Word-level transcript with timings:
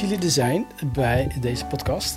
jullie 0.00 0.18
er 0.18 0.30
zijn 0.30 0.66
bij 0.92 1.28
deze 1.40 1.64
podcast. 1.64 2.16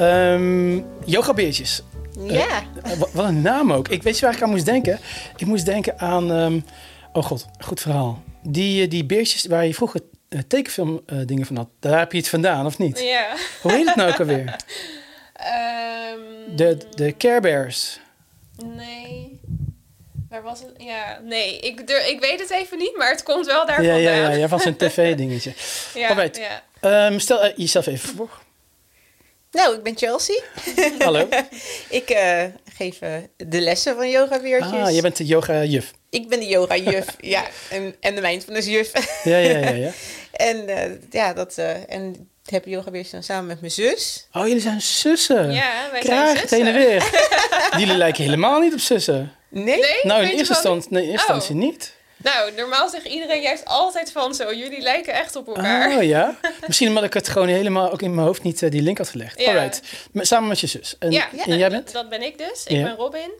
Um, 0.00 0.86
yoga 1.04 1.34
beertjes. 1.34 1.82
Ja. 2.26 2.62
Uh, 2.86 2.92
wat 3.12 3.24
een 3.24 3.42
naam 3.42 3.72
ook. 3.72 3.88
Ik 3.88 4.02
weet 4.02 4.18
je 4.18 4.26
waar 4.26 4.34
ik 4.34 4.42
aan 4.42 4.50
moest 4.50 4.64
denken? 4.64 4.98
Ik 5.36 5.46
moest 5.46 5.64
denken 5.64 5.98
aan... 5.98 6.30
Um, 6.30 6.64
oh 7.12 7.24
god, 7.24 7.46
goed 7.58 7.80
verhaal. 7.80 8.22
Die, 8.42 8.88
die 8.88 9.04
beertjes 9.04 9.46
waar 9.46 9.66
je 9.66 9.74
vroeger 9.74 10.00
tekenfilm 10.48 11.00
uh, 11.06 11.26
dingen 11.26 11.46
van 11.46 11.56
had. 11.56 11.68
Daar 11.80 11.98
heb 11.98 12.12
je 12.12 12.18
het 12.18 12.28
vandaan, 12.28 12.66
of 12.66 12.78
niet? 12.78 13.00
Ja. 13.00 13.34
Hoe 13.62 13.72
heet 13.72 13.86
het 13.86 13.96
nou 13.96 14.10
ook 14.10 14.20
alweer? 14.20 14.56
Um, 15.38 16.56
de, 16.56 16.78
de 16.94 17.16
Care 17.16 17.40
Bears. 17.40 18.00
Nee. 18.64 19.40
Waar 20.28 20.42
was 20.42 20.60
het? 20.60 20.70
Ja, 20.76 21.20
nee. 21.24 21.58
Ik, 21.58 21.80
ik 22.06 22.16
weet 22.20 22.40
het 22.40 22.50
even 22.50 22.78
niet, 22.78 22.96
maar 22.96 23.10
het 23.10 23.22
komt 23.22 23.46
wel 23.46 23.66
daar 23.66 23.82
ja, 23.82 23.92
vandaan. 23.92 24.14
Ja, 24.14 24.28
ja, 24.28 24.30
ja, 24.30 24.48
van 24.48 24.60
zo'n 24.60 24.76
tv-dingetje. 24.86 25.52
ja, 25.94 26.08
Alright. 26.08 26.36
ja. 26.36 26.62
Um, 26.80 27.18
stel 27.18 27.44
uh, 27.44 27.50
jezelf 27.56 27.86
even 27.86 28.08
voor. 28.16 28.30
Nou, 29.50 29.74
ik 29.76 29.82
ben 29.82 29.96
Chelsea. 29.96 30.40
Hallo. 30.98 31.28
ik 31.88 32.10
uh, 32.10 32.42
geef 32.76 33.02
uh, 33.02 33.08
de 33.36 33.60
lessen 33.60 33.96
van 33.96 34.10
yoga 34.10 34.40
weertjes. 34.40 34.72
Ah, 34.72 34.94
je 34.94 35.02
bent 35.02 35.16
de 35.16 35.26
yoga-juf. 35.26 35.92
Ik 36.10 36.28
ben 36.28 36.40
de 36.40 36.46
yoga-juf, 36.46 37.06
ja. 37.20 37.44
En, 37.70 37.94
en 38.00 38.14
de 38.14 38.20
mindfulness-juf. 38.20 38.92
ja, 39.24 39.36
ja, 39.36 39.58
ja. 39.58 39.70
ja. 39.70 39.90
en 40.32 40.68
uh, 40.68 40.84
ja, 41.10 41.32
dat... 41.32 41.58
en 41.88 42.28
heb 42.44 42.64
yoga 42.66 42.90
dan 42.90 43.22
samen 43.22 43.46
met 43.46 43.60
mijn 43.60 43.72
zus. 43.72 44.26
Oh, 44.32 44.46
jullie 44.46 44.62
zijn 44.62 44.80
zussen. 44.80 45.52
Ja, 45.52 45.88
wij 45.90 46.00
Kraag, 46.00 46.26
zijn 46.26 46.38
zussen. 46.38 46.64
heen 46.64 46.66
en 46.66 46.74
weer. 46.74 47.10
jullie 47.78 47.96
lijken 47.96 48.24
helemaal 48.24 48.60
niet 48.60 48.72
op 48.72 48.78
zussen. 48.78 49.32
Nee? 49.48 49.64
nee 49.64 50.00
nou, 50.02 50.22
in 50.22 50.28
eerste, 50.28 50.54
instantie, 50.54 50.92
nee, 50.92 51.02
in 51.02 51.10
eerste 51.10 51.28
Oh. 51.28 51.34
instantie 51.36 51.66
niet. 51.66 51.94
Nou, 52.22 52.52
normaal 52.54 52.88
zegt 52.88 53.06
iedereen 53.06 53.42
juist 53.42 53.64
altijd 53.64 54.12
van 54.12 54.34
zo. 54.34 54.54
Jullie 54.54 54.80
lijken 54.80 55.12
echt 55.12 55.36
op 55.36 55.46
elkaar. 55.46 55.96
Oh 55.96 56.02
ja. 56.02 56.38
Misschien 56.66 56.88
omdat 56.88 57.04
ik 57.04 57.14
het 57.14 57.28
gewoon 57.28 57.48
helemaal 57.48 57.92
ook 57.92 58.02
in 58.02 58.14
mijn 58.14 58.26
hoofd 58.26 58.42
niet 58.42 58.62
uh, 58.62 58.70
die 58.70 58.82
link 58.82 58.98
had 58.98 59.08
gelegd. 59.08 59.40
Ja. 59.40 59.46
Alright. 59.48 59.80
Samen 60.14 60.48
met 60.48 60.60
je 60.60 60.66
zus. 60.66 60.96
En, 60.98 61.10
ja, 61.10 61.28
en 61.46 61.58
jij 61.58 61.70
bent? 61.70 61.92
Dat 61.92 62.08
ben 62.08 62.22
ik 62.22 62.38
dus. 62.38 62.64
Ik 62.66 62.76
Ja. 62.76 62.82
ben 62.82 62.94
Robin. 62.96 63.30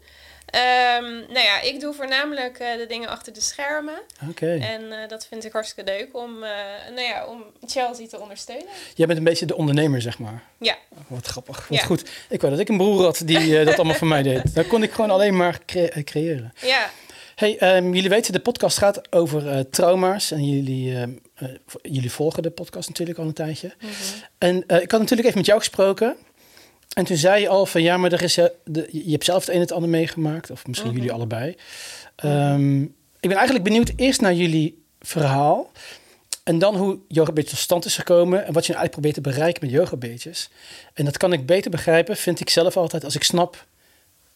Ehm, 0.50 1.04
nou 1.12 1.38
ja, 1.44 1.60
ik 1.60 1.80
doe 1.80 1.94
voornamelijk 1.94 2.58
eh, 2.58 2.76
de 2.76 2.86
dingen 2.86 3.08
achter 3.08 3.32
de 3.32 3.40
schermen. 3.40 3.98
Oké. 4.30 4.58
En 4.60 4.92
eh, 5.02 5.08
dat 5.08 5.26
vind 5.26 5.44
ik 5.44 5.52
hartstikke 5.52 5.90
leuk 5.90 6.08
om, 6.16 6.42
eh, 6.44 6.50
nou 6.94 7.00
ja, 7.06 7.26
om 7.26 7.44
Chelsea 7.66 8.06
te 8.06 8.18
ondersteunen. 8.20 8.66
Jij 8.94 9.06
bent 9.06 9.18
een 9.18 9.24
beetje 9.24 9.46
de 9.46 9.56
ondernemer, 9.56 10.02
zeg 10.02 10.18
maar. 10.18 10.42
Ja. 10.58 10.76
Oh, 10.92 10.98
wat 11.06 11.26
grappig. 11.26 11.66
Wat 11.68 11.78
Ja. 11.78 11.84
goed. 11.84 12.02
Ik 12.28 12.40
wou 12.40 12.52
dat 12.52 12.60
ik 12.60 12.68
een 12.68 12.76
broer 12.76 13.02
had 13.04 13.22
die 13.24 13.58
eh, 13.58 13.66
dat 13.66 13.74
allemaal 13.76 13.94
voor 13.94 14.06
mij 14.06 14.22
deed. 14.22 14.54
Dan 14.54 14.66
kon 14.66 14.82
ik 14.82 14.92
gewoon 14.92 15.10
alleen 15.10 15.36
maar 15.36 15.58
cre- 15.66 15.84
eh, 15.86 16.04
creëren. 16.04 16.52
Ja, 16.60 16.90
Hey, 17.38 17.58
ehm, 17.58 17.92
jullie 17.92 18.08
weten, 18.08 18.32
de 18.32 18.40
podcast 18.40 18.78
gaat 18.78 19.12
over 19.12 19.48
eh, 19.48 19.60
trauma's. 19.60 20.30
En 20.30 20.48
jullie, 20.48 20.94
ehm, 20.96 21.10
eh, 21.34 21.48
jullie 21.82 22.10
volgen 22.10 22.42
de 22.42 22.50
podcast 22.50 22.88
natuurlijk 22.88 23.18
al 23.18 23.26
een 23.26 23.32
tijdje. 23.32 23.72
En 24.38 24.66
eh, 24.66 24.82
ik 24.82 24.90
had 24.90 25.00
natuurlijk 25.00 25.28
even 25.28 25.38
met 25.38 25.46
jou 25.46 25.58
gesproken. 25.58 26.16
En 26.92 27.04
toen 27.04 27.16
zei 27.16 27.40
je 27.40 27.48
al 27.48 27.66
van 27.66 27.82
ja, 27.82 27.96
maar 27.96 28.12
er 28.12 28.22
is, 28.22 28.34
de, 28.64 28.88
je 28.92 29.10
hebt 29.10 29.24
zelf 29.24 29.40
het 29.40 29.48
een 29.48 29.54
en 29.54 29.60
het 29.60 29.72
ander 29.72 29.90
meegemaakt. 29.90 30.50
Of 30.50 30.66
misschien 30.66 30.92
jullie 30.92 31.12
allebei. 31.12 31.56
Ehm, 32.16 32.82
ik 33.20 33.28
ben 33.28 33.36
eigenlijk 33.36 33.64
benieuwd 33.64 33.92
eerst 33.96 34.20
naar 34.20 34.34
jullie 34.34 34.82
verhaal. 35.00 35.70
En 36.44 36.58
dan 36.58 36.76
hoe 36.76 36.98
yoga 37.08 37.32
beetje 37.32 37.50
tot 37.50 37.58
stand 37.58 37.84
is 37.84 37.96
gekomen. 37.96 38.46
En 38.46 38.52
wat 38.52 38.66
je 38.66 38.72
nou 38.72 38.84
eigenlijk 38.84 38.92
probeert 38.92 39.14
te 39.14 39.20
bereiken 39.20 39.66
met 39.66 39.74
yoga 39.74 39.96
beetjes. 39.96 40.50
En 40.94 41.04
dat 41.04 41.16
kan 41.16 41.32
ik 41.32 41.46
beter 41.46 41.70
begrijpen, 41.70 42.16
vind 42.16 42.40
ik 42.40 42.50
zelf 42.50 42.76
altijd, 42.76 43.04
als 43.04 43.14
ik 43.14 43.22
snap 43.22 43.66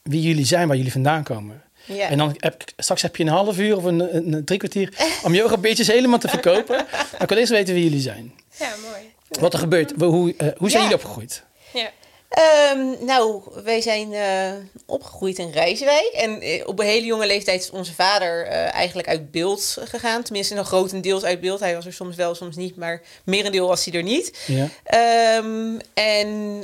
wie 0.02 0.22
jullie 0.22 0.46
zijn, 0.46 0.68
waar 0.68 0.76
jullie 0.76 0.92
vandaan 0.92 1.22
komen. 1.22 1.62
Ja. 1.84 2.08
En 2.08 2.18
dan 2.18 2.34
heb 2.36 2.62
ik, 2.62 2.72
straks 2.76 3.02
heb 3.02 3.16
je 3.16 3.22
een 3.22 3.28
half 3.28 3.58
uur 3.58 3.76
of 3.76 3.84
een, 3.84 4.16
een, 4.16 4.44
drie 4.44 4.58
kwartier 4.58 4.94
om 5.24 5.34
yoga 5.34 5.56
beetjes 5.56 5.86
helemaal 5.86 6.18
te 6.18 6.28
verkopen. 6.28 6.76
Maar 7.12 7.22
ik 7.22 7.28
wil 7.28 7.38
eerst 7.38 7.50
weten 7.52 7.74
wie 7.74 7.82
jullie 7.82 8.00
zijn. 8.00 8.32
ja, 8.58 8.74
mooi. 8.82 9.12
Wat 9.40 9.52
er 9.52 9.58
gebeurt. 9.58 9.92
Hoe, 9.98 10.04
hoe, 10.04 10.34
eh, 10.36 10.48
hoe 10.56 10.70
zijn 10.70 10.82
jullie 10.82 10.96
opgegroeid? 10.96 11.42
Ja, 11.72 11.90
Ehm, 12.32 13.04
nou, 13.04 13.42
wij 13.64 13.80
zijn 13.80 14.12
eh, 14.12 14.52
opgegroeid 14.86 15.38
in 15.38 15.50
Rijswijk. 15.50 16.10
En 16.12 16.40
eh, 16.40 16.66
op 16.66 16.78
een 16.78 16.86
hele 16.86 17.06
jonge 17.06 17.26
leeftijd 17.26 17.60
is 17.60 17.70
onze 17.70 17.94
vader 17.94 18.46
eigenlijk 18.46 19.08
uit 19.08 19.30
beeld 19.30 19.76
gegaan. 19.84 20.22
Tenminste, 20.22 20.54
nog 20.54 20.66
grotendeels 20.66 21.24
uit 21.24 21.40
beeld. 21.40 21.60
Hij 21.60 21.74
was 21.74 21.86
er 21.86 21.92
soms 21.92 22.16
wel, 22.16 22.34
soms 22.34 22.56
niet. 22.56 22.76
Maar 22.76 23.02
merendeel 23.24 23.68
was 23.68 23.84
hij 23.84 23.94
er 23.94 24.02
niet. 24.02 24.38
Ja. 24.46 24.68
Ehm, 24.84 25.78
en 25.94 26.60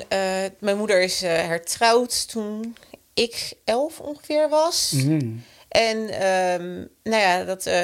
mijn 0.59 0.77
moeder 0.77 1.01
is 1.01 1.21
hertrouwd 1.21 2.29
toen 2.29 2.77
ik 3.19 3.53
elf 3.65 4.01
ongeveer 4.01 4.49
was. 4.49 4.93
Mhm. 4.97 5.21
En 5.69 6.09
ehm, 6.09 6.75
nou 7.03 7.23
ja, 7.23 7.45
dat 7.45 7.67
eh, 7.67 7.83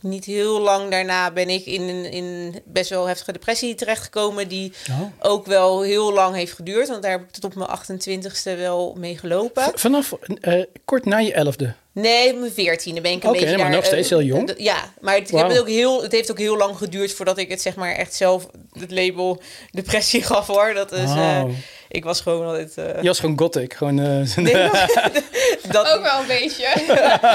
niet 0.00 0.24
heel 0.24 0.60
lang 0.60 0.90
daarna 0.90 1.30
ben 1.30 1.48
ik 1.48 1.66
in 1.66 1.82
een 1.82 2.04
in 2.12 2.54
best 2.64 2.90
wel 2.90 3.06
heftige 3.06 3.32
depressie 3.32 3.74
terechtgekomen. 3.74 4.48
Die 4.48 4.72
Oh. 4.90 5.00
ook 5.30 5.46
wel 5.46 5.82
heel 5.82 6.12
lang 6.12 6.34
heeft 6.34 6.52
geduurd. 6.52 6.88
Want 6.88 7.02
daar 7.02 7.10
heb 7.10 7.20
ik 7.22 7.30
tot 7.30 7.44
op 7.44 7.54
mijn 7.54 7.68
28ste 7.70 8.56
wel 8.58 8.94
mee 8.98 9.18
gelopen. 9.18 9.62
V- 9.62 9.80
Vanaf 9.80 10.12
eh, 10.40 10.62
kort 10.84 11.04
na 11.04 11.18
je 11.18 11.32
elfde. 11.32 11.74
Nee, 11.92 12.34
mijn 12.34 12.52
veertiende 12.52 13.00
ben 13.00 13.12
ik 13.12 13.22
een 13.22 13.28
Oké, 13.28 13.38
beetje 13.38 13.56
maar 13.56 13.64
daar, 13.66 13.74
nog 13.76 13.84
steeds 13.84 14.10
eh, 14.10 14.18
heel 14.18 14.26
jong. 14.26 14.54
Ja, 14.56 14.92
maar 15.00 15.14
het, 15.14 15.30
heb 15.30 15.48
het, 15.48 15.58
ook 15.58 15.68
heel, 15.68 16.02
het 16.02 16.12
heeft 16.12 16.30
ook 16.30 16.38
heel 16.38 16.56
lang 16.56 16.76
geduurd 16.76 17.12
voordat 17.12 17.38
ik 17.38 17.48
het 17.50 17.60
zeg 17.62 17.74
maar 17.76 17.92
echt 17.94 18.14
zelf 18.14 18.46
het 18.72 18.90
label 18.90 19.40
depressie 19.70 20.22
gaf 20.22 20.46
hoor. 20.46 20.74
Dat 20.74 20.92
is. 20.92 21.10
Ik 21.88 22.04
was 22.04 22.20
gewoon 22.20 22.46
altijd... 22.46 22.76
eh, 22.78 23.02
Je 23.02 23.08
was 23.08 23.20
gewoon 23.20 23.38
gothic. 23.38 23.74
Gewoon, 23.74 23.98
eh, 23.98 24.36
nee, 24.36 24.52
dat, 25.70 25.88
ook 25.88 26.02
wel 26.02 26.20
een 26.20 26.26
beetje. 26.26 26.66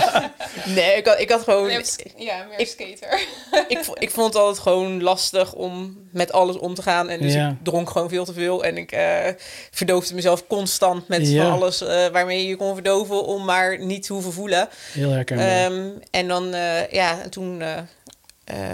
nee 0.75 0.95
ik, 0.97 1.05
had, 1.07 1.19
ik 1.19 1.29
had 1.29 1.41
gewoon... 1.43 1.69
Ja, 2.17 2.45
meer 2.49 2.59
ik- 2.59 2.67
skater. 2.67 3.19
ik, 3.67 3.79
ik 3.99 4.11
vond 4.11 4.33
het 4.33 4.35
altijd 4.43 4.59
gewoon 4.59 5.03
lastig 5.03 5.53
om 5.53 5.99
met 6.11 6.31
alles 6.31 6.57
om 6.57 6.73
te 6.73 6.81
gaan. 6.81 7.09
En 7.09 7.19
dus 7.21 7.33
Ja. 7.33 7.49
ik 7.49 7.55
dronk 7.63 7.89
gewoon 7.89 8.09
veel 8.09 8.25
te 8.25 8.33
veel. 8.33 8.63
En 8.63 8.77
ik 8.77 8.91
eh, 8.91 9.27
verdoofde 9.71 10.13
mezelf 10.15 10.47
constant 10.47 11.07
met 11.07 11.27
Ja. 11.29 11.43
van 11.43 11.51
alles 11.51 11.81
eh, 11.81 12.07
waarmee 12.07 12.47
je 12.47 12.55
kon 12.55 12.73
verdoven 12.73 13.23
om 13.25 13.45
maar 13.45 13.79
niet 13.79 14.03
te 14.03 14.13
hoeven 14.13 14.33
voelen. 14.33 14.69
heel 14.91 15.09
herkenbaar. 15.09 15.47
Ehm, 15.47 15.89
en 16.11 16.27
dan, 16.27 16.53
eh, 16.53 16.91
ja, 16.91 17.17
toen... 17.29 17.61
eh, 17.61 17.77
eh, 18.43 18.69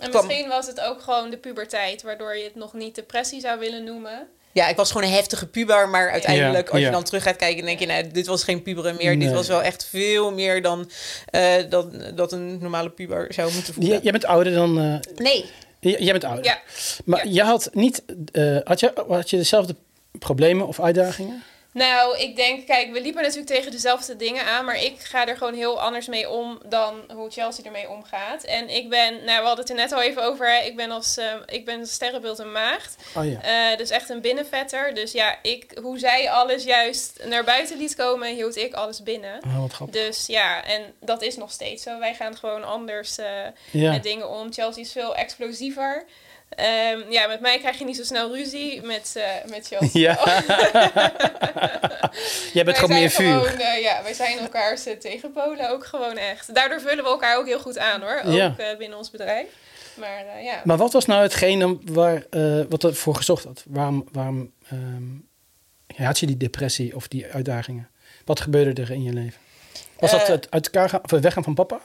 En 0.00 0.10
misschien 0.12 0.48
was 0.48 0.66
het 0.66 0.80
ook 0.80 1.02
gewoon 1.02 1.30
de 1.30 1.36
puberteit, 1.38 2.02
waardoor 2.02 2.36
je 2.36 2.44
het 2.44 2.54
nog 2.54 2.72
niet 2.72 2.94
depressie 2.94 3.40
zou 3.40 3.58
willen 3.58 3.84
noemen. 3.84 4.28
Ja, 4.56 4.68
ik 4.68 4.76
was 4.76 4.90
gewoon 4.92 5.06
een 5.08 5.14
heftige 5.14 5.46
puber. 5.46 5.88
Maar 5.88 6.10
uiteindelijk, 6.10 6.68
als 6.70 6.80
je 6.80 6.90
dan 6.90 7.04
terug 7.04 7.22
gaat 7.22 7.36
kijken, 7.36 7.64
denk 7.64 7.78
je... 7.78 7.86
Nou, 7.86 8.10
dit 8.10 8.26
was 8.26 8.44
geen 8.44 8.62
puberen 8.62 8.96
meer. 8.98 9.16
Nee. 9.16 9.26
Dit 9.26 9.34
was 9.36 9.48
wel 9.48 9.62
echt 9.62 9.86
veel 9.90 10.32
meer 10.32 10.62
dan 10.62 10.90
eh, 11.26 11.54
dan, 11.68 12.02
dat 12.14 12.32
een 12.32 12.58
normale 12.58 12.90
puber 12.90 13.26
zou 13.34 13.52
moeten 13.52 13.74
voelen. 13.74 14.00
Jij- 14.02 14.12
bent 14.12 14.24
ouder 14.24 14.52
dan... 14.54 14.78
eh, 14.80 15.14
Nee. 15.16 15.44
j- 15.80 15.96
jij 16.02 16.12
bent 16.12 16.24
ouder. 16.24 16.44
Ja. 16.44 16.60
Maar 17.04 17.28
je 17.28 17.42
had 17.42 17.70
niet... 17.72 18.02
eh, 18.32 18.56
had, 18.64 18.80
je, 18.80 18.92
had 19.08 19.30
je 19.30 19.36
dezelfde 19.36 19.76
problemen 20.18 20.66
of 20.66 20.80
uitdagingen? 20.80 21.42
Nou, 21.76 22.18
ik 22.18 22.36
denk, 22.36 22.66
kijk, 22.66 22.92
we 22.92 23.00
liepen 23.00 23.22
natuurlijk 23.22 23.48
tegen 23.48 23.70
dezelfde 23.70 24.16
dingen 24.16 24.44
aan, 24.44 24.64
maar 24.64 24.82
ik 24.82 25.00
ga 25.00 25.26
er 25.26 25.36
gewoon 25.36 25.54
heel 25.54 25.80
anders 25.80 26.06
mee 26.06 26.28
om 26.30 26.58
dan 26.66 27.04
hoe 27.14 27.30
Chelsea 27.30 27.64
ermee 27.64 27.88
omgaat. 27.88 28.44
En 28.44 28.68
ik 28.68 28.88
ben, 28.88 29.14
nou, 29.24 29.40
we 29.40 29.46
hadden 29.46 29.58
het 29.58 29.68
er 29.68 29.74
net 29.74 29.92
al 29.92 30.02
even 30.02 30.22
over, 30.22 30.50
hè, 30.50 30.64
ik 30.64 30.76
ben 30.76 30.90
als, 30.90 31.16
eh, 31.16 31.34
ik 31.46 31.64
ben 31.64 31.86
sterrenbeeld 31.86 32.38
een 32.38 32.52
maagd, 32.52 32.96
Oh 33.16 33.24
ja. 33.30 33.70
Eh, 33.70 33.78
dus 33.78 33.90
echt 33.90 34.08
een 34.08 34.20
binnenvetter. 34.20 34.94
Dus 34.94 35.12
ja, 35.12 35.38
ik, 35.42 35.78
hoe 35.82 35.98
zij 35.98 36.30
alles 36.30 36.64
juist 36.64 37.24
naar 37.24 37.44
buiten 37.44 37.78
liet 37.78 37.94
komen, 37.94 38.34
hield 38.34 38.56
ik 38.56 38.74
alles 38.74 39.02
binnen. 39.02 39.40
Oh, 39.46 39.60
wat 39.60 39.72
grappig. 39.72 40.02
Dus 40.02 40.26
ja, 40.26 40.64
en 40.64 40.94
dat 41.00 41.22
is 41.22 41.36
nog 41.36 41.50
steeds 41.52 41.82
zo. 41.82 41.98
Wij 41.98 42.14
gaan 42.14 42.36
gewoon 42.36 42.64
anders 42.64 43.18
eh, 43.18 43.26
Ja. 43.70 43.90
met 43.90 44.02
dingen 44.02 44.28
om. 44.28 44.52
Chelsea 44.52 44.82
is 44.82 44.92
veel 44.92 45.14
explosiever. 45.16 46.04
Ehm, 46.48 47.10
ja, 47.10 47.26
met 47.26 47.40
mij 47.40 47.58
krijg 47.58 47.78
je 47.78 47.84
niet 47.84 47.96
zo 47.96 48.02
snel 48.04 48.34
ruzie. 48.34 48.82
Met, 48.82 49.12
eh, 49.16 49.50
met 49.50 49.66
Chelsea. 49.66 49.88
Ja. 50.00 50.18
Jij 52.52 52.64
bent 52.64 52.66
Wij 52.66 52.74
gewoon 52.74 52.90
meer 52.90 53.10
vuur. 53.10 53.40
gewoon, 53.40 53.58
eh, 53.60 53.80
ja, 53.82 54.02
wij 54.02 54.12
zijn 54.14 54.38
elkaars 54.38 54.86
eh, 54.86 54.96
tegenpolen 54.96 55.70
ook 55.70 55.84
gewoon 55.86 56.16
echt. 56.16 56.54
Daardoor 56.54 56.80
vullen 56.80 57.04
we 57.04 57.10
elkaar 57.10 57.36
ook 57.38 57.46
heel 57.46 57.60
goed 57.60 57.78
aan 57.78 58.00
hoor. 58.00 58.20
Ook 58.24 58.32
Ja. 58.34 58.54
binnen 58.78 58.98
ons 58.98 59.10
bedrijf. 59.10 59.46
Maar 59.94 60.42
ja. 60.42 60.60
Maar 60.64 60.76
wat 60.76 60.92
was 60.92 61.06
nou 61.06 61.22
hetgene 61.22 61.78
waar, 61.84 62.22
wat 62.68 62.82
er 62.82 62.94
voor 62.94 63.14
gezocht 63.14 63.44
had? 63.44 63.64
Waarom, 63.66 64.08
waarom 64.12 64.52
ehm, 64.68 66.04
had 66.06 66.18
je 66.18 66.26
die 66.26 66.36
depressie 66.36 66.94
of 66.96 67.08
die 67.08 67.26
uitdagingen? 67.32 67.90
Wat 68.24 68.40
gebeurde 68.40 68.82
er 68.82 68.90
in 68.90 69.02
je 69.02 69.12
leven? 69.12 69.40
Was 69.98 70.10
dat 70.10 70.26
het 70.26 70.50
uit 70.50 70.64
elkaar 70.64 70.88
gaan, 70.88 71.04
of 71.04 71.10
het 71.10 71.22
weggaan 71.22 71.44
van 71.44 71.54
papa? 71.54 71.80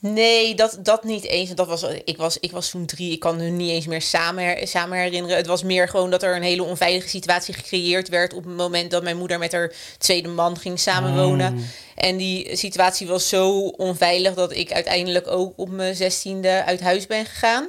Nee, 0.00 0.54
dat, 0.54 0.78
dat 0.82 1.04
niet 1.04 1.24
eens. 1.24 1.50
Dat 1.54 1.66
was, 1.66 1.82
ik, 2.04 2.16
was, 2.16 2.38
ik 2.38 2.50
was 2.50 2.70
toen 2.70 2.86
drie, 2.86 3.12
ik 3.12 3.20
kan 3.20 3.36
me 3.36 3.42
niet 3.44 3.70
eens 3.70 3.86
meer 3.86 4.02
samen, 4.02 4.44
her- 4.44 4.66
samen 4.68 4.98
herinneren. 4.98 5.36
Het 5.36 5.46
was 5.46 5.62
meer 5.62 5.88
gewoon 5.88 6.10
dat 6.10 6.22
er 6.22 6.36
een 6.36 6.42
hele 6.42 6.62
onveilige 6.62 7.08
situatie 7.08 7.54
gecreëerd 7.54 8.08
werd... 8.08 8.34
op 8.34 8.44
het 8.44 8.56
moment 8.56 8.90
dat 8.90 9.02
mijn 9.02 9.16
moeder 9.16 9.38
met 9.38 9.52
haar 9.52 9.72
tweede 9.98 10.28
man 10.28 10.58
ging 10.58 10.80
samenwonen. 10.80 11.54
Oh. 11.54 11.60
En 11.94 12.16
die 12.16 12.56
situatie 12.56 13.06
was 13.06 13.28
zo 13.28 13.58
onveilig... 13.66 14.34
dat 14.34 14.52
ik 14.52 14.72
uiteindelijk 14.72 15.26
ook 15.26 15.52
op 15.56 15.68
mijn 15.68 15.94
zestiende 15.96 16.64
uit 16.64 16.80
huis 16.80 17.06
ben 17.06 17.26
gegaan. 17.26 17.68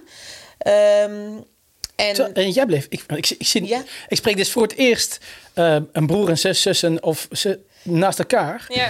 Ehm, 0.58 1.30
en 1.96 2.16
Zo, 2.16 2.24
en 2.34 2.52
jij 2.52 2.66
bleef, 2.66 2.86
ik, 2.90 3.04
ik, 3.08 3.30
ik, 3.30 3.48
zie, 3.48 3.66
Ja. 3.68 3.84
ik 4.08 4.18
spreek 4.18 4.38
dus 4.38 4.52
voor 4.52 4.62
het 4.62 4.76
eerst 4.76 5.18
eh, 5.54 5.78
een 5.92 6.08
broer 6.08 6.30
en 6.30 6.38
zes 6.38 6.62
zussen 6.62 7.04
of 7.04 7.28
ze, 7.32 7.60
naast 7.84 8.20
elkaar. 8.20 8.66
Ja, 8.68 8.90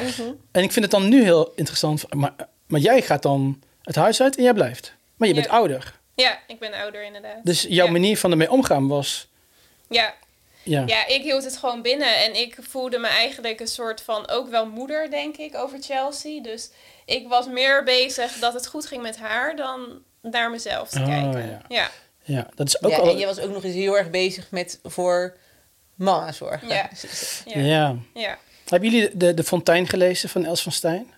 En 0.51 0.63
ik 0.63 0.71
vind 0.71 0.85
het 0.85 0.91
dan 0.91 1.09
nu 1.09 1.23
heel 1.23 1.51
interessant. 1.55 2.13
Maar, 2.13 2.33
maar 2.69 2.79
jij 2.79 3.01
gaat 3.01 3.21
dan 3.21 3.61
het 3.83 3.95
huis 3.95 4.21
uit 4.21 4.37
en 4.37 4.43
jij 4.43 4.53
blijft. 4.53 4.93
Maar 5.15 5.27
je 5.27 5.33
bent 5.33 5.47
ouder. 5.49 5.99
Ja, 6.15 6.39
ik 6.47 6.59
ben 6.59 6.73
ouder 6.73 7.03
inderdaad. 7.03 7.39
Dus 7.43 7.61
jouw 7.69 7.85
ja. 7.85 7.91
manier 7.91 8.17
van 8.17 8.31
ermee 8.31 8.51
omgaan 8.51 8.87
was... 8.87 9.27
Ja. 9.89 10.13
Ja. 10.63 10.83
ja, 10.85 11.07
ik 11.07 11.21
hield 11.21 11.43
het 11.43 11.57
gewoon 11.57 11.81
binnen. 11.81 12.17
En 12.17 12.35
ik 12.35 12.57
voelde 12.61 12.97
me 12.97 13.07
eigenlijk 13.07 13.59
een 13.59 13.67
soort 13.67 14.01
van 14.01 14.29
ook 14.29 14.49
wel 14.49 14.65
moeder, 14.65 15.09
denk 15.09 15.37
ik, 15.37 15.55
over 15.55 15.81
Chelsea. 15.81 16.41
Dus 16.41 16.69
ik 17.05 17.27
was 17.27 17.47
meer 17.47 17.83
bezig 17.83 18.31
dat 18.39 18.53
het 18.53 18.67
goed 18.67 18.85
ging 18.85 19.01
met 19.01 19.17
haar 19.17 19.55
dan 19.55 20.01
naar 20.21 20.49
mezelf 20.49 20.89
te 20.89 20.99
Oh, 20.99 21.05
kijken. 21.05 21.49
ja. 21.49 21.61
Ja. 21.67 21.89
ja, 22.23 22.47
dat 22.55 22.67
is 22.67 22.83
ook 22.83 22.91
Ja, 22.91 22.97
al... 22.97 23.09
en 23.09 23.17
je 23.17 23.25
was 23.25 23.39
ook 23.39 23.51
nog 23.51 23.63
eens 23.63 23.73
heel 23.73 23.97
erg 23.97 24.09
bezig 24.09 24.51
met 24.51 24.79
voor 24.83 25.37
mama 25.95 26.31
zorgen. 26.31 26.67
Ja. 26.67 26.89
Ja. 27.45 27.59
Ja. 27.61 27.95
ja. 28.13 28.37
Hebben 28.65 28.89
jullie 28.89 29.17
de, 29.17 29.33
de 29.33 29.43
Fontein 29.43 29.87
gelezen 29.87 30.29
van 30.29 30.45
Els 30.45 30.61
van 30.63 30.71
Stijn? 30.71 31.13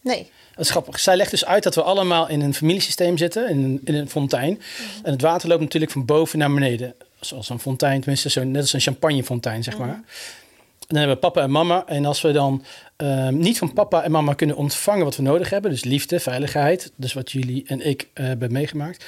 Nee. 0.00 0.30
Dat 0.58 0.66
is 0.66 0.72
grappig. 0.72 1.00
Zij 1.00 1.16
legt 1.16 1.30
dus 1.30 1.44
uit 1.44 1.62
dat 1.62 1.74
we 1.74 1.82
allemaal 1.82 2.28
in 2.28 2.40
een 2.40 2.54
familiesysteem 2.54 3.16
zitten, 3.18 3.48
in 3.48 3.64
een, 3.64 3.80
in 3.84 3.94
een 3.94 4.08
fontein. 4.08 4.52
Mhm. 4.52 5.04
En 5.06 5.12
het 5.12 5.20
water 5.22 5.48
loopt 5.48 5.60
natuurlijk 5.60 5.92
van 5.92 6.04
boven 6.04 6.38
naar 6.38 6.52
beneden. 6.54 6.94
Zoals 7.20 7.48
een 7.48 7.58
fontein, 7.58 8.00
tenminste 8.00 8.30
zo, 8.30 8.44
net 8.44 8.60
als 8.62 8.72
een 8.72 8.80
champagnefontein, 8.80 9.62
zeg 9.62 9.74
Mhm. 9.78 9.86
maar. 9.86 9.94
En 9.94 10.94
dan 10.94 10.98
hebben 10.98 11.14
we 11.16 11.22
papa 11.22 11.42
en 11.42 11.50
mama. 11.50 11.86
En 11.86 12.04
als 12.04 12.20
we 12.20 12.32
dan 12.32 12.64
ehm, 12.96 13.36
niet 13.36 13.58
van 13.58 13.72
papa 13.72 14.02
en 14.02 14.10
mama 14.10 14.34
kunnen 14.34 14.56
ontvangen 14.56 15.04
wat 15.04 15.16
we 15.16 15.22
nodig 15.22 15.50
hebben, 15.50 15.70
dus 15.70 15.84
liefde, 15.84 16.20
veiligheid, 16.20 16.92
dus 16.96 17.12
wat 17.12 17.30
jullie 17.30 17.64
en 17.66 17.86
ik 17.86 18.08
eh, 18.12 18.24
hebben 18.26 18.52
meegemaakt, 18.52 19.04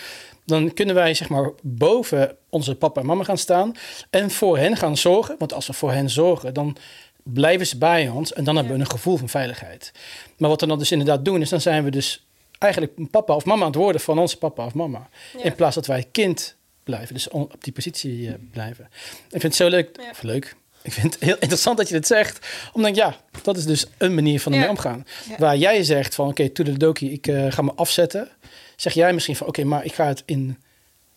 dan 0.46 0.74
kunnen 0.74 0.94
wij 0.94 1.14
zeg 1.14 1.28
maar 1.28 1.50
boven 1.62 2.36
onze 2.48 2.74
papa 2.74 3.00
en 3.00 3.06
mama 3.06 3.24
gaan 3.24 3.38
staan 3.38 3.72
en 4.10 4.30
voor 4.30 4.58
hen 4.58 4.76
gaan 4.76 4.96
zorgen. 4.96 5.34
Want 5.38 5.52
als 5.52 5.66
we 5.66 5.72
voor 5.72 5.92
hen 5.92 6.10
zorgen, 6.10 6.54
dan 6.54 6.76
blijven 7.24 7.66
ze 7.66 7.78
bij 7.78 8.08
ons 8.08 8.32
en 8.32 8.44
dan 8.44 8.56
hebben 8.56 8.74
we 8.74 8.80
een 8.80 8.90
gevoel 8.90 9.16
van 9.16 9.28
veiligheid. 9.28 9.92
Maar 10.36 10.48
wat 10.48 10.60
we 10.60 10.66
dan 10.66 10.78
dus 10.78 10.92
inderdaad 10.92 11.24
doen, 11.24 11.40
is 11.40 11.48
dan 11.48 11.60
zijn 11.60 11.84
we 11.84 11.90
dus 11.90 12.24
eigenlijk 12.58 13.10
papa 13.10 13.34
of 13.34 13.44
mama 13.44 13.60
aan 13.60 13.66
het 13.66 13.76
worden 13.76 14.00
van 14.00 14.18
onze 14.18 14.36
papa 14.38 14.64
of 14.64 14.74
mama. 14.74 15.08
In 15.42 15.54
plaats 15.54 15.74
dat 15.74 15.86
wij 15.86 16.06
kind 16.12 16.56
blijven, 16.84 17.14
dus 17.14 17.28
op 17.28 17.54
die 17.58 17.72
positie 17.72 18.28
eh, 18.28 18.34
blijven. 18.50 18.84
Ik 19.10 19.30
vind 19.30 19.42
het 19.42 19.54
zo 19.54 19.68
leuk, 19.68 19.98
of 20.10 20.22
leuk. 20.22 20.56
Ik 20.82 20.92
vind 20.92 21.14
het 21.14 21.22
heel 21.22 21.36
interessant 21.38 21.76
dat 21.76 21.88
je 21.88 21.94
dit 21.94 22.06
zegt. 22.06 22.46
Omdat 22.72 22.94
ja, 22.96 23.16
dat 23.42 23.56
is 23.56 23.64
dus 23.64 23.86
een 23.98 24.14
manier 24.14 24.40
van 24.40 24.52
ermee 24.52 24.66
Ja. 24.66 24.72
omgaan. 24.72 25.06
Ja. 25.28 25.34
Waar 25.38 25.56
jij 25.56 25.82
zegt 25.82 26.14
van 26.14 26.28
oké, 26.28 26.50
okay, 26.58 26.74
doki, 26.76 27.12
ik 27.12 27.26
eh, 27.26 27.46
ga 27.52 27.62
me 27.62 27.72
afzetten. 27.74 28.28
Zeg 28.76 28.92
jij 28.92 29.12
misschien 29.12 29.36
van 29.36 29.46
oké, 29.46 29.64
maar 29.64 29.84
ik 29.84 29.94
ga 29.94 30.06
het 30.06 30.22
in 30.26 30.58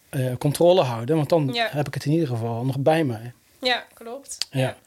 eh, 0.10 0.36
controle 0.38 0.82
houden. 0.82 1.16
Want 1.16 1.30
dan 1.30 1.50
Ja. 1.54 1.68
heb 1.72 1.88
ik 1.88 1.94
het 1.94 2.06
in 2.06 2.12
ieder 2.12 2.28
geval 2.28 2.64
nog 2.66 2.80
bij 2.80 3.04
mij. 3.04 3.34
Ja, 3.62 3.86
klopt. 3.94 4.38
Ja. 4.52 4.78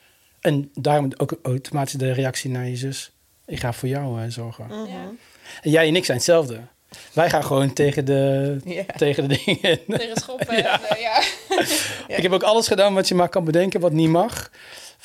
En 0.46 0.70
daarom 0.74 1.10
ook 1.16 1.38
automatisch 1.42 1.92
de 1.92 2.12
reactie 2.12 2.50
naar 2.50 2.68
je 2.68 2.76
zus. 2.76 3.10
Ik 3.46 3.60
ga 3.60 3.72
voor 3.72 3.88
jou 3.88 4.22
eh, 4.22 4.28
zorgen. 4.28 4.66
Mhm. 4.66 4.74
Ja. 4.74 5.10
En 5.62 5.70
jij 5.70 5.88
en 5.88 5.96
ik 5.96 6.04
zijn 6.04 6.16
hetzelfde. 6.16 6.60
Wij 7.12 7.30
gaan 7.30 7.44
gewoon 7.44 7.72
tegen 7.72 8.04
de, 8.04 8.56
Ja. 8.64 8.84
tegen 8.96 9.28
de 9.28 9.40
dingen. 9.44 9.80
Tegen 9.86 10.16
schoppen. 10.16 10.56
Ja. 10.62 10.80
en, 10.88 10.96
eh, 10.96 11.02
ja. 11.02 11.22
Ja. 12.08 12.16
Ik 12.16 12.22
heb 12.22 12.32
ook 12.32 12.42
alles 12.42 12.66
gedaan 12.68 12.94
wat 12.94 13.08
je 13.08 13.14
maar 13.14 13.28
kan 13.28 13.44
bedenken 13.44 13.80
wat 13.80 13.92
niet 13.92 14.08
mag. 14.08 14.50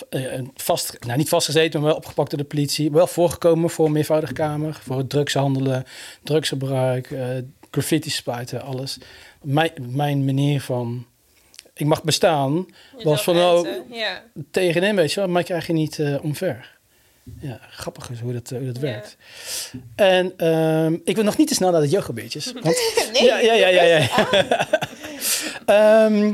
Eh, 0.10 0.40
Vast, 0.56 0.98
nou, 1.06 1.18
niet 1.18 1.30
vastgezeten, 1.30 1.80
maar 1.80 1.90
wel 1.90 1.98
opgepakt 1.98 2.30
door 2.30 2.40
de 2.40 2.46
politie. 2.46 2.92
Wel 2.92 3.08
voorgekomen 3.08 3.70
voor 3.70 3.86
een 3.86 3.92
meervoudige 3.92 4.34
kamer. 4.34 4.80
Voor 4.84 5.08
drugshandelen, 5.08 5.86
drugsgebruik, 6.24 7.12
eh 7.12 7.28
graffiti 7.72 8.10
spuiten, 8.10 8.62
alles. 8.62 8.98
Mijn, 9.42 9.72
mijn 9.78 10.26
manier 10.26 10.62
van... 10.62 11.06
Ik 11.74 11.86
mag 11.86 12.04
bestaan, 12.04 12.66
was 13.04 13.24
van... 13.24 13.38
Oh, 13.38 13.54
uiten. 13.56 13.84
Ja. 13.92 14.24
tegenin, 14.52 14.96
weet 14.96 15.14
je 15.14 15.20
wel, 15.20 15.30
maar 15.30 15.40
ik 15.40 15.46
krijg 15.46 15.68
je 15.68 15.74
niet 15.74 16.00
eh, 16.00 16.24
omver. 16.24 16.80
Ja, 17.40 17.60
grappig 17.70 18.10
is 18.10 18.20
hoe 18.20 18.34
dat, 18.34 18.52
eh, 18.52 18.58
hoe 18.58 18.68
dat 18.68 18.76
Ja. 18.76 18.82
werkt. 18.82 19.18
En 19.96 20.34
ehm, 20.38 20.98
ik 21.04 21.16
wil 21.16 21.24
nog 21.24 21.38
niet 21.38 21.48
te 21.48 21.54
snel 21.54 21.72
naar 21.72 21.82
de 21.82 21.90
yogabeetjes. 21.90 22.52
Want, 22.64 22.64
Nee, 23.14 23.24
ja, 23.24 23.40
ja, 23.40 23.54
ja, 23.54 23.70
ja. 23.70 23.98
ja. 23.98 24.08
Ehm, 26.06 26.34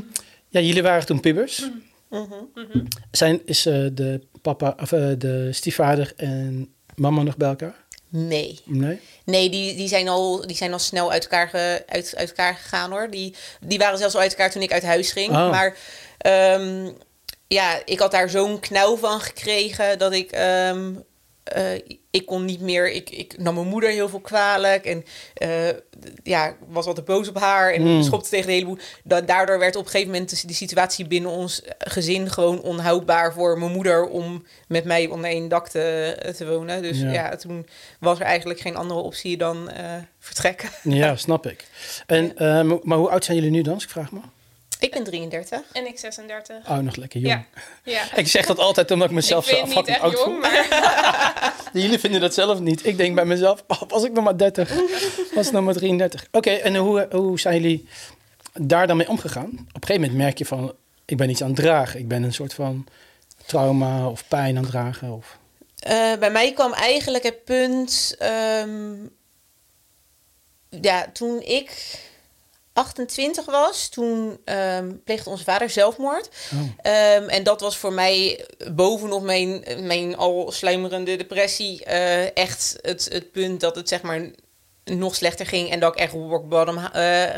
ja, 0.49 0.59
jullie 0.59 0.81
waren 0.83 1.05
toen 1.05 1.19
pubers. 1.19 1.69
Mhm. 2.09 2.23
Mhm. 2.53 2.85
Zijn, 3.11 3.41
is 3.45 3.65
eh, 3.65 3.85
de 3.93 4.21
papa, 4.41 4.75
of 4.81 4.89
de 4.89 5.49
stiefvader 5.51 6.13
en 6.15 6.73
mama 6.95 7.23
nog 7.23 7.37
bij 7.37 7.49
elkaar? 7.49 7.75
Nee. 8.09 8.59
Nee? 8.65 8.99
Nee, 9.27 9.49
die, 9.49 9.75
die, 9.75 9.87
zijn 9.87 10.07
al, 10.07 10.47
die 10.47 10.55
zijn 10.55 10.73
al 10.73 10.79
snel 10.79 11.11
uit 11.11 11.23
elkaar, 11.23 11.47
ge- 11.49 11.83
uit, 11.87 12.13
uit 12.15 12.29
elkaar 12.29 12.55
gegaan 12.55 12.91
hoor. 12.91 13.09
Die, 13.09 13.35
die 13.61 13.77
waren 13.77 13.97
zelfs 13.97 14.15
al 14.15 14.21
uit 14.21 14.31
elkaar 14.31 14.51
toen 14.51 14.61
ik 14.61 14.71
uit 14.73 14.83
huis 14.83 15.11
ging. 15.11 15.29
Oh. 15.29 15.49
Maar 15.49 15.77
ehm, 16.17 16.89
ja, 17.47 17.81
ik 17.85 17.99
had 17.99 18.11
daar 18.11 18.29
zo'n 18.29 18.59
knauw 18.59 18.97
van 18.97 19.21
gekregen 19.21 19.97
dat 19.99 20.13
ik. 20.13 20.31
ehm, 20.31 20.93
eh, 21.51 21.81
ik 22.11 22.25
kon 22.25 22.45
niet 22.45 22.61
meer. 22.61 22.91
Ik, 22.91 23.09
ik 23.09 23.37
nam 23.37 23.53
mijn 23.55 23.67
moeder 23.67 23.89
heel 23.89 24.09
veel 24.09 24.19
kwalijk. 24.19 24.85
En 24.85 25.03
eh, 25.33 25.75
ja, 26.23 26.55
was 26.67 26.85
altijd 26.85 27.05
boos 27.05 27.27
op 27.27 27.39
haar. 27.39 27.73
En 27.73 27.81
Hmm. 27.81 28.03
schopte 28.03 28.29
tegen 28.29 28.45
de 28.47 28.53
hele 28.53 28.65
boel. 28.65 28.77
Da 29.03 29.21
daardoor 29.21 29.59
werd 29.59 29.75
op 29.75 29.85
een 29.85 29.91
gegeven 29.91 30.11
moment 30.11 30.41
de, 30.41 30.47
de 30.47 30.53
situatie 30.53 31.07
binnen 31.07 31.31
ons 31.31 31.61
gezin 31.77 32.29
gewoon 32.29 32.61
onhoudbaar 32.61 33.33
voor 33.33 33.59
mijn 33.59 33.71
moeder. 33.71 34.05
om 34.07 34.45
met 34.67 34.83
mij 34.85 35.07
onder 35.07 35.29
één 35.29 35.47
dak 35.47 35.69
te, 35.69 36.33
te 36.37 36.47
wonen. 36.47 36.81
Dus 36.81 36.99
Ja. 36.99 37.11
ja. 37.11 37.35
toen 37.35 37.67
was 37.99 38.19
er 38.19 38.25
eigenlijk 38.25 38.59
geen 38.59 38.75
andere 38.75 38.99
optie 38.99 39.37
dan 39.37 39.69
eh, 39.69 39.93
vertrekken. 40.19 40.69
Ja, 40.83 41.15
snap 41.15 41.45
ik. 41.47 41.65
En, 42.05 42.31
maar 42.83 42.97
hoe 42.97 43.09
oud 43.09 43.25
zijn 43.25 43.37
jullie 43.37 43.51
nu 43.51 43.61
dan, 43.61 43.75
ik 43.75 43.89
vraag 43.89 44.11
me? 44.11 44.19
Ik 44.79 44.91
ben 44.91 45.03
33. 45.03 45.61
En 45.71 45.87
ik 45.87 45.99
36. 45.99 46.69
Oh, 46.69 46.77
nog 46.77 46.95
lekker 46.95 47.19
jong. 47.19 47.45
Ja. 47.83 47.91
Ja. 47.91 48.15
Ik 48.21 48.27
zeg 48.27 48.45
dat 48.45 48.59
altijd 48.59 48.91
omdat 48.91 49.09
ik 49.09 49.15
mezelf 49.15 49.51
ik 49.51 49.71
zo 49.71 49.81
echt 49.81 49.99
oud 49.99 50.19
voel. 50.19 50.37
maar... 50.37 51.55
Jullie 51.73 51.99
vinden 51.99 52.21
dat 52.21 52.33
zelf 52.33 52.59
niet. 52.59 52.85
Ik 52.85 52.97
denk 52.97 53.15
bij 53.15 53.25
mezelf, 53.25 53.63
oh, 53.67 53.81
was 53.87 54.03
ik 54.03 54.11
nog 54.11 54.23
maar 54.23 54.37
30? 54.37 54.73
Was 55.33 55.47
ik 55.47 55.53
nog 55.53 55.63
maar 55.63 55.73
33? 55.73 56.27
Oké, 56.31 56.49
en 56.49 56.75
hoe, 56.75 57.07
hoe 57.11 57.39
zijn 57.39 57.61
jullie 57.61 57.87
daar 58.53 58.87
dan 58.87 58.97
mee 58.97 59.09
omgegaan? 59.09 59.45
Op 59.45 59.51
een 59.51 59.87
gegeven 59.87 60.01
moment 60.01 60.13
merk 60.13 60.37
je 60.37 60.45
van, 60.45 60.75
ik 61.05 61.17
ben 61.17 61.29
iets 61.29 61.41
aan 61.41 61.47
het 61.47 61.57
dragen. 61.57 61.99
Ik 61.99 62.07
ben 62.07 62.23
een 62.23 62.33
soort 62.33 62.53
van 62.53 62.87
trauma 63.45 64.07
of 64.09 64.27
pijn 64.27 64.57
aan 64.57 64.63
het 64.63 64.71
dragen. 64.71 65.11
Of... 65.11 65.37
Eh, 65.79 66.15
bij 66.19 66.31
mij 66.31 66.53
kwam 66.53 66.73
eigenlijk 66.73 67.23
het 67.23 67.43
punt. 67.43 68.15
ehm, 68.19 68.95
ja, 70.69 71.09
toen 71.13 71.41
ik 71.41 71.99
28 72.77 73.45
was, 73.45 73.89
toen 73.89 74.37
ehm, 74.45 74.91
pleegde 75.03 75.29
onze 75.29 75.43
vader 75.43 75.69
zelfmoord. 75.69 76.29
Oh. 76.53 76.59
Ehm, 76.81 77.29
en 77.29 77.43
dat 77.43 77.61
was 77.61 77.77
voor 77.77 77.93
mij 77.93 78.45
bovenop 78.71 79.23
mijn, 79.23 79.63
mijn 79.79 80.15
al 80.17 80.51
sluimerende 80.51 81.15
depressie 81.15 81.83
eh, 81.83 82.37
echt 82.37 82.77
het, 82.81 83.07
het 83.11 83.31
punt 83.31 83.59
dat 83.59 83.75
het 83.75 83.89
zeg 83.89 84.01
maar 84.01 84.29
nog 84.83 85.15
slechter 85.15 85.45
ging 85.45 85.69
en 85.69 85.79
dat 85.79 85.93
ik 85.93 85.99
echt 85.99 86.13
rock 86.13 86.49
bottom 86.49 86.77
eh, 86.77 86.83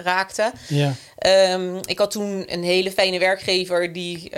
raakte. 0.01 0.51
Ja, 0.67 0.93
Ehm, 1.15 1.75
ik 1.85 1.97
had 1.97 2.11
toen 2.11 2.43
een 2.47 2.63
hele 2.63 2.91
fijne 2.91 3.19
werkgever 3.19 3.93
die 3.93 4.31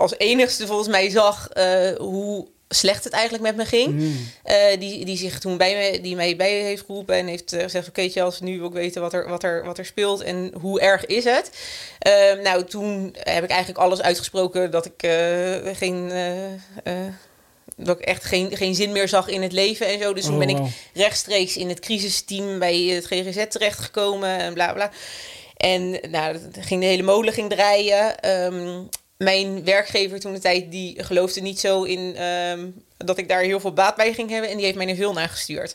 als 0.00 0.18
enigste 0.18 0.66
volgens 0.66 0.88
mij 0.88 1.10
zag 1.10 1.48
eh, 1.48 1.96
hoe 1.96 2.48
slecht 2.72 3.04
het 3.04 3.12
eigenlijk 3.12 3.42
met 3.42 3.56
me 3.56 3.64
ging. 3.64 3.92
Mm. 3.92 4.28
Eh, 4.42 4.78
die, 4.78 5.04
die 5.04 5.16
zich 5.16 5.38
toen 5.38 5.56
bij 5.56 5.76
me, 5.76 6.00
die 6.00 6.16
mij 6.16 6.36
bij 6.36 6.52
heeft 6.52 6.84
geroepen 6.86 7.14
en 7.14 7.26
heeft 7.26 7.52
eh, 7.52 7.62
gezegd: 7.62 7.88
Oké, 7.88 8.08
Charles, 8.08 8.40
nu 8.40 8.58
wil 8.58 8.66
ik 8.66 8.72
weten 8.72 9.02
wat 9.02 9.12
er, 9.12 9.28
wat, 9.28 9.42
er, 9.42 9.64
wat 9.64 9.78
er 9.78 9.84
speelt 9.84 10.20
en 10.20 10.52
hoe 10.60 10.80
erg 10.80 11.06
is 11.06 11.24
het. 11.24 11.50
Ehm, 11.98 12.42
nou, 12.42 12.64
toen 12.64 13.16
heb 13.18 13.44
ik 13.44 13.50
eigenlijk 13.50 13.78
alles 13.78 14.02
uitgesproken 14.02 14.70
dat 14.70 14.86
ik 14.86 15.02
eh, 15.02 15.76
geen. 15.76 16.12
dat 17.76 17.98
ik 17.98 18.04
echt 18.04 18.24
geen, 18.24 18.56
geen 18.56 18.74
zin 18.74 18.92
meer 18.92 19.08
zag 19.08 19.28
in 19.28 19.42
het 19.42 19.52
leven 19.52 19.86
en 19.86 19.98
zo. 19.98 20.12
Dus 20.12 20.24
toen 20.24 20.32
Oh, 20.32 20.38
ben 20.38 20.48
ik 20.48 20.58
rechtstreeks 20.94 21.56
in 21.56 21.68
het 21.68 21.80
crisisteam 21.80 22.58
bij 22.58 22.76
het 22.76 23.06
GGZ 23.06 23.44
terechtgekomen 23.48 24.38
en 24.38 24.54
bla 24.54 24.72
bla. 24.72 24.90
En 25.56 25.98
nou, 26.10 26.38
ging 26.60 26.80
de 26.80 26.86
hele 26.86 27.02
molen 27.02 27.32
ging 27.32 27.50
draaien. 27.50 28.20
Ehm, 28.20 28.82
mijn 29.24 29.64
werkgever 29.64 30.20
toen 30.20 30.32
de 30.32 30.38
tijd, 30.38 30.70
die 30.70 31.02
geloofde 31.04 31.40
niet 31.40 31.60
zo 31.60 31.82
in 31.82 32.16
ehm, 32.16 32.66
dat 32.96 33.18
ik 33.18 33.28
daar 33.28 33.40
heel 33.42 33.60
veel 33.60 33.72
baat 33.72 33.96
bij 33.96 34.12
ging 34.12 34.30
hebben. 34.30 34.50
En 34.50 34.56
die 34.56 34.64
heeft 34.64 34.76
mij 34.76 34.86
naar 34.86 34.94
Vilna 34.94 35.26
gestuurd. 35.26 35.74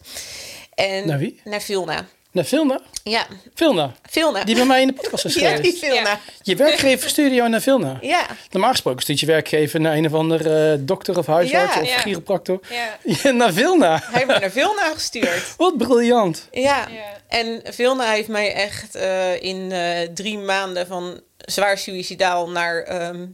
En 0.74 1.08
Naar 1.08 1.18
wie? 1.18 1.42
Naar 1.44 1.62
Vilna. 1.62 2.06
Naar 2.32 2.46
Vilna? 2.46 2.80
Ja, 3.04 3.28
Vilna, 3.54 3.96
Vilna. 4.10 4.44
die 4.44 4.56
bij 4.56 4.66
mij 4.66 4.82
in 4.82 4.88
de 4.88 4.94
podcast 4.94 5.25
is 5.25 5.34
ja, 5.36 5.42
die 5.42 5.56
geweest. 5.56 5.80
Vilna. 5.80 6.20
Je 6.42 6.56
werkgever 6.56 7.10
stuurde 7.10 7.36
jou 7.36 7.50
naar 7.50 7.62
Vilna. 7.62 7.98
Ja. 8.02 8.25
Normaal 8.52 8.72
gesproken 8.72 9.02
stuurt 9.02 9.20
je 9.20 9.25
werkgever 9.25 9.80
naar 9.80 9.96
een 9.96 10.06
of 10.06 10.14
ander 10.14 10.72
eh, 10.72 10.78
dokter 10.80 11.18
of 11.18 11.25
huisarts 11.25 11.75
Ja. 11.75 11.82
of 11.82 11.88
Ja. 11.90 11.98
chiropractor. 11.98 12.60
Ja. 12.70 12.98
Ja, 13.24 13.32
naar 13.42 13.54
Vilna. 13.54 13.92
Hij 14.04 14.10
heeft 14.14 14.28
me 14.28 14.40
naar 14.40 14.52
Vilna 14.52 14.94
gestuurd. 14.94 15.54
Wat 15.58 15.78
briljant. 15.78 16.48
Ja. 16.52 16.62
Ja. 16.62 16.88
En 17.28 17.62
Vilna 17.64 18.12
heeft 18.12 18.28
mij 18.28 18.54
echt 18.54 18.96
eh, 18.96 19.42
in 19.42 19.72
eh, 19.72 20.08
drie 20.14 20.38
maanden 20.38 20.88
van 20.88 21.22
zwaar 21.46 21.78
suicidaal 21.78 22.50
naar 22.50 22.82
ehm 22.84 23.25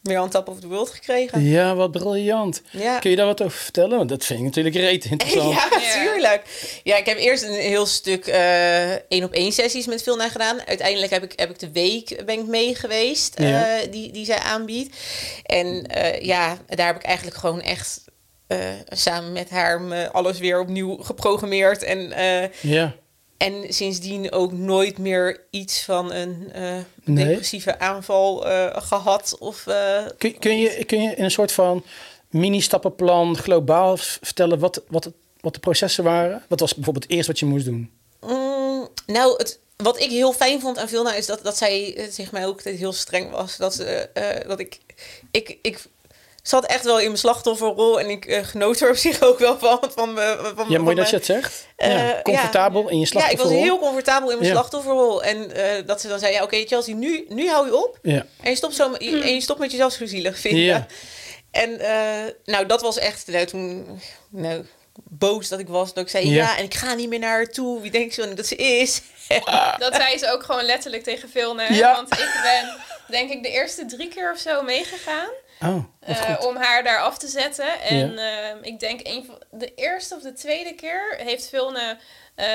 meer 0.00 0.20
on 0.20 0.30
top 0.30 0.48
of 0.48 0.60
the 0.60 0.66
world 0.68 0.90
gekregen. 0.90 1.42
Ja, 1.42 1.74
wat 1.74 1.90
briljant. 1.90 2.62
Ja. 2.70 2.98
Kun 2.98 3.10
je 3.10 3.16
daar 3.16 3.26
wat 3.26 3.42
over 3.42 3.58
vertellen? 3.58 3.96
Want 3.96 4.08
dat 4.08 4.24
vind 4.24 4.38
ik 4.38 4.44
natuurlijk 4.44 4.74
reet 4.74 5.04
interessant. 5.10 5.52
Ja, 5.54 5.68
Ja. 5.80 5.92
tuurlijk. 6.04 6.42
Ja, 6.84 6.96
ik 6.96 7.06
heb 7.06 7.18
eerst 7.18 7.42
een 7.42 7.52
heel 7.52 7.86
stuk 7.86 8.26
eh, 8.26 8.90
één 8.90 9.24
op 9.24 9.32
één 9.32 9.52
sessies 9.52 9.86
met 9.86 10.02
Vilna 10.02 10.28
gedaan. 10.28 10.60
Uiteindelijk 10.66 11.12
heb 11.12 11.22
ik, 11.22 11.32
heb 11.36 11.50
ik 11.50 11.58
de 11.58 11.70
week 11.70 12.22
ben 12.26 12.38
ik 12.38 12.46
mee 12.46 12.74
geweest 12.74 13.34
eh, 13.34 13.64
die, 13.90 14.12
die 14.12 14.24
zij 14.24 14.38
aanbiedt. 14.38 14.96
En 15.46 15.86
eh, 15.86 16.20
ja, 16.20 16.56
daar 16.66 16.86
heb 16.86 16.96
ik 16.96 17.02
eigenlijk 17.02 17.36
gewoon 17.36 17.60
echt 17.60 18.04
samen 18.88 19.32
met 19.32 19.50
haar 19.50 19.80
me 19.80 20.10
alles 20.12 20.38
weer 20.38 20.60
opnieuw 20.60 20.96
geprogrammeerd. 20.96 21.82
En 21.82 22.12
Ja. 22.60 22.94
En 23.40 23.72
sindsdien 23.72 24.32
ook 24.32 24.52
nooit 24.52 24.98
meer 24.98 25.40
iets 25.50 25.84
van 25.84 26.12
een 26.12 26.52
Nee. 27.04 27.24
depressieve 27.26 27.78
aanval 27.78 28.46
eh, 28.48 28.82
gehad. 28.82 29.36
Of, 29.38 29.66
eh, 29.66 30.06
Kun, 30.18 30.38
kun, 30.38 30.58
je, 30.58 30.84
kun 30.84 31.02
je 31.02 31.14
in 31.14 31.24
een 31.24 31.30
soort 31.30 31.52
van 31.52 31.84
mini-stappenplan 32.30 33.36
globaal 33.36 33.96
vertellen 33.96 34.58
wat, 34.58 34.82
wat, 34.88 35.10
wat 35.40 35.54
de 35.54 35.60
processen 35.60 36.04
waren? 36.04 36.42
Wat 36.48 36.60
was 36.60 36.74
bijvoorbeeld 36.74 37.04
het 37.04 37.12
eerst 37.12 37.26
wat 37.26 37.38
je 37.38 37.46
moest 37.46 37.64
doen? 37.64 37.90
Mm, 38.20 38.88
nou, 39.06 39.34
het, 39.36 39.58
wat 39.76 40.00
ik 40.00 40.10
heel 40.10 40.32
fijn 40.32 40.60
vond 40.60 40.78
aan 40.78 40.88
Vilna 40.88 41.14
is 41.14 41.26
dat, 41.26 41.42
dat 41.42 41.56
zij 41.56 42.08
tegen 42.14 42.28
mij 42.32 42.46
ook 42.46 42.62
heel 42.62 42.92
streng 42.92 43.30
was. 43.30 43.56
Dat, 43.56 43.74
ze, 43.74 44.08
dat 44.46 44.58
ik, 44.58 44.78
ik, 45.30 45.58
ik 45.62 45.80
zat 46.50 46.66
echt 46.66 46.84
wel 46.84 46.98
in 46.98 47.06
mijn 47.06 47.18
slachtofferrol 47.18 48.00
en 48.00 48.10
ik 48.10 48.24
eh, 48.24 48.44
genoot 48.44 48.80
er 48.80 48.88
op 48.90 48.96
zich 48.96 49.22
ook 49.22 49.38
wel 49.38 49.58
van. 49.58 49.78
van, 49.94 50.12
me- 50.12 50.52
van 50.56 50.66
Ja, 50.68 50.74
van 50.74 50.84
mooi 50.84 50.96
dat 50.96 51.10
je 51.10 51.16
het 51.16 51.24
zegt. 51.24 51.66
Eh, 51.76 51.92
ja, 51.92 52.20
comfortabel 52.22 52.80
in 52.80 52.86
je 52.88 52.94
Ja, 52.94 53.00
ik 53.00 53.06
slachtofferrol. 53.08 53.52
was 53.54 53.62
heel 53.62 53.78
comfortabel 53.78 54.30
in 54.30 54.36
mijn 54.38 54.48
Ja. 54.48 54.54
slachtofferrol. 54.54 55.22
En 55.22 55.52
eh, 55.52 55.86
dat 55.86 56.00
ze 56.00 56.08
dan 56.08 56.18
zei, 56.18 56.32
ja, 56.32 56.42
oké 56.42 56.56
Chelsea, 56.66 56.94
nu, 56.94 57.24
nu 57.28 57.48
hou 57.48 57.66
je 57.66 57.76
op. 57.76 57.98
Ja. 58.02 58.26
En 58.42 58.50
je 58.50 58.56
stopt, 58.56 58.74
zo, 58.74 58.92
en 58.92 59.34
je 59.34 59.40
stopt 59.40 59.58
met 59.60 59.70
jezelf 59.70 59.92
zo 59.92 60.06
zielig 60.06 60.38
vinden. 60.38 60.62
Ja. 60.62 60.86
En 61.50 61.78
eh, 61.80 62.32
nou, 62.44 62.66
dat 62.66 62.80
was 62.82 62.98
echt, 62.98 63.26
nou, 63.26 63.46
toen, 63.46 64.00
nou, 64.30 64.66
boos 65.04 65.48
dat 65.48 65.58
ik 65.58 65.68
was. 65.68 65.94
Dat 65.94 66.04
ik 66.04 66.10
zei, 66.10 66.28
Ja. 66.28 66.34
ja, 66.34 66.56
en 66.58 66.64
ik 66.64 66.74
ga 66.74 66.94
niet 66.94 67.08
meer 67.08 67.18
naar 67.18 67.30
haar 67.30 67.46
toe. 67.46 67.80
Wie 67.80 67.90
denkt 67.90 68.14
zo 68.14 68.34
dat 68.34 68.46
ze 68.46 68.56
is? 68.56 69.00
Dat 69.78 69.94
zei 69.94 70.18
ze 70.18 70.32
ook 70.32 70.42
gewoon 70.42 70.64
letterlijk 70.64 71.02
tegen 71.02 71.28
Vilna. 71.28 71.62
Ja. 71.72 71.94
Want 71.94 72.12
ik 72.12 72.40
ben, 72.42 72.76
denk 73.08 73.30
ik, 73.30 73.42
de 73.42 73.48
eerste 73.50 73.86
drie 73.86 74.08
keer 74.08 74.32
of 74.32 74.38
zo 74.38 74.62
meegegaan. 74.62 75.28
Oh, 75.62 75.84
eh, 76.00 76.16
goed. 76.16 76.46
om 76.46 76.56
haar 76.56 76.84
daar 76.84 77.00
af 77.00 77.18
te 77.18 77.26
zetten. 77.28 77.80
En 77.80 78.18
ehm, 78.18 78.56
ik 78.62 78.80
denk 78.80 79.00
een 79.02 79.24
van 79.26 79.42
de 79.50 79.74
eerste 79.74 80.14
of 80.14 80.22
de 80.22 80.32
tweede 80.32 80.74
keer 80.74 81.14
heeft 81.18 81.48
Vilna 81.48 81.98
eh, 82.34 82.46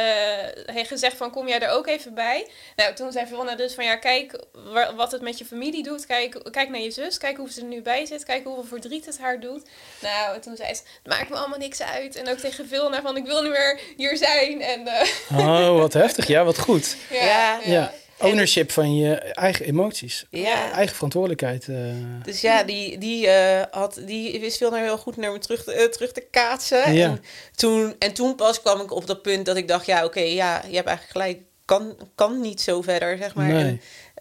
heeft 0.75 0.87
gezegd 0.87 1.17
van 1.17 1.31
kom 1.31 1.47
jij 1.47 1.59
er 1.59 1.69
ook 1.69 1.87
even 1.87 2.13
bij. 2.13 2.47
Nou, 2.75 2.93
toen 2.93 3.11
zei 3.11 3.27
Vilna 3.27 3.55
dus 3.55 3.73
van 3.73 3.83
ja, 3.85 3.95
kijk 3.95 4.39
wa- 4.53 4.95
wat 4.95 5.11
het 5.11 5.21
met 5.21 5.37
je 5.37 5.45
familie 5.45 5.83
doet. 5.83 6.05
Kijk, 6.05 6.39
kijk 6.51 6.69
naar 6.69 6.79
je 6.81 6.91
zus. 6.91 7.17
Kijk 7.17 7.37
hoe 7.37 7.51
ze 7.51 7.59
er 7.61 7.65
nu 7.67 7.81
bij 7.81 8.05
zit. 8.05 8.23
Kijk 8.23 8.43
hoeveel 8.43 8.63
verdriet 8.63 9.05
het 9.05 9.19
haar 9.19 9.39
doet. 9.39 9.69
Nou, 10.01 10.39
toen 10.39 10.55
zei 10.55 10.73
ze, 10.73 10.81
het 11.03 11.13
maakt 11.13 11.29
me 11.29 11.35
allemaal 11.35 11.59
niks 11.59 11.81
uit. 11.81 12.15
En 12.15 12.29
ook 12.29 12.37
tegen 12.37 12.67
Vilna 12.67 13.01
van 13.01 13.17
ik 13.17 13.25
wil 13.25 13.41
niet 13.41 13.51
meer 13.51 13.79
hier 13.97 14.17
zijn. 14.17 14.61
En 14.61 14.87
eh, 14.87 15.07
Oh, 15.37 15.77
wat 15.79 15.93
heftig. 15.93 16.27
Ja, 16.27 16.43
wat 16.43 16.59
goed. 16.59 16.95
ja, 17.09 17.19
Ja. 17.25 17.59
Ja, 17.65 17.91
ownership 18.19 18.71
van 18.71 18.95
je 18.95 19.15
eigen 19.15 19.65
emoties. 19.65 20.25
Ja. 20.29 20.71
Eigen 20.71 20.95
verantwoordelijkheid. 20.95 21.67
eh. 21.67 21.75
Dus 22.23 22.41
ja, 22.41 22.63
die, 22.63 22.97
die, 22.97 23.27
eh, 23.27 23.63
had, 23.71 23.99
die 24.05 24.39
wist 24.39 24.57
veel 24.57 24.69
naar 24.71 24.83
heel 24.83 24.97
goed 24.97 25.17
naar 25.17 25.31
me 25.31 25.39
terug 25.39 25.63
te, 25.63 25.73
eh, 25.73 25.85
terug 25.85 26.11
te 26.11 26.27
kaatsen. 26.31 26.93
Ja. 26.93 27.07
En, 27.07 27.23
toen, 27.55 27.95
en 27.99 28.13
toen 28.13 28.35
pas 28.35 28.61
kwam 28.61 28.81
ik 28.81 28.91
op 28.91 29.07
dat 29.07 29.21
punt 29.21 29.45
dat 29.45 29.55
ik 29.57 29.67
dacht, 29.67 29.85
ja, 29.85 30.05
oké, 30.05 30.19
ja, 30.19 30.61
je 30.67 30.75
hebt 30.75 30.87
eigenlijk 30.87 31.11
gelijk. 31.11 31.39
Kan, 31.65 31.97
kan 32.15 32.41
niet 32.41 32.61
zo 32.61 32.81
verder, 32.81 33.17
zeg 33.17 33.35
maar. 33.35 33.47
Nee. 33.47 33.63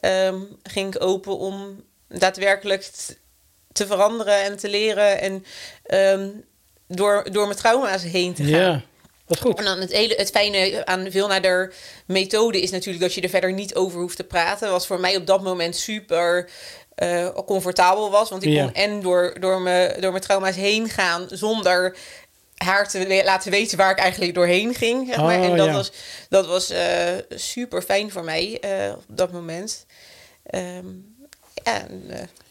En 0.01 0.25
ehm, 0.25 0.41
ging 0.63 0.95
ik 0.95 1.03
open 1.03 1.39
om 1.39 1.83
daadwerkelijk 2.09 2.91
te 3.73 3.87
veranderen 3.87 4.43
en 4.43 4.57
te 4.57 4.69
leren. 4.69 5.21
En 5.21 5.45
ehm, 5.85 6.29
door, 6.89 7.29
door 7.33 7.47
mijn 7.47 7.59
trauma's 7.59 8.03
heen 8.03 8.35
te 8.35 8.43
gaan. 8.43 8.61
Ja, 8.61 8.83
goed. 9.26 9.59
En 9.59 9.64
dan 9.64 9.81
het, 9.81 9.93
hele, 9.93 10.14
het 10.14 10.31
fijne 10.31 10.87
aan 10.87 11.07
veel 11.11 11.26
naar 11.28 11.43
de 11.43 11.73
methode 12.07 12.61
is 12.62 12.71
natuurlijk 12.71 13.04
dat 13.04 13.14
je 13.14 13.21
er 13.21 13.28
verder 13.28 13.52
niet 13.52 13.75
over 13.75 14.00
hoeft 14.00 14.16
te 14.16 14.25
praten. 14.25 14.71
Was 14.71 14.87
voor 14.87 15.00
mij 15.00 15.16
op 15.16 15.26
dat 15.26 15.43
moment 15.43 15.76
super 15.76 16.49
eh, 16.95 17.28
comfortabel 17.47 18.11
was. 18.11 18.31
Want 18.31 18.43
ik 18.43 18.52
Ja. 18.52 18.64
kon 18.64 18.75
en 18.75 19.00
door, 19.02 19.37
door, 19.40 19.61
mijn, 19.61 20.00
door 20.00 20.11
mijn 20.11 20.23
trauma's 20.23 20.57
heen 20.57 20.88
gaan 20.88 21.26
zonder 21.31 21.97
haar 22.54 22.88
te 22.88 23.23
laten 23.25 23.50
weten 23.50 23.78
waar 23.78 23.90
ik 23.90 23.99
eigenlijk 23.99 24.35
doorheen 24.35 24.75
ging. 24.75 25.07
Zeg 25.07 25.16
maar. 25.16 25.38
Oh, 25.38 25.45
en 25.45 25.57
dat 25.57 25.66
ja. 25.66 25.73
was, 25.73 25.93
dat 26.28 26.47
was 26.47 26.71
eh, 26.71 27.12
super 27.31 27.83
fijn 27.83 28.11
voor 28.11 28.25
mij 28.25 28.59
eh, 28.61 28.93
op 28.97 29.04
dat 29.07 29.33
moment. 29.33 29.87
Ehm, 30.47 30.87
ja, 31.64 31.87
en, 31.88 32.02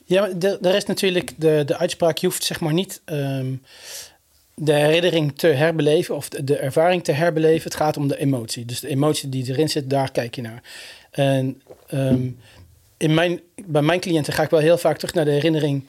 Ja, 0.06 0.22
maar 0.22 0.40
de- 0.40 0.58
er 0.62 0.76
is 0.76 0.86
natuurlijk 0.86 1.32
de, 1.38 1.64
de 1.66 1.78
uitspraak, 1.78 2.18
je 2.18 2.28
hoeft 2.28 2.44
zeg 2.44 2.60
maar 2.60 2.74
niet 2.74 3.02
ehm, 3.06 3.54
de 4.56 4.74
herinnering 4.74 5.38
te 5.38 5.48
herbeleven 5.48 6.16
of 6.16 6.30
de, 6.30 6.58
ervaring 6.58 7.04
te 7.04 7.12
herbeleven. 7.12 7.64
Het 7.64 7.76
gaat 7.76 7.98
om 7.98 8.08
de 8.08 8.18
emotie. 8.18 8.66
Dus 8.66 8.80
de 8.80 8.88
emotie 8.88 9.30
die 9.30 9.50
erin 9.50 9.70
zit, 9.70 9.90
daar 9.90 10.12
kijk 10.12 10.36
je 10.36 10.42
naar. 10.42 10.64
En 11.12 11.62
ehm, 11.88 12.30
in 12.98 13.14
mijn, 13.14 13.42
bij 13.66 13.82
mijn 13.82 14.00
cliënten 14.00 14.34
ga 14.34 14.44
ik 14.44 14.50
wel 14.50 14.60
heel 14.60 14.78
vaak 14.78 14.98
terug 14.98 15.14
naar 15.14 15.26
de 15.26 15.32
herinnering 15.32 15.84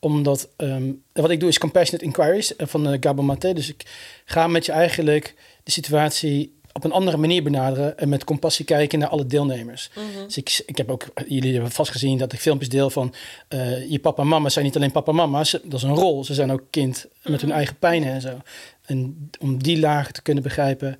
omdat 0.00 0.48
ehm, 0.56 0.92
wat 1.12 1.30
ik 1.30 1.40
doe 1.40 1.48
is 1.48 1.58
compassionate 1.58 2.04
inquiries 2.04 2.56
eh, 2.56 2.66
van 2.66 2.92
uh, 2.92 2.96
Gabo 3.00 3.22
Maté. 3.22 3.52
Dus 3.52 3.68
ik 3.68 3.84
ga 4.24 4.46
met 4.46 4.66
je 4.66 4.72
eigenlijk 4.72 5.34
de 5.62 5.70
situatie 5.70 6.59
op 6.72 6.84
een 6.84 6.92
andere 6.92 7.16
manier 7.16 7.42
benaderen 7.42 7.98
en 7.98 8.08
met 8.08 8.24
compassie 8.24 8.64
kijken 8.64 8.98
naar 8.98 9.08
alle 9.08 9.26
deelnemers. 9.26 9.90
Dus 10.26 10.36
ik, 10.36 10.62
ik 10.66 10.76
heb 10.76 10.90
ook, 10.90 11.06
jullie 11.26 11.52
hebben 11.52 11.70
vast 11.70 11.90
gezien 11.90 12.18
dat 12.18 12.32
ik 12.32 12.40
filmpjes 12.40 12.68
deel 12.68 12.90
van 12.90 13.14
eh, 13.48 13.90
je 13.90 13.98
papa 13.98 14.22
en 14.22 14.28
mama 14.28 14.48
zijn 14.48 14.64
niet 14.64 14.76
alleen 14.76 14.92
papa 14.92 15.10
en 15.10 15.16
mama, 15.16 15.44
ze, 15.44 15.60
dat 15.64 15.78
is 15.78 15.82
een 15.82 15.94
rol. 15.94 16.24
Ze 16.24 16.34
zijn 16.34 16.52
ook 16.52 16.62
kind 16.70 17.06
met 17.22 17.40
hun 17.40 17.52
eigen 17.52 17.76
pijnen 17.76 18.12
en 18.12 18.20
zo. 18.20 18.40
En 18.82 19.30
om 19.40 19.62
die 19.62 19.78
lagen 19.78 20.12
te 20.12 20.22
kunnen 20.22 20.42
begrijpen, 20.42 20.98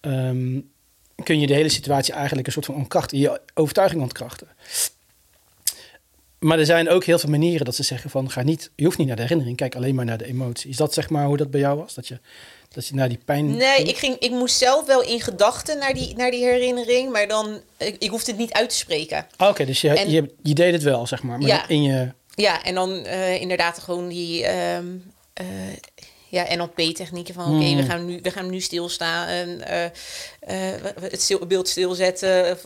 ehm, 0.00 0.60
kun 1.22 1.40
je 1.40 1.46
de 1.46 1.54
hele 1.54 1.68
situatie 1.68 2.14
eigenlijk 2.14 2.46
een 2.46 2.52
soort 2.52 2.66
van 2.66 2.74
ontkrachten, 2.74 3.18
je 3.18 3.40
overtuiging 3.54 4.02
ontkrachten. 4.02 4.48
Maar 6.38 6.58
er 6.58 6.66
zijn 6.66 6.88
ook 6.88 7.04
heel 7.04 7.18
veel 7.18 7.30
manieren 7.30 7.64
dat 7.64 7.74
ze 7.74 7.82
zeggen 7.82 8.10
van 8.10 8.30
ga 8.30 8.42
niet, 8.42 8.70
je 8.74 8.84
hoeft 8.84 8.98
niet 8.98 9.06
naar 9.06 9.16
de 9.16 9.22
herinnering, 9.22 9.56
kijk 9.56 9.76
alleen 9.76 9.94
maar 9.94 10.04
naar 10.04 10.18
de 10.18 10.26
emotie. 10.26 10.70
Is 10.70 10.76
dat 10.76 10.94
zeg 10.94 11.10
maar 11.10 11.26
hoe 11.26 11.36
dat 11.36 11.50
bij 11.50 11.60
jou 11.60 11.78
was? 11.78 11.94
Dat 11.94 12.08
je, 12.08 12.18
dat 12.76 12.86
je 12.86 12.94
naar 12.94 13.08
die 13.08 13.18
pijn. 13.24 13.56
Nee, 13.56 13.74
ging? 13.76 13.88
ik, 13.88 13.96
ging, 13.96 14.16
ik 14.18 14.30
moest 14.30 14.56
zelf 14.56 14.86
wel 14.86 15.02
in 15.02 15.20
gedachten 15.20 15.78
naar 15.78 15.94
die, 15.94 16.16
naar 16.16 16.30
die 16.30 16.44
herinnering, 16.44 17.12
maar 17.12 17.28
dan, 17.28 17.60
ik, 17.76 17.96
ik 17.98 18.10
hoefde 18.10 18.30
het 18.30 18.40
niet 18.40 18.52
uit 18.52 18.68
te 18.68 18.76
spreken. 18.76 19.26
Ah, 19.36 19.48
Oké, 19.48 19.64
dus 19.64 19.80
je, 19.80 19.90
En- 19.90 20.10
je, 20.10 20.34
je 20.42 20.54
deed 20.54 20.72
het 20.72 20.82
wel, 20.82 21.06
zeg 21.06 21.22
maar. 21.22 21.38
Maar 21.38 21.48
Ja. 21.48 21.68
in 21.68 21.82
je. 21.82 22.12
Ja, 22.34 22.62
en 22.64 22.74
dan 22.74 23.04
eh, 23.04 23.40
inderdaad 23.40 23.78
gewoon 23.78 24.08
die 24.08 24.44
ehm, 24.46 24.86
eh, 25.32 25.46
ja, 26.28 26.54
NLP-technieken 26.56 27.34
van 27.34 27.44
oké, 27.56 27.64
Hmm. 27.64 27.76
we, 27.76 27.82
gaan 27.82 28.06
nu, 28.06 28.18
we 28.22 28.30
gaan 28.30 28.50
nu 28.50 28.60
stilstaan 28.60 29.26
en 29.28 29.60
eh, 29.66 30.70
het 31.00 31.22
stil, 31.22 31.46
beeld 31.46 31.68
stilzetten. 31.68 32.50
Of, 32.52 32.62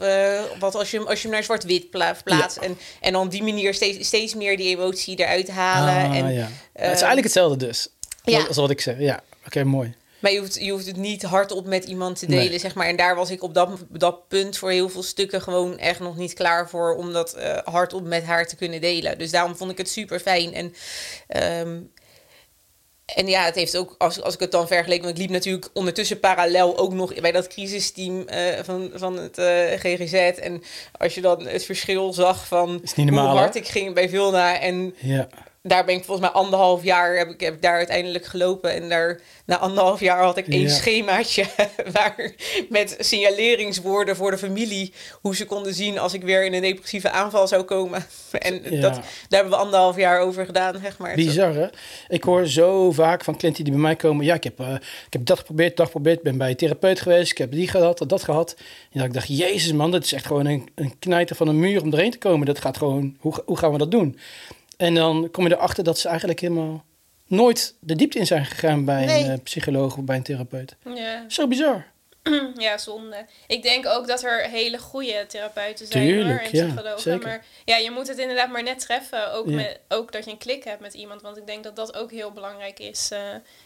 wat 0.58 0.74
als 0.74 0.90
je, 0.90 0.96
hem- 0.96 1.06
als 1.06 1.16
je 1.18 1.22
hem 1.26 1.34
naar 1.36 1.44
zwart-wit 1.44 1.90
pla- 1.90 2.16
plaatst. 2.24 2.56
En, 2.56 2.78
en 3.00 3.12
dan 3.12 3.24
op 3.24 3.30
die 3.30 3.42
manier 3.42 3.74
steeds, 3.74 4.06
steeds 4.06 4.34
meer 4.34 4.56
die 4.56 4.68
emotie 4.76 5.16
eruit 5.18 5.48
halen. 5.50 6.10
Ah, 6.10 6.16
en, 6.16 6.32
ja. 6.34 6.48
het 6.72 6.82
is 6.82 6.86
eigenlijk 6.88 7.22
hetzelfde 7.22 7.66
dus. 7.66 7.88
ja. 8.24 8.44
Als 8.46 8.56
wat 8.56 8.70
ik 8.70 8.80
zeg. 8.80 8.98
Ja, 8.98 9.20
oké, 9.46 9.64
mooi. 9.64 9.94
Maar 10.20 10.32
je 10.32 10.38
hoeft, 10.38 10.60
je 10.60 10.70
hoeft 10.70 10.86
het 10.86 10.96
niet 10.96 11.22
hardop 11.22 11.66
met 11.66 11.84
iemand 11.84 12.18
te 12.18 12.26
Nee. 12.26 12.38
delen, 12.40 12.60
zeg 12.60 12.74
maar. 12.74 12.86
En 12.86 12.96
daar 12.96 13.14
was 13.16 13.30
ik 13.30 13.42
op 13.42 13.54
dat, 13.54 13.68
dat 13.88 14.28
punt 14.28 14.56
voor 14.56 14.70
heel 14.70 14.88
veel 14.88 15.02
stukken 15.02 15.42
gewoon 15.42 15.78
echt 15.78 16.00
nog 16.00 16.16
niet 16.16 16.32
klaar 16.34 16.68
voor... 16.68 16.94
om 16.96 17.12
dat 17.12 17.34
eh, 17.34 17.58
hardop 17.64 18.04
met 18.06 18.24
haar 18.24 18.46
te 18.46 18.56
kunnen 18.56 18.80
delen. 18.80 19.18
Dus 19.18 19.30
daarom 19.30 19.56
vond 19.56 19.70
ik 19.70 19.78
het 19.78 19.88
super 19.88 20.20
fijn. 20.20 20.54
En, 20.54 20.74
ehm, 21.26 21.78
en 23.14 23.26
ja, 23.26 23.44
het 23.44 23.54
heeft 23.54 23.76
ook, 23.76 23.94
als, 23.98 24.22
als 24.22 24.34
ik 24.34 24.40
het 24.40 24.50
dan 24.50 24.66
vergeleek... 24.66 25.02
want 25.02 25.12
ik 25.12 25.20
liep 25.20 25.30
natuurlijk 25.30 25.68
ondertussen 25.72 26.20
parallel 26.20 26.78
ook 26.78 26.92
nog 26.92 27.14
bij 27.14 27.32
dat 27.32 27.46
crisisteam 27.46 28.28
eh, 28.28 28.58
van, 28.62 28.90
van 28.94 29.16
het 29.16 29.38
eh, 29.38 29.46
GGZ. 29.78 30.14
En 30.14 30.62
als 30.98 31.14
je 31.14 31.20
dan 31.20 31.46
het 31.46 31.64
verschil 31.64 32.12
zag 32.12 32.46
van 32.46 32.82
hoe 32.96 33.18
hard 33.20 33.54
hè? 33.54 33.60
ik 33.60 33.68
ging 33.68 33.94
bij 33.94 34.08
Vilna... 34.08 34.60
en 34.60 34.94
Ja. 34.98 35.28
Daar 35.62 35.84
ben 35.84 35.94
ik 35.94 36.04
volgens 36.04 36.26
mij 36.30 36.36
anderhalf 36.42 36.82
jaar 36.84 37.16
heb 37.16 37.28
ik, 37.28 37.40
heb 37.40 37.54
ik 37.54 37.62
daar 37.62 37.76
uiteindelijk 37.76 38.24
gelopen. 38.26 38.72
En 38.74 38.88
daar, 38.88 39.20
na 39.46 39.58
anderhalf 39.58 40.00
jaar 40.00 40.22
had 40.22 40.36
ik 40.36 40.48
één 40.48 40.60
Ja. 40.60 40.68
schemaatje 40.68 41.44
waar, 41.92 42.32
met 42.68 42.96
signaleringswoorden 42.98 44.16
voor 44.16 44.30
de 44.30 44.38
familie. 44.38 44.92
Hoe 45.20 45.36
ze 45.36 45.46
konden 45.46 45.74
zien 45.74 45.98
als 45.98 46.12
ik 46.14 46.22
weer 46.22 46.44
in 46.44 46.52
een 46.54 46.60
depressieve 46.62 47.10
aanval 47.10 47.48
zou 47.48 47.62
komen. 47.62 48.04
En 48.38 48.60
Ja. 48.70 48.80
dat, 48.80 48.92
daar 48.94 49.02
hebben 49.28 49.50
we 49.50 49.56
anderhalf 49.56 49.96
jaar 49.96 50.20
over 50.20 50.44
gedaan, 50.44 50.78
zeg 50.82 50.98
maar. 50.98 51.14
Bizar, 51.14 51.54
hè? 51.54 51.66
Ik 52.08 52.24
hoor 52.24 52.46
zo 52.46 52.92
vaak 52.92 53.24
van 53.24 53.36
cliënten 53.36 53.64
die 53.64 53.72
bij 53.72 53.82
mij 53.82 53.96
komen... 53.96 54.24
ja, 54.24 54.34
ik 54.34 54.44
heb, 54.44 54.60
eh, 54.60 54.74
ik 55.06 55.12
heb 55.12 55.24
dat 55.26 55.38
geprobeerd, 55.38 55.76
dat 55.76 55.86
geprobeerd... 55.86 56.22
ben 56.22 56.38
bij 56.38 56.50
een 56.50 56.56
therapeut 56.56 57.00
geweest, 57.00 57.30
ik 57.30 57.38
heb 57.38 57.50
die 57.52 57.68
gehad, 57.68 58.04
dat 58.06 58.22
gehad. 58.22 58.54
En 58.92 58.98
dat 58.98 59.04
ik 59.06 59.12
dacht, 59.14 59.28
jezus 59.38 59.72
man, 59.72 59.90
dat 59.90 60.04
is 60.04 60.12
echt 60.12 60.26
gewoon 60.26 60.46
een, 60.46 60.68
een 60.74 60.98
knijter 60.98 61.36
van 61.36 61.48
een 61.48 61.58
muur 61.58 61.82
om 61.82 61.92
erheen 61.92 62.10
te 62.10 62.18
komen. 62.18 62.46
Dat 62.46 62.60
gaat 62.60 62.76
gewoon, 62.76 63.16
hoe, 63.18 63.42
hoe 63.44 63.56
gaan 63.58 63.72
we 63.72 63.78
dat 63.78 63.90
doen? 63.90 64.18
En 64.80 64.94
dan 64.94 65.28
kom 65.30 65.46
je 65.48 65.54
erachter 65.54 65.84
dat 65.84 65.98
ze 65.98 66.08
eigenlijk 66.08 66.40
helemaal 66.40 66.84
nooit 67.26 67.74
de 67.80 67.96
diepte 67.96 68.18
in 68.18 68.26
zijn 68.26 68.44
gegaan... 68.46 68.84
bij 68.84 69.04
Nee. 69.04 69.24
een 69.24 69.30
eh, 69.30 69.38
psycholoog 69.42 69.96
of 69.96 70.04
bij 70.04 70.16
een 70.16 70.22
therapeut. 70.22 70.76
Ja. 70.94 71.24
Zo 71.28 71.46
bizar. 71.48 71.86
ja, 72.56 72.78
zonde. 72.78 73.26
Ik 73.46 73.62
denk 73.62 73.86
ook 73.86 74.06
dat 74.06 74.22
er 74.24 74.40
hele 74.48 74.78
goede 74.78 75.24
therapeuten 75.28 75.86
zijn 75.86 76.06
Tuurlijk, 76.06 76.40
hoor, 76.40 76.48
en 76.50 76.56
ja, 76.56 76.66
psychologen. 76.66 77.00
zeker. 77.00 77.26
Maar 77.26 77.44
ja, 77.64 77.76
je 77.76 77.90
moet 77.90 78.08
het 78.08 78.18
inderdaad 78.18 78.50
maar 78.50 78.62
net 78.62 78.78
treffen. 78.78 79.32
Ook, 79.32 79.48
Ja. 79.48 79.54
met, 79.54 79.80
ook 79.88 80.12
dat 80.12 80.24
je 80.24 80.30
een 80.30 80.38
klik 80.38 80.64
hebt 80.64 80.80
met 80.80 80.94
iemand. 80.94 81.22
Want 81.22 81.36
ik 81.36 81.46
denk 81.46 81.64
dat 81.64 81.76
dat 81.76 81.94
ook 81.96 82.10
heel 82.10 82.30
belangrijk 82.30 82.78
is 82.78 83.08
eh, 83.10 83.18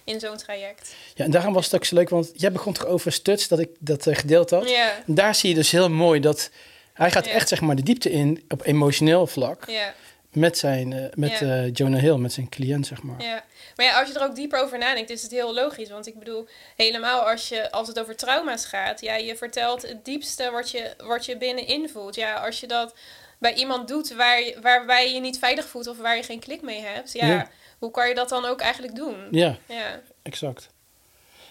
in 0.04 0.20
zo'n 0.20 0.36
traject. 0.36 0.94
Ja, 1.14 1.24
en 1.24 1.30
daarom 1.30 1.52
was 1.54 1.64
het 1.64 1.74
ook 1.74 1.84
zo 1.84 1.94
leuk, 1.94 2.08
want 2.08 2.30
jij 2.34 2.52
begon 2.52 2.72
toch 2.72 2.86
over 2.86 3.12
Stuts, 3.12 3.48
dat 3.48 3.58
ik 3.58 3.68
dat 3.78 4.06
eh, 4.06 4.16
gedeeld 4.16 4.50
had. 4.50 4.70
Ja, 4.70 4.90
En 5.06 5.14
daar 5.14 5.34
zie 5.34 5.48
je 5.48 5.54
dus 5.54 5.70
heel 5.70 5.90
mooi 5.90 6.20
dat 6.20 6.50
hij 6.92 7.10
gaat 7.10 7.26
Ja. 7.26 7.32
echt 7.32 7.48
zeg 7.48 7.60
maar 7.60 7.76
de 7.76 7.82
diepte 7.82 8.10
in 8.10 8.44
op 8.48 8.66
emotioneel 8.66 9.26
vlak. 9.26 9.64
ja, 9.70 9.94
met, 10.34 10.58
zijn, 10.58 10.92
eh, 10.92 11.04
met 11.14 11.38
Ja. 11.38 11.62
eh, 11.62 11.72
Jonah 11.72 12.00
Hill, 12.00 12.16
met 12.16 12.32
zijn 12.32 12.48
cliënt, 12.48 12.86
zeg 12.86 13.02
maar. 13.02 13.22
Ja, 13.22 13.44
maar 13.76 13.86
ja, 13.86 14.00
als 14.00 14.08
je 14.08 14.14
er 14.18 14.24
ook 14.24 14.34
dieper 14.34 14.62
over 14.62 14.78
nadenkt, 14.78 15.10
is 15.10 15.22
het 15.22 15.30
heel 15.30 15.54
logisch. 15.54 15.90
Want 15.90 16.06
ik 16.06 16.18
bedoel, 16.18 16.48
helemaal 16.76 17.20
als, 17.30 17.48
je, 17.48 17.70
als 17.70 17.88
het 17.88 17.98
over 18.00 18.16
trauma's 18.16 18.64
gaat, 18.64 19.00
ja, 19.00 19.14
je 19.16 19.36
vertelt 19.36 19.82
het 19.82 20.04
diepste 20.04 20.50
wat 20.50 20.70
je, 20.70 20.94
wat 21.04 21.24
je 21.24 21.36
binnenin 21.36 21.88
voelt. 21.88 22.14
Ja, 22.14 22.34
als 22.34 22.60
je 22.60 22.66
dat 22.66 22.94
bij 23.38 23.54
iemand 23.54 23.88
doet 23.88 24.14
waar 24.14 24.40
je, 24.42 24.58
waarbij 24.62 25.08
je 25.08 25.14
je 25.14 25.20
niet 25.20 25.38
veilig 25.38 25.68
voelt 25.68 25.86
of 25.86 25.98
waar 25.98 26.16
je 26.16 26.22
geen 26.22 26.40
klik 26.40 26.62
mee 26.62 26.80
hebt, 26.80 27.12
ja, 27.12 27.26
Ja. 27.26 27.50
hoe 27.78 27.90
kan 27.90 28.08
je 28.08 28.14
dat 28.14 28.28
dan 28.28 28.44
ook 28.44 28.60
eigenlijk 28.60 28.94
doen? 28.94 29.16
Ja, 29.30 29.56
Ja, 29.68 30.00
exact. 30.22 30.68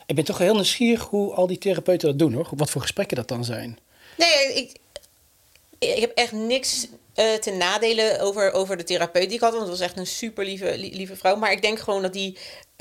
Ik 0.05 0.15
ben 0.15 0.23
toch 0.23 0.37
heel 0.37 0.53
nieuwsgierig 0.53 1.03
hoe 1.03 1.33
al 1.33 1.47
die 1.47 1.57
therapeuten 1.57 2.07
dat 2.09 2.19
doen, 2.19 2.33
hoor. 2.33 2.47
Wat 2.55 2.69
voor 2.69 2.81
gesprekken 2.81 3.17
dat 3.17 3.27
dan 3.27 3.45
zijn. 3.45 3.79
Nee, 4.17 4.53
ik, 4.53 4.77
ik 5.79 5.99
heb 6.01 6.11
echt 6.17 6.31
niks 6.31 6.87
eh, 7.13 7.33
te 7.33 7.51
nadelen 7.51 8.19
over, 8.19 8.51
over 8.51 8.77
de 8.77 8.83
therapeut 8.83 9.25
die 9.25 9.33
ik 9.37 9.39
had. 9.43 9.51
Want 9.53 9.61
het 9.67 9.71
was 9.71 9.87
echt 9.87 9.97
een 9.97 10.07
super 10.07 10.45
lieve, 10.45 10.77
li- 10.77 10.95
lieve 10.95 11.15
vrouw. 11.15 11.35
Maar 11.35 11.51
ik 11.51 11.61
denk 11.61 11.79
gewoon 11.79 12.01
dat 12.01 12.13
die 12.13 12.37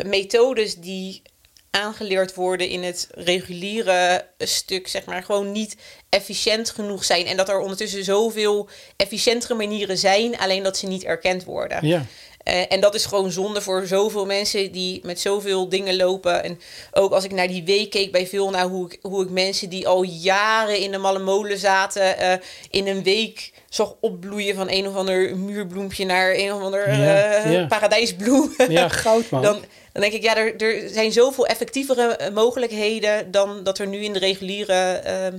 methodes 0.06 0.74
die 0.76 1.22
aangeleerd 1.70 2.34
worden 2.34 2.68
in 2.68 2.82
het 2.82 3.08
reguliere 3.14 4.26
stuk, 4.38 4.88
zeg 4.88 5.04
maar, 5.04 5.22
gewoon 5.22 5.52
niet 5.52 5.76
efficiënt 6.08 6.70
genoeg 6.70 7.04
zijn. 7.04 7.26
En 7.26 7.36
dat 7.36 7.48
er 7.48 7.58
ondertussen 7.58 8.04
zoveel 8.04 8.68
efficiëntere 8.96 9.54
manieren 9.54 9.98
zijn, 9.98 10.38
alleen 10.38 10.62
dat 10.62 10.76
ze 10.76 10.86
niet 10.86 11.04
erkend 11.04 11.44
worden. 11.44 11.86
Ja, 11.86 12.04
Eh, 12.44 12.72
en 12.72 12.80
dat 12.80 12.94
is 12.94 13.04
gewoon 13.04 13.30
zonde 13.30 13.60
voor 13.60 13.86
zoveel 13.86 14.26
mensen 14.26 14.72
die 14.72 15.00
met 15.02 15.20
zoveel 15.20 15.68
dingen 15.68 15.96
lopen. 15.96 16.42
En 16.44 16.60
ook 16.92 17.12
als 17.12 17.24
ik 17.24 17.32
naar 17.32 17.48
die 17.48 17.62
week 17.64 17.90
keek 17.90 18.12
bij 18.12 18.26
veel, 18.26 18.50
naar 18.50 18.66
hoe 18.68 18.86
ik, 18.92 18.98
hoe 19.02 19.22
ik 19.22 19.30
mensen 19.30 19.68
die 19.68 19.88
al 19.88 20.02
jaren 20.02 20.78
in 20.78 20.90
de 20.90 20.98
malle 20.98 21.18
molen 21.18 21.58
zaten, 21.58 22.18
eh, 22.18 22.34
in 22.70 22.86
een 22.86 23.02
week 23.02 23.52
zag 23.74 23.94
opbloeien 24.00 24.54
van 24.54 24.70
een 24.70 24.86
of 24.86 24.94
ander 24.94 25.36
muurbloempje 25.36 26.04
naar 26.04 26.34
een 26.34 26.52
of 26.52 26.62
ander 26.62 26.92
Ja, 26.98 27.24
eh, 27.24 27.52
ja. 27.52 27.66
paradijsbloem. 27.66 28.54
ja 28.68 28.88
goud, 29.04 29.30
man. 29.30 29.42
Dan, 29.42 29.64
dan 29.92 30.02
denk 30.02 30.12
ik, 30.12 30.22
ja, 30.22 30.36
er, 30.36 30.56
er 30.56 30.88
zijn 30.88 31.12
zoveel 31.12 31.46
effectievere 31.46 32.02
eh, 32.02 32.34
mogelijkheden 32.34 33.30
dan 33.30 33.62
dat 33.62 33.78
er 33.78 33.86
nu 33.86 33.98
in 33.98 34.12
de 34.12 34.18
reguliere 34.18 34.72
ehm 34.72 35.36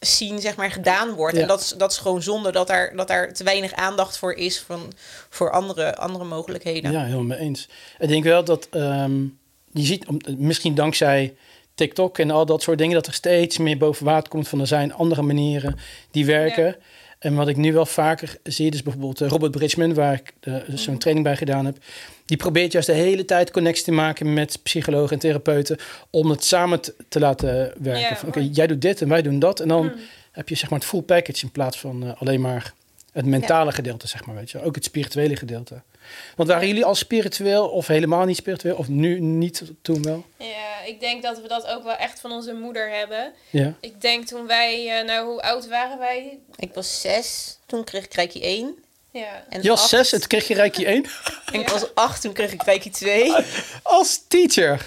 scene, 0.00 0.40
zeg 0.40 0.56
maar, 0.56 0.70
gedaan 0.70 1.14
wordt. 1.14 1.36
Ja. 1.36 1.42
En 1.42 1.48
dat 1.48 1.60
is, 1.60 1.68
dat 1.68 1.90
is 1.90 1.98
gewoon 1.98 2.22
zonde 2.22 2.52
dat 2.52 2.66
daar, 2.66 2.96
dat 2.96 3.08
daar 3.08 3.32
te 3.32 3.44
weinig 3.44 3.72
aandacht 3.72 4.18
voor 4.18 4.32
is 4.32 4.60
van, 4.60 4.92
voor 5.28 5.50
andere, 5.50 5.96
andere 5.96 6.24
mogelijkheden. 6.24 6.92
Ja, 6.92 7.02
helemaal 7.04 7.22
mee 7.22 7.38
eens. 7.38 7.68
Ik 7.98 8.08
denk 8.08 8.24
wel 8.24 8.44
dat 8.44 8.68
ehm, 8.70 9.20
je 9.72 9.82
ziet, 9.82 10.06
misschien 10.38 10.74
dankzij 10.74 11.34
TikTok 11.74 12.18
en 12.18 12.30
al 12.30 12.46
dat 12.46 12.62
soort 12.62 12.78
dingen, 12.78 12.94
dat 12.94 13.06
er 13.06 13.12
steeds 13.12 13.58
meer 13.58 13.78
boven 13.78 14.04
water 14.04 14.28
komt 14.28 14.48
van 14.48 14.60
er 14.60 14.66
zijn 14.66 14.94
andere 14.94 15.22
manieren 15.22 15.78
die 16.10 16.26
werken. 16.26 16.76
En 17.26 17.34
wat 17.34 17.48
ik 17.48 17.56
nu 17.56 17.72
wel 17.72 17.86
vaker 17.86 18.36
zie, 18.42 18.70
dus 18.70 18.82
bijvoorbeeld 18.82 19.20
eh, 19.20 19.28
Robert 19.28 19.52
Bridgman, 19.52 19.94
waar 19.94 20.12
ik 20.12 20.32
eh, 20.40 20.54
zo'n 20.74 20.92
Mhm. 20.92 20.98
training 20.98 21.26
bij 21.26 21.36
gedaan 21.36 21.64
heb, 21.66 21.76
die 22.26 22.36
probeert 22.36 22.72
juist 22.72 22.86
de 22.88 22.94
hele 22.94 23.24
tijd 23.24 23.50
connectie 23.50 23.84
te 23.84 23.92
maken 23.92 24.32
met 24.34 24.58
psychologen 24.62 25.12
en 25.12 25.18
therapeuten 25.18 25.76
om 26.10 26.30
het 26.30 26.44
samen 26.44 26.80
te, 26.80 26.94
te 27.08 27.20
laten 27.20 27.72
werken. 27.78 28.28
Oké, 28.28 28.48
jij 28.52 28.66
doet 28.66 28.80
dit 28.82 29.02
en 29.02 29.08
wij 29.08 29.22
doen 29.22 29.38
dat. 29.38 29.60
En 29.60 29.68
dan 29.68 29.84
Mm. 29.84 29.92
heb 30.32 30.48
je 30.48 30.54
zeg 30.54 30.70
maar 30.70 30.78
het 30.78 30.88
full 30.88 31.02
package 31.02 31.44
in 31.44 31.50
plaats 31.50 31.78
van 31.78 32.04
eh, 32.04 32.10
alleen 32.20 32.40
maar 32.40 32.72
het 33.12 33.26
mentale 33.26 33.72
gedeelte, 33.72 34.06
zeg 34.08 34.24
maar, 34.26 34.34
weet 34.34 34.50
je. 34.50 34.62
Ook 34.62 34.74
het 34.74 34.84
spirituele 34.84 35.36
gedeelte. 35.36 35.74
Want 36.36 36.48
waren 36.48 36.66
jullie 36.66 36.84
al 36.84 36.94
spiritueel 36.94 37.68
of 37.68 37.86
helemaal 37.86 38.24
niet 38.24 38.36
spiritueel? 38.36 38.76
Of 38.76 38.88
nu 38.88 39.20
niet, 39.20 39.62
toen 39.82 40.02
wel? 40.02 40.24
ja, 40.38 40.82
ik 40.86 41.00
denk 41.00 41.22
dat 41.22 41.40
we 41.40 41.48
dat 41.48 41.66
ook 41.66 41.82
wel 41.84 41.96
echt 41.96 42.20
van 42.20 42.32
onze 42.32 42.52
moeder 42.54 42.90
hebben. 42.90 43.32
Ja. 43.50 43.74
Ik 43.80 44.00
denk 44.00 44.26
toen 44.26 44.46
wij, 44.46 44.98
eh, 44.98 45.04
nou 45.06 45.26
hoe 45.26 45.42
oud 45.42 45.68
waren 45.68 45.98
wij? 45.98 46.38
Ik 46.56 46.74
was 46.74 47.00
zes, 47.00 47.58
toen 47.66 47.84
kreeg 47.84 48.04
ik 48.04 48.14
Reiki 48.14 48.42
1. 48.42 48.74
Ja, 49.10 49.44
En 49.48 49.62
Je 49.62 49.68
was 49.68 49.80
acht- 49.80 49.88
zes 49.88 50.12
en 50.12 50.18
toen 50.18 50.28
kreeg 50.28 50.48
je 50.48 50.54
Reiki 50.54 50.84
1 50.86 51.04
En 51.52 51.60
ik 51.60 51.68
was 51.68 51.94
acht, 51.94 52.20
toen 52.20 52.32
kreeg 52.32 52.52
ik 52.52 52.62
Reiki 52.62 52.90
2. 52.90 53.32
als 53.82 54.24
teacher. 54.28 54.86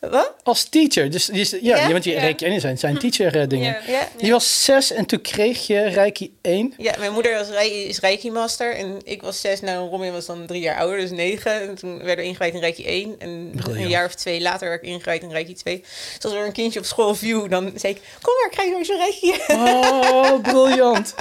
Wat? 0.00 0.34
Als 0.42 0.64
teacher. 0.64 1.10
Dus 1.10 1.28
is, 1.28 1.56
ja, 1.60 1.90
want 1.90 2.04
je 2.04 2.10
Ja. 2.10 2.20
Reiki 2.20 2.44
1 2.44 2.60
zijn, 2.60 2.78
zijn 2.78 2.98
teacher 2.98 3.36
eh, 3.40 3.48
dingen. 3.48 3.76
Je 4.18 4.30
was 4.30 4.64
zes 4.64 4.92
en 4.92 5.06
toen 5.06 5.20
kreeg 5.20 5.66
je 5.66 5.80
Reiki 5.80 6.32
1. 6.40 6.74
Ja, 6.78 6.94
mijn 6.98 7.12
moeder 7.12 7.34
was, 7.34 7.48
is 7.66 8.00
Reiki-master 8.00 8.74
en 8.74 9.00
ik 9.04 9.22
was 9.22 9.40
zes. 9.40 9.60
Nou, 9.60 9.90
Robin 9.90 10.12
was 10.12 10.26
dan 10.26 10.46
drie 10.46 10.60
jaar 10.60 10.78
ouder, 10.78 10.98
dus 10.98 11.10
negen. 11.10 11.60
En 11.60 11.74
toen 11.74 11.98
werden 11.98 12.16
we 12.16 12.24
ingewijd 12.24 12.54
in 12.54 12.60
Reiki 12.60 12.84
1. 12.84 13.14
En 13.18 13.50
Briljant. 13.54 13.84
een 13.84 13.88
jaar 13.88 14.04
of 14.06 14.14
twee 14.14 14.40
later 14.40 14.68
werd 14.68 14.82
ik 14.82 14.88
ingewijd 14.88 15.22
in 15.22 15.30
Reiki 15.30 15.54
2. 15.54 15.80
Dus 16.14 16.24
als 16.24 16.32
er 16.32 16.46
een 16.46 16.52
kindje 16.52 16.78
op 16.78 16.84
school 16.84 17.14
viel, 17.14 17.48
dan 17.48 17.72
zei 17.76 17.92
ik... 17.92 18.00
Kom 18.22 18.34
maar, 18.34 18.50
ik 18.50 18.58
ga 18.58 18.62
je 18.62 18.76
eens 18.76 18.88
een 18.88 18.96
Reiki. 18.96 19.52
Oh, 19.52 20.40
briljant. 20.42 21.14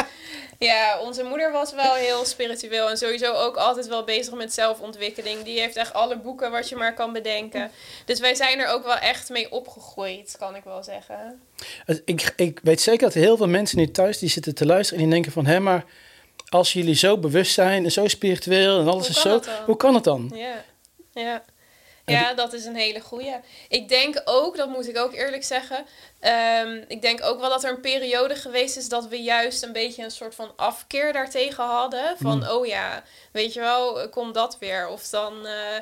Ja, 0.59 0.99
onze 0.99 1.23
moeder 1.23 1.51
was 1.51 1.73
wel 1.73 1.93
heel 1.93 2.25
spiritueel 2.25 2.89
en 2.89 2.97
sowieso 2.97 3.33
ook 3.33 3.55
altijd 3.55 3.87
wel 3.87 4.03
bezig 4.03 4.33
met 4.33 4.53
zelfontwikkeling. 4.53 5.43
Die 5.43 5.59
heeft 5.59 5.75
echt 5.75 5.93
alle 5.93 6.17
boeken 6.17 6.51
wat 6.51 6.69
je 6.69 6.75
maar 6.75 6.93
kan 6.93 7.13
bedenken. 7.13 7.71
Dus 8.05 8.19
wij 8.19 8.35
zijn 8.35 8.59
er 8.59 8.67
ook 8.67 8.83
wel 8.83 8.97
echt 8.97 9.29
mee 9.29 9.51
opgegroeid, 9.51 10.35
kan 10.39 10.55
ik 10.55 10.63
wel 10.63 10.83
zeggen. 10.83 11.41
Ik, 12.05 12.33
ik 12.35 12.59
weet 12.63 12.81
zeker 12.81 13.05
dat 13.05 13.13
heel 13.13 13.37
veel 13.37 13.47
mensen 13.47 13.77
nu 13.77 13.91
thuis 13.91 14.17
die 14.17 14.29
zitten 14.29 14.55
te 14.55 14.65
luisteren 14.65 15.03
en 15.03 15.09
die 15.09 15.13
denken 15.13 15.31
van... 15.31 15.45
hé, 15.45 15.59
maar 15.59 15.85
als 16.49 16.73
jullie 16.73 16.95
zo 16.95 17.17
bewust 17.17 17.53
zijn 17.53 17.83
en 17.83 17.91
zo 17.91 18.07
spiritueel 18.07 18.79
en 18.79 18.87
alles 18.87 19.09
is 19.09 19.21
zo... 19.21 19.41
Hoe 19.65 19.77
kan 19.77 19.95
het 19.95 20.03
dan? 20.03 20.31
Ja, 20.35 20.63
ja. 21.13 21.43
Ja, 22.09 22.33
dat 22.33 22.53
is 22.53 22.65
een 22.65 22.75
hele 22.75 22.99
goeie. 22.99 23.35
Ik 23.69 23.89
denk 23.89 24.21
ook, 24.25 24.57
dat 24.57 24.69
moet 24.69 24.87
ik 24.87 24.97
ook 24.97 25.13
eerlijk 25.13 25.43
zeggen. 25.43 25.85
ehm, 26.19 26.83
ik 26.87 27.01
denk 27.01 27.23
ook 27.23 27.39
wel 27.39 27.49
dat 27.49 27.63
er 27.63 27.69
een 27.71 27.81
periode 27.81 28.35
geweest 28.35 28.77
is 28.77 28.89
dat 28.89 29.07
we 29.07 29.21
juist 29.23 29.63
een 29.63 29.73
beetje 29.73 30.03
een 30.03 30.11
soort 30.11 30.35
van 30.35 30.51
afkeer 30.55 31.13
daartegen 31.13 31.63
hadden. 31.63 32.17
Van, 32.17 32.49
oh 32.49 32.65
ja, 32.65 33.03
weet 33.31 33.53
je 33.53 33.59
wel, 33.59 34.09
komt 34.09 34.33
dat 34.33 34.57
weer? 34.59 34.87
Of 34.87 35.07
dan, 35.09 35.47
eh, 35.47 35.75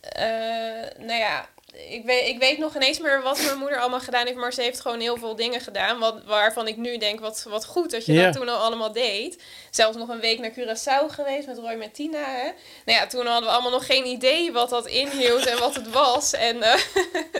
eh, 0.00 0.90
nou 0.98 1.18
ja, 1.18 1.48
ik 1.72 2.04
weet, 2.04 2.28
ik 2.28 2.38
weet 2.38 2.58
nog 2.58 2.74
ineens 2.74 2.98
meer 2.98 3.22
wat 3.22 3.42
mijn 3.44 3.58
moeder 3.58 3.80
allemaal 3.80 4.00
gedaan 4.00 4.26
heeft. 4.26 4.38
Maar 4.38 4.52
ze 4.52 4.62
heeft 4.62 4.80
gewoon 4.80 5.00
heel 5.00 5.16
veel 5.16 5.36
dingen 5.36 5.60
gedaan. 5.60 5.98
Wat, 5.98 6.24
waarvan 6.24 6.68
ik 6.68 6.76
nu 6.76 6.98
denk, 6.98 7.20
wat, 7.20 7.46
wat 7.48 7.64
goed 7.64 7.90
dat 7.90 8.06
je 8.06 8.22
dat 8.22 8.32
toen 8.32 8.48
al 8.48 8.58
allemaal 8.58 8.92
deed. 8.92 9.42
Zelfs 9.70 9.96
nog 9.96 10.08
een 10.08 10.20
week 10.20 10.38
naar 10.38 10.50
Curaçao 10.50 11.06
geweest 11.06 11.46
met 11.46 11.58
Roy 11.58 11.74
met 11.74 11.94
Tina. 11.94 12.24
Hè? 12.24 12.50
Nou 12.84 12.98
ja, 12.98 13.06
toen 13.06 13.26
hadden 13.26 13.48
we 13.48 13.54
allemaal 13.54 13.70
nog 13.70 13.86
geen 13.86 14.06
idee 14.06 14.52
wat 14.52 14.70
dat 14.70 14.86
inhield 14.86 15.46
en 15.46 15.58
wat 15.58 15.74
het 15.74 15.90
was. 15.90 16.32
En, 16.32 16.62
eh, 16.62 16.80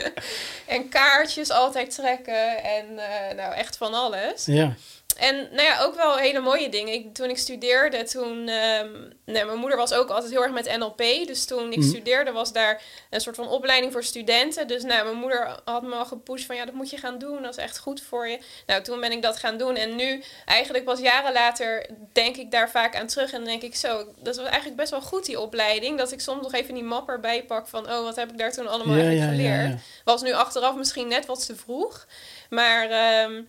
en 0.75 0.89
kaartjes 0.89 1.49
altijd 1.49 1.95
trekken 1.95 2.63
en 2.63 2.99
eh, 2.99 3.35
nou 3.35 3.53
echt 3.53 3.77
van 3.77 3.93
alles. 3.93 4.45
Ja, 4.45 4.75
En 5.17 5.35
nou 5.35 5.61
ja, 5.61 5.81
ook 5.81 5.95
wel 5.95 6.15
hele 6.17 6.39
mooie 6.39 6.69
dingen. 6.69 6.93
Ik, 6.93 7.13
toen 7.13 7.29
ik 7.29 7.37
studeerde, 7.37 8.03
toen... 8.03 8.47
ehm, 8.47 8.91
nee, 9.25 9.45
mijn 9.45 9.57
moeder 9.57 9.77
was 9.77 9.93
ook 9.93 10.09
altijd 10.09 10.31
heel 10.31 10.43
erg 10.43 10.51
met 10.51 10.77
NLP. 10.77 10.97
Dus 11.27 11.45
toen 11.45 11.71
ik 11.71 11.77
Mhm. 11.77 11.87
studeerde, 11.87 12.31
was 12.31 12.53
daar 12.53 12.81
een 13.09 13.21
soort 13.21 13.35
van 13.35 13.47
opleiding 13.47 13.91
voor 13.91 14.03
studenten. 14.03 14.67
Dus 14.67 14.83
nou, 14.83 15.03
mijn 15.03 15.17
moeder 15.17 15.59
had 15.65 15.81
me 15.83 15.95
al 15.95 16.05
gepusht 16.05 16.45
van... 16.45 16.55
Ja, 16.55 16.65
dat 16.65 16.73
moet 16.73 16.89
je 16.89 16.97
gaan 16.97 17.17
doen. 17.17 17.41
Dat 17.41 17.57
is 17.57 17.63
echt 17.63 17.77
goed 17.79 18.01
voor 18.01 18.27
je. 18.27 18.39
Nou, 18.65 18.81
toen 18.83 18.99
ben 18.99 19.11
ik 19.11 19.21
dat 19.21 19.37
gaan 19.37 19.57
doen. 19.57 19.75
En 19.75 19.95
nu, 19.95 20.23
eigenlijk 20.45 20.85
pas 20.85 20.99
jaren 20.99 21.33
later, 21.33 21.89
denk 22.13 22.35
ik 22.37 22.51
daar 22.51 22.69
vaak 22.69 22.95
aan 22.95 23.07
terug. 23.07 23.31
En 23.31 23.37
dan 23.37 23.47
denk 23.47 23.61
ik 23.61 23.75
zo, 23.75 23.97
dat 24.19 24.35
was 24.35 24.45
eigenlijk 24.45 24.75
best 24.75 24.91
wel 24.91 25.01
goed, 25.01 25.25
die 25.25 25.39
opleiding. 25.39 25.97
Dat 25.97 26.11
ik 26.11 26.19
soms 26.21 26.41
nog 26.41 26.53
even 26.53 26.73
die 26.73 26.83
map 26.83 27.09
erbij 27.09 27.43
pak 27.43 27.67
van... 27.67 27.91
Oh, 27.91 28.03
wat 28.03 28.15
heb 28.15 28.31
ik 28.31 28.37
daar 28.37 28.51
toen 28.53 28.67
allemaal 28.67 28.97
ja, 28.97 29.03
eigenlijk 29.03 29.41
ja, 29.41 29.53
geleerd? 29.55 29.71
ja. 29.71 29.77
Was 30.03 30.21
nu 30.21 30.33
achteraf 30.33 30.75
misschien 30.75 31.07
net 31.07 31.25
wat 31.25 31.45
te 31.45 31.55
vroeg. 31.55 32.05
Maar 32.49 32.89
ehm, 32.89 33.41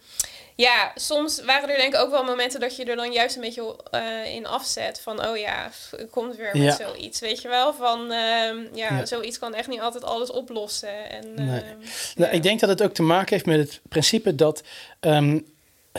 ja, 0.54 0.92
soms 0.94 1.44
waren 1.44 1.68
er 1.70 1.76
denk 1.76 1.94
ik 1.94 2.00
ook 2.00 2.10
wel 2.10 2.24
momenten 2.24 2.60
dat 2.60 2.76
je 2.76 2.84
er 2.84 2.96
dan 2.96 3.12
juist 3.12 3.34
een 3.36 3.40
beetje 3.42 3.76
eh, 3.90 4.34
in 4.34 4.46
afzet. 4.46 5.00
Van, 5.00 5.26
oh 5.26 5.36
ja, 5.36 5.70
het 5.90 6.10
komt 6.10 6.36
weer 6.36 6.50
met 6.52 6.62
Ja. 6.62 6.76
zoiets. 6.86 7.20
Weet 7.20 7.42
je 7.42 7.48
wel? 7.48 7.74
Van, 7.74 8.00
ehm, 8.12 8.56
ja, 8.74 8.96
Ja. 8.98 9.06
zoiets 9.06 9.38
kan 9.38 9.54
echt 9.54 9.68
niet 9.68 9.80
altijd 9.80 10.04
alles 10.04 10.30
oplossen. 10.30 11.10
En, 11.10 11.34
Nee. 11.34 11.60
ehm, 11.60 11.76
Nou, 12.16 12.32
ik 12.32 12.42
denk 12.42 12.60
dat 12.60 12.68
het 12.68 12.82
ook 12.82 12.94
te 12.94 13.02
maken 13.02 13.32
heeft 13.34 13.46
met 13.46 13.58
het 13.58 13.80
principe 13.88 14.34
dat... 14.34 14.62
ehm, 15.00 15.38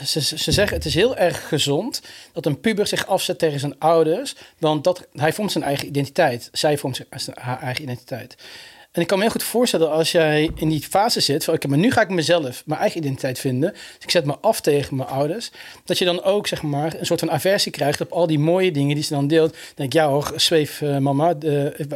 ze, 0.04 0.20
ze 0.20 0.38
ze 0.38 0.52
zeggen 0.52 0.76
het 0.76 0.86
is 0.86 0.94
heel 0.94 1.16
erg 1.16 1.48
gezond 1.48 2.00
dat 2.32 2.46
een 2.46 2.60
puber 2.60 2.86
zich 2.86 3.06
afzet 3.06 3.38
tegen 3.38 3.60
zijn 3.60 3.78
ouders. 3.78 4.34
Want 4.58 4.84
dat, 4.84 5.06
hij 5.12 5.32
vormt 5.32 5.52
zijn 5.52 5.64
eigen 5.64 5.86
identiteit. 5.86 6.48
Zij 6.52 6.78
vormt 6.78 6.96
zijn- 7.10 7.36
haar 7.40 7.62
eigen 7.62 7.82
identiteit. 7.82 8.34
En 8.96 9.02
ik 9.02 9.08
kan 9.08 9.18
me 9.18 9.24
heel 9.24 9.32
goed 9.32 9.42
voorstellen 9.42 9.90
als 9.90 10.12
jij 10.12 10.50
in 10.54 10.68
die 10.68 10.80
fase 10.80 11.20
zit 11.20 11.44
van 11.44 11.54
oké, 11.54 11.68
maar 11.68 11.78
nu 11.78 11.90
ga 11.90 12.00
ik 12.00 12.08
mezelf, 12.08 12.62
mijn 12.66 12.80
eigen 12.80 12.98
identiteit 12.98 13.38
vinden. 13.38 13.72
Dus 13.72 13.98
ik 14.00 14.10
zet 14.10 14.24
me 14.24 14.38
af 14.40 14.60
tegen 14.60 14.96
mijn 14.96 15.08
ouders. 15.08 15.50
Dat 15.84 15.98
je 15.98 16.04
dan 16.04 16.22
ook 16.22 16.46
zeg 16.46 16.62
maar 16.62 16.94
een 16.98 17.06
soort 17.06 17.20
van 17.20 17.30
aversie 17.30 17.72
krijgt 17.72 18.00
op 18.00 18.12
al 18.12 18.26
die 18.26 18.38
mooie 18.38 18.70
dingen 18.72 18.94
die 18.94 19.04
ze 19.04 19.14
dan 19.14 19.26
deelt. 19.26 19.52
Dan 19.52 19.60
denk 19.74 19.92
ja 19.92 20.08
hoor, 20.08 20.32
zweef 20.36 20.82
eh, 20.82 20.98
mama, 20.98 21.38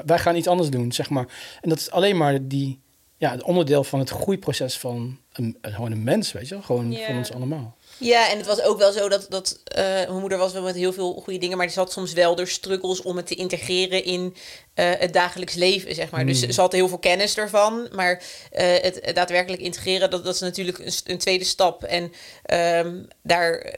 wij 0.04 0.18
gaan 0.18 0.36
iets 0.36 0.46
anders 0.46 0.70
doen, 0.70 0.92
zeg 0.92 1.10
maar. 1.10 1.26
En 1.60 1.68
dat 1.68 1.78
is 1.78 1.90
alleen 1.90 2.16
maar 2.16 2.38
die, 2.46 2.78
ja, 3.16 3.30
het 3.30 3.42
onderdeel 3.42 3.84
van 3.84 3.98
het 3.98 4.10
groeiproces 4.10 4.78
van 4.78 5.18
een, 5.32 5.56
gewoon 5.62 5.92
een 5.92 6.04
mens, 6.04 6.32
weet 6.32 6.48
je 6.48 6.54
wel. 6.54 6.62
Gewoon 6.62 6.96
van 7.06 7.16
ons 7.16 7.32
allemaal. 7.32 7.76
Ja, 8.00 8.30
en 8.30 8.36
het 8.36 8.46
was 8.46 8.62
ook 8.62 8.78
wel 8.78 8.92
zo 8.92 9.08
dat, 9.08 9.26
dat 9.28 9.58
eh, 9.64 9.84
mijn 9.84 10.18
moeder 10.20 10.38
was 10.38 10.52
wel 10.52 10.62
met 10.62 10.74
heel 10.74 10.92
veel 10.92 11.20
goede 11.24 11.38
dingen, 11.38 11.56
maar 11.56 11.66
die 11.66 11.76
had 11.76 11.92
soms 11.92 12.12
wel 12.12 12.34
de 12.34 12.46
struggles 12.46 13.02
om 13.02 13.16
het 13.16 13.26
te 13.26 13.34
integreren 13.34 14.04
in 14.04 14.36
eh, 14.74 14.90
het 14.98 15.12
dagelijks 15.12 15.54
leven, 15.54 15.94
zeg 15.94 16.10
maar. 16.10 16.26
Dus 16.26 16.40
Hmm. 16.42 16.52
ze 16.52 16.60
had 16.60 16.72
heel 16.72 16.88
veel 16.88 16.98
kennis 16.98 17.36
ervan, 17.36 17.88
maar 17.92 18.22
eh, 18.52 18.66
het, 18.82 18.98
het 19.02 19.14
daadwerkelijk 19.14 19.62
integreren, 19.62 20.10
dat, 20.10 20.24
dat 20.24 20.34
is 20.34 20.40
natuurlijk 20.40 20.78
een, 20.78 20.92
een 21.04 21.18
tweede 21.18 21.44
stap. 21.44 21.84
En 21.84 22.12
ehm, 22.44 22.94
daar, 23.22 23.74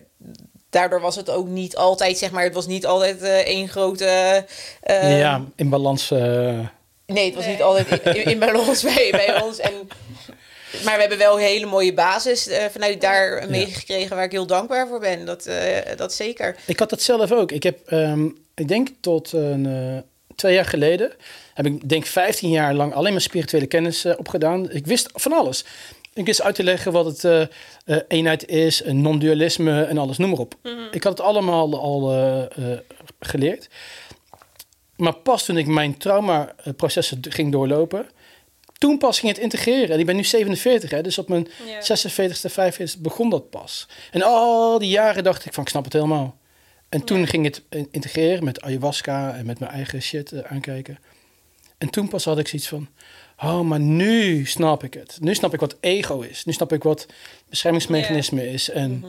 daardoor 0.70 1.00
was 1.00 1.16
het 1.16 1.30
ook 1.30 1.46
niet 1.46 1.76
altijd, 1.76 2.18
zeg 2.18 2.30
maar, 2.30 2.44
het 2.44 2.54
was 2.54 2.66
niet 2.66 2.86
altijd 2.86 3.22
eh, 3.22 3.36
één 3.38 3.68
grote... 3.68 4.44
eh, 4.80 5.18
ja, 5.18 5.44
in 5.56 5.68
balans. 5.68 6.10
eh, 6.10 6.58
Nee, 7.06 7.24
het 7.24 7.34
was 7.34 7.44
Nee. 7.44 7.52
niet 7.52 7.62
altijd 7.62 8.02
in, 8.16 8.24
in 8.24 8.38
balans 8.38 8.82
bij, 8.82 9.08
bij 9.10 9.40
ons. 9.44 9.58
En, 9.58 9.88
maar 10.84 10.94
we 10.94 11.00
hebben 11.00 11.18
wel 11.18 11.34
een 11.34 11.44
hele 11.44 11.66
mooie 11.66 11.94
basis 11.94 12.48
eh, 12.48 12.64
vanuit 12.70 13.00
daar 13.00 13.44
meegekregen 13.48 14.16
waar 14.16 14.24
ik 14.24 14.32
heel 14.32 14.46
dankbaar 14.46 14.88
voor 14.88 15.00
ben. 15.00 15.24
Dat, 15.24 15.46
eh, 15.46 15.96
dat 15.96 16.12
zeker. 16.12 16.56
Ik 16.66 16.78
had 16.78 16.90
dat 16.90 17.02
zelf 17.02 17.32
ook. 17.32 17.52
Ik 17.52 17.62
heb, 17.62 17.78
ehm, 17.86 18.28
ik 18.54 18.68
denk 18.68 18.88
tot 19.00 19.32
een, 19.32 19.66
eh, 19.66 20.02
twee 20.36 20.54
jaar 20.54 20.64
geleden, 20.64 21.12
heb 21.54 21.66
ik 21.66 21.88
denk 21.88 22.06
15 22.06 22.50
jaar 22.50 22.74
lang 22.74 22.94
alleen 22.94 23.12
maar 23.12 23.20
spirituele 23.20 23.66
kennis 23.66 24.04
opgedaan. 24.16 24.70
Ik 24.70 24.86
wist 24.86 25.08
van 25.14 25.32
alles. 25.32 25.64
Ik 26.14 26.26
wist 26.26 26.42
uit 26.42 26.54
te 26.54 26.62
leggen 26.62 26.92
wat 26.92 27.22
het 27.22 27.48
eenheid 28.08 28.48
is, 28.48 28.84
een 28.84 29.00
non-dualisme 29.00 29.84
en 29.84 29.98
alles, 29.98 30.18
noem 30.18 30.30
maar 30.30 30.38
op. 30.38 30.54
Ik 30.90 31.02
had 31.02 31.18
het 31.18 31.26
allemaal 31.26 31.80
al 31.80 32.48
geleerd. 33.20 33.68
Maar 34.96 35.14
pas 35.14 35.44
toen 35.44 35.56
ik 35.56 35.66
mijn 35.66 35.96
traumaprocessen 35.98 37.20
ging 37.28 37.52
doorlopen, 37.52 38.06
toen 38.82 38.98
pas 38.98 39.18
ging 39.20 39.32
het 39.32 39.40
integreren. 39.40 39.90
En 39.90 39.98
ik 39.98 40.06
ben 40.06 40.16
nu 40.16 40.24
47, 40.24 40.90
hè, 40.90 41.02
dus 41.02 41.18
op 41.18 41.28
mijn 41.28 41.48
Ja. 41.66 41.80
46e, 41.82 42.50
45e 42.50 42.98
begon 43.00 43.30
dat 43.30 43.50
pas. 43.50 43.88
En 44.10 44.22
al 44.22 44.78
die 44.78 44.88
jaren 44.88 45.24
dacht 45.24 45.44
ik 45.44 45.52
van, 45.54 45.62
ik 45.62 45.68
snap 45.68 45.84
het 45.84 45.92
helemaal. 45.92 46.36
En 46.88 47.04
toen 47.04 47.20
Ja. 47.20 47.26
ging 47.26 47.44
het 47.44 47.62
in- 47.70 47.88
integreren 47.90 48.44
met 48.44 48.60
ayahuasca 48.62 49.34
en 49.34 49.46
met 49.46 49.58
mijn 49.58 49.70
eigen 49.72 50.02
shit 50.02 50.32
eh, 50.32 50.40
aankijken. 50.52 50.98
En 51.78 51.90
toen 51.90 52.08
pas 52.08 52.24
had 52.24 52.38
ik 52.38 52.48
zoiets 52.48 52.68
van, 52.68 52.88
oh, 53.38 53.60
maar 53.60 53.80
nu 53.80 54.46
snap 54.46 54.84
ik 54.84 54.94
het. 54.94 55.16
Nu 55.20 55.34
snap 55.34 55.54
ik 55.54 55.60
wat 55.60 55.76
ego 55.80 56.20
is. 56.20 56.44
Nu 56.44 56.52
snap 56.52 56.72
ik 56.72 56.82
wat 56.82 57.06
beschermingsmechanisme 57.48 58.48
is 58.50 58.70
en 58.70 59.04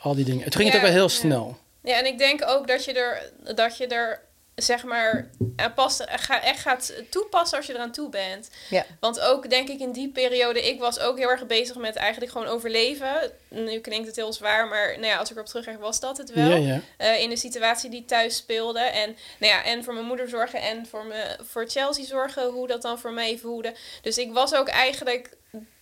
al 0.00 0.14
die 0.14 0.24
dingen. 0.24 0.44
Het 0.44 0.54
ging 0.56 0.68
het 0.68 0.76
ook 0.76 0.82
wel 0.84 0.92
heel 0.92 1.08
snel. 1.08 1.56
Ja, 1.82 1.98
en 1.98 2.06
ik 2.06 2.18
denk 2.18 2.42
ook 2.46 2.68
dat 2.68 2.84
je 2.84 2.92
er, 2.92 3.32
dat 3.54 3.76
je 3.76 3.86
er 3.86 4.20
zeg 4.56 4.84
maar, 4.84 5.30
pas, 5.74 6.00
ga, 6.06 6.42
echt 6.42 6.60
gaat 6.60 6.92
toepassen 7.10 7.56
als 7.56 7.66
je 7.66 7.74
eraan 7.74 7.92
toe 7.92 8.08
bent. 8.08 8.50
Ja. 8.70 8.86
Want 9.00 9.20
ook, 9.20 9.50
denk 9.50 9.68
ik, 9.68 9.80
in 9.80 9.92
die 9.92 10.08
periode, 10.08 10.68
ik 10.68 10.80
was 10.80 10.98
ook 10.98 11.18
heel 11.18 11.30
erg 11.30 11.46
bezig 11.46 11.76
met 11.76 11.96
eigenlijk 11.96 12.32
gewoon 12.32 12.46
overleven. 12.46 13.32
Nu 13.48 13.78
klinkt 13.78 14.06
het 14.06 14.16
heel 14.16 14.32
zwaar, 14.32 14.68
maar 14.68 14.92
nou 14.92 15.06
ja, 15.06 15.16
als 15.16 15.30
ik 15.30 15.36
erop 15.36 15.48
terugkijk, 15.48 15.80
was 15.80 16.00
dat 16.00 16.16
het 16.16 16.32
wel. 16.32 16.48
Ja, 16.48 16.56
ja. 16.56 16.80
Eh, 16.96 17.20
in 17.20 17.28
de 17.28 17.36
situatie 17.36 17.90
die 17.90 18.04
thuis 18.04 18.36
speelde. 18.36 18.80
En, 18.80 19.16
nou 19.38 19.52
ja, 19.52 19.64
en 19.64 19.84
voor 19.84 19.94
mijn 19.94 20.06
moeder 20.06 20.28
zorgen 20.28 20.60
en 20.60 20.86
voor, 20.86 21.04
me, 21.04 21.36
voor 21.42 21.68
Chelsea 21.68 22.04
zorgen, 22.04 22.50
hoe 22.50 22.66
dat 22.66 22.82
dan 22.82 22.98
voor 22.98 23.12
mij 23.12 23.38
voelde. 23.38 23.74
Dus 24.02 24.18
ik 24.18 24.32
was 24.32 24.54
ook 24.54 24.68
eigenlijk. 24.68 25.30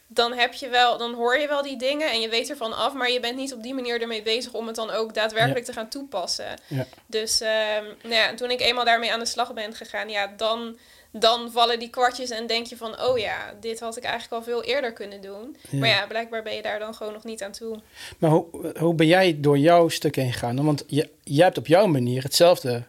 Dan 0.06 0.32
heb 0.32 0.52
je 0.52 0.68
wel, 0.68 0.98
dan 0.98 1.14
hoor 1.14 1.38
je 1.38 1.48
wel 1.48 1.62
die 1.62 1.76
dingen 1.76 2.10
en 2.10 2.20
je 2.20 2.28
weet 2.28 2.50
ervan 2.50 2.76
af, 2.76 2.92
maar 2.92 3.10
je 3.10 3.20
bent 3.20 3.36
niet 3.36 3.54
op 3.54 3.62
die 3.62 3.74
manier 3.74 4.00
ermee 4.00 4.22
bezig 4.22 4.52
om 4.52 4.66
het 4.66 4.76
dan 4.76 4.90
ook 4.90 5.14
daadwerkelijk 5.14 5.64
te 5.64 5.72
gaan 5.72 5.88
toepassen. 5.88 6.58
Ja. 6.66 6.86
Dus 7.06 7.40
ehm, 7.40 7.84
nou 8.02 8.14
ja, 8.14 8.34
toen 8.34 8.50
ik 8.50 8.60
eenmaal 8.60 8.84
daarmee 8.84 9.12
aan 9.12 9.18
de 9.18 9.26
slag 9.26 9.52
ben 9.52 9.74
gegaan, 9.74 10.08
ja, 10.08 10.32
dan, 10.36 10.76
dan 11.12 11.50
vallen 11.52 11.78
die 11.78 11.90
kwartjes 11.90 12.30
en 12.30 12.46
denk 12.46 12.66
je 12.66 12.76
van, 12.76 13.00
oh 13.02 13.18
ja, 13.18 13.54
dit 13.60 13.80
had 13.80 13.96
ik 13.96 14.04
eigenlijk 14.04 14.34
al 14.34 14.52
veel 14.52 14.62
eerder 14.62 14.92
kunnen 14.92 15.20
doen. 15.20 15.56
Ja. 15.70 15.78
Maar 15.78 15.88
ja, 15.88 16.06
blijkbaar 16.06 16.42
ben 16.42 16.54
je 16.54 16.62
daar 16.62 16.78
dan 16.78 16.94
gewoon 16.94 17.12
nog 17.12 17.24
niet 17.24 17.42
aan 17.42 17.52
toe. 17.52 17.80
Maar 18.18 18.30
hoe, 18.30 18.72
hoe 18.78 18.94
ben 18.94 19.06
jij 19.06 19.36
door 19.40 19.58
jouw 19.58 19.88
stuk 19.88 20.16
heen 20.16 20.32
gegaan? 20.32 20.64
Want 20.64 20.84
je, 20.86 21.08
jij 21.22 21.44
hebt 21.44 21.58
op 21.58 21.66
jouw 21.66 21.86
manier 21.86 22.22
hetzelfde 22.22 22.82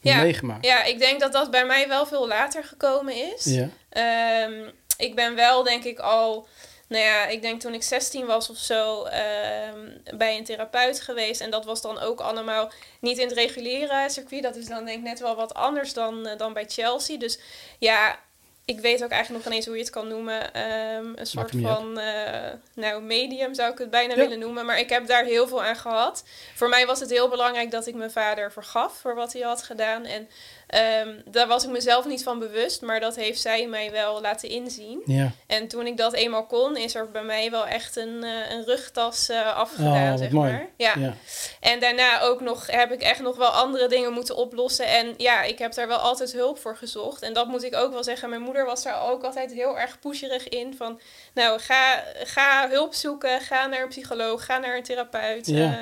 Ja, 0.00 0.22
meegemaakt. 0.22 0.66
Ja, 0.66 0.84
ik 0.84 0.98
denk 0.98 1.20
dat 1.20 1.32
dat 1.32 1.50
bij 1.50 1.66
mij 1.66 1.88
wel 1.88 2.06
veel 2.06 2.26
later 2.26 2.64
gekomen 2.64 3.32
is. 3.34 3.44
Ja. 3.44 3.68
Ehm, 3.88 4.70
ik 5.02 5.14
ben 5.14 5.34
wel, 5.34 5.62
denk 5.62 5.84
ik, 5.84 5.98
al. 5.98 6.46
Nou 6.88 7.04
ja, 7.04 7.26
ik 7.26 7.42
denk 7.42 7.60
toen 7.60 7.74
ik 7.74 7.82
16 7.82 8.26
was 8.26 8.50
of 8.50 8.56
zo 8.56 9.04
ehm, 9.04 9.88
bij 10.14 10.36
een 10.36 10.44
therapeut 10.44 11.00
geweest. 11.00 11.40
En 11.40 11.50
dat 11.50 11.64
was 11.64 11.80
dan 11.80 11.98
ook 12.00 12.20
allemaal 12.20 12.70
niet 13.00 13.18
in 13.18 13.26
het 13.28 13.36
reguliere 13.36 14.10
circuit. 14.10 14.42
Dat 14.42 14.56
is 14.56 14.66
dan 14.66 14.84
denk 14.84 14.98
ik 14.98 15.04
net 15.04 15.20
wel 15.20 15.36
wat 15.36 15.54
anders 15.54 15.92
dan, 15.92 16.26
eh, 16.26 16.38
dan 16.38 16.52
bij 16.52 16.64
Chelsea. 16.68 17.18
Dus 17.18 17.38
ja, 17.78 18.18
ik 18.64 18.80
weet 18.80 19.04
ook 19.04 19.10
eigenlijk 19.10 19.44
nog 19.44 19.52
ineens 19.52 19.66
hoe 19.66 19.76
je 19.76 19.82
het 19.82 19.90
kan 19.90 20.08
noemen. 20.08 20.54
Ehm, 20.54 21.06
een 21.14 21.26
soort 21.26 21.50
van 21.62 21.98
eh, 21.98 22.50
nou, 22.74 23.02
medium 23.02 23.54
zou 23.54 23.72
ik 23.72 23.78
het 23.78 23.90
bijna 23.90 24.14
Ja. 24.14 24.20
willen 24.20 24.38
noemen. 24.38 24.66
Maar 24.66 24.78
ik 24.78 24.88
heb 24.88 25.06
daar 25.06 25.24
heel 25.24 25.48
veel 25.48 25.62
aan 25.64 25.76
gehad. 25.76 26.24
Voor 26.54 26.68
mij 26.68 26.86
was 26.86 27.00
het 27.00 27.10
heel 27.10 27.28
belangrijk 27.28 27.70
dat 27.70 27.86
ik 27.86 27.94
mijn 27.94 28.10
vader 28.10 28.52
vergaf 28.52 28.96
voor 28.98 29.14
wat 29.14 29.32
hij 29.32 29.42
had 29.42 29.62
gedaan. 29.62 30.04
En 30.04 30.28
ehm, 30.72 31.08
daar 31.24 31.46
was 31.46 31.64
ik 31.64 31.70
mezelf 31.70 32.04
niet 32.06 32.22
van 32.22 32.38
bewust. 32.38 32.82
Maar 32.82 33.00
dat 33.00 33.16
heeft 33.16 33.40
zij 33.40 33.66
mij 33.66 33.90
wel 33.90 34.20
laten 34.20 34.48
inzien. 34.48 35.02
ja. 35.06 35.30
En 35.46 35.68
toen 35.68 35.86
ik 35.86 35.96
dat 35.96 36.12
eenmaal 36.12 36.46
kon, 36.46 36.76
is 36.76 36.94
er 36.94 37.10
bij 37.10 37.22
mij 37.22 37.50
wel 37.50 37.66
echt 37.66 37.96
een, 37.96 38.24
eh, 38.24 38.50
een 38.50 38.64
rugtas 38.64 39.28
eh, 39.28 39.56
afgedaan, 39.56 40.12
Oh, 40.12 40.18
zeg 40.18 40.30
mooi. 40.30 40.52
maar. 40.52 40.66
Ja. 40.76 40.92
ja. 40.98 41.14
En 41.60 41.80
daarna 41.80 42.20
ook 42.20 42.40
nog 42.40 42.66
heb 42.66 42.92
ik 42.92 43.02
echt 43.02 43.20
nog 43.20 43.36
wel 43.36 43.48
andere 43.48 43.88
dingen 43.88 44.12
moeten 44.12 44.36
oplossen. 44.36 44.86
En 44.86 45.14
ja, 45.16 45.42
ik 45.42 45.58
heb 45.58 45.74
daar 45.74 45.88
wel 45.88 45.98
altijd 45.98 46.32
hulp 46.32 46.58
voor 46.58 46.76
gezocht. 46.76 47.22
En 47.22 47.32
dat 47.32 47.46
moet 47.46 47.64
ik 47.64 47.74
ook 47.74 47.92
wel 47.92 48.04
zeggen. 48.04 48.28
Mijn 48.28 48.42
moeder 48.42 48.64
was 48.64 48.82
daar 48.82 49.02
ook 49.10 49.22
altijd 49.24 49.52
heel 49.52 49.78
erg 49.78 49.98
pusherig 49.98 50.48
in. 50.48 50.74
Van, 50.76 51.00
nou, 51.34 51.60
ga, 51.60 52.04
ga 52.22 52.68
hulp 52.68 52.94
zoeken. 52.94 53.40
Ga 53.40 53.66
naar 53.66 53.82
een 53.82 53.88
psycholoog. 53.88 54.44
Ga 54.44 54.58
naar 54.58 54.76
een 54.76 54.82
therapeut. 54.82 55.46
Ja. 55.46 55.64
Eh, 55.72 55.78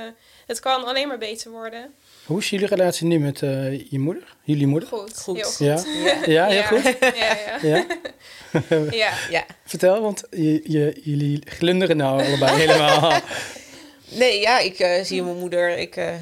het 0.47 0.61
kan 0.61 0.85
alleen 0.85 1.09
maar 1.09 1.19
beter 1.19 1.51
worden. 1.51 1.95
Hoe 2.31 2.39
is 2.39 2.51
jullie 2.51 2.67
relatie 2.67 3.07
nu 3.07 3.19
met 3.19 3.43
eh, 3.43 3.91
je 3.91 3.99
moeder? 3.99 4.37
Jullie 4.43 4.67
moeder? 4.67 4.89
Goed, 4.89 5.19
Goed. 5.19 5.37
heel 5.37 5.45
goed. 5.51 5.59
Ja? 5.67 5.83
Ja. 6.05 6.25
Ja, 6.27 6.47
heel 6.47 6.57
Ja. 6.59 6.67
goed. 6.67 6.97
Ja, 7.01 7.37
ja. 7.47 7.59
Ja? 7.63 7.87
ja. 8.91 9.13
Ja. 9.31 9.45
Vertel, 9.65 10.01
want 10.01 10.23
je, 10.31 10.61
je, 10.65 11.01
jullie 11.03 11.43
glunderen 11.45 11.97
nou 11.97 12.23
allebei 12.27 12.57
helemaal. 12.67 13.21
Nee, 14.09 14.41
ja, 14.41 14.59
ik 14.59 14.79
eh, 14.79 15.05
zie 15.05 15.23
mijn 15.23 15.37
moeder. 15.39 15.79
Ik, 15.79 15.97
eh, 15.97 16.15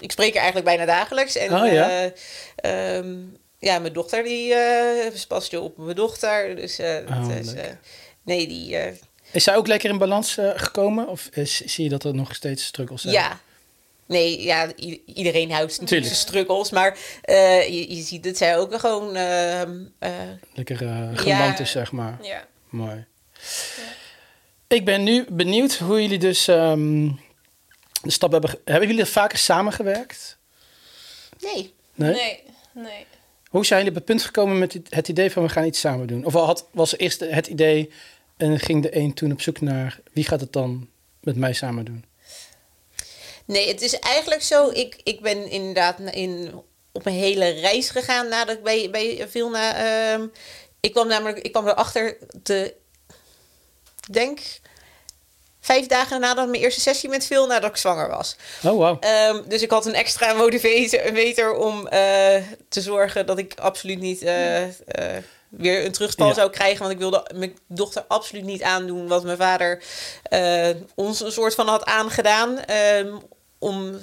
ik 0.00 0.10
spreek 0.10 0.32
haar 0.34 0.42
eigenlijk 0.42 0.64
bijna 0.66 0.84
dagelijks. 0.84 1.36
En, 1.36 1.54
Oh, 1.54 1.72
ja? 1.72 1.90
eh, 1.90 2.96
ehm, 2.96 3.14
ja, 3.58 3.78
mijn 3.78 3.92
dochter 3.92 4.22
die 4.24 4.54
eh 4.54 5.12
past 5.28 5.50
je 5.50 5.60
op 5.60 5.76
mijn 5.78 5.96
dochter. 5.96 6.56
Dus, 6.56 6.78
eh, 6.78 6.96
Oh, 7.08 7.30
eh, 7.36 7.64
nee, 8.24 8.46
die. 8.46 8.76
eh, 8.76 8.92
Is 9.32 9.44
zij 9.44 9.56
ook 9.56 9.66
lekker 9.66 9.90
in 9.90 9.98
balans 9.98 10.38
eh, 10.38 10.50
gekomen? 10.54 11.08
Of 11.08 11.28
is, 11.32 11.60
zie 11.60 11.84
je 11.84 11.90
dat 11.90 12.04
er 12.04 12.14
nog 12.14 12.34
steeds 12.34 12.64
struggles 12.64 13.02
zijn? 13.02 13.14
Ja. 13.14 13.40
Nee, 14.06 14.42
ja, 14.42 14.72
iedereen 15.06 15.50
houdt 15.50 15.80
natuurlijk 15.80 16.14
struggles. 16.14 16.70
Maar 16.70 16.98
eh, 17.22 17.68
je, 17.68 17.94
je 17.96 18.02
ziet 18.02 18.24
dat 18.24 18.36
zij 18.36 18.58
ook 18.58 18.78
gewoon... 18.80 19.14
ehm, 19.16 19.76
eh, 19.98 20.10
Lekker 20.54 20.82
eh 20.86 21.08
geland 21.14 21.24
Ja. 21.26 21.58
is, 21.58 21.70
zeg 21.70 21.92
maar. 21.92 22.18
ja. 22.22 22.46
Mooi. 22.68 23.04
Ik 24.68 24.84
ben 24.84 25.02
nu 25.02 25.24
benieuwd 25.30 25.74
hoe 25.76 26.02
jullie 26.02 26.18
dus 26.18 26.48
ehm, 26.48 27.08
de 28.02 28.10
stap 28.10 28.32
hebben... 28.32 28.50
Hebben 28.64 28.86
jullie 28.88 29.02
er 29.02 29.08
vaker 29.08 29.38
samengewerkt? 29.38 30.38
nee. 31.40 31.74
Nee? 31.94 32.12
Nee, 32.12 32.42
nee. 32.72 33.06
Hoe 33.48 33.66
zijn 33.66 33.78
jullie 33.78 33.94
op 33.94 34.06
het 34.06 34.10
punt 34.16 34.22
gekomen 34.26 34.58
met 34.58 34.72
het- 34.90 35.08
idee 35.08 35.30
van 35.30 35.42
we 35.42 35.48
gaan 35.48 35.64
iets 35.64 35.80
samen 35.80 36.06
doen? 36.06 36.24
Of 36.24 36.34
al 36.34 36.44
had, 36.46 36.66
was 36.72 36.92
er 36.92 36.98
eerst 36.98 37.20
het 37.20 37.46
idee 37.46 37.90
en 38.36 38.58
ging 38.60 38.82
de 38.82 38.96
een 38.96 39.14
toen 39.14 39.32
op 39.32 39.40
zoek 39.40 39.60
naar 39.60 40.00
wie 40.12 40.24
gaat 40.24 40.40
het 40.40 40.52
dan 40.52 40.88
met 41.20 41.36
mij 41.36 41.52
samen 41.52 41.84
doen? 41.84 42.04
Nee, 43.46 43.68
het 43.68 43.82
is 43.82 43.98
eigenlijk 43.98 44.42
zo. 44.42 44.70
Ik, 44.70 44.96
ik 45.02 45.20
ben 45.20 45.50
inderdaad 45.50 45.98
in, 46.10 46.62
op 46.92 47.06
een 47.06 47.12
hele 47.12 47.48
reis 47.48 47.90
gegaan 47.90 48.28
nadat 48.28 48.56
ik 48.56 48.62
bij, 48.62 48.90
bij 48.90 49.26
Vilna... 49.28 49.74
ehm, 49.74 50.26
ik 50.80 50.92
kwam 50.92 51.06
namelijk 51.06 51.38
ik 51.38 51.52
kwam 51.52 51.68
erachter 51.68 52.16
te... 52.42 52.74
Ik 54.06 54.12
denk 54.12 54.40
vijf 55.60 55.86
dagen 55.86 56.20
nadat 56.20 56.48
mijn 56.48 56.62
eerste 56.62 56.80
sessie 56.80 57.08
met 57.08 57.26
Vilna 57.26 57.60
dat 57.60 57.70
ik 57.70 57.76
zwanger 57.76 58.08
was. 58.08 58.36
Oh, 58.64 58.78
wauw. 58.78 58.98
Ehm, 59.00 59.42
dus 59.48 59.62
ik 59.62 59.70
had 59.70 59.86
een 59.86 59.94
extra 59.94 60.32
motivator 60.32 61.54
om 61.54 61.86
eh, 61.86 62.42
te 62.68 62.80
zorgen 62.80 63.26
dat 63.26 63.38
ik 63.38 63.52
absoluut 63.60 64.00
niet 64.00 64.22
eh, 64.22 64.62
eh, 64.64 65.22
weer 65.48 65.84
een 65.84 65.92
terugval 65.92 66.26
Ja. 66.26 66.34
zou 66.34 66.50
krijgen. 66.50 66.78
Want 66.78 66.92
ik 66.92 66.98
wilde 66.98 67.30
mijn 67.34 67.58
dochter 67.66 68.04
absoluut 68.08 68.44
niet 68.44 68.62
aandoen 68.62 69.08
wat 69.08 69.24
mijn 69.24 69.36
vader 69.36 69.82
ons 70.94 71.20
een 71.20 71.32
soort 71.32 71.54
van 71.54 71.68
had 71.68 71.84
aangedaan. 71.84 72.58
ehm, 72.58 73.16
om 73.58 73.98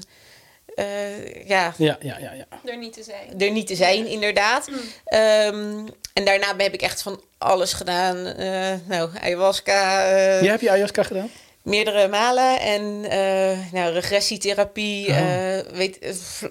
eh, 0.76 1.48
ja, 1.48 1.74
Ja, 1.78 1.98
ja, 2.02 2.18
ja, 2.20 2.32
ja. 2.32 2.46
Er 2.66 2.78
niet 2.78 2.94
te 2.94 3.04
zijn. 3.04 3.40
er 3.40 3.52
niet 3.52 3.68
te 3.68 3.76
zijn, 3.76 4.06
inderdaad. 4.08 4.68
Ehm, 5.06 5.88
en 6.14 6.26
daarna 6.26 6.54
heb 6.58 6.74
ik 6.74 6.82
echt 6.82 7.02
van 7.02 7.22
alles 7.38 7.74
gedaan. 7.74 8.26
Eh, 8.26 8.74
nou, 8.88 9.10
ayahuasca. 9.22 10.06
eh, 10.06 10.42
Jij 10.42 10.50
hebt 10.50 10.62
je 10.62 10.70
ayahuasca 10.70 11.04
gedaan? 11.04 11.30
Meerdere 11.62 12.08
malen. 12.08 12.60
En 12.60 13.06
eh, 13.10 13.58
nou, 13.72 13.94
regressietherapie. 13.94 15.08
Oh. 15.08 15.18
eh, 15.58 15.66
weet, 15.74 15.98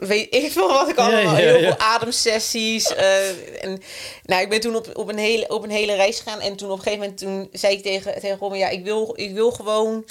weet 0.00 0.34
ik 0.34 0.52
veel 0.52 0.68
wat 0.68 0.88
ik 0.88 0.96
allemaal. 0.96 1.22
ja, 1.22 1.34
heel 1.34 1.58
veel 1.58 1.78
ademsessies. 1.78 2.94
eh, 2.94 3.64
en, 3.64 3.82
nou, 4.24 4.42
ik 4.42 4.48
ben 4.48 4.60
toen 4.60 4.76
op, 4.76 4.96
op, 4.96 5.08
een 5.08 5.18
hele, 5.18 5.48
op 5.48 5.62
een 5.62 5.70
hele 5.70 5.94
reis 5.94 6.20
gegaan. 6.20 6.40
En 6.40 6.56
toen 6.56 6.70
op 6.70 6.76
een 6.76 6.82
gegeven 6.82 7.00
moment 7.04 7.18
toen 7.18 7.48
zei 7.60 7.74
ik 7.76 7.82
tegen, 7.82 8.20
tegen 8.20 8.38
Romme... 8.38 8.56
Ja, 8.56 8.68
ik 8.68 8.84
wil, 8.84 9.12
ik 9.16 9.32
wil 9.34 9.50
gewoon... 9.50 10.04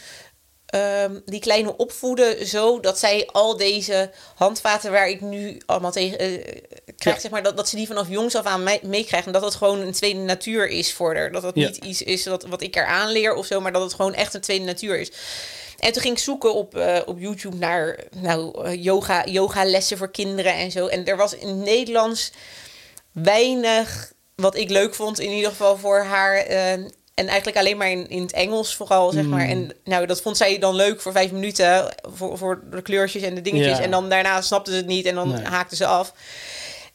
ehm, 0.71 1.19
die 1.25 1.39
kleine 1.39 1.77
opvoeden 1.77 2.47
zo 2.47 2.79
dat 2.79 2.99
zij 2.99 3.27
al 3.31 3.57
deze 3.57 4.11
handvaten 4.35 4.91
waar 4.91 5.09
ik 5.09 5.21
nu 5.21 5.61
allemaal 5.65 5.91
tegen 5.91 6.19
eh, 6.19 6.27
krijg, 6.97 7.15
Ja. 7.15 7.21
zeg 7.21 7.31
maar, 7.31 7.43
dat, 7.43 7.57
dat 7.57 7.69
ze 7.69 7.75
die 7.75 7.87
vanaf 7.87 8.09
jongs 8.09 8.35
af 8.35 8.45
aan 8.45 8.63
mee- 8.63 8.79
meekrijgen. 8.83 9.27
En 9.27 9.39
dat 9.39 9.43
het 9.51 9.55
gewoon 9.55 9.79
een 9.79 9.91
tweede 9.91 10.19
natuur 10.19 10.67
is 10.67 10.93
voor 10.93 11.15
haar. 11.15 11.31
Dat 11.31 11.41
dat 11.41 11.55
Ja. 11.55 11.67
niet 11.67 11.77
iets 11.77 12.01
is 12.01 12.25
wat, 12.25 12.43
wat 12.43 12.61
ik 12.61 12.75
er 12.75 12.85
aanleer 12.85 13.33
of 13.33 13.45
zo, 13.45 13.61
maar 13.61 13.71
dat 13.71 13.81
het 13.81 13.93
gewoon 13.93 14.13
echt 14.13 14.33
een 14.33 14.41
tweede 14.41 14.65
natuur 14.65 14.99
is. 14.99 15.11
En 15.79 15.91
toen 15.93 16.01
ging 16.01 16.15
ik 16.15 16.23
zoeken 16.23 16.53
op, 16.53 16.75
eh, 16.77 16.99
op 17.05 17.19
YouTube 17.19 17.55
naar 17.57 17.99
nou, 18.15 18.65
eh, 18.65 18.83
yoga, 18.83 19.25
yoga 19.25 19.65
lessen 19.65 19.97
voor 19.97 20.11
kinderen 20.11 20.53
en 20.53 20.71
zo. 20.71 20.87
En 20.87 21.05
er 21.05 21.17
was 21.17 21.35
in 21.35 21.47
het 21.47 21.57
Nederlands 21.57 22.31
weinig 23.11 24.11
wat 24.35 24.55
ik 24.55 24.69
leuk 24.69 24.95
vond, 24.95 25.19
in 25.19 25.29
ieder 25.31 25.49
geval 25.49 25.77
voor 25.77 25.99
haar. 25.99 26.37
En 27.13 27.27
eigenlijk 27.27 27.57
alleen 27.57 27.77
maar 27.77 27.91
in, 27.91 28.09
in 28.09 28.21
het 28.21 28.31
Engels 28.31 28.75
vooral, 28.75 29.11
zeg 29.11 29.25
maar. 29.25 29.47
En 29.47 29.71
nou, 29.83 30.05
dat 30.05 30.21
vond 30.21 30.37
zij 30.37 30.57
dan 30.59 30.75
leuk 30.75 31.01
voor 31.01 31.11
vijf 31.11 31.31
minuten. 31.31 31.95
Voor, 32.13 32.37
voor 32.37 32.63
de 32.71 32.81
kleurtjes 32.81 33.21
en 33.21 33.35
de 33.35 33.41
dingetjes. 33.41 33.77
Ja. 33.77 33.83
En 33.83 33.91
dan 33.91 34.09
daarna 34.09 34.41
snapte 34.41 34.71
ze 34.71 34.77
het 34.77 34.85
niet 34.85 35.05
en 35.05 35.15
dan 35.15 35.29
Nee. 35.31 35.43
haakte 35.43 35.75
ze 35.75 35.85
af. 35.85 36.13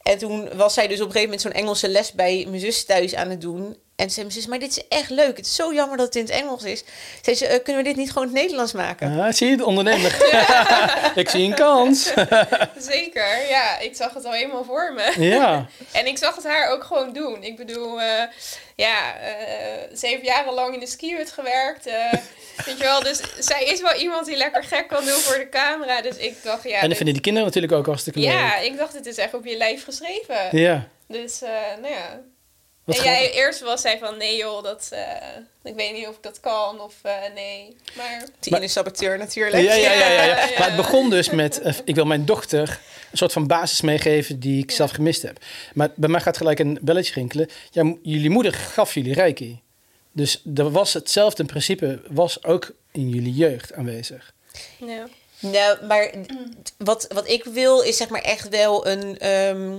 En 0.03 0.19
toen 0.19 0.49
was 0.57 0.75
zij 0.75 0.87
dus 0.89 1.01
op 1.01 1.07
een 1.07 1.13
gegeven 1.13 1.31
moment 1.35 1.41
zo'n 1.41 1.63
Engelse 1.63 1.89
les 1.89 2.13
bij 2.13 2.47
mijn 2.49 2.61
zus 2.61 2.85
thuis 2.85 3.15
aan 3.15 3.31
het 3.31 3.41
doen. 3.41 3.77
En 3.97 4.11
ze 4.11 4.25
zus, 4.29 4.47
maar 4.47 4.59
dit 4.59 4.71
is 4.77 4.83
echt 4.89 5.11
leuk. 5.11 5.37
Het 5.37 5.47
is 5.47 5.55
zo 5.55 5.75
jammer 5.75 5.97
dat 5.97 6.07
het 6.07 6.17
in 6.17 6.23
het 6.23 6.31
Engels 6.31 6.63
is. 6.63 6.85
Zei 7.23 7.37
ze, 7.37 7.47
"Eh, 7.47 7.63
kunnen 7.63 7.83
we 7.83 7.89
dit 7.89 7.97
niet 7.99 8.09
gewoon 8.13 8.29
in 8.29 8.33
het 8.33 8.43
Nederlands 8.43 8.73
maken? 8.73 9.21
Ah, 9.21 9.33
zie 9.33 9.49
je, 9.51 9.57
de 9.57 9.65
ondernemer. 9.65 10.17
ik 11.15 11.29
zie 11.29 11.45
een 11.45 11.55
kans. 11.55 12.13
Zeker, 12.93 13.49
ja. 13.49 13.79
Ik 13.79 13.97
zag 13.97 14.15
het 14.15 14.25
al 14.25 14.33
helemaal 14.33 14.65
voor 14.65 14.93
me. 14.95 15.15
ja. 15.29 15.67
En 15.93 16.07
ik 16.07 16.19
zag 16.19 16.35
het 16.35 16.45
haar 16.45 16.71
ook 16.73 16.85
gewoon 16.85 17.13
doen. 17.13 17.43
Ik 17.43 17.57
bedoel, 17.57 18.01
eh, 18.01 18.23
ja, 18.77 19.15
eh, 19.21 19.97
ze 19.97 20.07
heeft 20.07 20.25
jarenlang 20.25 20.75
in 20.75 20.81
de 20.81 20.87
skihut 20.87 21.31
gewerkt. 21.33 21.87
eh, 21.87 22.13
weet 22.65 22.79
je 22.79 22.85
wel, 22.85 23.03
dus 23.03 23.21
zij 23.39 23.65
is 23.65 23.81
wel 23.81 23.95
iemand 23.95 24.27
die 24.27 24.37
lekker 24.37 24.63
gek 24.65 24.89
kan 24.89 25.05
doen 25.05 25.15
voor 25.19 25.39
de 25.39 25.49
camera. 25.49 26.01
Dus 26.03 26.17
ik 26.17 26.37
dacht, 26.43 26.63
ja... 26.63 26.75
en 26.75 26.79
dan 26.81 26.89
dit- 26.89 26.97
vinden 26.97 27.15
die 27.15 27.23
kinderen 27.23 27.49
natuurlijk 27.49 27.75
ook 27.75 27.87
hartstikke 27.87 28.19
leuk. 28.19 28.29
ja, 28.31 28.57
ik 28.59 28.77
dacht, 28.77 28.93
dit 28.93 29.07
is 29.07 29.17
echt 29.17 29.35
op 29.35 29.45
je 29.47 29.57
lijf 29.57 29.85
geschreven. 29.85 30.59
Ja. 30.59 30.89
Dus, 31.09 31.43
eh, 31.43 31.51
nou 31.81 31.93
ja. 31.95 32.21
Wat 32.87 32.96
en 32.96 33.05
jij 33.05 33.33
eerst 33.33 33.61
was 33.61 33.81
zij 33.81 33.99
van, 33.99 34.16
nee 34.16 34.37
joh, 34.37 34.62
dat, 34.62 34.88
eh, 34.90 35.03
ik 35.62 35.75
weet 35.75 35.92
niet 35.92 36.07
of 36.07 36.16
ik 36.16 36.22
dat 36.22 36.40
kan 36.40 36.81
of 36.81 36.94
eh, 37.03 37.12
nee. 37.35 37.77
Maar 37.96 38.27
Die 38.40 38.57
ene 38.57 38.68
saboteur 38.68 39.18
natuurlijk. 39.18 39.62
Ja, 39.62 39.75
ja, 39.75 39.92
ja, 39.92 40.09
ja, 40.09 40.11
ja. 40.11 40.25
Ja, 40.25 40.46
ja. 40.46 40.59
Maar 40.59 40.66
het 40.66 40.77
begon 40.77 41.11
dus 41.11 41.31
met, 41.31 41.61
eh, 41.61 41.75
ik 41.85 41.94
wil 41.94 42.05
mijn 42.05 42.25
dochter 42.25 42.81
een 43.11 43.18
soort 43.18 43.33
van 43.33 43.46
basis 43.46 43.81
meegeven 43.81 44.40
die 44.40 44.62
ik 44.62 44.70
zelf 44.70 44.90
gemist 44.90 45.22
heb. 45.22 45.38
Maar 45.75 45.90
bij 45.94 46.09
mij 46.09 46.20
gaat 46.20 46.37
gelijk 46.37 46.59
een 46.59 46.79
belletje 46.83 47.14
rinkelen. 47.14 47.49
Jullie 48.03 48.31
moeder 48.31 48.53
gaf 48.53 48.94
jullie 48.94 49.14
reiki. 49.14 49.61
Dus 50.12 50.42
er 50.55 50.70
was 50.70 50.92
hetzelfde 50.92 51.44
principe, 51.44 52.03
was 52.09 52.44
ook 52.44 52.72
in 52.92 53.09
jullie 53.09 53.35
jeugd 53.35 53.72
aanwezig. 53.72 54.33
ja. 54.77 55.07
Nou, 55.38 55.85
maar 55.87 56.11
wat, 56.79 57.07
wat 57.14 57.29
ik 57.29 57.44
wil 57.44 57.81
is 57.81 57.96
zeg 57.96 58.09
maar 58.09 58.20
echt 58.20 58.49
wel 58.49 58.87
een, 58.87 59.18
ehm, 59.18 59.79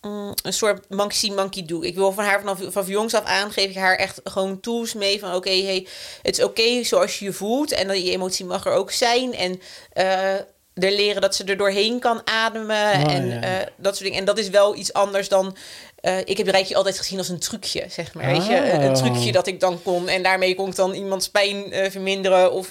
mm, 0.00 0.34
een 0.42 0.52
soort 0.52 0.84
monkey 0.88 1.30
monkey 1.30 1.64
do. 1.66 1.82
Ik 1.82 1.94
wil 1.94 2.12
van 2.12 2.24
haar 2.24 2.38
vanaf, 2.40 2.58
vanaf 2.68 2.88
jongs 2.88 3.14
af 3.14 3.24
aan 3.24 3.50
geef 3.52 3.70
ik 3.70 3.76
haar 3.76 3.96
echt 3.96 4.20
gewoon 4.24 4.60
tools 4.60 4.94
mee 4.94 5.18
van 5.18 5.34
oké, 5.34 5.62
hey, 5.62 5.86
het 6.22 6.38
is 6.38 6.44
oké 6.44 6.84
zoals 6.84 7.18
je 7.18 7.24
je 7.24 7.32
voelt 7.32 7.72
en 7.72 7.86
dat 7.88 7.96
je 8.04 8.10
emotie 8.12 8.44
mag 8.44 8.66
er 8.66 8.72
ook 8.72 8.90
zijn 8.90 9.34
en 9.34 9.60
eh 9.92 10.34
er 10.74 10.90
leren 10.92 11.20
dat 11.22 11.34
ze 11.34 11.44
er 11.44 11.56
doorheen 11.56 11.98
kan 11.98 12.20
ademen 12.24 12.76
Oh, 12.76 13.12
en 13.12 13.26
ja. 13.28 13.40
eh, 13.40 13.66
dat 13.76 13.92
soort 13.92 14.04
dingen. 14.04 14.18
En 14.18 14.24
dat 14.24 14.38
is 14.38 14.48
wel 14.48 14.76
iets 14.76 14.92
anders 14.92 15.28
dan 15.28 15.56
eh, 16.00 16.18
ik 16.24 16.36
heb 16.36 16.46
Reiki 16.48 16.74
altijd 16.74 16.98
gezien 16.98 17.18
als 17.18 17.28
een 17.28 17.38
trucje, 17.38 17.84
zeg 17.88 18.14
maar. 18.14 18.26
Weet 18.26 18.46
je? 18.46 18.56
Een, 18.56 18.82
een 18.82 18.96
Oh. 18.96 19.02
trucje 19.04 19.32
dat 19.32 19.46
ik 19.46 19.60
dan 19.60 19.82
kon. 19.82 20.08
En 20.08 20.22
daarmee 20.22 20.54
kon 20.54 20.68
ik 20.68 20.74
dan 20.76 20.94
iemands 20.94 21.28
pijn 21.28 21.64
verminderen. 21.90 22.52
Of 22.52 22.70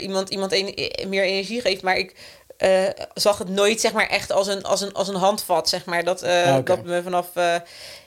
iemand, 0.00 0.28
iemand 0.28 0.52
een, 0.52 0.74
meer 1.08 1.22
energie 1.24 1.60
geeft. 1.60 1.82
Maar 1.82 1.96
ik 1.96 2.14
eh, 2.64 3.04
zag 3.14 3.38
het 3.38 3.48
nooit 3.48 3.80
zeg 3.80 3.92
maar, 3.92 4.06
echt 4.06 4.32
als 4.32 4.46
een, 4.46 4.62
als 4.62 4.80
een, 4.80 4.92
als 4.92 5.08
een 5.08 5.14
handvat. 5.14 5.68
Zeg 5.68 5.84
maar. 5.84 6.04
dat, 6.04 6.22
oké. 6.22 6.62
dat 6.64 6.84
me 6.84 7.02
vanaf... 7.02 7.26
eh, 7.34 7.54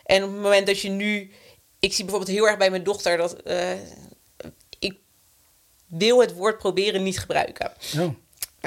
en 0.06 0.24
op 0.24 0.32
het 0.32 0.42
moment 0.42 0.68
dat 0.68 0.82
je 0.82 0.90
nu... 0.90 1.32
Ik 1.80 1.94
zie 1.94 2.06
bijvoorbeeld 2.06 2.38
heel 2.38 2.48
erg 2.48 2.58
bij 2.58 2.70
mijn 2.70 2.84
dochter 2.84 3.18
dat... 3.18 3.34
eh, 3.34 3.72
ik 4.80 4.98
wil 5.88 6.20
het 6.20 6.34
woord 6.34 6.58
proberen 6.58 7.04
niet 7.04 7.20
gebruiken. 7.20 7.72
Oh. 8.00 8.10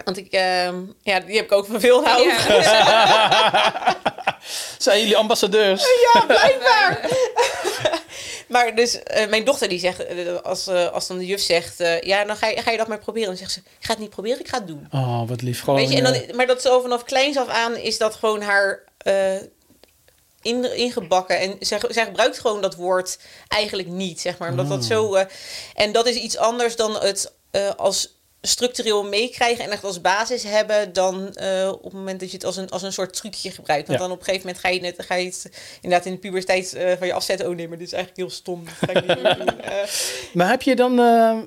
Want 0.05 0.16
ik... 0.16 0.33
ehm, 0.33 0.81
ja, 1.03 1.20
die 1.20 1.37
heb 1.37 1.44
ik 1.44 1.53
ook 1.53 1.66
van 1.66 1.81
veel 1.81 2.05
houden. 2.05 2.35
Ja. 2.62 3.96
Zijn 4.79 4.98
jullie 5.00 5.16
ambassadeurs? 5.16 5.85
Ja, 6.12 6.20
blijkbaar. 6.26 7.00
maar 8.50 8.74
dus 8.74 9.02
eh, 9.02 9.28
mijn 9.28 9.44
dochter 9.44 9.68
die 9.68 9.78
zegt, 9.78 10.04
eh, 10.04 10.36
als, 10.36 10.66
eh, 10.66 10.92
als 10.92 11.06
dan 11.06 11.18
de 11.18 11.26
juf 11.26 11.40
zegt, 11.40 11.78
ja, 12.00 12.24
dan 12.24 12.36
ga 12.36 12.46
je, 12.46 12.62
ga 12.62 12.70
je 12.70 12.76
dat 12.76 12.88
maar 12.88 12.98
proberen. 12.98 13.28
Dan 13.28 13.36
zegt 13.36 13.52
ze, 13.52 13.58
ik 13.58 13.86
ga 13.86 13.92
het 13.92 14.00
niet 14.00 14.10
proberen, 14.10 14.40
ik 14.40 14.48
ga 14.48 14.58
het 14.58 14.66
doen. 14.66 14.88
Oh, 14.90 15.28
wat 15.28 15.42
lief. 15.42 15.60
Gewoon, 15.60 15.78
Weet 15.78 15.90
je, 15.90 15.96
en 15.96 16.04
dan, 16.04 16.36
maar 16.36 16.46
dat 16.46 16.62
zo 16.62 16.80
vanaf 16.80 17.04
kleins 17.04 17.36
af 17.36 17.48
aan 17.48 17.76
is 17.76 17.98
dat 17.98 18.14
gewoon 18.14 18.42
haar 18.42 18.88
in, 20.42 20.76
ingebakken. 20.76 21.38
En 21.38 21.56
zij, 21.60 21.80
zij 21.88 22.04
gebruikt 22.04 22.38
gewoon 22.38 22.60
dat 22.60 22.74
woord 22.74 23.18
eigenlijk 23.48 23.88
niet, 23.88 24.20
zeg 24.20 24.38
maar. 24.38 24.50
Omdat 24.50 24.68
dat 24.68 24.84
zo... 24.84 25.14
eh, 25.14 25.26
en 25.74 25.92
dat 25.92 26.06
is 26.06 26.14
iets 26.16 26.36
anders 26.36 26.76
dan 26.76 26.96
het 27.00 27.32
als 27.76 28.18
structureel 28.42 29.05
meekrijgen 29.05 29.64
en 29.64 29.70
echt 29.70 29.85
als 29.85 30.00
basis 30.00 30.42
hebben 30.42 30.92
dan 30.92 31.35
eh, 31.35 31.68
op 31.72 31.83
het 31.85 31.92
moment 31.92 32.20
dat 32.20 32.31
je 32.31 32.37
het 32.37 32.44
als 32.46 32.57
een, 32.57 32.70
als 32.70 32.83
een 32.83 32.92
soort 32.92 33.12
trucje 33.16 33.50
gebruikt. 33.50 33.87
Want 33.87 33.98
Ja. 33.98 34.05
dan 34.05 34.14
op 34.14 34.18
een 34.18 34.24
gegeven 34.24 34.46
moment 34.46 34.64
ga 34.64 34.70
je, 34.70 34.81
net, 34.81 34.94
ga 34.98 35.14
je 35.14 35.24
het 35.26 35.50
inderdaad 35.81 36.07
in 36.07 36.12
de 36.12 36.18
puberteit 36.18 36.72
eh, 36.74 36.92
van 36.98 37.07
je 37.07 37.12
afzetten. 37.12 37.48
Oh 37.48 37.55
nee, 37.57 37.68
maar 37.68 37.79
dit 37.79 37.87
is 37.87 37.92
eigenlijk 37.92 38.22
heel 38.29 38.37
stom. 38.37 38.64
Dat 38.64 38.74
ga 38.90 39.00
ik 39.00 39.07
niet 39.07 39.22
meer 39.22 39.37
doen. 39.37 39.61
Eh, 39.70 39.76
Maar 40.33 40.48
heb 40.50 40.62
je 40.62 40.76
dan, 40.76 40.96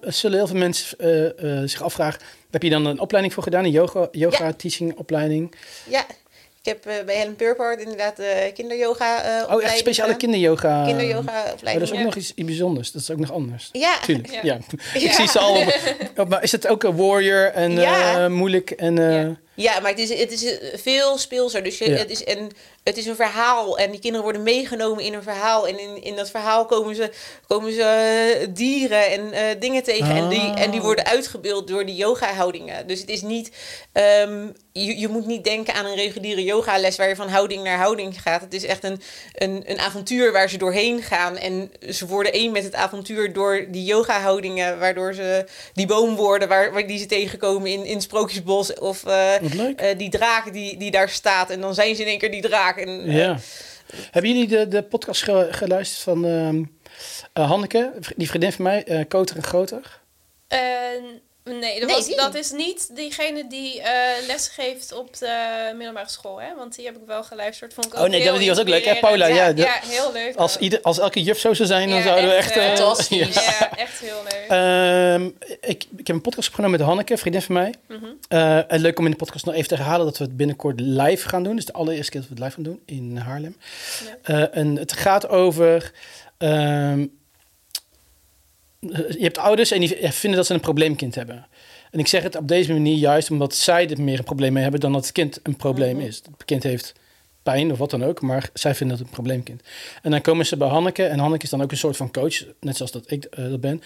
zullen 0.01 0.37
heel 0.37 0.47
veel 0.47 0.57
mensen 0.57 1.69
zich 1.69 1.81
afvragen, 1.83 2.21
heb 2.51 2.63
je 2.63 2.69
dan 2.69 2.85
een 2.85 2.99
opleiding 2.99 3.33
voor 3.33 3.43
gedaan, 3.43 3.63
een 3.63 3.71
yoga, 3.71 4.07
yoga 4.11 4.53
teaching 4.53 4.97
opleiding? 4.97 5.55
ja, 5.89 6.05
ik 6.63 6.69
heb 6.69 6.85
eh, 6.85 7.05
bij 7.05 7.15
Helen 7.15 7.35
Purport 7.35 7.79
inderdaad 7.79 8.19
eh 8.19 8.53
kinderyoga 8.53 9.23
eh 9.23 9.29
Oh, 9.29 9.37
echt 9.39 9.43
opleiding 9.49 9.79
speciale 9.79 10.15
kinderyoga? 10.17 10.83
kinderyoga 10.85 11.39
Oh, 11.39 11.45
dat 11.45 11.53
opleiding. 11.53 11.85
is 11.85 11.91
ook 11.91 11.97
Ja. 11.97 12.03
nog 12.03 12.15
iets, 12.15 12.31
iets 12.35 12.47
bijzonders. 12.47 12.91
Dat 12.91 13.01
is 13.01 13.11
ook 13.11 13.17
nog 13.19 13.31
anders. 13.31 13.69
Ja, 13.71 13.99
Tuurlijk, 13.99 14.31
ja. 14.31 14.39
Ja. 14.43 14.57
Ik 14.99 15.11
zie 15.11 15.27
ze 15.27 15.39
al. 15.39 15.55
Op, 15.57 15.73
op- 16.17 16.29
maar 16.29 16.43
is 16.43 16.51
het 16.51 16.67
ook 16.67 16.83
een 16.83 16.95
warrior 16.95 17.51
en 17.51 17.71
Ja. 17.71 18.23
eh, 18.23 18.29
moeilijk 18.29 18.71
en... 18.71 19.37
Ja. 19.55 19.79
Maar 19.79 19.89
het 19.89 19.99
is, 19.99 20.09
het 20.19 20.31
is 20.31 20.57
eh, 20.57 20.67
veel 20.79 21.17
speelser. 21.17 21.63
Dus 21.63 21.77
je, 21.77 21.89
Ja. 21.89 21.97
het, 21.97 22.09
is 22.09 22.27
een, 22.27 22.51
het 22.83 22.97
is 22.97 23.05
een 23.05 23.15
verhaal. 23.15 23.77
En 23.77 23.91
die 23.91 23.99
kinderen 23.99 24.23
worden 24.23 24.43
meegenomen 24.43 25.03
in 25.03 25.13
een 25.13 25.23
verhaal. 25.23 25.67
En 25.67 25.79
in, 25.79 26.03
in 26.03 26.15
dat 26.15 26.29
verhaal 26.29 26.65
komen 26.65 26.95
ze, 26.95 27.11
komen 27.47 27.73
ze 27.73 27.81
eh, 28.41 28.47
dieren 28.53 29.11
en 29.11 29.31
eh, 29.33 29.43
dingen 29.59 29.83
tegen. 29.83 30.15
En, 30.15 30.29
die, 30.29 30.53
en 30.53 30.71
die 30.71 30.79
Oh. 30.79 30.85
worden 30.85 31.05
uitgebeeld 31.05 31.67
door 31.67 31.85
die 31.85 31.95
yoga-houdingen. 31.95 32.87
Dus 32.87 32.99
het 32.99 33.09
is 33.09 33.21
niet... 33.21 33.51
ehm, 33.91 34.47
je, 34.71 34.99
je 34.99 35.07
moet 35.07 35.25
niet 35.25 35.43
denken 35.43 35.73
aan 35.73 35.85
een 35.85 35.95
reguliere 35.95 36.43
yogales... 36.43 36.95
waar 36.97 37.07
je 37.09 37.15
van 37.15 37.29
houding 37.29 37.63
naar 37.63 37.77
houding 37.77 38.21
gaat. 38.21 38.41
Het 38.41 38.53
is 38.53 38.63
echt 38.65 38.83
een, 38.83 39.01
een, 39.33 39.63
een 39.65 39.79
avontuur 39.79 40.31
waar 40.31 40.49
ze 40.49 40.57
doorheen 40.57 41.01
gaan. 41.01 41.37
En 41.37 41.71
ze 41.89 42.05
worden 42.07 42.33
één 42.33 42.51
met 42.51 42.63
het 42.63 42.75
avontuur 42.75 43.33
door 43.33 43.65
die 43.69 43.83
yoga-houdingen... 43.83 44.79
waardoor 44.79 45.13
ze 45.13 45.45
die 45.73 45.85
boom 45.87 46.15
worden 46.15 46.47
waar, 46.47 46.73
waar 46.73 46.87
die 46.87 46.99
ze 46.99 47.05
tegenkomen 47.05 47.71
in, 47.71 47.85
in 47.85 48.01
Sprookjesbos... 48.01 48.73
of 48.73 49.03
Eh, 49.79 49.97
die 49.97 50.09
draak 50.09 50.53
die, 50.53 50.77
die 50.77 50.91
daar 50.91 51.09
staat. 51.09 51.49
En 51.49 51.61
dan 51.61 51.73
zijn 51.73 51.95
ze 51.95 52.01
in 52.01 52.07
één 52.07 52.17
keer 52.19 52.31
die 52.31 52.41
draak. 52.41 52.77
En, 52.77 52.87
eh, 53.05 53.15
ja. 53.17 53.37
Hebben 54.11 54.31
jullie 54.33 54.47
de, 54.47 54.67
de 54.67 54.83
podcast 54.83 55.23
ge- 55.23 55.47
geluisterd 55.51 56.01
van 56.03 56.25
ehm, 56.25 56.63
eh, 57.33 57.49
Hanneke, 57.49 57.93
die 58.15 58.27
vriendin 58.27 58.51
van 58.51 58.63
mij, 58.63 58.83
eh 58.83 58.99
Koter 59.07 59.35
en 59.35 59.43
Groter? 59.43 60.01
Nee, 61.45 61.79
dat, 61.79 61.87
Nee, 61.87 61.97
was, 61.97 62.05
die 62.05 62.15
dat 62.15 62.35
is 62.35 62.51
niet 62.51 62.95
diegene 62.95 63.47
die 63.47 63.81
eh 63.81 64.27
les 64.27 64.47
geeft 64.47 64.93
op 64.93 65.17
de 65.17 65.71
middelbare 65.75 66.09
school, 66.09 66.41
hè? 66.41 66.55
Want 66.55 66.75
die 66.75 66.85
heb 66.85 66.95
ik 66.95 67.01
wel 67.05 67.23
geluisterd. 67.23 67.73
Vond 67.73 67.85
ik 67.87 67.93
ook 67.95 68.03
Oh 68.03 68.09
nee, 68.09 68.21
heel 68.21 68.37
die 68.37 68.49
was 68.49 68.59
ook 68.59 68.67
leuk, 68.67 68.85
hè? 68.85 68.95
Paula, 68.99 69.25
ja, 69.25 69.35
Ja, 69.35 69.53
de- 69.53 69.61
ja, 69.61 69.79
heel 69.83 70.11
leuk. 70.13 70.35
Als, 70.35 70.57
ieder, 70.57 70.81
als 70.81 70.99
elke 70.99 71.23
juf 71.23 71.39
zo 71.39 71.53
zou 71.53 71.67
zijn, 71.67 71.89
dan 71.89 72.01
zouden 72.01 72.29
we 72.29 72.35
echt, 72.35 72.51
eh, 72.51 72.63
eh, 72.71 72.75
Fantastisch. 72.77 73.33
ja. 73.33 73.41
Ja, 73.59 73.77
echt 73.77 73.99
heel 73.99 74.23
leuk. 74.23 74.45
Ehm, 74.49 75.25
ik, 75.69 75.85
ik 75.97 76.07
heb 76.07 76.15
een 76.15 76.21
podcast 76.21 76.47
opgenomen 76.47 76.77
met 76.77 76.87
Hanneke, 76.87 77.17
vriendin 77.17 77.41
van 77.41 77.55
mij. 77.55 77.73
Mhm. 77.87 78.05
En 78.67 78.79
leuk 78.79 78.99
om 78.99 79.05
in 79.05 79.11
de 79.11 79.17
podcast 79.17 79.45
nog 79.45 79.55
even 79.55 79.67
te 79.67 79.75
herhalen 79.75 80.05
dat 80.05 80.17
we 80.17 80.23
het 80.23 80.37
binnenkort 80.37 80.79
live 80.79 81.29
gaan 81.29 81.43
doen. 81.43 81.55
Dus 81.55 81.65
de 81.65 81.73
allereerste 81.73 82.11
keer 82.11 82.19
dat 82.19 82.29
we 82.29 82.35
het 82.35 82.43
live 82.43 82.55
gaan 82.55 82.63
doen 82.63 82.81
in 82.85 83.17
Haarlem. 83.17 83.57
En 84.51 84.75
het 84.75 84.93
gaat 84.93 85.27
over. 85.27 85.91
ehm, 86.37 87.05
je 89.09 89.23
hebt 89.23 89.37
ouders 89.37 89.71
en 89.71 89.79
die 89.79 89.97
vinden 90.11 90.37
dat 90.37 90.45
ze 90.45 90.53
een 90.53 90.59
probleemkind 90.59 91.15
hebben. 91.15 91.47
En 91.91 91.99
ik 91.99 92.07
zeg 92.07 92.23
het 92.23 92.35
op 92.35 92.47
deze 92.47 92.73
manier 92.73 92.97
juist 92.97 93.31
omdat 93.31 93.55
zij 93.55 93.89
er 93.89 94.01
meer 94.01 94.17
een 94.17 94.23
probleem 94.23 94.53
mee 94.53 94.63
hebben 94.63 94.81
dan 94.81 94.93
dat 94.93 95.03
het 95.03 95.11
kind 95.11 95.39
een 95.43 95.55
probleem 95.55 95.99
is. 95.99 96.15
Het 96.15 96.45
kind 96.45 96.63
heeft 96.63 96.93
pijn 97.43 97.71
of 97.71 97.77
wat 97.77 97.89
dan 97.89 98.03
ook, 98.03 98.21
maar 98.21 98.49
zij 98.53 98.75
vinden 98.75 98.97
het 98.97 99.05
een 99.05 99.11
probleemkind. 99.11 99.61
En 100.01 100.11
dan 100.11 100.21
komen 100.21 100.45
ze 100.45 100.57
bij 100.57 100.67
Hanneke 100.67 101.03
en 101.03 101.19
Hanneke 101.19 101.43
is 101.43 101.49
dan 101.49 101.61
ook 101.61 101.71
een 101.71 101.77
soort 101.77 101.97
van 101.97 102.11
coach, 102.11 102.43
net 102.59 102.77
zoals 102.77 102.91
dat 102.91 103.11
ik 103.11 103.25
eh, 103.25 103.49
dat 103.49 103.61
ben, 103.61 103.81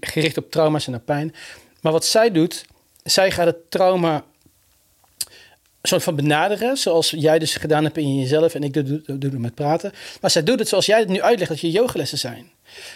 gericht 0.00 0.36
op 0.36 0.50
trauma's 0.50 0.86
en 0.86 0.94
op 0.94 1.04
pijn. 1.04 1.34
Maar 1.80 1.92
wat 1.92 2.04
zij 2.04 2.30
doet, 2.30 2.64
zij 3.02 3.30
gaat 3.30 3.46
het 3.46 3.70
trauma 3.70 4.24
soort 5.82 6.02
van 6.02 6.16
benaderen, 6.16 6.76
zoals 6.76 7.10
jij 7.10 7.38
dus 7.38 7.54
gedaan 7.54 7.84
hebt 7.84 7.96
in 7.96 8.18
jezelf 8.18 8.54
en 8.54 8.62
ik 8.62 8.72
doe, 8.72 8.82
doe, 8.82 9.18
doe 9.18 9.30
het 9.30 9.38
met 9.38 9.54
praten. 9.54 9.92
Maar 10.20 10.30
zij 10.30 10.42
doet 10.42 10.58
het 10.58 10.68
zoals 10.68 10.86
jij 10.86 10.98
het 10.98 11.08
nu 11.08 11.22
uitlegt 11.22 11.50
dat 11.50 11.60
je 11.60 11.70
yogalessen 11.70 12.18
zijn. 12.18 12.50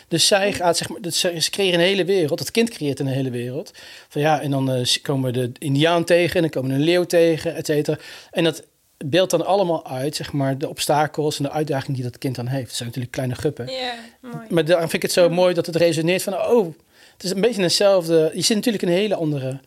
Dus 0.09 0.27
zij 0.27 0.53
gaat, 0.53 0.77
zeg 0.77 0.89
maar, 0.89 1.01
dat 1.01 1.15
ze, 1.15 1.41
ze 1.41 1.51
creëren 1.51 1.81
een 1.81 1.87
hele 1.87 2.05
wereld. 2.05 2.39
Het 2.39 2.51
kind 2.51 2.71
creëert 2.71 3.01
een 3.01 3.07
hele 3.07 3.31
wereld. 3.31 3.71
Van 4.09 4.21
ja, 4.21 4.41
en 4.41 4.51
dan 4.51 4.71
eh, 4.73 4.87
komen 5.03 5.33
we 5.33 5.39
de 5.39 5.53
Indiaan 5.59 6.05
tegen, 6.05 6.35
en 6.37 6.41
dan 6.43 6.51
komen 6.51 6.71
we 6.71 6.77
een 6.77 6.83
leeuw 6.83 7.05
tegen, 7.05 7.55
et 7.55 7.67
cetera. 7.67 7.99
En 8.31 8.45
dat 8.45 8.63
beeldt 9.05 9.31
dan 9.31 9.47
allemaal 9.47 9.87
uit, 9.87 10.17
zeg 10.17 10.33
maar, 10.33 10.59
de 10.59 10.69
obstakels 10.69 11.37
en 11.39 11.43
de 11.45 11.51
uitdagingen 11.51 11.95
die 11.95 12.05
dat 12.11 12.19
kind 12.19 12.35
dan 12.37 12.47
heeft. 12.47 12.67
Het 12.67 12.75
zijn 12.77 12.89
natuurlijk 12.89 13.15
kleine 13.15 13.35
guppen. 13.35 13.67
Ja, 13.73 13.95
mooi. 14.21 14.37
Maar 14.49 14.65
daarom 14.65 14.89
vind 14.91 15.03
ik 15.03 15.03
het 15.03 15.13
zo 15.13 15.29
mooi 15.31 15.55
dat 15.55 15.67
het 15.67 15.77
resoneert 15.77 16.23
van, 16.23 16.35
oh, 16.35 16.75
Het 17.13 17.25
is 17.25 17.31
een 17.31 17.41
beetje 17.41 17.63
hetzelfde. 17.63 18.31
Je 18.35 18.41
zit 18.43 18.57
natuurlijk 18.57 18.83
in 18.85 18.89
een 18.89 18.95
hele 18.95 19.15
andere 19.15 19.61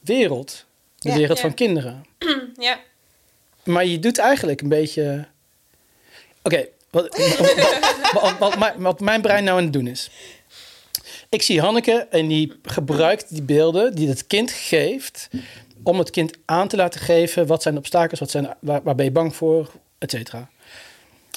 wereld. 0.00 0.64
De 0.98 1.08
Ja. 1.08 1.14
wereld 1.16 1.36
Ja. 1.38 1.42
van 1.44 1.54
kinderen. 1.54 2.04
Ja. 2.58 2.80
Maar 3.64 3.86
je 3.86 3.98
doet 3.98 4.18
eigenlijk 4.18 4.60
een 4.60 4.68
beetje. 4.68 5.26
Oké, 6.42 6.66
wat, 6.90 8.34
wat, 8.38 8.54
wat, 8.78 9.00
mijn- 9.00 9.20
brein 9.22 9.44
nou 9.44 9.58
aan 9.58 9.64
het 9.64 9.72
doen 9.72 9.86
is. 9.86 10.10
Ik 11.28 11.42
zie 11.42 11.60
Hanneke 11.60 12.06
en 12.10 12.28
die 12.28 12.52
gebruikt 12.62 13.26
die 13.28 13.42
beelden 13.42 13.94
die 13.94 14.08
het 14.08 14.26
kind 14.26 14.50
geeft. 14.50 15.28
om 15.82 15.98
het 15.98 16.10
kind 16.10 16.32
aan 16.44 16.68
te 16.68 16.76
laten 16.76 17.00
geven. 17.00 17.46
wat 17.46 17.62
zijn 17.62 17.74
de 17.74 17.80
obstakels, 17.80 18.20
wat 18.20 18.30
zijn, 18.30 18.56
waar, 18.60 18.82
waar 18.82 18.94
ben 18.94 19.04
je 19.04 19.10
bang 19.10 19.36
voor, 19.36 19.70
et 19.98 20.10
cetera. 20.10 20.50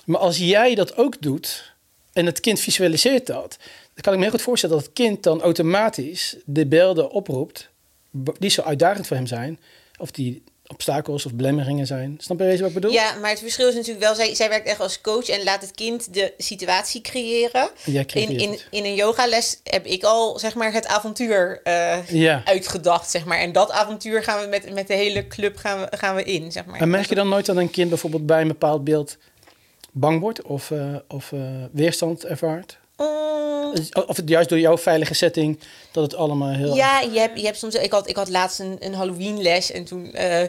Maar 0.06 0.20
als 0.20 0.38
jij 0.38 0.76
dat 0.76 0.98
ook 0.98 1.22
doet. 1.22 1.74
en 2.14 2.26
het 2.26 2.40
kind 2.40 2.60
visualiseert 2.60 3.26
dat. 3.28 3.58
dan 3.94 4.02
kan 4.02 4.12
ik 4.14 4.18
me 4.20 4.26
heel 4.26 4.34
goed 4.34 4.42
voorstellen 4.44 4.76
dat 4.76 4.86
het 4.86 4.94
kind 4.94 5.24
dan 5.24 5.42
automatisch 5.42 6.36
de 6.46 6.66
beelden 6.68 7.12
oproept. 7.12 7.70
die 8.40 8.50
zo 8.50 8.62
uitdagend 8.62 9.08
voor 9.08 9.18
hem 9.18 9.28
zijn. 9.28 9.60
of 10.00 10.12
die 10.12 10.44
obstakels 10.68 11.26
of 11.26 11.34
belemmeringen 11.34 11.88
zijn. 11.88 12.16
Snap 12.20 12.40
je 12.40 12.58
wat 12.58 12.68
ik 12.68 12.74
bedoel? 12.74 12.92
Ja, 12.92 13.16
maar 13.22 13.30
het 13.30 13.40
verschil 13.40 13.68
is 13.68 13.74
natuurlijk 13.76 14.06
wel, 14.06 14.16
zij, 14.16 14.36
zij 14.36 14.50
werkt 14.50 14.68
echt 14.68 14.80
als 14.80 15.02
coach 15.02 15.30
en 15.30 15.44
laat 15.44 15.62
het 15.62 15.72
kind 15.72 16.14
de 16.14 16.34
situatie 16.38 17.02
creëren. 17.02 17.70
Jij 17.86 18.06
In, 18.14 18.40
in, 18.40 18.60
in 18.70 18.86
een 18.86 18.96
yogales 18.96 19.60
heb 19.64 19.86
ik 19.86 20.04
al 20.04 20.40
zeg 20.40 20.56
maar 20.56 20.74
het 20.74 20.88
avontuur 20.88 21.62
eh, 21.64 22.10
Ja. 22.10 22.42
uitgedacht, 22.46 23.10
zeg 23.10 23.26
maar. 23.26 23.38
En 23.38 23.52
dat 23.52 23.72
avontuur 23.72 24.24
gaan 24.24 24.42
we 24.42 24.48
met, 24.48 24.74
met 24.74 24.88
de 24.88 24.94
hele 24.94 25.28
club 25.28 25.58
gaan 25.58 25.80
we, 25.80 25.98
gaan 25.98 26.16
we 26.16 26.24
in, 26.24 26.52
zeg 26.52 26.66
maar. 26.66 26.80
En 26.80 26.90
merk 26.90 27.10
je 27.10 27.16
dan 27.16 27.30
nooit 27.30 27.46
dat 27.46 27.56
een 27.58 27.72
kind 27.72 27.90
bijvoorbeeld 27.90 28.26
bij 28.26 28.42
een 28.42 28.48
bepaald 28.48 28.84
beeld 28.84 29.18
bang 29.92 30.20
wordt 30.20 30.42
of, 30.42 30.72
eh, 30.72 30.96
of 31.08 31.32
eh, 31.32 31.40
weerstand 31.72 32.26
ervaart? 32.26 32.78
Mm, 32.98 33.74
Of 34.08 34.16
het 34.18 34.30
juist 34.30 34.50
door 34.50 34.60
jouw 34.60 34.78
veilige 34.78 35.14
setting 35.14 35.60
dat 35.92 36.04
het 36.04 36.16
allemaal 36.16 36.50
heel. 36.54 36.76
Ja, 36.76 37.00
je 37.02 37.20
hebt, 37.20 37.40
je 37.40 37.46
hebt 37.46 37.58
soms. 37.58 37.76
Ik 37.76 37.92
had, 37.92 38.10
ik 38.10 38.16
had 38.16 38.30
laatst 38.30 38.60
een, 38.60 38.78
een 38.80 38.94
Halloween 38.94 39.42
les 39.42 39.72
en 39.72 39.84
toen, 39.84 40.14
eh, 40.14 40.42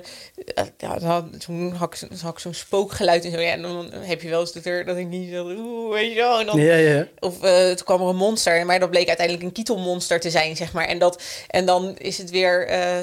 ja, 0.78 0.98
dan 0.98 1.02
had, 1.02 1.24
toen 1.40 1.72
had 1.72 1.88
ik, 1.88 1.94
zo- 1.98 2.24
had 2.24 2.32
ik 2.32 2.38
zo'n 2.38 2.54
spookgeluid 2.54 3.24
en 3.24 3.30
zo. 3.30 3.40
Ja, 3.40 3.50
en 3.50 3.62
dan 3.62 3.90
heb 3.92 4.22
je 4.22 4.28
wel 4.28 4.40
eens 4.40 4.52
dat, 4.52 4.64
er, 4.64 4.84
dat 4.84 4.96
ik 4.96 5.06
niet 5.06 5.32
zo, 5.32 5.44
oeh, 5.56 5.92
weet 5.94 6.08
je 6.12 6.16
wel. 6.16 6.40
En 6.40 6.46
dan, 6.46 6.60
ja, 6.60 6.74
ja. 6.74 7.06
Of 7.20 7.42
eh 7.42 7.66
toen 7.66 7.84
kwam 7.86 8.00
er 8.00 8.08
een 8.08 8.16
monster, 8.16 8.66
maar 8.66 8.80
dat 8.80 8.90
bleek 8.90 9.08
uiteindelijk 9.08 9.46
een 9.46 9.52
kietelmonster 9.52 10.20
te 10.20 10.30
zijn, 10.30 10.56
zeg 10.56 10.72
maar. 10.72 10.86
En, 10.86 10.98
dat, 10.98 11.22
en 11.48 11.66
dan 11.66 11.96
is 11.98 12.18
het 12.18 12.30
weer, 12.30 12.66
eh 12.66 12.96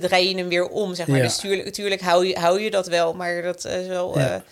draai 0.00 0.28
je 0.28 0.36
hem 0.36 0.48
weer 0.48 0.68
om, 0.68 0.94
zeg 0.94 1.06
maar. 1.06 1.16
Ja. 1.18 1.22
Dus 1.24 1.36
tuurlijk, 1.36 1.72
tuurlijk 1.72 2.00
hou, 2.00 2.26
je, 2.26 2.38
hou 2.38 2.60
je 2.60 2.70
dat 2.70 2.86
wel, 2.86 3.14
maar 3.14 3.42
dat 3.42 3.64
is 3.64 3.86
wel... 3.86 4.18
Ja. 4.18 4.44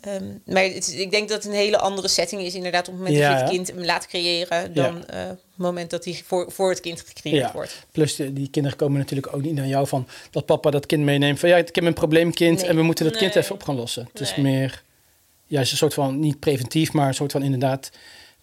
Eh, 0.00 0.14
ehm, 0.14 0.24
maar 0.44 0.62
het, 0.62 0.94
ik 0.98 1.10
denk 1.10 1.28
dat 1.28 1.42
het 1.42 1.52
een 1.52 1.58
hele 1.58 1.78
andere 1.78 2.08
setting 2.08 2.42
is 2.42 2.54
inderdaad 2.54 2.88
op 2.88 2.94
het 2.94 3.02
moment 3.02 3.16
Ja, 3.16 3.28
dat 3.28 3.38
je 3.38 3.44
het 3.44 3.54
kind 3.54 3.68
hem 3.76 3.84
laat 3.84 4.06
creëren... 4.06 4.74
dan 4.74 5.06
eh, 5.06 5.20
op 5.22 5.28
het 5.28 5.56
moment 5.56 5.90
dat 5.90 6.04
hij 6.04 6.20
voor, 6.24 6.52
voor 6.52 6.70
het 6.70 6.80
kind 6.80 7.00
gecreëerd 7.00 7.46
Ja. 7.46 7.52
wordt. 7.52 7.86
Plus 7.92 8.16
die, 8.16 8.32
die 8.32 8.48
kinderen 8.50 8.78
komen 8.78 8.98
natuurlijk 8.98 9.34
ook 9.34 9.42
niet 9.42 9.54
naar 9.54 9.66
jou 9.66 9.86
van 9.86 10.08
dat 10.30 10.46
papa 10.46 10.70
dat 10.70 10.86
kind 10.86 11.02
meeneemt 11.02 11.38
van 11.38 11.48
ja, 11.48 11.56
ik 11.56 11.74
heb 11.74 11.84
een 11.84 11.92
probleemkind 11.92 12.60
Nee. 12.60 12.66
en 12.68 12.76
we 12.76 12.82
moeten 12.82 13.04
dat 13.04 13.16
kind 13.16 13.34
even 13.34 13.54
op 13.54 13.62
gaan 13.62 13.76
lossen. 13.76 14.08
Het 14.12 14.20
is 14.20 14.34
meer 14.34 14.82
juist 15.46 15.70
een 15.72 15.76
soort 15.78 15.94
van 15.94 16.20
niet 16.20 16.38
preventief, 16.38 16.92
maar 16.92 17.08
een 17.08 17.14
soort 17.14 17.32
van 17.32 17.42
inderdaad 17.42 17.90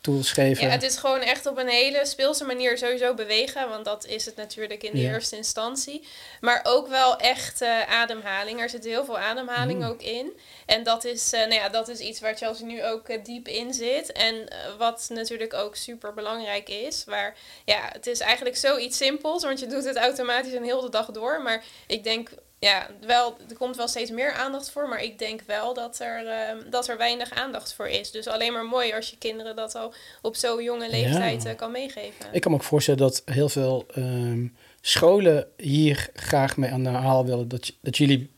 tools 0.01 0.31
geven. 0.31 0.63
Ja, 0.65 0.69
het 0.71 0.83
is 0.83 0.97
gewoon 0.97 1.21
echt 1.21 1.45
op 1.45 1.57
een 1.57 1.67
hele 1.67 2.05
speelse 2.05 2.43
manier 2.45 2.77
sowieso 2.77 3.13
bewegen. 3.13 3.69
Want 3.69 3.85
dat 3.85 4.05
is 4.05 4.25
het 4.25 4.35
natuurlijk 4.35 4.83
in 4.83 4.91
de 4.91 5.01
Ja. 5.01 5.11
eerste 5.11 5.35
instantie. 5.35 6.07
Maar 6.41 6.59
ook 6.63 6.87
wel 6.87 7.17
echt 7.17 7.61
ademhaling. 7.87 8.61
Er 8.61 8.69
zit 8.69 8.83
heel 8.85 9.05
veel 9.05 9.19
ademhaling 9.19 9.79
Mm. 9.79 9.87
ook 9.89 10.01
in. 10.01 10.31
En 10.65 10.83
dat 10.83 11.03
is, 11.05 11.33
eh, 11.33 11.39
nou 11.39 11.53
ja, 11.53 11.69
dat 11.69 11.87
is 11.87 11.99
iets 11.99 12.19
waar 12.19 12.35
Chelsea 12.35 12.65
nu 12.65 12.85
ook 12.85 13.07
eh, 13.09 13.23
diep 13.23 13.47
in 13.47 13.73
zit. 13.73 14.11
En 14.11 14.47
eh, 14.49 14.57
wat 14.77 15.05
natuurlijk 15.13 15.53
ook 15.53 15.75
super 15.75 16.13
belangrijk 16.13 16.69
is. 16.69 17.03
Waar, 17.05 17.37
ja, 17.65 17.89
het 17.91 18.07
is 18.07 18.19
eigenlijk 18.19 18.57
zoiets 18.57 18.97
simpels. 18.97 19.43
Want 19.43 19.59
je 19.59 19.67
doet 19.67 19.83
het 19.85 19.97
automatisch 19.97 20.53
een 20.53 20.63
heel 20.63 20.81
de 20.81 20.89
dag 20.89 21.05
door. 21.11 21.41
Maar 21.41 21.63
ik 21.87 22.03
denk... 22.03 22.29
Ja, 22.59 22.87
wel, 23.01 23.37
er 23.49 23.55
komt 23.57 23.75
wel 23.75 23.87
steeds 23.87 24.11
meer 24.11 24.31
aandacht 24.33 24.69
voor, 24.71 24.87
maar 24.89 25.03
ik 25.03 25.19
denk 25.19 25.41
wel 25.41 25.73
dat 25.73 25.99
er, 25.99 26.27
eh, 26.27 26.55
dat 26.69 26.87
er 26.87 26.97
weinig 26.97 27.31
aandacht 27.31 27.73
voor 27.73 27.87
is. 27.87 28.11
Dus 28.11 28.27
alleen 28.27 28.53
maar 28.53 28.65
mooi 28.65 28.93
als 28.93 29.09
je 29.09 29.17
kinderen 29.17 29.55
dat 29.55 29.75
al 29.75 29.93
op 30.21 30.35
zo'n 30.35 30.63
jonge 30.63 30.89
leeftijd 30.89 31.43
Ja. 31.43 31.49
eh, 31.49 31.55
kan 31.55 31.71
meegeven. 31.71 32.25
Ik 32.31 32.41
kan 32.41 32.51
me 32.51 32.57
ook 32.57 32.63
voorstellen 32.63 32.99
dat 32.99 33.21
heel 33.25 33.49
veel 33.49 33.85
ehm, 33.95 34.47
scholen 34.81 35.47
hier 35.57 36.09
graag 36.13 36.57
mee 36.57 36.71
aan 36.71 36.83
de 36.83 36.89
haal 36.89 37.25
willen. 37.25 37.47
Dat, 37.47 37.73
dat 37.81 37.97
jullie 37.97 38.31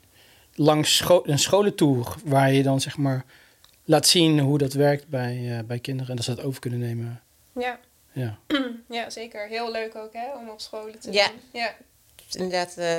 langs 0.56 0.98
scho 0.98 1.22
een 1.26 1.40
scholentour, 1.40 2.16
waar 2.24 2.52
je 2.54 2.64
dan 2.64 2.82
zeg 2.82 2.98
maar 2.98 3.26
laat 3.86 4.08
zien 4.08 4.40
hoe 4.40 4.58
dat 4.58 4.74
werkt 4.74 5.08
bij, 5.08 5.58
eh, 5.58 5.64
bij 5.66 5.80
kinderen. 5.80 6.10
En 6.10 6.16
dat 6.16 6.26
ze 6.26 6.36
dat 6.36 6.46
over 6.46 6.60
kunnen 6.62 6.80
nemen. 6.80 7.22
Ja. 7.60 7.80
Ja. 8.12 8.38
ja, 8.90 9.10
zeker. 9.10 9.48
Heel 9.48 9.72
leuk 9.72 9.96
ook 9.96 10.14
hè, 10.14 10.34
om 10.38 10.50
op 10.50 10.60
scholen 10.62 11.00
te 11.00 11.12
Ja. 11.12 11.28
doen. 11.28 11.40
Ja. 11.62 11.76
Inderdaad, 12.32 12.78
eh, 12.78 12.98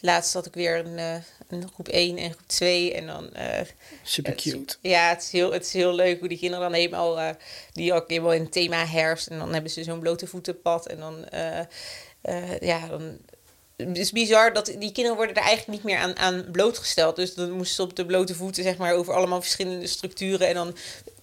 laatst 0.00 0.32
had 0.32 0.46
ik 0.46 0.54
weer 0.54 0.86
een, 0.86 0.98
eh, 0.98 1.14
een 1.48 1.68
groep 1.74 1.88
1 1.88 2.16
en 2.16 2.30
groep 2.32 2.46
2 2.48 2.94
en 2.94 3.06
dan... 3.06 3.32
eh, 3.34 3.60
Super 4.02 4.34
is- 4.36 4.42
cute. 4.42 4.76
Ja, 4.80 5.08
het 5.08 5.22
is, 5.22 5.30
heel, 5.30 5.52
het 5.52 5.64
is 5.66 5.72
heel 5.72 5.94
leuk 5.94 6.18
hoe 6.18 6.28
die 6.28 6.38
kinderen 6.38 6.64
dan 6.70 6.78
helemaal, 6.78 7.20
eh, 7.20 7.28
die 7.72 7.92
ook 7.94 8.08
helemaal 8.08 8.32
in 8.32 8.42
het 8.42 8.52
thema 8.52 8.86
herfst. 8.86 9.26
En 9.26 9.38
dan 9.38 9.52
hebben 9.52 9.70
ze 9.70 9.84
zo'n 9.84 10.00
blote 10.00 10.26
voetenpad. 10.26 10.86
En 10.86 10.98
dan, 10.98 11.24
ja, 12.60 12.86
dan... 12.88 13.18
Het 13.76 13.98
is 13.98 14.12
bizar 14.12 14.52
dat 14.52 14.66
die 14.66 14.92
kinderen 14.92 15.16
worden 15.16 15.34
er 15.36 15.42
eigenlijk 15.42 15.68
niet 15.78 15.82
meer 15.92 15.98
aan, 15.98 16.16
aan 16.16 16.48
blootgesteld. 16.52 17.16
Dus 17.16 17.34
dan 17.34 17.50
moesten 17.50 17.74
ze 17.76 17.82
op 17.82 17.96
de 17.96 18.06
blote 18.06 18.34
voeten, 18.34 18.62
zeg 18.62 18.76
maar, 18.76 18.94
over 18.94 19.14
allemaal 19.14 19.40
verschillende 19.42 19.86
structuren. 19.86 20.48
En 20.48 20.54
dan 20.54 20.76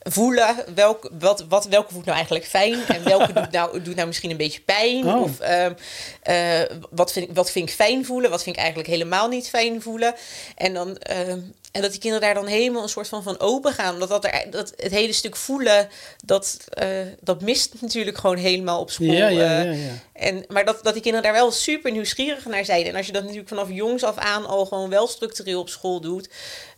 voelen 0.04 0.56
welk, 0.76 1.10
wat, 1.20 1.46
wat, 1.50 1.66
welke 1.66 1.94
voet 1.94 2.06
nou 2.06 2.16
eigenlijk 2.16 2.46
fijn. 2.46 2.86
En 2.88 3.04
welke 3.04 3.34
doet 3.39 3.52
nou, 3.52 3.82
doet 3.82 3.96
nou 3.96 4.08
misschien 4.08 4.32
een 4.32 4.38
beetje 4.38 4.62
pijn. 4.62 5.06
Oh. 5.06 5.22
Of 5.22 5.39
ehm, 5.39 5.74
eh, 6.22 6.78
wat, 6.89 7.12
vind 7.12 7.30
ik, 7.30 7.36
wat 7.36 7.52
vind 7.52 7.70
ik 7.70 7.76
fijn 7.76 8.06
voelen, 8.06 8.30
wat 8.30 8.44
vind 8.44 8.56
ik 8.56 8.62
eigenlijk 8.62 8.92
helemaal 8.92 9.28
niet 9.28 9.50
fijn 9.50 9.82
voelen. 9.82 10.16
En, 10.56 10.74
dan, 10.74 10.98
ehm, 10.98 11.39
en 11.72 11.82
dat 11.82 11.92
die 11.92 12.00
kinderen 12.00 12.26
daar 12.26 12.44
dan 12.44 12.52
helemaal 12.52 12.84
een 12.84 12.89
soort 12.89 13.08
van 13.08 13.24
van 13.24 13.39
open 13.39 13.74
gaan. 13.74 14.00
Dat, 14.00 14.10
dat, 14.10 14.26
er, 14.26 14.46
dat 14.50 14.74
het 14.76 14.92
hele 14.92 15.13
stuk 15.13 15.36
voelen, 15.36 15.89
dat, 16.26 16.58
eh, 16.70 16.88
dat 17.20 17.42
mist 17.42 17.74
natuurlijk 17.82 18.18
gewoon 18.18 18.38
helemaal 18.38 18.80
op 18.80 18.92
school. 18.92 19.12
Ja, 19.12 19.28
ja, 19.28 19.60
eh. 19.60 19.66
ja, 19.66 19.72
ja. 19.72 19.94
En, 20.13 20.46
maar 20.48 20.66
dat, 20.66 20.84
dat 20.84 20.94
die 20.94 21.02
kinderen 21.02 21.26
daar 21.26 21.42
wel 21.42 21.52
super 21.52 21.92
nieuwsgierig 21.92 22.46
naar 22.46 22.66
zijn. 22.66 22.86
En 22.86 22.96
als 22.96 23.06
je 23.06 23.12
dat 23.12 23.22
natuurlijk 23.22 23.50
vanaf 23.50 23.70
jongs 23.70 24.04
af 24.04 24.18
aan 24.18 24.46
al 24.46 24.66
gewoon 24.66 24.89
wel 24.89 25.08
structureel 25.08 25.60
op 25.60 25.70
school 25.70 26.02
doet. 26.02 26.30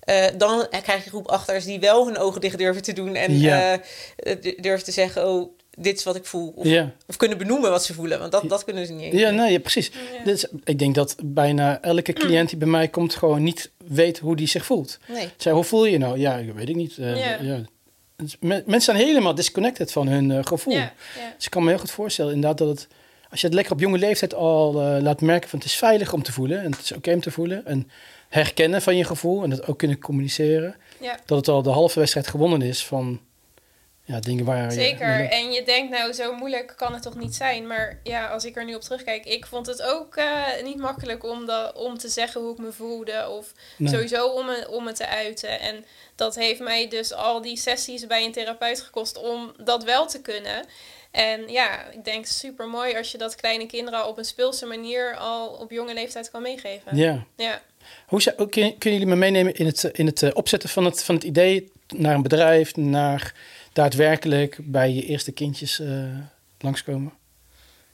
Eh, 0.06 0.26
dan 0.38 0.68
krijg 0.82 1.04
je 1.04 1.10
groep 1.10 1.28
achters 1.28 1.66
die 1.66 1.80
wel 1.80 2.06
hun 2.06 2.18
ogen 2.18 2.42
dicht 2.42 2.58
durven 2.58 2.82
te 2.82 2.94
doen. 2.94 3.16
En 3.16 3.40
Ja. 3.40 3.80
eh, 4.16 4.36
durven 4.62 4.86
te 4.86 4.92
zeggen, 4.92 5.30
oh, 5.30 5.50
dit 5.78 5.98
is 5.98 6.04
wat 6.04 6.16
ik 6.16 6.26
voel. 6.26 6.54
Of, 6.56 6.66
Ja. 6.66 6.92
of 7.08 7.16
kunnen 7.18 7.38
benoemen 7.38 7.70
wat 7.70 7.86
ze 7.86 7.94
voelen. 7.94 8.20
Want 8.20 8.32
dat, 8.32 8.50
dat 8.50 8.64
kunnen 8.64 8.86
ze 8.86 8.94
niet. 8.94 9.14
Ja, 9.14 9.30
nee, 9.30 9.52
ja, 9.52 9.60
precies. 9.60 9.92
Ja. 10.18 10.24
Dus 10.24 10.46
ik 10.64 10.80
denk 10.80 10.96
dat 10.96 11.16
bijna 11.24 11.82
elke 11.82 12.14
cliënt 12.14 12.50
die 12.50 12.58
bij 12.58 12.68
mij 12.68 12.88
komt 12.88 13.16
gewoon 13.16 13.44
niet 13.44 13.72
weet 13.88 14.20
hoe 14.20 14.36
die 14.36 14.48
zich 14.48 14.66
voelt. 14.66 14.98
Nee. 15.08 15.30
Zij, 15.38 15.52
hoe 15.52 15.64
voel 15.64 15.86
je 15.86 15.92
je 15.92 15.98
nou? 15.98 16.20
Ja, 16.20 16.36
ik 16.36 16.54
weet 16.54 16.70
ik 16.70 16.76
niet. 16.76 16.98
Eh, 16.98 17.18
Ja. 17.18 17.38
ja. 17.42 17.60
Dus 18.18 18.38
men- 18.40 18.64
Mensen 18.66 18.96
zijn 18.96 19.08
helemaal 19.08 19.36
disconnected 19.36 19.92
van 19.92 20.08
hun 20.08 20.32
eh, 20.32 20.40
gevoel. 20.44 20.74
Ja, 20.74 20.80
ja. 20.80 21.34
Dus 21.36 21.46
ik 21.46 21.52
kan 21.52 21.64
me 21.64 21.70
heel 21.70 21.80
goed 21.80 21.92
voorstellen 21.92 22.34
inderdaad 22.34 22.58
dat 22.58 22.68
het... 22.68 22.88
Als 23.30 23.42
je 23.42 23.46
het 23.48 23.56
lekker 23.56 23.74
op 23.74 23.80
jonge 23.80 23.98
leeftijd 23.98 24.34
al 24.34 24.82
eh, 24.82 25.02
laat 25.02 25.22
merken 25.22 25.50
van 25.50 25.60
het 25.60 25.68
is 25.68 25.76
veilig 25.76 26.14
om 26.14 26.24
te 26.24 26.32
voelen. 26.32 26.62
En 26.64 26.72
het 26.72 26.80
is 26.82 26.92
oké 26.92 27.14
om 27.14 27.22
te 27.22 27.32
voelen. 27.32 27.66
En 27.66 27.90
herkennen 28.30 28.82
van 28.82 28.96
je 28.98 29.04
gevoel 29.04 29.44
en 29.44 29.50
dat 29.50 29.68
ook 29.68 29.78
kunnen 29.78 30.00
communiceren. 30.00 30.76
Ja. 31.00 31.20
Dat 31.26 31.38
het 31.38 31.48
al 31.48 31.62
de 31.62 31.70
halve 31.70 32.00
wedstrijd 32.00 32.28
gewonnen 32.28 32.62
is 32.62 32.86
van 32.86 33.22
ja, 34.08 34.20
dingen 34.20 34.46
waar 34.46 34.64
je... 34.64 34.72
Zeker. 34.72 35.30
En 35.30 35.52
je 35.52 35.64
denkt, 35.64 35.92
nou, 35.92 36.14
zo 36.14 36.36
moeilijk 36.36 36.74
kan 36.78 36.94
het 36.94 37.02
toch 37.02 37.16
niet 37.16 37.36
zijn. 37.36 37.68
Maar 37.68 38.00
ja, 38.04 38.28
als 38.28 38.46
ik 38.46 38.56
er 38.56 38.66
nu 38.66 38.76
op 38.76 38.82
terugkijk, 38.82 39.26
ik 39.26 39.46
vond 39.46 39.66
het 39.66 39.82
ook 39.82 40.16
eh, 40.16 40.44
niet 40.64 40.78
makkelijk 40.78 41.24
om, 41.24 41.46
de, 41.46 41.72
om 41.76 41.98
te 41.98 42.10
zeggen 42.10 42.42
hoe 42.42 42.52
ik 42.52 42.58
me 42.58 42.72
voelde. 42.72 43.30
Of 43.30 43.54
Nee. 43.78 43.94
sowieso 43.94 44.28
om, 44.28 44.46
me, 44.46 44.68
om 44.70 44.88
het 44.88 44.96
te 44.96 45.08
uiten. 45.08 45.60
En 45.60 45.86
dat 46.16 46.36
heeft 46.36 46.60
mij 46.60 46.88
dus 46.88 47.14
al 47.14 47.42
die 47.42 47.58
sessies 47.58 48.08
bij 48.08 48.26
een 48.26 48.32
therapeut 48.32 48.82
gekost 48.82 49.18
om 49.18 49.54
dat 49.64 49.84
wel 49.84 50.08
te 50.08 50.22
kunnen. 50.22 50.66
En 51.12 51.48
ja, 51.48 51.84
ik 51.90 52.04
denk 52.04 52.26
super 52.26 52.68
mooi 52.68 52.98
als 52.98 53.12
je 53.12 53.18
dat 53.18 53.36
kleine 53.36 53.66
kinderen 53.66 54.08
op 54.08 54.18
een 54.18 54.26
speelse 54.26 54.66
manier 54.66 55.16
al 55.16 55.48
op 55.48 55.72
jonge 55.72 55.94
leeftijd 55.94 56.32
kan 56.32 56.42
meegeven. 56.42 56.96
Ja. 56.98 57.26
Ja. 57.36 57.62
Hoe 58.08 58.22
zou, 58.22 58.36
kun- 58.36 58.78
kunnen 58.78 59.00
jullie 59.00 59.06
me 59.06 59.16
meenemen 59.16 59.54
in 59.56 59.66
het, 59.66 59.84
in 59.84 60.06
het 60.06 60.24
eh, 60.24 60.30
opzetten 60.34 60.70
van 60.70 60.86
het, 60.86 61.04
van 61.04 61.16
het 61.16 61.24
idee 61.24 61.72
naar 61.96 62.16
een 62.16 62.22
bedrijf, 62.22 62.76
naar 62.76 63.34
daadwerkelijk 63.74 64.58
bij 64.62 64.92
je 64.92 65.06
eerste 65.06 65.32
kindjes 65.32 65.80
eh, 65.80 65.88
langskomen? 66.60 67.14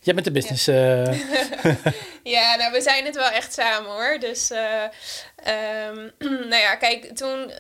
Jij 0.04 0.14
bent 0.14 0.26
de 0.26 0.32
business. 0.32 0.68
eh, 0.68 1.04
Ja, 2.24 2.56
nou, 2.56 2.72
we 2.72 2.82
zijn 2.82 3.06
het 3.06 3.16
wel 3.16 3.30
echt 3.30 3.54
samen 3.54 3.92
hoor. 3.92 4.18
Dus, 4.20 4.52
ehm, 4.52 6.10
nou 6.50 6.56
ja, 6.62 6.76
kijk, 6.76 7.16
toen, 7.18 7.52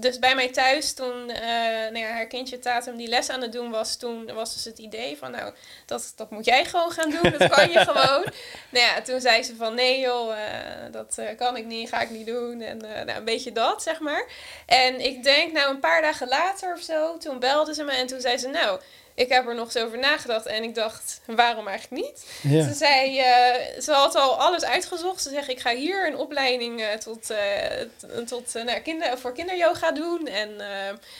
dus 0.00 0.18
bij 0.18 0.34
mij 0.34 0.48
thuis, 0.48 0.92
toen 0.92 1.30
eh, 1.30 1.48
nou 1.90 1.98
ja, 1.98 2.08
haar 2.08 2.26
kindje 2.26 2.58
Tatum 2.58 2.96
die 2.96 3.08
les 3.08 3.30
aan 3.30 3.42
het 3.42 3.52
doen 3.52 3.70
was, 3.70 3.96
toen 3.96 4.32
was 4.34 4.54
dus 4.54 4.64
het 4.64 4.78
idee 4.78 5.16
van, 5.16 5.30
nou, 5.30 5.52
dat, 5.86 6.12
dat 6.16 6.30
moet 6.30 6.44
jij 6.44 6.64
gewoon 6.64 6.90
gaan 6.90 7.10
doen, 7.10 7.32
dat 7.38 7.50
kan 7.50 7.70
je 7.70 7.78
gewoon. 7.90 8.24
Nou 8.70 8.84
ja, 8.84 9.02
toen 9.02 9.20
zei 9.20 9.42
ze 9.42 9.56
van, 9.56 9.74
nee 9.74 10.00
joh, 10.00 10.32
eh, 10.32 10.92
dat 10.92 11.18
eh, 11.18 11.36
kan 11.36 11.56
ik 11.56 11.64
niet, 11.64 11.88
ga 11.88 12.00
ik 12.00 12.10
niet 12.10 12.26
doen. 12.26 12.60
En 12.60 12.76
nou, 12.76 13.10
een 13.10 13.24
beetje 13.24 13.52
dat, 13.52 13.82
zeg 13.82 14.00
maar. 14.00 14.26
En 14.66 15.00
ik 15.00 15.22
denk, 15.22 15.52
nou, 15.52 15.70
een 15.70 15.80
paar 15.80 16.02
dagen 16.02 16.28
later 16.28 16.74
of 16.74 16.80
zo, 16.80 17.18
toen 17.18 17.38
belde 17.38 17.74
ze 17.74 17.84
me 17.84 17.92
en 17.92 18.06
toen 18.06 18.20
zei 18.20 18.38
ze, 18.38 18.48
nou, 18.48 18.80
ik 19.16 19.28
heb 19.28 19.46
er 19.46 19.54
nog 19.54 19.64
eens 19.64 19.84
over 19.84 19.98
nagedacht 19.98 20.46
en 20.46 20.62
ik 20.62 20.74
dacht, 20.74 21.20
waarom 21.24 21.68
eigenlijk 21.68 22.02
niet? 22.02 22.26
Ja. 22.42 22.64
Ze 22.68 22.74
zei, 22.74 23.18
eh, 23.18 23.80
ze 23.80 23.92
had 23.92 24.14
al 24.14 24.40
alles 24.40 24.64
uitgezocht. 24.64 25.22
Ze 25.22 25.30
zegt, 25.30 25.48
ik 25.48 25.60
ga 25.60 25.74
hier 25.74 26.06
een 26.06 26.16
opleiding 26.16 26.82
eh, 26.82 26.92
tot, 26.92 27.30
eh, 27.30 28.20
tot, 28.26 28.54
nou, 28.54 28.80
kinder, 28.80 29.18
voor 29.18 29.32
kinderyoga 29.32 29.92
doen. 29.92 30.26
En 30.26 30.56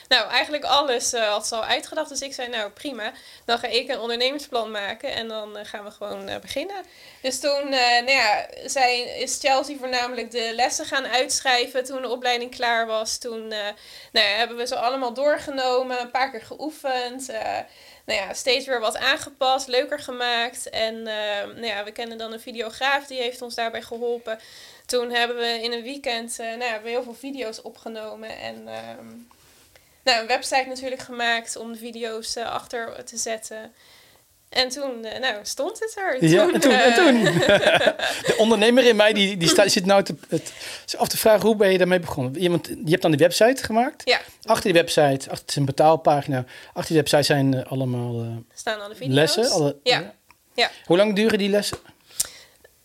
nou, 0.08 0.30
eigenlijk 0.30 0.64
alles 0.64 1.12
had 1.12 1.46
ze 1.46 1.54
al 1.54 1.64
uitgedacht. 1.64 2.08
Dus 2.08 2.20
ik 2.20 2.34
zei, 2.34 2.48
nou 2.48 2.70
prima, 2.70 3.12
dan 3.44 3.58
ga 3.58 3.66
ik 3.66 3.88
een 3.88 3.98
ondernemersplan 3.98 4.70
maken 4.70 5.12
en 5.12 5.28
dan 5.28 5.58
gaan 5.62 5.84
we 5.84 5.90
gewoon 5.90 6.40
beginnen. 6.40 6.84
Dus 7.20 7.40
toen 7.40 7.68
nou 7.68 8.10
ja, 8.10 8.46
zij, 8.64 9.00
is 9.00 9.38
Chelsea 9.40 9.76
voornamelijk 9.78 10.30
de 10.30 10.52
lessen 10.54 10.86
gaan 10.86 11.06
uitschrijven 11.06 11.84
toen 11.84 12.02
de 12.02 12.08
opleiding 12.08 12.50
klaar 12.50 12.86
was. 12.86 13.18
Toen 13.18 13.48
nou 13.48 13.74
ja, 14.12 14.36
hebben 14.36 14.56
we 14.56 14.66
ze 14.66 14.76
allemaal 14.76 15.14
doorgenomen, 15.14 16.00
een 16.00 16.10
paar 16.10 16.30
keer 16.30 16.42
geoefend. 16.42 17.30
Nou 18.06 18.20
ja, 18.20 18.32
steeds 18.32 18.66
weer 18.66 18.80
wat 18.80 18.96
aangepast, 18.96 19.66
leuker 19.66 19.98
gemaakt. 19.98 20.70
En 20.70 21.06
eh, 21.06 21.46
nou 21.46 21.66
ja, 21.66 21.84
we 21.84 21.92
kennen 21.92 22.18
dan 22.18 22.32
een 22.32 22.40
videograaf, 22.40 23.06
die 23.06 23.20
heeft 23.20 23.42
ons 23.42 23.54
daarbij 23.54 23.82
geholpen. 23.82 24.38
Toen 24.86 25.10
hebben 25.10 25.36
we 25.36 25.60
in 25.62 25.72
een 25.72 25.82
weekend 25.82 26.38
eh, 26.38 26.46
nou 26.46 26.62
ja, 26.62 26.80
heel 26.82 27.02
veel 27.02 27.14
video's 27.14 27.64
opgenomen. 27.64 28.38
En 28.38 28.68
ehm, 28.68 29.06
nou, 30.02 30.20
een 30.20 30.26
website 30.26 30.64
natuurlijk 30.68 31.02
gemaakt 31.02 31.56
om 31.56 31.72
de 31.72 31.78
video's 31.78 32.36
eh, 32.36 32.52
achter 32.52 33.04
te 33.04 33.16
zetten. 33.16 33.74
En 34.56 34.68
toen 34.68 35.04
eh, 35.04 35.20
nou, 35.20 35.34
stond 35.42 35.78
het 35.78 35.96
er. 35.96 36.28
Ja, 36.28 36.52
en 36.52 36.60
toen, 36.60 36.72
en 36.72 36.92
eh, 36.92 36.94
toen. 36.94 37.22
De 38.28 38.34
ondernemer 38.38 38.84
in 38.86 38.96
mij 38.96 39.12
die, 39.12 39.36
die 39.36 39.48
staat, 39.48 39.70
zit 39.70 39.86
nou 39.86 40.02
te, 40.02 40.14
het, 40.28 40.52
af 40.96 41.08
te 41.08 41.16
vragen 41.16 41.46
hoe 41.46 41.56
ben 41.56 41.72
je 41.72 41.78
daarmee 41.78 42.00
begonnen. 42.00 42.42
Je, 42.42 42.50
want 42.50 42.66
je 42.66 42.90
hebt 42.90 43.02
dan 43.02 43.10
die 43.10 43.20
website 43.20 43.64
gemaakt. 43.64 44.02
Ja, 44.04 44.20
Achter 44.42 44.64
die 44.64 44.80
website, 44.80 45.30
achter 45.30 45.38
het 45.40 45.48
is 45.50 45.56
een 45.56 45.64
betaalpagina. 45.64 46.44
Achter 46.72 46.86
die 46.94 46.96
website 46.96 47.22
zijn 47.22 47.54
eh, 47.54 47.70
allemaal 47.70 48.26
staan 48.54 48.80
alle 48.80 48.94
video's. 48.94 49.14
lessen. 49.14 49.50
Alle, 49.50 49.76
Ja. 49.82 50.14
Ja. 50.54 50.70
Hoe 50.84 50.96
lang 50.96 51.14
duren 51.14 51.38
die 51.38 51.48
lessen? 51.48 51.78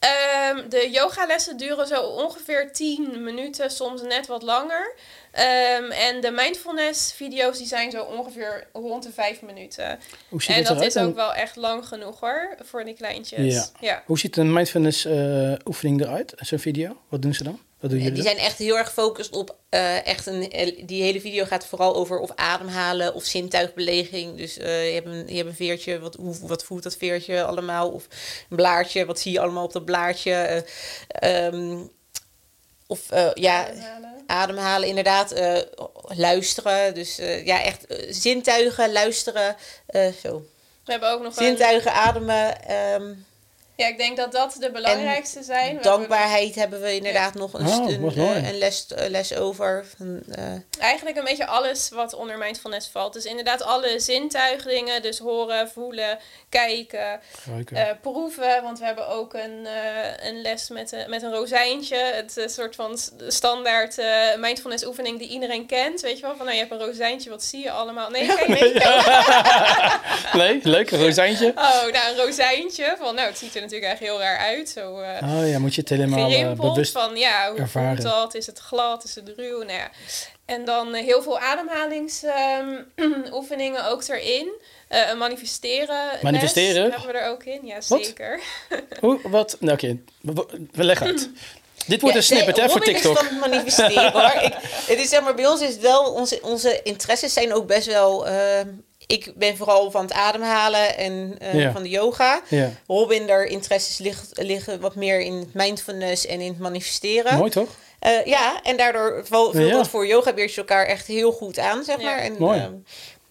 Ehm, 0.01 0.69
de 0.69 0.89
yogalessen 0.91 1.57
duren 1.57 1.87
zo 1.87 2.01
ongeveer 2.01 2.71
10 2.73 3.23
minuten, 3.23 3.71
soms 3.71 4.01
net 4.01 4.27
wat 4.27 4.41
langer. 4.41 4.93
Ehm, 5.31 5.91
en 5.91 6.21
de 6.21 6.31
mindfulness 6.31 7.13
video's 7.13 7.57
die 7.57 7.67
zijn 7.67 7.91
zo 7.91 8.03
ongeveer 8.03 8.67
rond 8.73 9.03
de 9.03 9.11
5 9.11 9.41
minuten. 9.41 9.99
Hoe 10.29 10.41
ziet 10.41 10.55
En 10.55 10.63
dat 10.63 10.71
eruit? 10.71 10.95
is 10.95 11.01
ook 11.01 11.15
wel 11.15 11.33
echt 11.33 11.55
lang 11.55 11.87
genoeg 11.87 12.19
hoor, 12.19 12.55
voor 12.63 12.83
die 12.83 12.93
kleintjes. 12.93 13.53
Ja. 13.53 13.65
ja. 13.79 14.03
Hoe 14.05 14.19
ziet 14.19 14.37
een 14.37 14.53
mindfulness 14.53 15.05
eh, 15.05 15.53
oefening 15.65 16.01
eruit? 16.01 16.33
Zo'n 16.37 16.59
video? 16.59 16.97
Wat 17.09 17.21
doen 17.21 17.33
ze 17.33 17.43
dan? 17.43 17.59
Wat 17.81 17.89
doen 17.89 17.99
Ja, 17.99 18.05
jullie 18.05 18.21
die 18.23 18.29
zijn 18.31 18.37
echt 18.45 18.57
heel 18.57 18.77
erg 18.77 18.87
gefocust 18.87 19.35
op 19.35 19.55
eh, 19.69 20.05
echt 20.07 20.25
een. 20.25 20.49
Die 20.85 21.03
hele 21.03 21.21
video 21.21 21.45
gaat 21.45 21.65
vooral 21.65 21.95
over 21.95 22.19
of 22.19 22.31
ademhalen 22.35 23.13
of 23.13 23.23
zintuigbeleging. 23.23 24.37
Dus 24.37 24.57
eh, 24.57 24.87
je, 24.87 24.93
hebt 24.93 25.07
een, 25.07 25.27
je 25.27 25.35
hebt 25.35 25.47
een 25.49 25.55
veertje, 25.55 25.99
wat, 25.99 26.15
hoe, 26.15 26.35
wat 26.41 26.63
voelt 26.63 26.83
dat 26.83 26.95
veertje 26.97 27.43
allemaal? 27.43 27.89
Of 27.89 28.07
een 28.49 28.57
blaadje, 28.57 29.05
wat 29.05 29.19
zie 29.19 29.31
je 29.31 29.39
allemaal 29.39 29.63
op 29.63 29.73
dat 29.73 29.85
blaadje? 29.85 30.31
Eh, 30.33 31.45
ehm, 31.45 31.77
of 32.87 33.09
eh, 33.11 33.29
ja, 33.33 33.65
Ademhalen. 33.67 34.13
ademhalen 34.27 34.87
inderdaad. 34.87 35.31
eh, 35.31 35.57
luisteren. 36.07 36.93
Dus 36.93 37.19
eh, 37.19 37.45
ja, 37.45 37.63
echt 37.63 37.85
eh, 37.87 38.13
zintuigen, 38.13 38.91
luisteren. 38.91 39.55
eh, 39.87 40.07
zo. 40.23 40.45
We 40.85 40.91
hebben 40.91 41.11
ook 41.11 41.21
nog 41.23 41.37
een... 41.37 41.43
Zintuigen, 41.45 41.93
ademen. 41.93 42.63
ehm, 42.67 43.13
Ja, 43.81 43.87
ik 43.87 43.97
denk 43.97 44.17
dat 44.17 44.31
dat 44.31 44.55
de 44.59 44.71
belangrijkste 44.71 45.43
zijn. 45.43 45.59
We 45.61 45.65
hebben 45.67 45.83
dankbaarheid 45.83 46.55
hebben 46.55 46.81
we 46.81 46.95
inderdaad 46.95 47.33
nog 47.33 47.53
een, 47.53 47.67
Oh, 47.67 47.89
een, 47.89 48.11
eh, 48.15 48.47
een 48.49 48.57
les, 48.57 48.85
eh, 48.87 49.09
les 49.09 49.35
over. 49.35 49.85
Van, 49.97 50.19
eh, 50.31 50.43
Eigenlijk 50.79 51.17
een 51.17 51.23
beetje 51.23 51.45
alles 51.47 51.89
wat 51.89 52.13
onder 52.13 52.37
mindfulness 52.37 52.89
valt. 52.89 53.13
Dus 53.13 53.25
inderdaad 53.25 53.63
alle 53.63 53.99
zintuigdingen. 53.99 55.01
Dus 55.01 55.19
horen, 55.19 55.69
voelen, 55.69 56.19
kijken, 56.49 57.19
eh, 57.77 57.83
proeven. 58.01 58.63
Want 58.63 58.79
we 58.79 58.85
hebben 58.85 59.07
ook 59.07 59.33
een, 59.33 59.65
eh, 59.65 60.27
een 60.27 60.41
les 60.41 60.69
met, 60.69 60.91
een- 60.91 61.09
met 61.09 61.21
een 61.23 61.31
rozijntje. 61.33 61.95
Het 61.97 62.43
soort 62.45 62.75
van 62.75 62.97
standaard 63.27 63.97
eh, 63.97 64.07
mindfulness 64.37 64.85
oefening 64.85 65.19
die 65.19 65.27
iedereen 65.29 65.65
kent. 65.65 66.01
Weet 66.01 66.15
je 66.15 66.21
wel? 66.21 66.35
Van 66.35 66.45
nou, 66.45 66.57
je 66.57 66.65
hebt 66.67 66.81
een 66.81 66.87
rozijntje, 66.87 67.29
wat 67.29 67.43
zie 67.43 67.63
je 67.63 67.71
allemaal? 67.71 68.09
Nee, 68.09 68.23
je 68.25 68.45
niet? 68.47 68.83
nee, 70.41 70.59
leuk, 70.63 70.91
een 70.91 71.03
rozijntje. 71.03 71.47
Oh, 71.55 71.81
nou 71.91 72.11
een 72.11 72.25
rozijntje. 72.25 72.95
Van 72.99 73.15
nou, 73.15 73.27
het 73.27 73.37
ziet 73.37 73.55
er 73.55 73.61
natuurlijk 73.71 73.99
echt 74.01 74.09
heel 74.11 74.19
raar 74.19 74.37
uit. 74.37 74.69
Zo 74.69 74.99
eh 74.99 75.37
Oh 75.39 75.47
ja, 75.49 75.59
moet 75.59 75.75
je 75.75 75.81
het 75.81 75.89
helemaal 75.89 76.31
eh, 76.31 76.51
bewust... 76.51 76.91
Van 76.91 77.15
ja, 77.15 77.49
hoe 77.49 77.59
ervaren. 77.59 78.01
voelt 78.01 78.13
dat? 78.13 78.35
Is 78.35 78.45
het 78.45 78.59
glad? 78.59 79.03
Is 79.03 79.15
het 79.15 79.31
ruw? 79.35 79.57
Nou 79.57 79.71
ja. 79.71 79.89
En 80.45 80.65
dan 80.65 80.93
eh, 80.95 81.03
heel 81.03 81.21
veel 81.21 81.39
ademhalingsoefeningen 81.39 83.85
ook 83.91 84.03
erin. 84.07 84.51
Manifesteren. 85.17 86.09
Manifesteren? 86.21 86.91
hebben 86.91 87.07
we 87.11 87.17
er 87.17 87.29
ook 87.29 87.43
in, 87.43 87.59
ja 87.63 87.77
Wat? 87.87 88.05
zeker. 88.05 88.39
Hoe, 88.99 89.19
wat? 89.23 89.57
Nou, 89.59 89.73
oké, 89.73 89.97
we, 90.21 90.45
we 90.71 90.83
leggen 90.83 91.07
uit. 91.07 91.29
Dit 91.87 92.01
wordt 92.01 92.15
Ja, 92.15 92.21
een 92.21 92.27
snippet, 92.27 92.55
nee, 92.55 92.65
hè, 92.65 92.71
voor 92.71 92.81
TikTok. 92.81 93.21
is 93.21 93.27
van 93.27 93.39
manifesteren 93.39 94.11
hoor. 94.11 94.31
Ik, 94.41 94.53
het 94.61 94.99
is 94.99 95.09
zeg 95.09 95.21
maar, 95.21 95.35
bij 95.35 95.47
ons 95.47 95.61
is 95.61 95.77
wel, 95.77 96.13
onze, 96.13 96.39
onze 96.41 96.81
interesses 96.83 97.33
zijn 97.33 97.53
ook 97.53 97.67
best 97.67 97.87
wel. 97.87 98.25
Ik 99.11 99.31
ben 99.35 99.57
vooral 99.57 99.91
van 99.91 100.01
het 100.01 100.13
ademhalen 100.13 100.97
en 100.97 101.35
eh, 101.39 101.53
Ja. 101.53 101.71
van 101.71 101.83
de 101.83 101.89
yoga. 101.89 102.41
Ja, 102.47 102.69
Robin, 102.87 103.27
daar 103.27 103.43
interesses 103.43 103.97
ligt, 103.97 104.29
liggen 104.33 104.79
wat 104.79 104.95
meer 104.95 105.19
in 105.21 105.33
het 105.33 105.53
mindfulness 105.53 106.25
en 106.25 106.41
in 106.41 106.47
het 106.49 106.59
manifesteren. 106.59 107.37
mooi 107.37 107.51
toch? 107.51 107.69
Eh, 107.99 108.25
ja, 108.25 108.61
en 108.63 108.77
daardoor 108.77 109.21
vul 109.25 109.51
vult 109.51 109.67
Ja. 109.69 109.73
dat 109.77 109.87
voor 109.87 110.07
yoga 110.07 110.33
beertjes 110.33 110.57
elkaar 110.57 110.85
echt 110.85 111.07
heel 111.07 111.31
goed 111.31 111.59
aan, 111.59 111.83
zeg 111.83 111.97
Ja. 111.97 112.03
maar. 112.03 112.17
En, 112.19 112.35
Mooi. 112.39 112.59
ehm, 112.59 112.73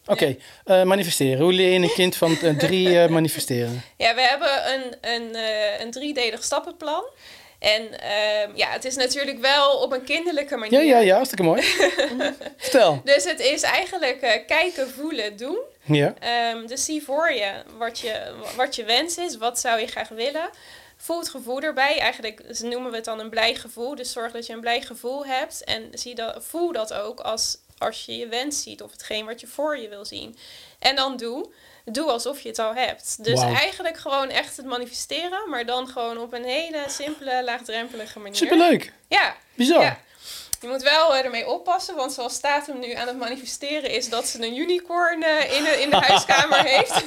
Oké, 0.06 0.36
eh, 0.64 0.82
manifesteren. 0.82 1.40
Hoe 1.42 1.52
leer 1.52 1.72
je 1.72 1.78
een 1.78 1.92
kind 1.92 2.16
van 2.16 2.38
drie 2.58 3.00
eh, 3.00 3.08
manifesteren? 3.08 3.82
Ja, 3.96 4.14
we 4.14 4.20
hebben 4.20 4.48
een, 4.74 5.12
een, 5.14 5.34
eh, 5.34 5.80
een 5.80 5.90
driedelig 5.90 6.44
stappenplan. 6.44 7.04
En 7.61 8.00
ehm, 8.00 8.50
ja, 8.56 8.68
het 8.70 8.84
is 8.84 8.96
natuurlijk 8.96 9.38
wel 9.38 9.76
op 9.76 9.92
een 9.92 10.04
kinderlijke 10.04 10.54
Ja, 10.54 10.61
manier. 10.61 10.82
ja, 10.84 10.98
ja, 10.98 11.14
hartstikke 11.14 11.44
mooi. 11.44 11.62
Vertel. 12.56 13.00
Dus 13.04 13.24
het 13.24 13.40
is 13.40 13.62
eigenlijk 13.62 14.20
eh, 14.20 14.46
kijken, 14.46 14.90
voelen, 14.90 15.36
doen. 15.36 15.58
Ja, 15.84 16.14
Ehm, 16.20 16.66
dus 16.66 16.84
zie 16.84 17.02
voor 17.02 17.32
je 17.32 17.52
wat, 17.78 17.98
je 17.98 18.32
wat 18.56 18.76
je 18.76 18.84
wens 18.84 19.16
is, 19.16 19.36
wat 19.36 19.58
zou 19.61 19.80
je 19.80 19.86
graag 19.86 20.08
willen. 20.08 20.50
Voel 20.96 21.18
het 21.18 21.28
gevoel 21.28 21.61
erbij. 21.61 21.98
Eigenlijk 21.98 22.61
noemen 22.62 22.90
we 22.90 22.96
het 22.96 23.04
dan 23.04 23.20
een 23.20 23.30
blij 23.30 23.54
gevoel. 23.54 23.94
Dus 23.94 24.12
zorg 24.12 24.32
dat 24.32 24.46
je 24.46 24.52
een 24.52 24.61
blij 24.61 24.80
gevoel 24.80 25.26
hebt. 25.26 25.64
En 25.64 25.88
zie 25.92 26.14
dat, 26.14 26.44
voel 26.44 26.72
dat 26.72 26.92
ook 26.92 27.20
als, 27.20 27.56
als 27.78 28.04
je 28.06 28.16
je 28.16 28.26
wens 28.28 28.62
ziet 28.62 28.82
of 28.82 28.90
hetgeen 28.90 29.26
wat 29.26 29.40
je 29.40 29.46
voor 29.46 29.78
je 29.78 29.88
wil 29.88 30.04
zien. 30.04 30.36
En 30.78 30.96
dan 30.96 31.16
doe. 31.16 31.50
Doe 31.84 32.10
alsof 32.10 32.40
je 32.40 32.48
het 32.48 32.58
al 32.58 32.74
hebt. 32.74 33.24
Dus 33.24 33.40
eigenlijk 33.40 33.96
gewoon 33.98 34.28
echt 34.28 34.56
het 34.56 34.66
manifesteren, 34.66 35.50
maar 35.50 35.66
dan 35.66 35.88
gewoon 35.88 36.18
op 36.18 36.32
een 36.32 36.44
hele 36.44 36.84
simpele, 36.88 37.44
laagdrempelige 37.44 38.18
manier. 38.18 38.36
superleuk. 38.36 38.92
Ja, 39.08 39.34
Bizar. 39.54 39.82
ja. 39.82 39.98
Je 40.60 40.68
moet 40.68 40.82
wel 40.82 41.14
eh, 41.16 41.24
ermee 41.24 41.48
oppassen, 41.48 41.96
want 41.96 42.12
zoals 42.12 42.34
Statum 42.34 42.78
nu 42.78 42.92
aan 42.94 43.06
het 43.06 43.18
manifesteren 43.18 43.90
is 43.90 44.08
dat 44.08 44.28
ze 44.28 44.46
een 44.46 44.56
unicorn 44.56 45.22
eh, 45.22 45.56
in, 45.56 45.64
de, 45.64 45.70
in 45.82 45.90
de 45.90 45.96
huiskamer 45.96 46.64
heeft. 46.76 47.04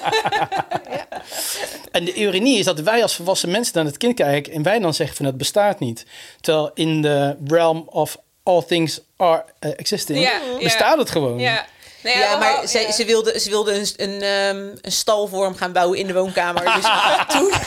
En 1.92 2.06
de 2.06 2.14
ironie 2.14 2.58
is 2.60 2.66
dat 2.66 2.80
wij 2.80 3.02
als 3.02 3.16
volwassen 3.16 3.52
mensen 3.52 3.74
naar 3.76 3.86
het 3.86 3.98
kind 3.98 4.16
kijken 4.16 4.54
en 4.54 4.64
wij 4.64 4.80
dan 4.80 4.94
zeggen 4.94 5.16
van 5.16 5.26
het 5.26 5.38
bestaat 5.38 5.80
niet. 5.80 6.06
Terwijl 6.42 6.72
in 6.74 7.02
de 7.02 7.38
realm 7.48 7.84
of 7.90 8.18
all 8.44 8.64
things 8.64 9.02
are 9.18 9.46
eh, 9.60 9.72
existing 9.76 10.20
Ja, 10.20 10.32
ja. 10.32 10.58
bestaat 10.58 10.98
het 10.98 11.10
gewoon. 11.10 11.40
Ja, 11.40 11.66
Ja, 12.04 12.38
maar 12.38 12.68
ze, 12.68 12.80
ja. 12.80 12.92
ze 12.92 13.06
wilde, 13.06 13.40
ze 13.40 13.50
wilde 13.50 13.74
een, 13.74 13.88
een, 13.96 14.22
ehm, 14.22 14.78
een 14.82 14.92
stal 14.92 15.28
voor 15.28 15.44
hem 15.44 15.56
gaan 15.56 15.72
bouwen 15.72 16.00
in 16.00 16.08
de 16.08 16.14
woonkamer. 16.14 16.64
Dus 16.64 16.86
toen... 17.34 17.52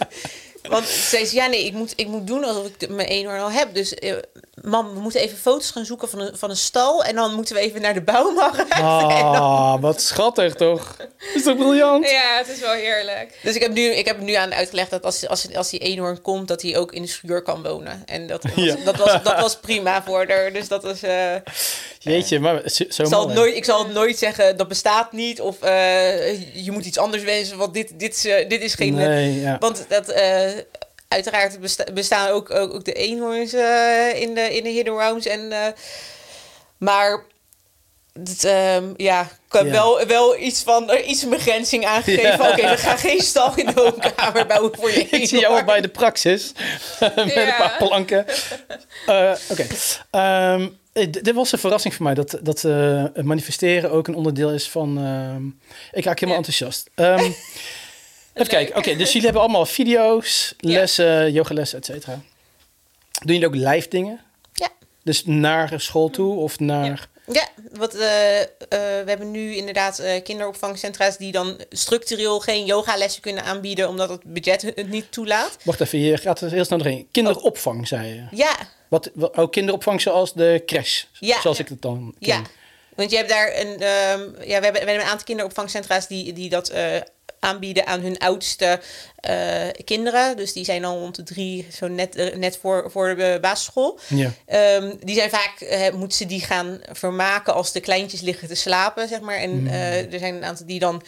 Want 0.68 0.86
ze 0.86 1.00
zei, 1.00 1.24
ze, 1.26 1.34
ja 1.34 1.46
nee, 1.46 1.64
ik 1.64 1.72
moet, 1.72 1.92
ik 1.96 2.06
moet 2.06 2.26
doen 2.26 2.44
alsof 2.44 2.66
ik 2.66 2.80
de- 2.80 2.88
mijn 2.88 3.08
eenhoorn 3.08 3.40
al 3.40 3.50
heb. 3.50 3.74
Dus 3.74 3.94
eh, 3.94 4.14
mam, 4.62 4.94
we 4.94 5.00
moeten 5.00 5.20
even 5.20 5.38
foto's 5.38 5.70
gaan 5.70 5.84
zoeken 5.84 6.08
van 6.08 6.20
een, 6.20 6.36
van 6.36 6.50
een 6.50 6.56
stal. 6.56 7.04
En 7.04 7.14
dan 7.14 7.34
moeten 7.34 7.54
we 7.54 7.60
even 7.60 7.80
naar 7.80 7.94
de 7.94 8.02
bouwmarkt. 8.02 8.64
Ah, 8.84 9.80
wat 9.80 10.00
schattig 10.02 10.54
toch? 10.54 10.96
Is 11.34 11.42
toch 11.42 11.56
briljant? 11.56 12.10
Ja, 12.10 12.36
het 12.38 12.48
is 12.48 12.60
wel 12.60 12.72
heerlijk. 12.72 13.38
Dus 13.42 13.54
ik 13.54 13.62
heb, 13.62 13.72
nu, 13.72 13.82
ik 13.82 14.06
heb 14.06 14.20
nu 14.20 14.32
aan 14.32 14.54
uitgelegd 14.54 14.90
dat 14.90 15.04
als, 15.04 15.28
als, 15.28 15.54
als 15.54 15.70
die 15.70 15.80
eenhoorn 15.80 16.22
komt, 16.22 16.48
dat 16.48 16.62
hij 16.62 16.76
ook 16.76 16.92
in 16.92 17.02
de 17.02 17.08
schuur 17.08 17.42
kan 17.42 17.62
wonen. 17.62 18.02
En 18.06 18.26
dat 18.26 18.42
was, 18.42 18.52
Ja. 18.64 18.76
dat 18.84 18.96
was, 18.96 19.22
dat 19.22 19.40
was 19.40 19.56
prima 19.56 20.02
voor 20.02 20.24
haar. 20.28 20.52
Dus 20.52 20.68
dat 20.68 20.82
was... 20.82 21.02
eh, 21.02 21.34
Jeetje, 21.98 22.40
maar 22.40 22.62
zo, 22.64 22.84
zal, 23.04 23.26
het 23.26 23.36
nooit, 23.36 23.56
ik 23.56 23.64
zal 23.64 23.84
het 23.84 23.92
nooit 23.94 24.18
zeggen, 24.18 24.56
dat 24.56 24.68
bestaat 24.68 25.12
niet. 25.12 25.40
Of 25.40 25.60
eh, 25.62 26.64
je 26.64 26.70
moet 26.70 26.84
iets 26.86 26.98
anders 26.98 27.22
wensen, 27.22 27.56
want 27.56 27.74
dit, 27.74 27.92
dit, 27.98 28.14
is, 28.14 28.22
dit 28.48 28.62
is 28.62 28.74
geen... 28.74 28.94
Nee, 28.94 29.40
ja. 29.40 29.56
Want 29.60 29.84
dat, 29.88 30.08
uiteraard 31.08 31.60
besta- 31.60 31.92
bestaan 31.92 32.28
ook, 32.28 32.50
ook, 32.50 32.74
ook 32.74 32.84
de 32.84 32.92
eenhoorns 32.92 33.52
eh, 33.52 34.20
in, 34.20 34.34
de, 34.34 34.56
in 34.56 34.62
de 34.64 34.70
hidden 34.70 34.96
realms. 34.98 35.26
En, 35.26 35.52
eh, 35.52 35.66
maar 36.78 37.24
het, 38.24 38.44
ehm, 38.44 38.84
ja, 38.96 39.20
ik 39.22 39.52
heb 39.52 39.64
Ja. 39.64 39.70
wel, 39.70 40.06
wel 40.06 40.38
iets 40.38 40.62
van 40.62 40.90
er 40.90 41.02
iets 41.04 41.22
een 41.22 41.28
begrenzing 41.30 41.86
aangegeven. 41.86 42.44
Ja. 42.44 42.50
Oké, 42.50 42.68
we 42.70 42.76
gaan 42.76 42.98
geen 42.98 43.20
stal 43.20 43.52
in 43.56 43.66
de 43.66 43.72
woonkamer 43.72 44.46
bouwen 44.46 44.76
voor 44.76 44.90
je 44.90 45.08
Ik 45.20 45.28
zie 45.28 45.40
jou 45.40 45.54
al 45.58 45.64
bij 45.64 45.80
de 45.80 45.88
praxis. 45.88 46.52
Met 47.00 47.36
een 47.36 47.54
paar 47.58 47.74
planken. 47.78 48.26
Eh, 49.06 49.32
Oké. 49.50 49.66
Ehm, 50.10 50.68
eh, 50.92 51.06
dit 51.10 51.32
was 51.34 51.52
een 51.52 51.58
verrassing 51.58 51.94
voor 51.94 52.04
mij 52.04 52.14
dat, 52.14 52.38
dat 52.42 52.62
manifesteren 53.24 53.90
ook 53.90 54.08
een 54.08 54.14
onderdeel 54.14 54.50
is 54.50 54.68
van. 54.68 54.98
ehm, 54.98 55.44
ik 55.98 56.04
raak 56.04 56.18
helemaal 56.20 56.36
enthousiast. 56.44 56.90
even 58.34 58.48
kijken. 58.48 58.76
Oké, 58.76 58.96
dus 58.96 59.06
jullie 59.08 59.22
hebben 59.24 59.42
allemaal 59.42 59.66
video's, 59.66 60.54
lessen, 60.58 61.32
yogalessen, 61.32 61.78
et 61.78 61.84
cetera. 61.84 62.20
Doen 63.24 63.34
jullie 63.38 63.46
ook 63.46 63.54
live 63.72 63.88
dingen? 63.88 64.20
Ja. 64.52 64.68
Dus 65.02 65.24
naar 65.24 65.72
school 65.80 66.10
toe 66.10 66.36
of 66.36 66.58
naar. 66.58 67.08
Ja, 67.32 67.48
wat, 67.72 67.94
eh, 67.94 68.40
eh, 68.40 68.46
we 68.68 69.04
hebben 69.06 69.30
nu 69.30 69.54
inderdaad 69.56 69.98
eh, 69.98 70.22
kinderopvangcentra's 70.22 71.16
die 71.16 71.32
dan 71.32 71.60
structureel 71.70 72.40
geen 72.40 72.64
yogalessen 72.64 73.22
kunnen 73.22 73.44
aanbieden 73.44 73.88
omdat 73.88 74.08
het 74.08 74.22
budget 74.24 74.62
het 74.62 74.88
niet 74.88 75.12
toelaat. 75.12 75.56
Wacht 75.62 75.80
even, 75.80 75.98
je 75.98 76.16
gaat 76.16 76.40
er 76.40 76.50
heel 76.50 76.64
snel 76.64 76.78
doorheen. 76.78 77.08
Kinderopvang, 77.12 77.88
zei 77.88 78.08
je. 78.08 78.36
Ja, 78.36 78.56
Wat, 78.88 79.10
wat, 79.14 79.36
oh, 79.36 79.50
kinderopvang 79.50 80.00
zoals 80.00 80.32
de 80.32 80.62
crash, 80.66 81.04
Ja. 81.18 81.40
zoals 81.40 81.58
ik 81.58 81.68
het 81.68 81.82
dan 81.82 82.14
ken. 82.20 82.28
ja. 82.28 82.42
Want 82.94 83.10
je 83.10 83.16
hebt 83.16 83.28
daar 83.28 83.58
een, 83.58 83.80
ehm, 83.80 84.20
ja, 84.40 84.58
we 84.58 84.64
hebben, 84.64 84.72
we 84.72 84.78
hebben 84.78 84.94
een 85.00 85.10
aantal 85.10 85.24
kinderopvangcentra's 85.24 86.06
die, 86.06 86.32
die 86.32 86.48
dat 86.48 86.72
aanbieden 87.44 87.86
aan 87.86 88.00
hun 88.00 88.18
oudste 88.18 88.80
eh, 89.16 89.68
kinderen. 89.84 90.36
Dus 90.36 90.52
die 90.52 90.64
zijn 90.64 90.82
dan 90.82 90.98
rond 90.98 91.14
de 91.16 91.22
drie, 91.22 91.66
zo 91.76 91.88
net, 91.88 92.16
eh, 92.16 92.36
net 92.36 92.56
voor, 92.56 92.90
voor 92.90 93.16
de 93.16 93.38
basisschool. 93.40 93.98
Ja. 94.08 94.32
Ehm, 94.46 94.92
die 95.00 95.14
zijn 95.14 95.30
vaak, 95.30 95.60
eh, 95.60 95.92
moeten 95.92 96.18
ze 96.18 96.26
die 96.26 96.40
gaan 96.40 96.80
vermaken 96.92 97.54
als 97.54 97.72
de 97.72 97.80
kleintjes 97.80 98.20
liggen 98.20 98.48
te 98.48 98.54
slapen, 98.54 99.08
zeg 99.08 99.20
maar. 99.20 99.36
En 99.36 99.66
eh, 99.66 100.12
er 100.12 100.18
zijn 100.18 100.34
een 100.34 100.44
aantal 100.44 100.66
die 100.66 100.78
dan 100.78 101.02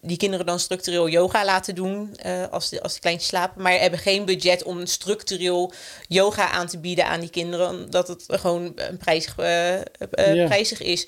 die 0.00 0.16
kinderen 0.16 0.46
dan 0.46 0.60
structureel 0.60 1.08
yoga 1.08 1.44
laten 1.44 1.74
doen 1.74 2.16
als, 2.50 2.68
de, 2.68 2.82
als 2.82 2.94
de 2.94 3.00
kleintjes 3.00 3.28
slapen. 3.28 3.62
Maar 3.62 3.72
hebben 3.72 3.98
geen 3.98 4.24
budget 4.24 4.62
om 4.62 4.86
structureel 4.86 5.72
yoga 6.08 6.50
aan 6.50 6.66
te 6.66 6.78
bieden 6.78 7.06
aan 7.06 7.20
die 7.20 7.30
kinderen, 7.30 7.68
omdat 7.68 8.08
het 8.08 8.24
gewoon 8.26 8.72
een 8.76 8.96
prijzig, 8.96 9.34
Ja. 9.36 10.46
prijzig 10.46 10.82
is. 10.82 11.06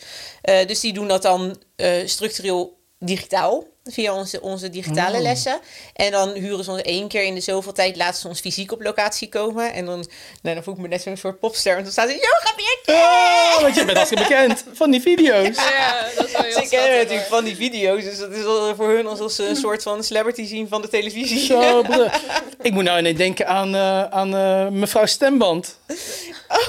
Dus 0.66 0.80
die 0.80 0.92
doen 0.92 1.08
dat 1.08 1.22
dan 1.22 1.62
structureel 2.04 2.78
digitaal. 2.98 3.64
Via 3.90 4.12
onze, 4.14 4.40
onze 4.40 4.70
digitale 4.70 5.16
Oh. 5.16 5.22
lessen. 5.22 5.60
En 5.94 6.10
dan 6.10 6.30
huren 6.32 6.64
ze 6.64 6.70
ons 6.70 6.82
één 6.82 7.08
keer 7.08 7.22
in 7.24 7.34
de 7.34 7.40
zoveel 7.40 7.72
tijd, 7.72 7.96
laten 7.96 8.20
ze 8.20 8.28
ons 8.28 8.40
fysiek 8.40 8.72
op 8.72 8.82
locatie 8.82 9.28
komen. 9.28 9.72
En 9.72 9.84
dan, 9.84 10.06
nou, 10.42 10.54
dan 10.54 10.64
voel 10.64 10.74
ik 10.74 10.80
me 10.80 10.88
net 10.88 11.02
zo'n 11.02 11.16
soort 11.16 11.38
popster. 11.40 11.72
Want 11.72 11.82
dan 11.84 11.92
staat 11.92 12.08
er, 12.08 12.14
yoga 12.14 12.52
Beertje! 12.56 13.02
Oh, 13.04 13.60
want 13.60 13.74
je 13.74 13.84
bent 13.84 13.96
hartstikke 13.96 14.24
bekend 14.28 14.64
van 14.72 14.90
die 14.90 15.00
video's. 15.00 15.56
Ja, 15.56 16.06
dat 16.16 16.26
is 16.26 16.32
wel 16.32 16.42
heel 16.42 16.52
Ze 16.52 16.68
kennen 16.68 16.96
natuurlijk 16.98 17.28
van 17.28 17.44
die 17.44 17.56
video's. 17.56 18.02
Dus 18.04 18.18
dat 18.18 18.32
is 18.32 18.42
voor 18.76 18.88
hun 18.90 19.06
alsof 19.06 19.32
ze 19.32 19.46
een 19.48 19.56
soort 19.56 19.82
van 19.82 20.04
celebrity 20.04 20.46
zien 20.46 20.68
van 20.68 20.82
de 20.82 20.88
televisie. 20.88 21.38
Zo, 21.38 21.84
ik 22.62 22.72
moet 22.72 22.84
nou 22.84 22.98
ineens 22.98 23.18
denken 23.18 23.46
aan, 23.46 23.74
eh, 23.74 24.04
aan 24.04 24.36
eh, 24.36 24.68
mevrouw 24.68 25.06
Stemband. 25.06 25.78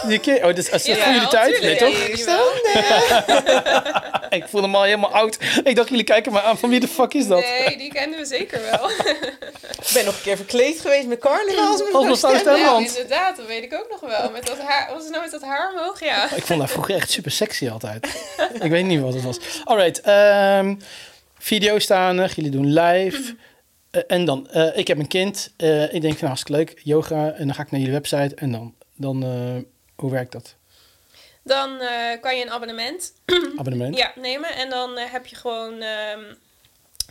Die 0.08 0.20
ken- 0.20 0.36
oh, 0.38 0.44
dat 0.44 0.58
is, 0.58 0.70
dat 0.70 0.80
is 0.80 0.86
Ja, 0.86 0.96
voor 1.04 1.14
jullie 1.14 1.28
tijd, 1.28 1.62
nee 1.62 1.76
toch? 1.76 1.96
Ik 4.30 4.46
voel 4.50 4.62
hem 4.62 4.76
al 4.76 4.84
helemaal 4.84 5.12
oud. 5.14 5.38
Ik 5.64 5.76
dacht, 5.76 5.90
jullie 5.90 6.04
kijken 6.04 6.32
me 6.34 6.42
aan. 6.42 6.58
Van 6.58 6.70
wie 6.70 6.80
de 6.80 6.88
fuck 7.04 7.14
is 7.14 7.28
dat? 7.28 7.40
Nee, 7.40 7.78
die 7.78 7.92
kennen 7.92 8.20
we 8.20 8.26
zeker 8.26 8.62
wel. 8.62 8.90
Ik 8.90 9.92
ben 9.94 10.06
nog 10.06 10.16
een 10.16 10.22
keer 10.22 10.36
verkleed 10.38 10.80
geweest 10.80 11.08
met 11.08 11.20
carnaval. 11.20 11.68
Als 11.68 11.94
Als 11.94 12.06
mevrouw 12.06 12.38
Stemband. 12.38 12.86
Ja, 12.86 13.02
inderdaad, 13.02 13.38
dat 13.38 13.46
weet 13.46 13.64
ik 13.64 13.74
ook 13.74 13.88
nog 13.90 14.00
wel. 14.00 14.32
Met 14.32 14.46
dat 14.46 14.60
haar, 14.60 14.86
wat 14.86 14.96
was 14.96 15.04
het 15.04 15.12
nou 15.12 15.24
met 15.24 15.32
dat 15.32 15.42
haar 15.42 15.72
omhoog? 15.74 16.04
Ja. 16.04 16.36
Ik 16.36 16.44
vond 16.44 16.60
haar 16.60 16.70
vroeger 16.70 16.96
echt 16.96 17.12
super 17.12 17.32
sexy 17.32 17.70
altijd. 17.70 18.06
ik 18.60 18.72
weet 18.72 18.86
niet 18.86 19.00
wat 19.00 19.14
het 19.14 19.24
was. 19.24 19.40
Alright. 19.64 20.02
ehm 20.02 20.76
video 21.38 21.80
staan 21.80 22.20
er. 22.20 22.32
Jullie 22.36 22.52
doen 22.52 22.74
live. 22.74 23.36
Eh, 23.92 24.02
en 24.08 24.26
dan, 24.26 24.50
eh, 24.50 24.78
ik 24.78 24.88
heb 24.88 24.98
een 24.98 25.08
kind. 25.08 25.54
Eh, 25.58 25.94
ik 25.94 26.02
denk, 26.02 26.14
nou, 26.14 26.26
hartstikke 26.26 26.58
leuk. 26.58 26.82
Yoga. 26.84 27.32
En 27.32 27.46
dan 27.46 27.56
ga 27.56 27.62
ik 27.62 27.72
naar 27.72 27.80
jullie 27.80 27.96
website. 27.96 28.36
En 28.36 28.52
dan, 28.52 28.76
dan 28.96 29.24
eh, 29.24 29.64
hoe 29.96 30.12
werkt 30.12 30.32
dat? 30.32 30.56
Dan 31.44 31.80
eh, 31.80 32.22
kan 32.22 32.38
je 32.38 32.44
een 32.44 32.52
abonnement 32.52 33.14
Abonnement? 33.58 33.98
ja, 34.04 34.12
nemen. 34.16 34.56
En 34.56 34.70
dan 34.70 34.98
eh, 34.98 35.12
heb 35.12 35.26
je 35.26 35.36
gewoon 35.36 35.82
ehm, 35.82 36.36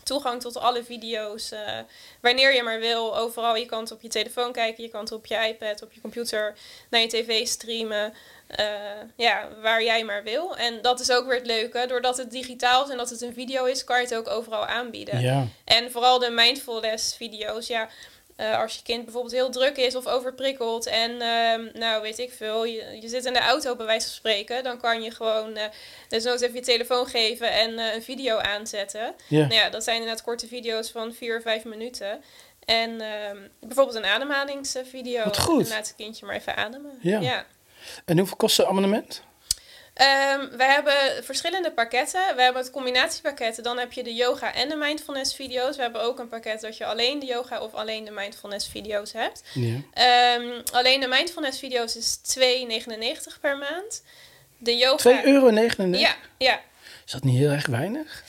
toegang 0.03 0.41
tot 0.41 0.57
alle 0.57 0.85
video's. 0.85 1.51
eh, 1.51 1.79
wanneer 2.21 2.55
je 2.55 2.63
maar 2.63 2.81
wil. 2.81 3.17
Overal. 3.17 3.57
Je 3.57 3.67
kan 3.67 3.81
het 3.81 3.93
op 3.93 4.03
je 4.03 4.09
telefoon 4.09 4.53
kijken. 4.53 4.85
Je 4.85 4.91
kan 4.91 5.01
het 5.01 5.13
op 5.13 5.27
je 5.27 5.47
iPad, 5.49 5.83
op 5.83 5.93
je 5.93 6.01
computer, 6.01 6.55
naar 6.91 7.01
je 7.01 7.07
tv 7.09 7.47
streamen. 7.47 8.15
Eh, 8.47 8.67
ja, 9.17 9.49
waar 9.63 9.83
jij 9.83 10.05
maar 10.05 10.23
wil. 10.23 10.57
En 10.57 10.83
dat 10.83 11.01
is 11.01 11.11
ook 11.11 11.27
weer 11.27 11.37
het 11.37 11.47
leuke. 11.47 11.85
Doordat 11.89 12.17
het 12.17 12.31
digitaal 12.31 12.85
is 12.85 12.91
en 12.91 12.97
dat 12.97 13.11
het 13.11 13.21
een 13.21 13.33
video 13.35 13.65
is, 13.65 13.85
kan 13.85 13.97
je 13.97 14.03
het 14.03 14.15
ook 14.15 14.29
overal 14.29 14.67
aanbieden. 14.67 15.21
Ja. 15.21 15.47
En 15.65 15.91
vooral 15.91 16.19
de 16.19 16.31
mindfulness 16.31 17.17
video's, 17.17 17.67
ja. 17.67 17.89
Eh, 18.37 18.61
als 18.61 18.75
je 18.75 18.83
kind 18.83 19.05
bijvoorbeeld 19.05 19.35
heel 19.35 19.51
druk 19.51 19.77
is 19.77 19.97
of 19.97 20.07
overprikkeld 20.07 20.87
en, 20.87 21.21
ehm, 21.21 21.79
nou 21.79 22.03
weet 22.03 22.19
ik 22.19 22.33
veel, 22.33 22.65
je, 22.65 22.99
je 23.01 23.09
zit 23.09 23.25
in 23.25 23.33
de 23.33 23.39
auto 23.39 23.77
bij 23.77 23.87
wijze 23.87 24.07
van 24.07 24.15
spreken, 24.15 24.65
dan 24.65 24.81
kan 24.81 25.03
je 25.03 25.11
gewoon 25.11 25.57
eh 25.57 25.65
desnoods 26.09 26.43
even 26.43 26.55
je 26.55 26.61
telefoon 26.61 27.07
geven 27.07 27.53
en 27.53 27.79
eh, 27.79 27.95
een 27.95 28.03
video 28.03 28.37
aanzetten. 28.39 29.15
Nou 29.29 29.55
ja, 29.55 29.71
dat 29.71 29.85
zijn 29.85 29.97
inderdaad 29.97 30.23
korte 30.23 30.47
video's 30.47 30.91
van 30.91 31.13
4, 31.13 31.43
5 31.43 31.65
minuten. 31.65 32.23
En 32.65 33.01
ehm, 33.01 33.37
bijvoorbeeld 33.61 33.97
een 33.97 34.05
ademhalingsvideo. 34.05 35.25
Wat 35.25 35.39
goed. 35.39 35.65
En 35.65 35.69
laat 35.69 35.87
het 35.87 35.97
kindje 35.97 36.27
maar 36.27 36.35
even 36.35 36.57
ademen. 36.57 36.99
Ja. 37.01 37.21
ja. 37.21 37.47
En 38.05 38.19
hoeveel 38.19 38.37
kost 38.37 38.59
een 38.59 38.67
abonnement? 38.67 39.23
Ehm, 39.95 40.49
we 40.57 40.65
hebben 40.65 41.25
verschillende 41.25 41.73
pakketten. 41.73 42.37
We 42.37 42.43
hebben 42.43 42.63
het 42.63 42.71
combinatiepakket. 42.71 43.65
Dan 43.65 43.79
heb 43.79 43.93
je 43.93 44.03
de 44.03 44.15
yoga 44.15 44.55
en 44.55 44.69
de 44.69 44.77
mindfulness 44.77 45.35
video's. 45.35 45.77
We 45.77 45.83
hebben 45.83 46.03
ook 46.03 46.19
een 46.19 46.29
pakket 46.29 46.61
dat 46.61 46.77
je 46.77 46.87
alleen 46.87 47.19
de 47.19 47.27
yoga 47.27 47.61
of 47.61 47.75
alleen 47.75 48.05
de 48.05 48.11
mindfulness 48.11 48.69
video's 48.69 49.13
hebt. 49.13 49.43
Ja. 49.53 49.77
Ehm, 49.95 50.61
alleen 50.73 51.01
de 51.01 51.09
mindfulness 51.09 51.59
video's 51.59 51.97
is 51.97 52.17
2,99 52.17 53.41
per 53.41 53.59
maand. 53.59 54.03
De 54.59 54.77
yoga... 54.77 55.21
2,99 55.23 55.25
euro? 55.25 55.51
Ja, 55.99 56.15
ja. 56.39 56.61
Is 57.07 57.13
dat 57.13 57.25
niet 57.25 57.39
heel 57.39 57.51
erg 57.51 57.67
weinig? 57.67 58.23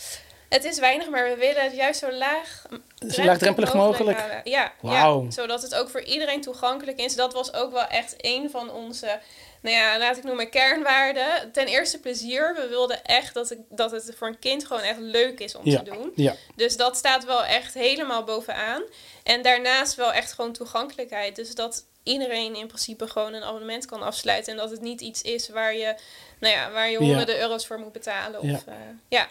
Het 0.50 0.64
is 0.64 0.80
weinig, 0.80 1.10
maar 1.10 1.24
we 1.30 1.36
willen 1.36 1.64
het 1.64 1.76
juist 1.76 2.00
zo 2.00 2.12
laag, 2.12 2.66
Zo 3.10 3.24
laagdrempelig 3.24 3.74
mogelijk. 3.74 4.42
Ja, 4.44 4.74
Wauw. 4.82 5.24
ja, 5.24 5.32
zodat 5.32 5.62
het 5.62 5.76
ook 5.76 5.90
voor 5.90 6.02
iedereen 6.02 6.42
toegankelijk 6.42 7.00
is. 7.00 7.16
Dat 7.16 7.34
was 7.34 7.54
ook 7.54 7.72
wel 7.72 7.88
echt 7.88 8.16
een 8.18 8.50
van 8.50 8.72
onze, 8.72 9.20
nou 9.64 9.76
ja, 9.76 9.98
laat 9.98 10.18
ik 10.18 10.24
noemen, 10.24 10.50
kernwaarden. 10.50 11.52
Ten 11.52 11.68
eerste 11.68 12.00
plezier. 12.00 12.54
We 12.56 12.68
wilden 12.68 13.04
echt 13.04 13.34
dat, 13.34 13.52
ik, 13.52 13.60
dat 13.70 13.92
het 13.92 14.14
voor 14.18 14.28
een 14.28 14.40
kind 14.40 14.66
gewoon 14.66 14.82
echt 14.84 15.00
leuk 15.00 15.40
is 15.40 15.56
om 15.56 15.62
Ja. 15.70 15.78
te 15.82 15.92
doen. 15.92 16.12
Ja. 16.16 16.36
Dus 16.56 16.78
dat 16.78 16.98
staat 16.98 17.26
wel 17.26 17.44
echt 17.46 17.74
helemaal 17.74 18.24
bovenaan. 18.24 18.82
En 19.24 19.42
daarnaast 19.42 19.96
wel 19.96 20.14
echt 20.14 20.32
gewoon 20.34 20.54
toegankelijkheid. 20.54 21.36
Dus 21.36 21.56
dat 21.56 21.86
iedereen 22.04 22.56
in 22.56 22.68
principe 22.68 23.08
gewoon 23.08 23.34
een 23.34 23.44
abonnement 23.44 23.86
kan 23.86 24.02
afsluiten. 24.02 24.52
En 24.52 24.58
dat 24.58 24.72
het 24.72 24.82
niet 24.82 25.02
iets 25.02 25.22
is 25.22 25.50
waar 25.50 25.76
je, 25.76 25.96
nou 26.40 26.54
ja, 26.54 26.72
waar 26.72 26.86
je 26.90 27.00
Ja. 27.00 27.06
honderden 27.06 27.40
euro's 27.40 27.66
voor 27.68 27.80
moet 27.80 27.92
betalen. 27.92 28.40
Of, 28.40 28.46
Ja. 28.46 28.60
ja. 28.68 28.96
ja. 29.10 29.28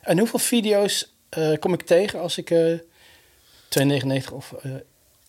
En 0.00 0.18
hoeveel 0.18 0.38
video's 0.38 1.12
eh, 1.28 1.52
kom 1.58 1.72
ik 1.72 1.82
tegen 1.82 2.20
als 2.20 2.38
ik 2.38 2.50
eh 2.50 2.78
2,99 3.68 4.32
of... 4.32 4.52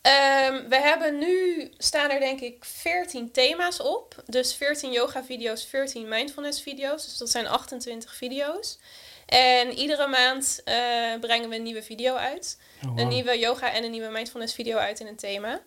eh, 0.05 0.35
Ehm, 0.45 0.67
we 0.69 0.75
hebben 0.75 1.17
nu, 1.17 1.69
staan 1.77 2.09
er 2.09 2.19
denk 2.19 2.39
ik 2.39 2.65
14 2.65 3.31
thema's 3.31 3.79
op. 3.79 4.23
Dus 4.25 4.53
14 4.53 4.91
yoga 4.91 5.23
video's, 5.23 5.65
14 5.65 6.07
mindfulness 6.07 6.61
video's. 6.61 7.05
Dus 7.05 7.17
dat 7.17 7.29
zijn 7.29 7.47
28 7.47 8.15
video's. 8.15 8.77
En 9.25 9.73
iedere 9.73 10.07
maand 10.07 10.61
eh, 10.63 10.75
brengen 11.19 11.49
we 11.49 11.55
een 11.55 11.63
nieuwe 11.63 11.83
video 11.83 12.15
uit. 12.15 12.59
oh, 12.85 12.91
Een 12.95 13.07
nieuwe 13.07 13.39
yoga 13.39 13.71
en 13.71 13.83
een 13.83 13.91
nieuwe 13.91 14.09
mindfulness 14.09 14.53
video 14.53 14.77
uit 14.77 14.99
in 14.99 15.07
een 15.07 15.15
thema. 15.15 15.61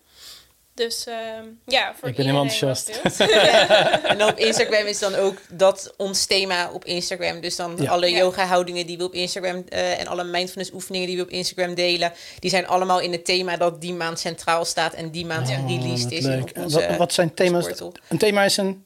Dus 0.79 1.05
ehm, 1.05 1.45
ja, 1.65 1.93
voor 1.99 2.07
Ik 2.09 2.15
ben 2.15 2.25
helemaal 2.25 2.45
enthousiast. 2.47 2.89
En 4.09 4.17
dan 4.17 4.29
op 4.29 4.37
Instagram 4.37 4.85
is 4.85 4.99
dan 4.99 5.15
ook 5.15 5.37
dat 5.51 5.93
ons 5.97 6.25
thema 6.25 6.71
op 6.71 6.85
Instagram. 6.85 7.41
Dus 7.41 7.55
dan 7.55 7.73
Ja. 7.77 7.89
alle 7.91 8.09
Ja. 8.11 8.17
yoga 8.17 8.45
houdingen 8.45 8.85
die 8.87 8.97
we 8.97 9.03
op 9.03 9.13
Instagram 9.13 9.63
eh, 9.69 9.99
en 9.99 10.07
alle 10.07 10.23
mindfulness 10.23 10.71
oefeningen 10.73 11.07
die 11.07 11.17
we 11.17 11.23
op 11.23 11.29
Instagram 11.29 11.73
delen, 11.75 12.11
die 12.39 12.49
zijn 12.49 12.67
allemaal 12.67 12.99
in 12.99 13.11
het 13.11 13.25
thema 13.25 13.57
dat 13.57 13.81
die 13.81 13.93
maand 13.93 14.19
centraal 14.19 14.65
staat 14.65 14.93
en 14.93 15.11
die 15.11 15.25
maand 15.25 15.49
Oh, 15.49 15.55
gereleased 15.55 16.03
wat 16.03 16.11
is. 16.11 16.25
leuk. 16.25 16.41
op 16.41 16.49
En 16.49 16.63
onze 16.63 16.87
wat, 16.87 16.97
wat 16.97 17.13
zijn 17.13 17.33
thema's? 17.33 17.63
sportel. 17.63 17.93
Een 18.09 18.17
thema 18.17 18.43
is 18.43 18.57
een... 18.57 18.85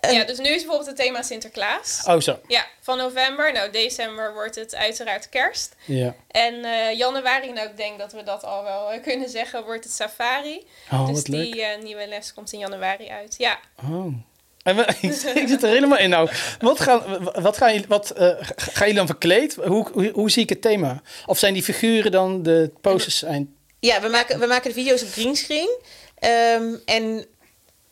ja, 0.00 0.24
dus 0.24 0.38
nu 0.38 0.48
is 0.48 0.54
bijvoorbeeld 0.56 0.86
het 0.86 0.96
thema 0.96 1.22
Sinterklaas. 1.22 2.02
Oh, 2.06 2.20
zo. 2.20 2.38
Ja, 2.48 2.66
van 2.80 2.98
november. 2.98 3.52
Nou, 3.52 3.70
december 3.70 4.32
wordt 4.32 4.54
het 4.54 4.74
uiteraard 4.74 5.28
kerst. 5.28 5.74
Ja. 5.84 6.14
En 6.30 6.64
eh, 6.64 6.98
januari, 6.98 7.52
nou 7.52 7.68
ik 7.68 7.76
denk 7.76 7.98
dat 7.98 8.12
we 8.12 8.22
dat 8.22 8.44
al 8.44 8.62
wel 8.62 8.90
eh, 8.92 9.02
kunnen 9.02 9.28
zeggen, 9.28 9.64
wordt 9.64 9.84
het 9.84 9.92
safari. 9.92 10.66
Oh, 10.92 11.06
dus 11.06 11.16
wat 11.16 11.28
leuk. 11.28 11.52
die 11.52 11.62
eh, 11.62 11.82
nieuwe 11.82 12.06
les 12.08 12.32
komt 12.34 12.52
in 12.52 12.58
januari 12.58 13.08
uit. 13.08 13.34
Ja, 13.38 13.58
Oh. 13.90 14.14
En 14.62 14.76
we- 14.76 14.94
ik 15.40 15.48
zit 15.48 15.62
er 15.62 15.68
helemaal 15.68 15.98
in 15.98 16.10
nou. 16.10 16.30
Wat 16.60 16.80
gaan, 16.80 17.02
wat 17.42 17.56
gaan 17.56 17.72
jullie, 17.72 17.88
wat, 17.88 18.10
eh, 18.10 18.26
ga- 18.40 18.54
gaan 18.56 18.72
jullie 18.78 18.94
dan 18.94 19.06
verkleed? 19.06 19.54
Hoe, 19.54 19.88
hoe, 19.92 20.10
hoe 20.14 20.30
zie 20.30 20.42
ik 20.42 20.48
het 20.48 20.62
thema? 20.62 21.02
Of 21.26 21.38
zijn 21.38 21.54
die 21.54 21.62
figuren 21.62 22.10
dan 22.12 22.42
de 22.42 22.70
poses 22.80 23.18
zijn? 23.18 23.56
Ja, 23.80 24.00
we 24.00 24.08
maken, 24.08 24.38
we 24.40 24.46
maken 24.46 24.68
de 24.68 24.74
video's 24.76 25.02
op 25.02 25.08
greenscreen. 25.12 25.78
Ehm, 26.18 26.74
en 26.84 27.26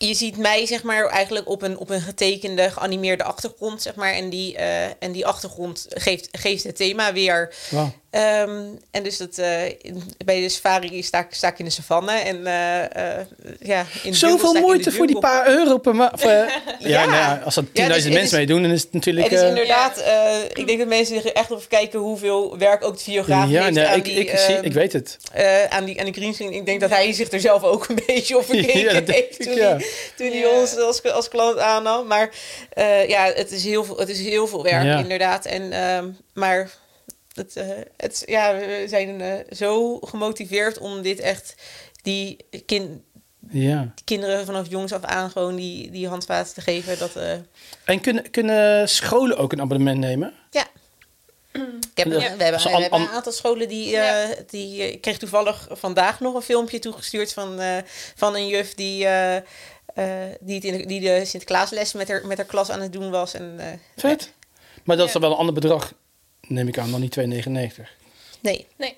je 0.06 0.14
ziet 0.14 0.36
mij, 0.36 0.66
zeg 0.66 0.82
maar, 0.82 1.06
eigenlijk 1.06 1.48
op 1.48 1.62
een, 1.62 1.78
op 1.78 1.90
een 1.90 2.00
getekende, 2.00 2.70
geanimeerde 2.70 3.24
achtergrond, 3.24 3.82
zeg 3.82 3.94
maar. 3.94 4.12
En 4.12 4.30
die, 4.30 4.56
eh, 4.56 4.84
en 4.84 5.12
die 5.12 5.26
achtergrond 5.26 5.86
geeft, 5.88 6.28
geeft 6.32 6.64
het 6.64 6.76
thema 6.76 7.12
weer. 7.12 7.54
Ehm, 8.12 8.50
en 8.90 9.02
dus 9.02 9.16
dat, 9.16 9.38
eh, 9.38 9.66
in- 9.66 10.02
bij 10.24 10.40
de 10.40 10.48
safari 10.48 11.02
sta, 11.02 11.18
ik- 11.18 11.34
sta 11.34 11.48
ik 11.48 11.58
in 11.58 11.64
de 11.64 11.70
savanne. 11.70 12.12
En 12.12 12.46
eh, 12.46 13.18
eh, 13.18 13.26
ja, 13.60 13.86
in 14.02 14.14
Zoveel 14.14 14.54
in 14.54 14.60
moeite 14.60 14.90
de 14.90 14.96
voor 14.96 15.06
die 15.06 15.18
paar 15.18 15.48
euro 15.48 15.78
per 15.78 15.94
maand. 15.94 16.20
ja, 16.22 16.46
Ja. 16.78 17.04
nou 17.04 17.10
ja, 17.16 17.40
als 17.44 17.56
er 17.56 17.62
10.000 17.62 17.72
Ja, 17.72 17.86
dus 17.94 18.04
het 18.04 18.12
mensen 18.12 18.22
is- 18.22 18.46
meedoen, 18.46 18.62
dan 18.62 18.70
is 18.70 18.82
het 18.82 18.92
natuurlijk... 18.92 19.30
Het 19.30 19.40
is 19.40 19.48
inderdaad, 19.48 19.98
eh, 19.98 20.36
ik 20.54 20.66
denk 20.66 20.78
dat 20.78 20.88
mensen 20.88 21.14
zich 21.22 21.32
echt 21.32 21.50
even 21.50 21.68
kijken 21.68 21.98
hoeveel 21.98 22.58
werk 22.58 22.84
ook 22.84 22.96
de 22.96 23.02
videograaf 23.04 23.48
ja, 23.50 23.62
heeft 23.62 23.74
nee, 23.74 23.86
aan, 23.86 23.96
ik, 23.96 24.04
die, 24.04 24.14
ik, 24.14 24.38
zie, 24.38 24.54
ehm, 24.56 24.64
ik 24.64 24.72
weet 24.72 24.92
het. 24.92 25.16
eh, 25.32 25.64
aan, 25.64 25.84
die, 25.84 25.98
aan 25.98 26.04
die 26.04 26.14
greenscreen. 26.14 26.52
Ik 26.52 26.66
denk 26.66 26.80
dat 26.80 26.90
hij 26.90 27.12
zich 27.12 27.30
er 27.32 27.40
zelf 27.40 27.62
ook 27.62 27.88
een 27.88 27.98
beetje 28.06 28.36
op 28.38 28.44
gekeken 28.48 28.80
Ja, 28.80 29.00
heeft 29.12 29.42
toen, 29.42 29.54
ja. 29.54 29.68
hij, 29.76 29.86
toen 30.16 30.26
hij 30.26 30.38
Ja. 30.38 30.48
ons 30.60 30.76
als, 30.78 31.02
als 31.02 31.28
klant 31.28 31.58
aannam. 31.58 32.06
Maar 32.06 32.30
eh, 32.72 33.08
ja, 33.08 33.24
het 33.34 33.50
is, 33.52 33.64
heel 33.64 33.84
veel, 33.84 33.98
het 33.98 34.08
is 34.08 34.20
heel 34.20 34.46
veel 34.46 34.62
werk 34.62 34.84
Ja. 34.84 34.98
inderdaad. 34.98 35.44
En, 35.44 35.72
ehm, 35.72 36.08
maar 36.34 36.70
het, 37.34 37.56
eh, 37.56 37.66
het, 37.96 38.22
ja, 38.26 38.54
we 38.56 38.84
zijn 38.88 39.20
eh, 39.20 39.34
zo 39.56 39.98
gemotiveerd 39.98 40.78
om 40.78 41.02
dit 41.02 41.20
echt... 41.20 41.54
Die, 42.02 42.36
kin, 42.66 43.04
Ja. 43.50 43.94
kinderen 44.04 44.44
vanaf 44.46 44.68
jongs 44.70 44.92
af 44.92 45.02
aan 45.02 45.30
gewoon 45.30 45.56
die, 45.56 45.90
die 45.90 46.08
handvaten 46.08 46.54
te 46.54 46.60
geven. 46.60 46.98
Dat, 46.98 47.16
eh, 47.16 47.32
En 47.84 48.00
kunnen, 48.00 48.30
kunnen 48.30 48.88
scholen 48.88 49.36
ook 49.36 49.52
een 49.52 49.60
abonnement 49.60 49.98
nemen? 49.98 50.32
ja. 50.50 50.66
Ik 51.52 51.98
heb, 51.98 52.06
Ja. 52.06 52.12
we 52.12 52.20
hebben, 52.22 52.60
we 52.62 52.68
an- 52.70 52.82
hebben 52.82 53.00
een 53.00 53.08
aantal 53.08 53.32
scholen 53.32 53.68
die, 53.68 53.88
Ja. 53.88 54.22
eh, 54.22 54.36
die... 54.50 54.92
Ik 54.92 55.00
kreeg 55.00 55.18
toevallig 55.18 55.68
vandaag 55.70 56.20
nog 56.20 56.34
een 56.34 56.42
filmpje 56.42 56.78
toegestuurd 56.78 57.32
van, 57.32 57.60
eh, 57.60 57.76
van 58.14 58.34
een 58.36 58.46
juf 58.46 58.74
die... 58.74 59.04
eh, 59.06 59.36
eh, 59.36 59.42
die, 60.40 60.54
het 60.54 60.64
in 60.64 60.76
de, 60.78 60.86
die 60.86 61.00
de 61.00 61.24
Sinterklaasles 61.24 61.92
met 61.92 62.08
haar, 62.08 62.26
met 62.26 62.36
haar 62.36 62.46
klas 62.46 62.70
aan 62.70 62.80
het 62.80 62.92
doen 62.92 63.10
was. 63.10 63.34
En, 63.34 63.54
eh, 63.58 63.66
Vet. 63.96 64.32
Maar 64.84 64.96
dat 64.96 65.06
is 65.06 65.12
dan 65.12 65.22
wel 65.22 65.30
een 65.30 65.36
ander 65.36 65.54
bedrag, 65.54 65.92
neem 66.48 66.68
ik 66.68 66.78
aan, 66.78 66.90
dan 66.90 67.00
die 67.00 67.42
2,99. 67.44 67.88
nee, 68.40 68.66
Nee. 68.76 68.96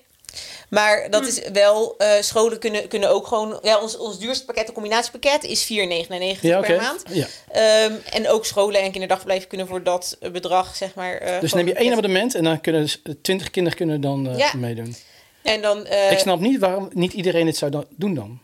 maar 0.69 1.09
dat 1.09 1.27
is 1.27 1.41
wel... 1.53 1.97
eh, 1.97 2.21
scholen 2.21 2.59
kunnen, 2.59 2.87
kunnen 2.87 3.09
ook 3.09 3.27
gewoon... 3.27 3.59
Ja, 3.61 3.79
ons, 3.81 3.97
ons 3.97 4.19
duurste 4.19 4.45
pakket, 4.45 4.67
een 4.67 4.73
combinatiepakket, 4.73 5.43
is 5.43 5.63
4,99 5.63 6.39
Ja, 6.41 6.59
per 6.61 6.77
maand. 6.81 7.03
Ja. 7.09 7.27
Ehm, 7.51 7.93
en 8.11 8.29
ook 8.29 8.45
scholen 8.45 8.81
en 8.81 8.91
kinderdagverblijven 8.91 9.47
kunnen 9.47 9.67
voor 9.67 9.83
dat 9.83 10.17
bedrag, 10.31 10.75
zeg 10.75 10.95
maar... 10.95 11.17
eh, 11.17 11.39
Dus 11.39 11.53
neem 11.53 11.67
je 11.67 11.73
één 11.73 11.91
abonnement 11.91 12.35
en 12.35 12.43
dan 12.43 12.61
kunnen 12.61 12.81
dus 12.81 13.01
20 13.21 13.49
kinderen 13.49 13.77
kunnen 13.77 14.01
dan 14.01 14.27
eh, 14.29 14.37
Ja. 14.37 14.55
meedoen. 14.55 14.95
En 15.41 15.61
dan... 15.61 15.85
eh, 15.85 16.11
ik 16.11 16.19
snap 16.19 16.39
niet 16.39 16.59
waarom 16.59 16.89
niet 16.93 17.13
iedereen 17.13 17.45
het 17.47 17.57
zou 17.57 17.71
dan 17.71 17.85
doen 17.89 18.13
dan. 18.15 18.39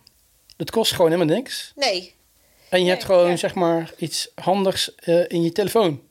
Het 0.57 0.71
kost 0.71 0.91
gewoon 0.91 1.11
helemaal 1.11 1.35
niks. 1.35 1.71
Nee. 1.75 2.13
En 2.69 2.77
je 2.79 2.83
Nee, 2.85 2.93
hebt 2.93 3.03
gewoon, 3.05 3.29
ja. 3.29 3.35
zeg 3.35 3.53
maar, 3.53 3.91
iets 3.97 4.29
handigs 4.35 4.95
eh, 4.95 5.23
in 5.27 5.43
je 5.43 5.51
telefoon. 5.51 6.01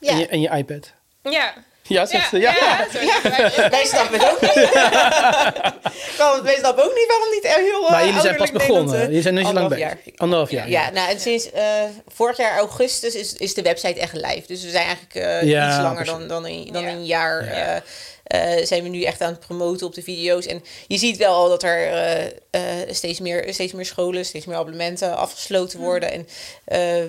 Ja. 0.00 0.10
En, 0.12 0.18
je, 0.18 0.26
en 0.26 0.40
je 0.40 0.48
iPad. 0.50 0.92
Ja. 1.22 1.64
Ja, 1.90 2.06
zegt 2.06 2.28
ze. 2.28 2.38
Ja. 2.38 2.54
ja, 2.92 3.20
wij. 3.22 3.70
Wij 3.70 3.84
snappen 3.84 4.18
het 4.20 4.30
ook 4.30 4.40
niet. 4.40 4.52
Kan- 6.18 6.42
Wij 6.42 6.56
snappen 6.58 6.84
ook 6.84 6.94
niet 6.94 7.06
waarom 7.08 7.30
niet 7.30 7.46
heel 7.56 7.82
uh, 7.84 7.90
Maar 7.90 8.06
jullie 8.06 8.20
zijn 8.20 8.36
pas 8.36 8.50
begonnen. 8.50 8.76
Nederland, 8.84 9.00
eh, 9.02 9.06
Jullie 9.06 9.22
zijn 9.22 9.34
nu 9.34 9.44
zo 9.44 9.52
lang 9.52 9.76
jaar. 9.78 9.98
Anderhalf 10.16 10.50
jaar. 10.50 10.68
Ja, 10.68 10.90
nou, 10.90 11.10
en 11.10 11.20
sinds 11.20 11.50
eh, 11.50 11.64
vorig 12.08 12.36
jaar 12.36 12.58
augustus 12.58 13.14
is, 13.14 13.32
is 13.34 13.54
de 13.54 13.62
website 13.62 14.00
echt 14.00 14.12
live. 14.14 14.42
Dus 14.46 14.62
we 14.62 14.70
zijn 14.70 14.84
eigenlijk 14.84 15.14
eh, 15.14 15.42
Ja, 15.48 15.68
iets 15.68 15.82
langer 15.82 16.04
dan, 16.04 16.28
dan, 16.28 16.46
een, 16.46 16.68
dan 16.72 16.82
Ja. 16.82 16.88
een 16.88 17.06
jaar. 17.06 17.44
Ja. 17.44 17.50
eh, 17.50 18.58
eh, 18.58 18.66
zijn 18.66 18.82
we 18.82 18.88
nu 18.88 19.02
echt 19.02 19.20
aan 19.20 19.30
het 19.32 19.40
promoten 19.46 19.86
op 19.86 19.94
de 19.94 20.02
video's. 20.02 20.46
En 20.46 20.64
je 20.86 20.98
ziet 20.98 21.16
wel 21.16 21.34
al 21.34 21.48
dat 21.48 21.62
er 21.62 21.86
eh, 21.92 22.24
eh, 22.50 22.88
steeds, 22.90 23.20
meer, 23.20 23.44
steeds 23.52 23.72
meer 23.72 23.84
scholen, 23.86 24.24
steeds 24.24 24.46
meer 24.46 24.56
abonnementen 24.56 25.16
afgesloten 25.16 25.78
worden. 25.78 26.12
En, 26.12 26.28
eh, 26.64 27.04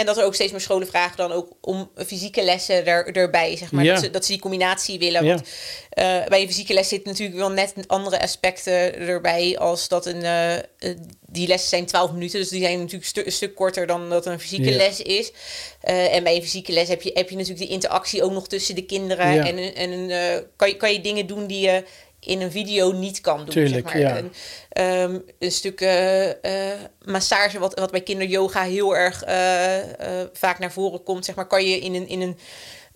en 0.00 0.06
dat 0.06 0.18
er 0.18 0.24
ook 0.24 0.34
steeds 0.34 0.50
meer 0.52 0.60
scholen 0.60 0.86
vragen 0.86 1.16
dan 1.16 1.32
ook 1.32 1.48
om 1.60 1.90
fysieke 2.06 2.42
lessen 2.42 2.86
er, 2.86 3.16
erbij. 3.16 3.56
Zeg 3.56 3.72
maar. 3.72 3.84
Ja. 3.84 3.94
dat, 3.94 4.02
ze, 4.04 4.10
dat 4.10 4.24
ze 4.24 4.32
die 4.32 4.40
combinatie 4.40 4.98
willen. 4.98 5.24
Ja. 5.24 5.34
Want 5.34 5.48
eh, 5.90 6.26
bij 6.28 6.40
een 6.40 6.46
fysieke 6.48 6.72
les 6.74 6.88
zitten 6.88 7.10
natuurlijk 7.10 7.38
wel 7.38 7.50
net 7.50 7.74
andere 7.86 8.20
aspecten 8.20 8.94
erbij 8.98 9.58
als 9.58 9.88
dat 9.88 10.06
een. 10.06 10.22
eh, 10.22 10.90
die 11.32 11.46
lessen 11.48 11.68
zijn 11.68 11.86
12 11.86 12.12
minuten, 12.12 12.40
dus 12.40 12.48
die 12.48 12.60
zijn 12.62 12.78
natuurlijk 12.78 13.04
stu- 13.06 13.22
een 13.24 13.32
stuk 13.32 13.54
korter 13.54 13.86
dan 13.86 14.10
dat 14.10 14.26
een 14.26 14.40
fysieke 14.40 14.70
Ja. 14.70 14.76
les 14.76 15.00
is. 15.02 15.32
Eh, 15.80 16.14
en 16.14 16.22
bij 16.24 16.36
een 16.36 16.42
fysieke 16.42 16.72
les 16.72 16.88
heb 16.88 17.02
je, 17.02 17.10
heb 17.14 17.30
je 17.30 17.36
natuurlijk 17.36 17.66
de 17.66 17.72
interactie 17.72 18.22
ook 18.22 18.32
nog 18.32 18.48
tussen 18.48 18.74
de 18.74 18.82
kinderen. 18.84 19.46
En, 19.46 19.74
en 19.74 20.08
kan, 20.56 20.68
je, 20.68 20.76
kan 20.76 20.92
je 20.92 21.00
dingen 21.00 21.26
doen 21.26 21.46
die 21.46 21.60
je 21.60 21.84
in 22.20 22.40
een 22.40 22.50
video 22.50 22.92
niet 22.92 23.20
kan 23.20 23.36
doen. 23.36 23.48
Tuurlijk, 23.48 23.90
zeg 23.90 24.02
maar. 24.02 24.12
ja. 24.12 24.16
En, 24.16 24.32
ehm, 24.68 25.18
een 25.38 25.52
stuk 25.52 25.80
eh, 25.80 26.72
eh, 26.72 26.78
massage, 27.04 27.58
wat, 27.58 27.78
wat 27.78 27.90
bij 27.90 28.00
kinderyoga 28.00 28.62
heel 28.62 28.96
erg 28.96 29.24
eh, 29.24 30.24
vaak 30.32 30.58
naar 30.58 30.72
voren 30.72 31.02
komt, 31.02 31.24
zeg 31.24 31.34
maar, 31.34 31.46
kan 31.46 31.64
je 31.64 31.78
in 31.78 31.94
een, 31.94 32.08
in 32.08 32.20
een, 32.20 32.38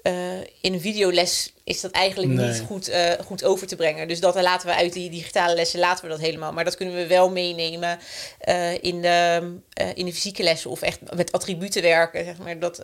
eh, 0.04 0.38
in 0.60 0.72
een 0.72 0.80
videoles 0.80 1.52
is 1.64 1.80
dat 1.80 1.90
eigenlijk 1.90 2.32
Nee. 2.32 2.46
niet 2.48 2.62
goed, 2.66 2.88
eh, 2.88 3.10
goed 3.24 3.44
over 3.44 3.66
te 3.66 3.76
brengen. 3.76 4.08
Dus 4.08 4.20
dat 4.20 4.34
laten 4.34 4.68
we 4.68 4.74
uit 4.74 4.92
die 4.92 5.10
digitale 5.10 5.54
lessen, 5.54 5.78
laten 5.80 6.04
we 6.04 6.10
dat 6.10 6.20
helemaal. 6.20 6.52
Maar 6.52 6.64
dat 6.64 6.76
kunnen 6.76 6.94
we 6.94 7.06
wel 7.06 7.30
meenemen 7.30 7.98
eh, 8.38 8.82
in, 8.82 9.02
de, 9.02 9.40
in 9.94 10.04
de 10.04 10.12
fysieke 10.12 10.42
lessen 10.42 10.70
of 10.70 10.82
echt 10.82 10.98
met 11.14 11.32
attributen 11.32 11.82
werken. 11.82 12.24
Zeg 12.24 12.38
maar. 12.38 12.58
Dat 12.58 12.82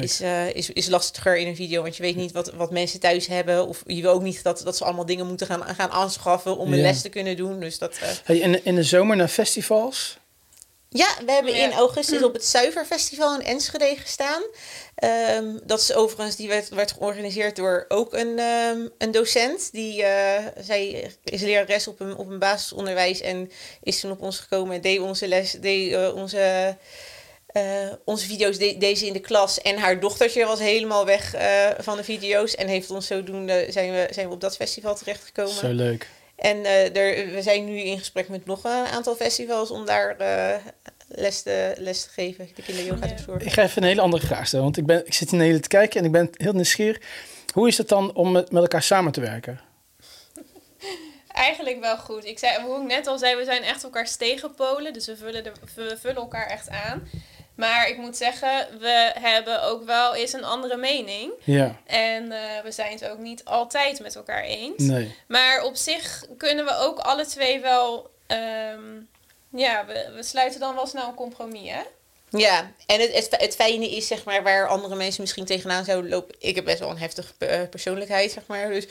is, 0.00 0.20
is, 0.52 0.70
is 0.70 0.88
lastiger 0.88 1.36
in 1.36 1.46
een 1.46 1.56
video, 1.56 1.82
want 1.82 1.96
je 1.96 2.02
weet 2.02 2.16
niet 2.16 2.32
wat, 2.32 2.52
wat 2.52 2.70
mensen 2.70 3.00
thuis 3.00 3.26
hebben. 3.26 3.68
Of 3.68 3.82
je 3.86 4.02
wil 4.02 4.12
ook 4.12 4.22
niet 4.22 4.42
dat, 4.42 4.60
dat 4.64 4.76
ze 4.76 4.84
allemaal 4.84 5.06
dingen 5.06 5.26
moeten 5.26 5.46
gaan, 5.46 5.62
gaan 5.74 5.90
aanschaffen 5.90 6.56
om 6.56 6.72
een 6.72 6.78
Ja. 6.78 6.84
les 6.84 7.00
te 7.02 7.08
kunnen 7.08 7.36
doen. 7.36 7.60
Dus 7.60 7.78
dat, 7.78 7.98
Hey, 8.24 8.38
in, 8.38 8.64
in 8.64 8.74
de 8.74 8.82
zomer 8.82 9.16
naar 9.16 9.28
festivals. 9.28 10.20
Ja, 10.92 11.06
we 11.26 11.32
hebben 11.32 11.54
Ja. 11.54 11.64
in 11.64 11.72
augustus 11.72 12.22
op 12.22 12.32
het 12.32 12.44
Zuiverfestival 12.44 13.34
in 13.34 13.46
Enschede 13.46 13.94
gestaan. 13.96 14.42
Ehm, 14.94 15.58
dat 15.64 15.80
is 15.80 15.92
overigens, 15.92 16.36
die 16.36 16.48
werd, 16.48 16.68
werd 16.68 16.92
georganiseerd 16.92 17.56
door 17.56 17.84
ook 17.88 18.12
een, 18.12 18.38
ehm, 18.38 18.88
een 18.98 19.10
docent. 19.10 19.72
Die, 19.72 20.02
eh, 20.02 20.46
zij 20.60 21.10
is 21.24 21.40
lerares 21.40 21.88
op 21.88 22.00
een, 22.00 22.16
op 22.16 22.28
een 22.30 22.38
basisonderwijs 22.38 23.20
en 23.20 23.50
is 23.82 24.00
toen 24.00 24.10
op 24.10 24.20
ons 24.22 24.38
gekomen 24.38 24.74
en 24.74 24.80
deed 24.80 25.00
onze 25.00 25.28
les, 25.28 25.50
deed 25.52 25.92
eh, 25.92 26.14
onze, 26.14 26.76
eh, 27.46 27.62
onze 28.04 28.26
video's, 28.26 28.58
deed, 28.58 28.80
deed 28.80 28.98
ze 28.98 29.06
in 29.06 29.12
de 29.12 29.20
klas. 29.20 29.60
En 29.60 29.76
haar 29.78 30.00
dochtertje 30.00 30.44
was 30.44 30.58
helemaal 30.58 31.04
weg 31.06 31.34
eh, 31.34 31.66
van 31.78 31.96
de 31.96 32.04
video's 32.04 32.54
en 32.54 32.68
heeft 32.68 32.90
ons 32.90 33.06
zodoende, 33.06 33.66
zijn 33.68 33.92
we, 33.92 34.08
zijn 34.10 34.28
we 34.28 34.34
op 34.34 34.40
dat 34.40 34.56
festival 34.56 34.94
terechtgekomen. 34.94 35.52
Zo 35.54 35.68
leuk. 35.72 36.08
En 36.42 36.64
eh, 36.64 36.96
er, 36.96 37.32
we 37.32 37.42
zijn 37.42 37.64
nu 37.64 37.78
in 37.78 37.98
gesprek 37.98 38.28
met 38.28 38.46
nog 38.46 38.64
een 38.64 38.86
aantal 38.86 39.14
festivals 39.14 39.70
om 39.70 39.86
daar 39.86 40.16
eh, 40.16 40.54
les, 41.08 41.42
te, 41.42 41.74
les 41.78 42.02
te 42.02 42.08
geven, 42.10 42.48
de 42.54 42.62
kinderyoga 42.62 43.06
te 43.06 43.14
verzorgen. 43.14 43.46
Ik 43.46 43.52
ga 43.52 43.62
even 43.62 43.82
een 43.82 43.88
hele 43.88 44.00
andere 44.00 44.26
vraag 44.26 44.46
stellen. 44.46 44.64
Want 44.64 44.76
ik, 44.76 44.86
ben, 44.86 45.06
ik 45.06 45.14
zit 45.14 45.30
hier 45.30 45.40
een 45.40 45.46
hele 45.46 45.60
te 45.60 45.68
kijken 45.68 46.00
en 46.00 46.06
ik 46.06 46.12
ben 46.12 46.30
heel 46.32 46.52
nieuwsgierig. 46.52 47.00
Hoe 47.52 47.68
is 47.68 47.78
het 47.78 47.88
dan 47.88 48.14
om 48.14 48.32
met, 48.32 48.52
met 48.52 48.62
elkaar 48.62 48.82
samen 48.82 49.12
te 49.12 49.20
werken? 49.20 49.60
Eigenlijk 51.28 51.80
wel 51.80 51.98
goed. 51.98 52.24
Ik 52.24 52.38
zei, 52.38 52.62
hoe 52.62 52.80
ik 52.80 52.86
net 52.86 53.06
al 53.06 53.18
zei, 53.18 53.36
we 53.36 53.44
zijn 53.44 53.62
echt 53.62 53.84
elkaars 53.84 54.16
tegenpolen. 54.16 54.92
Dus 54.92 55.06
we 55.06 55.16
vullen, 55.16 55.44
de, 55.44 55.52
we 55.74 55.96
vullen 56.00 56.16
elkaar 56.16 56.46
echt 56.46 56.68
aan. 56.68 57.08
Maar 57.54 57.88
ik 57.88 57.96
moet 57.96 58.16
zeggen, 58.16 58.66
we 58.80 59.12
hebben 59.20 59.62
ook 59.62 59.84
wel 59.84 60.14
eens 60.14 60.32
een 60.32 60.44
andere 60.44 60.76
mening. 60.76 61.32
Ja, 61.44 61.76
En 61.86 62.32
eh, 62.32 62.40
we 62.64 62.70
zijn 62.72 62.92
het 62.92 63.08
ook 63.08 63.18
niet 63.18 63.44
altijd 63.44 64.00
met 64.00 64.16
elkaar 64.16 64.42
eens. 64.42 64.82
nee. 64.82 65.14
Maar 65.28 65.62
op 65.64 65.76
zich 65.76 66.24
kunnen 66.36 66.64
we 66.64 66.76
ook 66.76 66.98
alle 66.98 67.26
twee 67.26 67.60
wel... 67.60 68.10
ehm, 68.26 69.00
ja, 69.54 69.86
we, 69.86 70.12
we 70.14 70.22
sluiten 70.22 70.60
dan 70.60 70.74
wel 70.74 70.86
snel 70.86 71.08
een 71.08 71.14
compromis, 71.14 71.70
hè? 71.70 71.80
Ja, 72.38 72.72
en 72.86 73.00
het, 73.00 73.14
het, 73.14 73.40
het 73.40 73.54
fijne 73.54 73.90
is, 73.90 74.06
zeg 74.06 74.24
maar, 74.24 74.42
waar 74.42 74.68
andere 74.68 74.94
mensen 74.94 75.20
misschien 75.20 75.44
tegenaan 75.44 75.84
zouden 75.84 76.10
lopen. 76.10 76.34
Ik 76.38 76.54
heb 76.54 76.64
best 76.64 76.78
wel 76.78 76.90
een 76.90 76.98
heftige 76.98 77.32
eh, 77.38 77.60
persoonlijkheid, 77.70 78.32
zeg 78.32 78.42
maar. 78.46 78.68
Dus, 78.68 78.86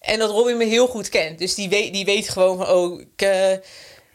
en 0.00 0.18
dat 0.18 0.30
Robin 0.30 0.56
me 0.56 0.64
heel 0.64 0.86
goed 0.86 1.08
kent. 1.08 1.38
Dus 1.38 1.54
die 1.54 1.68
weet, 1.68 1.92
die 1.92 2.04
weet 2.04 2.28
gewoon 2.28 2.56
van, 2.56 2.68
oh, 2.68 3.00
ik, 3.00 3.22
eh, 3.22 3.52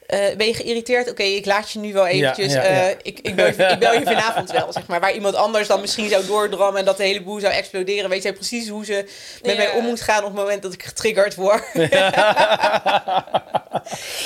eh, 0.07 0.35
ben 0.37 0.47
je 0.47 0.53
geïrriteerd? 0.53 1.09
Oké, 1.09 1.23
ik 1.23 1.45
laat 1.45 1.71
je 1.71 1.79
nu 1.79 1.93
wel 1.93 2.07
eventjes. 2.07 2.53
ja, 2.53 2.63
ja. 2.63 2.89
eh, 2.89 2.95
ik, 3.01 3.19
ik, 3.19 3.35
bel 3.35 3.45
je, 3.45 3.51
ik 3.53 3.79
bel 3.79 3.93
je 3.93 4.03
vanavond 4.03 4.51
wel, 4.51 4.73
zeg 4.73 4.87
maar. 4.87 4.99
Waar 4.99 5.13
iemand 5.13 5.35
anders 5.35 5.67
dan 5.67 5.81
misschien 5.81 6.09
zou 6.09 6.25
doordrammen 6.25 6.79
en 6.79 6.85
dat 6.85 6.97
de 6.97 7.03
hele 7.03 7.23
boel 7.23 7.39
zou 7.39 7.53
exploderen. 7.53 8.09
Weet 8.09 8.23
jij 8.23 8.33
precies 8.33 8.69
hoe 8.69 8.85
ze 8.85 9.05
met 9.43 9.51
Ja. 9.51 9.57
mij 9.57 9.71
om 9.71 9.85
moet 9.85 10.01
gaan 10.01 10.23
op 10.23 10.25
het 10.25 10.33
moment 10.35 10.61
dat 10.61 10.73
ik 10.73 10.83
getriggerd 10.83 11.35
word. 11.35 11.63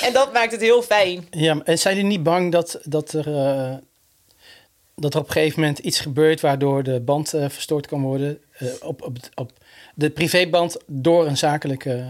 en 0.06 0.12
dat 0.12 0.32
maakt 0.32 0.52
het 0.52 0.60
heel 0.60 0.82
fijn. 0.82 1.26
Ja, 1.30 1.60
en 1.64 1.78
zijn 1.78 1.94
jullie 1.94 2.10
niet 2.10 2.22
bang 2.22 2.52
dat, 2.52 2.78
dat, 2.82 3.12
er, 3.12 3.34
eh, 3.36 3.74
dat 4.96 5.14
er 5.14 5.20
op 5.20 5.26
een 5.26 5.32
gegeven 5.32 5.60
moment 5.60 5.78
iets 5.78 6.00
gebeurt 6.00 6.40
waardoor 6.40 6.82
de 6.82 7.00
band 7.00 7.28
verstoord 7.28 7.86
kan 7.86 8.02
worden? 8.02 8.40
op, 8.82 9.02
op, 9.02 9.16
op 9.34 9.50
de 9.94 10.10
privéband 10.10 10.76
door 10.86 11.26
een 11.26 11.36
zakelijke 11.36 12.04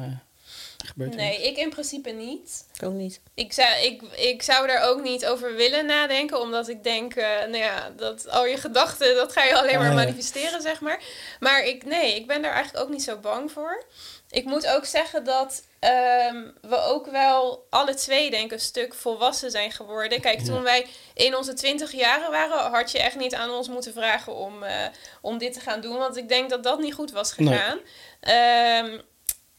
Nee, 0.97 1.43
ik 1.43 1.57
in 1.57 1.71
principe 1.71 2.11
niet. 2.11 2.65
Ik 2.75 2.83
ook 2.83 2.93
niet. 2.93 3.21
Ik 3.35 3.53
zou, 3.53 3.77
ik, 3.83 4.03
ik 4.03 4.43
zou 4.43 4.67
daar 4.67 4.89
ook 4.89 5.03
niet 5.03 5.27
over 5.27 5.55
willen 5.55 5.87
nadenken, 5.87 6.41
omdat 6.41 6.69
ik 6.69 6.83
denk, 6.85 7.15
eh, 7.15 7.29
nou 7.39 7.57
ja, 7.57 7.91
dat 7.97 8.29
al 8.29 8.47
je 8.47 8.57
gedachten, 8.57 9.15
dat 9.15 9.33
ga 9.33 9.43
je 9.45 9.57
alleen 9.57 9.79
maar 9.79 9.91
Ah, 9.91 9.95
ja. 9.97 10.03
manifesteren, 10.05 10.63
zeg 10.63 10.81
maar. 10.81 11.01
Maar 11.41 11.65
ik, 11.65 11.85
nee, 11.85 12.15
ik 12.17 12.27
ben 12.27 12.43
daar 12.43 12.53
eigenlijk 12.53 12.85
ook 12.85 12.91
niet 12.91 13.03
zo 13.03 13.17
bang 13.17 13.53
voor. 13.53 13.85
Ik 14.31 14.45
moet 14.45 14.67
ook 14.67 14.85
zeggen 14.85 15.25
dat 15.25 15.63
ehm, 15.79 16.37
we 16.61 16.77
ook 16.77 17.07
wel 17.07 17.67
alle 17.71 17.95
twee, 17.95 18.31
denk 18.31 18.45
ik, 18.45 18.53
een 18.53 18.61
stuk 18.61 18.95
volwassen 18.95 19.51
zijn 19.51 19.73
geworden. 19.73 20.21
Kijk, 20.21 20.41
toen 20.41 20.63
wij 20.63 20.87
in 21.15 21.37
onze 21.37 21.55
twintig 21.55 21.93
jaren 21.93 22.31
waren, 22.31 22.71
had 22.71 22.91
je 22.91 22.99
echt 22.99 23.17
niet 23.17 23.35
aan 23.35 23.51
ons 23.51 23.69
moeten 23.69 23.93
vragen 23.93 24.35
om, 24.35 24.63
eh, 24.63 24.87
om 25.21 25.39
dit 25.39 25.53
te 25.53 25.61
gaan 25.61 25.81
doen. 25.81 25.99
Want 25.99 26.17
ik 26.17 26.29
denk 26.29 26.51
dat 26.51 26.63
dat 26.63 26.79
niet 26.79 26.95
goed 26.95 27.11
was 27.11 27.37
Nee. 27.37 27.49
gegaan. 27.49 27.79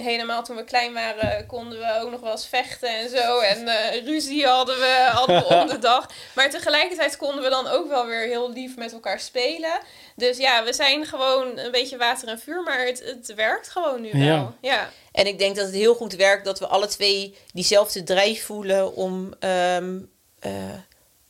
Helemaal 0.03 0.43
toen 0.43 0.55
we 0.55 0.63
klein 0.63 0.93
waren, 0.93 1.45
konden 1.45 1.79
we 1.79 1.99
ook 2.01 2.11
nog 2.11 2.19
wel 2.19 2.31
eens 2.31 2.47
vechten 2.47 2.89
en 2.89 3.09
zo. 3.09 3.39
En 3.39 3.67
eh, 3.67 4.05
ruzie 4.05 4.45
hadden 4.47 4.75
we, 4.75 5.09
hadden 5.11 5.35
we 5.35 5.45
om 5.55 5.67
de 5.67 5.79
dag. 5.79 6.09
Maar 6.35 6.49
tegelijkertijd 6.49 7.17
konden 7.17 7.43
we 7.43 7.49
dan 7.49 7.67
ook 7.67 7.87
wel 7.87 8.05
weer 8.05 8.27
heel 8.27 8.51
lief 8.51 8.75
met 8.75 8.93
elkaar 8.93 9.19
spelen. 9.19 9.79
Dus 10.15 10.37
ja, 10.37 10.63
we 10.63 10.73
zijn 10.73 11.05
gewoon 11.05 11.57
een 11.57 11.71
beetje 11.71 11.97
water 11.97 12.27
en 12.27 12.39
vuur, 12.39 12.63
maar 12.63 12.85
het, 12.85 13.03
het 13.05 13.33
werkt 13.35 13.69
gewoon 13.69 14.01
nu 14.01 14.09
wel. 14.11 14.21
Ja. 14.21 14.53
Ja. 14.61 14.89
En 15.11 15.27
ik 15.27 15.39
denk 15.39 15.55
dat 15.55 15.65
het 15.65 15.75
heel 15.75 15.95
goed 15.95 16.15
werkt 16.15 16.45
dat 16.45 16.59
we 16.59 16.67
alle 16.67 16.87
twee 16.87 17.37
diezelfde 17.53 18.03
drijf 18.03 18.45
voelen 18.45 18.95
om, 18.95 19.33
ehm 19.39 19.99
eh, 20.43 20.51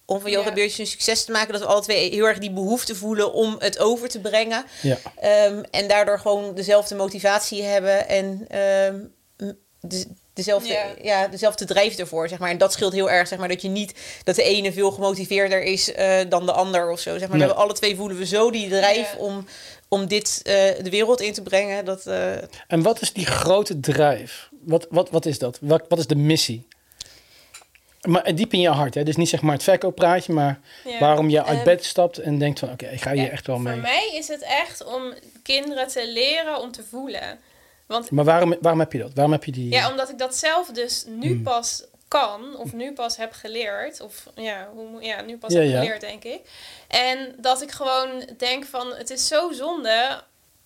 om 0.05 0.19
van 0.21 0.31
yoga 0.31 0.47
Ja. 0.47 0.53
beurtjes 0.53 0.77
een 0.79 0.87
succes 0.87 1.25
te 1.25 1.31
maken. 1.31 1.53
Dat 1.53 1.61
we 1.61 1.67
alle 1.67 1.81
twee 1.81 2.09
heel 2.11 2.25
erg 2.25 2.37
die 2.39 2.51
behoefte 2.51 2.95
voelen 2.95 3.33
om 3.33 3.55
het 3.59 3.79
over 3.79 4.09
te 4.09 4.19
brengen. 4.19 4.65
Ja. 4.81 4.97
Ehm, 5.19 5.63
en 5.71 5.87
daardoor 5.87 6.19
gewoon 6.19 6.55
dezelfde 6.55 6.95
motivatie 6.95 7.63
hebben 7.63 8.07
en 8.07 8.45
ehm, 8.49 8.99
de, 9.79 10.07
dezelfde, 10.33 10.67
Ja. 10.73 10.85
ja. 11.01 11.27
dezelfde 11.27 11.65
drijf 11.65 11.97
ervoor, 11.97 12.27
zeg 12.29 12.39
maar. 12.39 12.49
En 12.49 12.57
dat 12.57 12.73
scheelt 12.73 12.93
heel 12.93 13.09
erg, 13.09 13.27
zeg 13.27 13.39
maar, 13.39 13.47
dat 13.47 13.61
je 13.61 13.67
niet 13.69 13.93
dat 14.23 14.35
de 14.35 14.43
ene 14.43 14.73
veel 14.73 14.91
gemotiveerder 14.91 15.63
is 15.63 15.91
eh, 15.93 16.19
dan 16.29 16.45
de 16.45 16.51
ander 16.51 16.89
of 16.91 16.99
zo, 16.99 17.11
zeg 17.11 17.19
maar. 17.19 17.29
Nee. 17.29 17.37
We 17.39 17.43
hebben 17.45 17.63
alle 17.63 17.73
twee 17.73 17.95
voelen 17.95 18.17
we 18.17 18.25
zo 18.25 18.51
die 18.51 18.69
drijf 18.69 19.11
Ja. 19.13 19.17
om, 19.19 19.45
om 19.87 20.07
dit 20.07 20.39
eh, 20.43 20.53
de 20.83 20.89
wereld 20.89 21.21
in 21.21 21.33
te 21.33 21.41
brengen. 21.41 21.85
Dat, 21.85 22.05
eh, 22.05 22.31
En 22.67 22.81
wat 22.81 23.01
is 23.01 23.13
die 23.13 23.25
grote 23.25 23.79
drijf? 23.79 24.49
Wat, 24.61 24.87
wat, 24.89 25.09
wat 25.09 25.25
is 25.25 25.39
dat? 25.39 25.57
Wat, 25.61 25.83
wat 25.87 25.99
is 25.99 26.07
de 26.07 26.15
missie? 26.15 26.67
Maar 28.07 28.35
diep 28.35 28.53
in 28.53 28.59
je 28.59 28.69
hart, 28.69 28.93
hè? 28.93 29.03
Dus 29.03 29.15
niet 29.15 29.29
zeg 29.29 29.41
maar 29.41 29.53
het 29.53 29.63
verkooppraatje, 29.63 30.33
maar 30.33 30.59
Ja. 30.83 30.99
waarom 30.99 31.29
je 31.29 31.43
uit 31.43 31.55
Ehm, 31.57 31.65
bed 31.65 31.85
stapt 31.85 32.17
en 32.17 32.37
denkt 32.37 32.59
van 32.59 32.71
oké, 32.71 32.85
ik 32.85 33.01
ga 33.01 33.11
hier 33.11 33.31
echt 33.31 33.47
wel 33.47 33.57
mee. 33.57 33.73
Voor 33.73 33.81
mij 33.81 34.09
is 34.13 34.27
het 34.27 34.41
echt 34.41 34.83
om 34.85 35.13
kinderen 35.43 35.87
te 35.87 36.07
leren 36.11 36.59
om 36.61 36.71
te 36.71 36.83
voelen. 36.89 37.39
Want 37.85 38.11
Maar 38.11 38.25
waarom, 38.25 38.55
waarom 38.61 38.79
heb 38.79 38.91
je 38.93 38.99
dat? 38.99 39.11
Waarom 39.13 39.31
heb 39.33 39.43
je 39.43 39.51
die... 39.51 39.71
Ja, 39.71 39.89
omdat 39.89 40.09
ik 40.09 40.17
dat 40.17 40.35
zelf 40.35 40.67
dus 40.67 41.05
nu 41.07 41.27
Hmm. 41.27 41.43
pas 41.43 41.83
kan, 42.07 42.55
of 42.57 42.73
nu 42.73 42.93
pas 42.93 43.17
heb 43.17 43.31
geleerd, 43.33 44.01
of 44.01 44.23
ja, 44.35 44.69
hoe, 44.73 45.03
ja 45.03 45.21
nu 45.21 45.37
pas 45.37 45.53
Ja, 45.53 45.59
heb 45.59 45.69
ja. 45.69 45.79
geleerd, 45.79 46.01
denk 46.01 46.23
ik. 46.23 46.39
En 46.87 47.35
dat 47.37 47.61
ik 47.61 47.71
gewoon 47.71 48.09
denk 48.37 48.65
van, 48.65 48.93
het 48.95 49.09
is 49.09 49.27
zo 49.27 49.51
zonde 49.51 50.21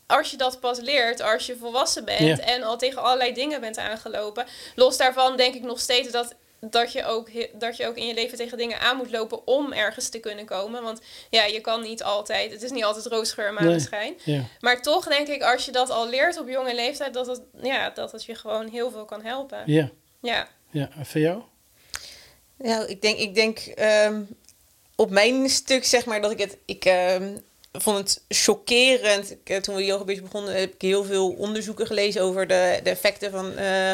als 0.05 0.31
je 0.31 0.37
dat 0.37 0.59
pas 0.59 0.79
leert, 0.79 1.21
als 1.21 1.45
je 1.45 1.55
volwassen 1.59 2.05
bent 2.05 2.19
Ja. 2.19 2.37
en 2.39 2.63
al 2.63 2.77
tegen 2.77 3.01
allerlei 3.03 3.33
dingen 3.33 3.61
bent 3.61 3.77
aangelopen. 3.77 4.45
Los 4.75 4.97
daarvan 4.97 5.37
denk 5.37 5.53
ik 5.55 5.61
nog 5.63 5.79
steeds 5.79 6.11
dat, 6.11 6.35
dat, 6.59 6.91
je 6.91 7.05
ook, 7.05 7.29
dat 7.53 7.77
je 7.77 7.87
ook 7.87 7.95
in 7.95 8.07
je 8.07 8.13
leven 8.13 8.37
tegen 8.37 8.57
dingen 8.57 8.79
aan 8.79 8.97
moet 8.97 9.11
lopen 9.11 9.47
om 9.47 9.73
ergens 9.73 10.09
te 10.09 10.19
kunnen 10.19 10.45
komen. 10.45 10.83
Want 10.83 11.01
ja, 11.29 11.45
je 11.45 11.61
kan 11.61 11.81
niet 11.81 12.03
altijd, 12.03 12.51
het 12.51 12.63
is 12.63 12.71
niet 12.71 12.83
altijd 12.83 13.05
roosgeur 13.05 13.47
en 13.47 13.53
maneschijn. 13.53 14.13
Ja. 14.23 14.43
Maar 14.59 14.81
toch 14.81 15.07
denk 15.07 15.27
ik, 15.27 15.43
als 15.43 15.65
je 15.65 15.71
dat 15.71 15.89
al 15.89 16.09
leert 16.09 16.39
op 16.39 16.49
jonge 16.49 16.75
leeftijd, 16.75 17.13
dat 17.13 17.27
het, 17.27 17.41
ja, 17.61 17.89
dat 17.89 18.11
het 18.11 18.25
je 18.25 18.35
gewoon 18.35 18.67
heel 18.67 18.91
veel 18.91 19.05
kan 19.05 19.23
helpen. 19.23 19.63
Ja, 19.65 19.89
Ja. 20.21 20.47
ja. 20.71 20.89
En 20.97 21.05
voor 21.05 21.21
jou? 21.21 21.41
Nou, 22.57 22.85
ik 22.85 23.01
denk, 23.01 23.17
ik 23.17 23.35
denk 23.35 23.59
ehm, 23.59 24.21
op 24.95 25.09
mijn 25.09 25.49
stuk 25.49 25.85
zeg 25.85 26.05
maar 26.05 26.21
dat 26.21 26.31
ik 26.31 26.39
het. 26.39 26.57
Ik 26.65 26.85
ehm, 26.85 27.37
vond 27.71 27.97
het 27.97 28.23
chockerend. 28.27 29.31
Ik, 29.31 29.49
eh, 29.49 29.57
toen 29.57 29.75
we 29.75 29.85
yoga 29.85 30.03
begonnen, 30.03 30.59
heb 30.59 30.73
ik 30.73 30.81
heel 30.81 31.03
veel 31.03 31.29
onderzoeken 31.29 31.87
gelezen 31.87 32.21
over 32.21 32.47
de, 32.47 32.79
de 32.83 32.89
effecten 32.89 33.31
van 33.31 33.57
eh 33.57 33.91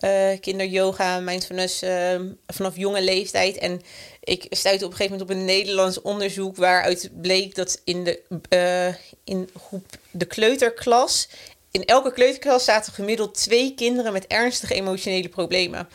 eh 0.00 0.40
kinderyoga, 0.40 1.20
mindfulness 1.20 1.82
ehm, 1.82 2.32
vanaf 2.46 2.76
jonge 2.76 3.02
leeftijd. 3.02 3.56
En 3.56 3.80
ik 4.20 4.46
stuitte 4.50 4.84
op 4.84 4.90
een 4.90 4.96
gegeven 4.96 5.18
moment 5.18 5.30
op 5.30 5.36
een 5.36 5.56
Nederlands 5.56 6.00
onderzoek 6.00 6.56
waaruit 6.56 7.10
bleek 7.20 7.54
dat 7.54 7.80
in 7.84 8.04
de, 8.04 8.20
eh, 8.48 8.94
in 9.24 9.48
groep 9.56 9.84
de 10.10 10.24
kleuterklas. 10.24 11.28
In 11.70 11.84
elke 11.84 12.12
kleuterklas 12.12 12.64
zaten 12.64 12.92
gemiddeld 12.92 13.34
twee 13.34 13.74
kinderen 13.74 14.12
met 14.12 14.26
ernstige 14.26 14.74
emotionele 14.74 15.28
problemen. 15.28 15.88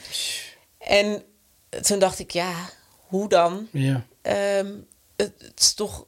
En 0.77 1.23
toen 1.81 1.99
dacht 1.99 2.19
ik, 2.19 2.31
ja, 2.31 2.69
hoe 3.07 3.29
dan? 3.29 3.67
Ja. 3.71 4.05
Ehm, 4.21 4.73
het, 5.15 5.33
het 5.37 5.59
is 5.59 5.73
toch. 5.73 6.05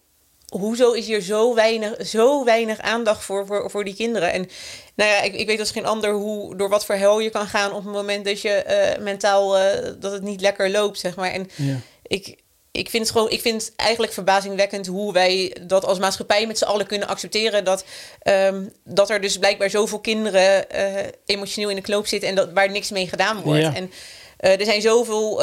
Hoezo 0.48 0.92
is 0.92 1.06
hier 1.06 1.22
zo 1.22 1.56
weinig, 1.56 2.08
zo 2.08 2.44
weinig 2.44 2.80
aandacht 2.80 3.24
voor, 3.24 3.46
voor, 3.46 3.70
voor 3.70 3.84
die 3.84 3.96
kinderen? 3.96 4.32
En 4.32 4.50
nou 4.96 5.10
ja, 5.10 5.22
ik, 5.22 5.34
ik 5.34 5.48
weet 5.48 5.60
als 5.60 5.72
geen 5.72 5.86
ander 5.86 6.12
hoe, 6.12 6.56
door 6.56 6.70
wat 6.70 6.86
voor 6.86 6.96
hel 6.96 7.20
je 7.20 7.30
kan 7.30 7.48
gaan 7.48 7.74
op 7.74 7.84
het 7.84 7.94
moment 7.94 8.26
dat 8.26 8.42
je 8.42 8.50
eh, 8.50 9.02
mentaal 9.02 9.58
eh, 9.58 9.94
dat 10.00 10.12
het 10.12 10.24
niet 10.24 10.42
lekker 10.42 10.70
loopt, 10.70 11.00
zeg 11.00 11.16
maar. 11.16 11.32
En 11.32 11.50
ja. 11.56 11.80
ik, 12.02 12.38
ik 12.72 12.90
vind 12.90 13.04
het 13.04 13.12
gewoon, 13.12 13.30
ik 13.30 13.42
vind 13.42 13.62
het 13.62 13.74
eigenlijk 13.76 14.14
verbazingwekkend 14.14 14.88
hoe 14.88 15.14
wij 15.14 15.56
dat 15.62 15.86
als 15.86 16.00
maatschappij 16.00 16.48
met 16.48 16.58
z'n 16.58 16.66
allen 16.66 16.88
kunnen 16.88 17.08
accepteren. 17.08 17.64
Dat, 17.64 17.86
ehm, 18.22 18.64
dat 18.84 19.10
er 19.10 19.22
dus 19.22 19.38
blijkbaar 19.38 19.70
zoveel 19.70 20.00
kinderen 20.00 20.70
eh, 20.70 21.06
emotioneel 21.26 21.70
in 21.70 21.76
de 21.76 21.82
knoop 21.82 22.08
zitten 22.08 22.30
en 22.30 22.36
dat, 22.36 22.52
waar 22.54 22.72
niks 22.72 22.90
mee 22.90 23.08
gedaan 23.08 23.42
wordt. 23.42 23.62
Ja. 23.62 23.76
En 23.76 23.92
er 24.38 24.66
zijn 24.66 24.82
zoveel 24.82 25.42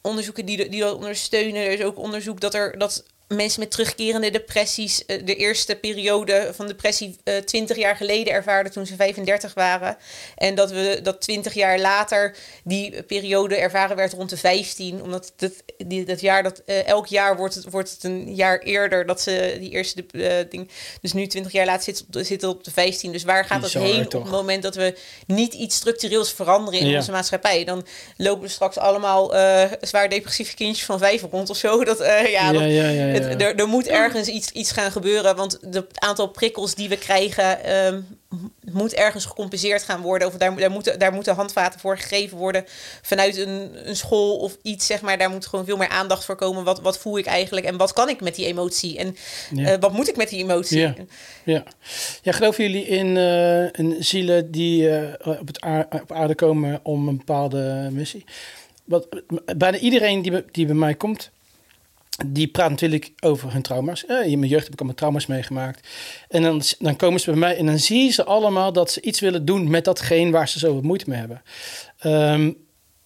onderzoeken 0.00 0.46
die, 0.46 0.68
die 0.68 0.80
dat 0.80 0.94
ondersteunen. 0.94 1.62
Er 1.62 1.72
is 1.72 1.82
ook 1.82 1.98
onderzoek 1.98 2.40
dat 2.40 2.54
er 2.54 2.78
dat 2.78 3.04
mensen 3.36 3.60
met 3.60 3.70
terugkerende 3.70 4.30
depressies 4.30 5.04
eh, 5.06 5.20
de 5.24 5.36
eerste 5.36 5.74
periode 5.76 6.50
van 6.54 6.66
depressie 6.66 7.16
eh 7.24 7.36
20 7.36 7.76
jaar 7.76 7.96
geleden 7.96 8.32
ervaarden 8.32 8.72
toen 8.72 8.86
ze 8.86 8.96
35 8.96 9.54
waren. 9.54 9.96
En 10.36 10.54
dat 10.54 10.70
we 10.70 11.00
dat 11.02 11.20
20 11.20 11.54
jaar 11.54 11.78
later 11.78 12.36
die 12.64 13.02
periode 13.02 13.56
ervaren 13.56 13.96
werd 13.96 14.12
rond 14.12 14.30
de 14.30 14.36
15. 14.36 15.02
Omdat 15.02 15.32
dat, 15.36 15.52
die, 15.86 16.04
dat 16.04 16.20
jaar 16.20 16.42
dat 16.42 16.62
eh, 16.66 16.86
elk 16.86 17.06
jaar 17.06 17.36
wordt 17.36 17.54
het, 17.54 17.70
wordt 17.70 17.90
het 17.90 18.04
een 18.04 18.34
jaar 18.34 18.58
eerder 18.58 19.06
dat 19.06 19.20
ze 19.20 19.56
die 19.60 19.70
eerste 19.70 20.04
ding. 20.48 20.70
Dus 21.00 21.12
nu 21.12 21.26
20 21.26 21.52
jaar 21.52 21.66
later 21.66 21.82
zit 21.84 22.04
het 22.10 22.26
zit 22.26 22.40
het 22.40 22.50
op 22.50 22.64
de 22.64 22.70
15. 22.70 23.12
Dus 23.12 23.22
waar 23.24 23.44
gaat 23.44 23.60
Bizar, 23.60 23.82
dat 23.82 23.90
heen 23.92 24.08
toch? 24.08 24.20
op 24.20 24.26
het 24.26 24.36
moment 24.36 24.62
dat 24.62 24.74
we 24.74 24.96
niet 25.26 25.54
iets 25.54 25.76
structureels 25.76 26.32
veranderen 26.32 26.80
in 26.80 26.86
Ja. 26.88 26.96
onze 26.96 27.10
maatschappij? 27.10 27.64
Dan 27.64 27.86
lopen 28.16 28.44
er 28.44 28.50
straks 28.50 28.78
allemaal 28.78 29.34
eh, 29.34 29.64
zwaar 29.80 30.08
depressieve 30.08 30.54
kindjes 30.54 30.86
van 30.86 30.98
vijf 30.98 31.22
rond 31.30 31.50
of 31.50 31.56
zo. 31.56 31.84
Dat, 31.84 32.00
eh, 32.00 32.22
ja, 32.22 32.28
Ja, 32.46 32.52
dat- 32.52 32.62
ja, 32.62 32.68
ja, 32.68 32.88
ja. 32.90 33.18
Het- 33.28 33.42
er, 33.42 33.54
er 33.56 33.68
moet 33.68 33.86
ergens 33.86 34.28
iets, 34.28 34.50
iets 34.50 34.70
gaan 34.72 34.92
gebeuren, 34.92 35.36
want 35.36 35.58
het 35.70 35.84
aantal 36.00 36.26
prikkels 36.28 36.74
die 36.74 36.88
we 36.88 36.98
krijgen 36.98 37.64
ehm, 37.64 38.00
moet 38.72 38.94
ergens 38.94 39.24
gecompenseerd 39.24 39.82
gaan 39.82 40.00
worden. 40.00 40.28
Of 40.28 40.34
daar, 40.34 40.56
daar, 40.56 40.70
moeten, 40.70 40.98
daar 40.98 41.12
moeten 41.12 41.34
handvaten 41.34 41.80
voor 41.80 41.98
gegeven 41.98 42.38
worden 42.38 42.64
vanuit 43.02 43.36
een, 43.36 43.70
een 43.88 43.96
school 43.96 44.36
of 44.36 44.56
iets, 44.62 44.86
zeg 44.86 45.00
maar. 45.00 45.18
Daar 45.18 45.30
moet 45.30 45.46
gewoon 45.46 45.64
veel 45.64 45.76
meer 45.76 45.88
aandacht 45.88 46.24
voor 46.24 46.36
komen. 46.36 46.64
Wat, 46.64 46.80
wat 46.80 46.98
voel 46.98 47.18
ik 47.18 47.26
eigenlijk 47.26 47.66
en 47.66 47.76
wat 47.76 47.92
kan 47.92 48.08
ik 48.08 48.20
met 48.20 48.34
die 48.34 48.46
emotie? 48.46 48.98
En 48.98 49.16
Ja. 49.54 49.70
eh, 49.72 49.76
wat 49.80 49.92
moet 49.92 50.08
ik 50.08 50.16
met 50.16 50.28
die 50.28 50.42
emotie? 50.42 50.78
Ja. 50.78 50.94
Ja. 51.44 51.64
ja, 52.22 52.32
geloven 52.32 52.64
jullie 52.64 52.86
in, 52.86 53.16
eh, 53.16 53.64
in 53.64 53.96
zielen 53.98 54.50
die 54.50 54.90
eh, 54.96 55.36
op, 55.40 55.46
het 55.46 55.60
aar- 55.60 55.86
op 56.02 56.12
aarde 56.12 56.34
komen 56.34 56.80
om 56.82 57.08
een 57.08 57.16
bepaalde 57.16 57.88
missie? 57.92 58.24
Wat, 58.84 59.06
bijna 59.56 59.78
iedereen 59.78 60.22
die, 60.22 60.44
die 60.50 60.66
bij 60.66 60.74
mij 60.74 60.94
komt, 60.94 61.30
die 62.26 62.48
praat 62.48 62.70
natuurlijk 62.70 63.12
over 63.20 63.52
hun 63.52 63.62
trauma's. 63.62 64.06
Eh, 64.06 64.26
in 64.26 64.38
mijn 64.38 64.50
jeugd 64.50 64.64
heb 64.64 64.72
ik 64.72 64.78
allemaal 64.78 64.96
trauma's 64.96 65.26
meegemaakt. 65.26 65.88
En 66.28 66.42
dan, 66.42 66.62
dan 66.78 66.96
komen 66.96 67.20
ze 67.20 67.30
bij 67.30 67.38
mij 67.38 67.56
en 67.56 67.66
dan 67.66 67.78
zie 67.78 68.04
je 68.04 68.10
ze 68.10 68.24
allemaal 68.24 68.72
dat 68.72 68.90
ze 68.90 69.00
iets 69.00 69.20
willen 69.20 69.44
doen 69.44 69.70
met 69.70 69.84
datgene 69.84 70.30
waar 70.30 70.48
ze 70.48 70.58
zoveel 70.58 70.82
moeite 70.82 71.04
mee 71.08 71.18
hebben. 71.18 71.42
Ehm, 71.98 72.52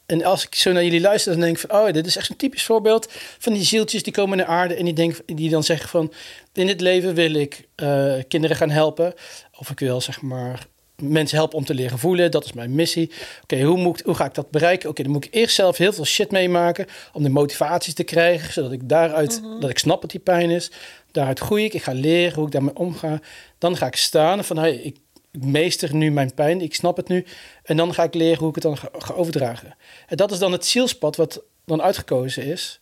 en 0.07 0.25
als 0.25 0.47
ik 0.47 0.55
zo 0.55 0.73
naar 0.73 0.85
jullie 0.85 1.01
luister, 1.01 1.33
dan 1.33 1.41
denk 1.41 1.57
ik 1.59 1.69
van, 1.69 1.81
oh, 1.81 1.93
dit 1.93 2.07
is 2.07 2.17
echt 2.17 2.31
een 2.31 2.37
typisch 2.37 2.65
voorbeeld 2.65 3.13
van 3.39 3.53
die 3.53 3.63
zieltjes 3.63 4.03
die 4.03 4.13
komen 4.13 4.37
naar 4.37 4.47
aarde 4.47 4.75
en 4.75 4.85
die, 4.85 4.95
denken, 4.95 5.37
die 5.37 5.51
dan 5.51 5.65
zeggen 5.65 5.89
van, 5.89 6.13
in 6.53 6.67
dit 6.67 6.81
leven 6.81 7.15
wil 7.15 7.35
ik 7.35 7.69
eh, 7.75 8.15
kinderen 8.29 8.57
gaan 8.57 8.71
helpen. 8.71 9.15
Of 9.59 9.71
ik 9.71 9.79
wil, 9.79 10.01
zeg 10.01 10.21
maar, 10.21 10.67
mensen 11.03 11.37
helpen 11.39 11.59
om 11.59 11.65
te 11.65 11.75
leren 11.75 11.99
voelen. 11.99 12.31
Dat 12.31 12.45
is 12.45 12.53
mijn 12.53 12.75
missie. 12.75 13.11
Oké, 13.43 13.63
hoe, 13.63 13.77
moet 13.79 13.99
ik- 14.01 14.05
hoe 14.07 14.15
ga 14.15 14.25
ik 14.25 14.35
dat 14.35 14.51
bereiken? 14.51 14.89
Oké, 14.89 15.03
dan 15.03 15.13
moet 15.13 15.25
ik 15.25 15.35
eerst 15.35 15.55
zelf 15.55 15.77
heel 15.77 15.93
veel 15.93 16.05
shit 16.05 16.31
meemaken 16.31 16.87
om 17.13 17.23
de 17.23 17.29
motivaties 17.29 17.95
te 17.95 18.05
krijgen, 18.05 18.53
zodat 18.53 18.73
ik 18.73 18.89
daaruit, 18.89 19.43
dat 19.61 19.71
ik 19.71 19.79
snap 19.79 20.03
wat 20.03 20.11
die 20.11 20.21
pijn 20.21 20.51
is. 20.51 20.71
Daaruit 21.13 21.39
groei 21.41 21.65
ik. 21.65 21.75
Ik 21.75 21.83
ga 21.83 21.93
leren 21.93 22.35
hoe 22.35 22.47
ik 22.47 22.53
daarmee 22.53 22.77
omga. 22.77 23.21
Dan 23.59 23.77
ga 23.77 23.87
ik 23.87 23.97
staan 23.97 24.45
van, 24.45 24.57
hey, 24.59 24.75
ik 24.75 24.97
ik 25.33 25.45
meester 25.45 25.95
nu 25.95 26.11
mijn 26.11 26.35
pijn, 26.35 26.61
ik 26.61 26.75
snap 26.75 26.97
het 26.97 27.09
nu. 27.09 27.25
En 27.63 27.77
dan 27.77 27.95
ga 27.95 28.03
ik 28.03 28.15
leren 28.15 28.39
hoe 28.39 28.49
ik 28.49 28.55
het 28.55 28.65
dan 28.65 28.77
ga, 28.77 28.89
ga 28.99 29.15
overdragen. 29.15 29.77
En 30.07 30.17
dat 30.17 30.33
is 30.33 30.39
dan 30.39 30.53
het 30.53 30.67
zielspad 30.67 31.17
wat 31.17 31.43
dan 31.65 31.83
uitgekozen 31.83 32.45
is. 32.45 32.81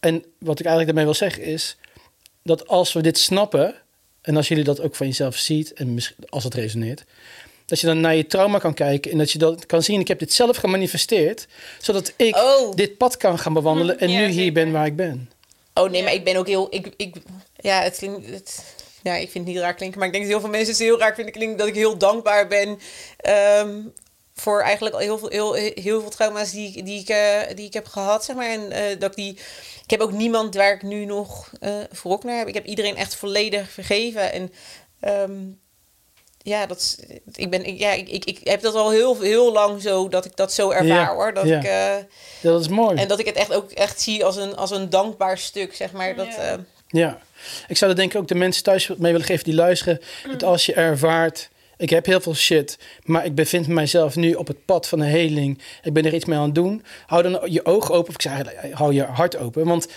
En 0.00 0.24
wat 0.38 0.58
ik 0.60 0.66
eigenlijk 0.66 0.86
daarmee 0.86 1.04
wil 1.04 1.28
zeggen 1.28 1.42
is 1.42 1.76
dat 2.42 2.68
als 2.68 2.92
we 2.92 3.02
dit 3.02 3.18
snappen, 3.18 3.74
en 4.30 4.36
als 4.36 4.48
jullie 4.48 4.64
dat 4.64 4.80
ook 4.80 4.94
van 4.94 5.06
jezelf 5.06 5.36
ziet, 5.36 5.72
en 5.72 5.94
misschien 5.94 6.16
als 6.28 6.44
het 6.44 6.54
resoneert, 6.54 7.04
dat 7.66 7.80
je 7.80 7.86
dan 7.86 8.00
naar 8.00 8.14
je 8.14 8.26
trauma 8.26 8.58
kan 8.58 8.74
kijken 8.74 9.10
en 9.10 9.18
dat 9.18 9.30
je 9.30 9.38
dat 9.38 9.66
kan 9.66 9.82
zien. 9.82 10.00
Ik 10.00 10.08
heb 10.08 10.18
dit 10.18 10.32
zelf 10.32 10.56
gemanifesteerd, 10.56 11.46
zodat 11.80 12.12
ik 12.16 12.36
Oh. 12.36 12.74
dit 12.74 12.96
pad 12.96 13.16
kan 13.16 13.38
gaan 13.38 13.52
bewandelen 13.52 13.98
en 14.00 14.10
Ja, 14.10 14.18
nu 14.20 14.26
hier 14.26 14.52
ben 14.52 14.72
waar 14.72 14.86
ik 14.86 14.96
ben. 14.96 15.30
Oh 15.74 15.90
nee, 15.90 15.98
Ja. 15.98 16.04
maar 16.04 16.14
ik 16.14 16.24
ben 16.24 16.36
ook 16.36 16.46
heel. 16.46 16.66
Ik, 16.70 16.92
ik, 16.96 17.14
ja, 17.56 17.82
het 17.82 17.96
klinkt. 17.98 18.26
Het, 18.30 18.64
ja, 19.02 19.14
ik 19.14 19.30
vind 19.30 19.44
het 19.44 19.54
niet 19.54 19.62
raar 19.62 19.74
klinken, 19.74 19.98
maar 19.98 20.06
ik 20.08 20.12
denk 20.14 20.24
dat 20.24 20.32
heel 20.32 20.42
veel 20.42 20.50
mensen 20.56 20.72
het 20.74 20.82
heel 20.82 20.98
raar 20.98 21.14
vinden 21.14 21.32
klinken 21.34 21.58
dat 21.58 21.66
ik 21.66 21.74
heel 21.74 21.98
dankbaar 21.98 22.46
ben. 22.48 22.78
ehm, 23.16 23.70
voor 24.40 24.60
eigenlijk 24.62 24.94
al 24.94 25.00
heel 25.00 25.18
veel, 25.18 25.28
heel, 25.28 25.52
heel 25.74 26.00
veel 26.00 26.10
trauma's 26.10 26.50
die, 26.50 26.72
ik- 26.76 26.84
die, 26.84 27.00
ik, 27.00 27.08
eh, 27.08 27.56
die 27.56 27.66
ik 27.66 27.72
heb 27.72 27.86
gehad, 27.86 28.24
zeg 28.24 28.36
maar. 28.36 28.48
En 28.50 28.70
eh, 28.72 28.82
dat 28.98 29.10
ik 29.10 29.16
die. 29.16 29.32
Ik 29.84 29.90
heb 29.90 30.00
ook 30.00 30.12
niemand 30.12 30.54
waar 30.54 30.72
ik 30.72 30.82
nu 30.82 31.04
nog 31.04 31.50
eh 31.60 31.74
wrok 32.02 32.24
naar 32.24 32.38
heb. 32.38 32.48
Ik 32.48 32.54
heb 32.54 32.64
iedereen 32.66 32.96
echt 32.96 33.14
volledig 33.14 33.70
vergeven. 33.70 34.32
En 34.32 34.52
ehm, 35.00 35.32
ja, 36.42 36.66
dat 36.66 36.78
is, 36.78 36.96
ik, 37.32 37.50
ben, 37.50 37.64
ik- 37.64 37.78
ja, 37.78 37.90
ik, 37.92 38.08
ik, 38.08 38.24
ik 38.24 38.40
heb 38.44 38.60
dat 38.60 38.74
al 38.74 38.90
heel, 38.90 39.20
heel 39.20 39.52
lang 39.52 39.82
zo, 39.82 40.08
dat 40.08 40.24
ik 40.24 40.36
dat 40.36 40.52
zo 40.52 40.70
ervaar 40.70 40.86
Ja, 40.86 41.14
hoor. 41.14 41.34
Dat 41.34 41.46
ja. 41.46 41.58
ik, 41.58 41.64
eh, 41.64 42.04
dat 42.42 42.60
is 42.60 42.68
mooi. 42.68 42.96
en 42.96 43.08
dat 43.08 43.18
ik 43.18 43.26
het 43.26 43.36
echt 43.36 43.52
ook 43.52 43.70
echt 43.70 44.00
zie 44.00 44.24
als 44.24 44.36
een, 44.36 44.56
als 44.56 44.70
een 44.70 44.90
dankbaar 44.90 45.38
stuk, 45.38 45.74
zeg 45.74 45.92
maar. 45.92 46.16
Dat, 46.16 46.26
Ja. 46.26 46.36
eh, 46.52 46.58
Ja, 46.88 47.18
ik 47.68 47.76
zou 47.76 47.90
er 47.90 47.96
denk 47.96 48.12
ik 48.14 48.20
ook 48.20 48.28
de 48.28 48.34
mensen 48.34 48.62
thuis 48.62 48.86
mee 48.88 49.12
willen 49.12 49.26
geven 49.26 49.44
die 49.44 49.54
luisteren. 49.54 50.00
Dat 50.30 50.42
als 50.42 50.66
je 50.66 50.72
ervaart, 50.74 51.48
ik 51.80 51.90
heb 51.90 52.06
heel 52.06 52.20
veel 52.20 52.34
shit, 52.34 52.78
maar 53.04 53.24
ik 53.24 53.34
bevind 53.34 53.66
mijzelf 53.66 54.16
nu 54.16 54.34
op 54.34 54.46
het 54.46 54.64
pad 54.64 54.88
van 54.88 55.00
een 55.00 55.08
heling. 55.08 55.58
Ik 55.82 55.92
ben 55.92 56.04
er 56.04 56.14
iets 56.14 56.24
mee 56.24 56.38
aan 56.38 56.44
het 56.44 56.54
doen. 56.54 56.82
Hou 57.06 57.22
dan 57.22 57.40
je 57.44 57.64
ogen 57.64 57.94
open, 57.94 58.08
of 58.08 58.14
ik 58.14 58.22
zeg 58.22 58.72
hou 58.72 58.94
je 58.94 59.02
hart 59.02 59.36
open. 59.36 59.64
Want 59.64 59.88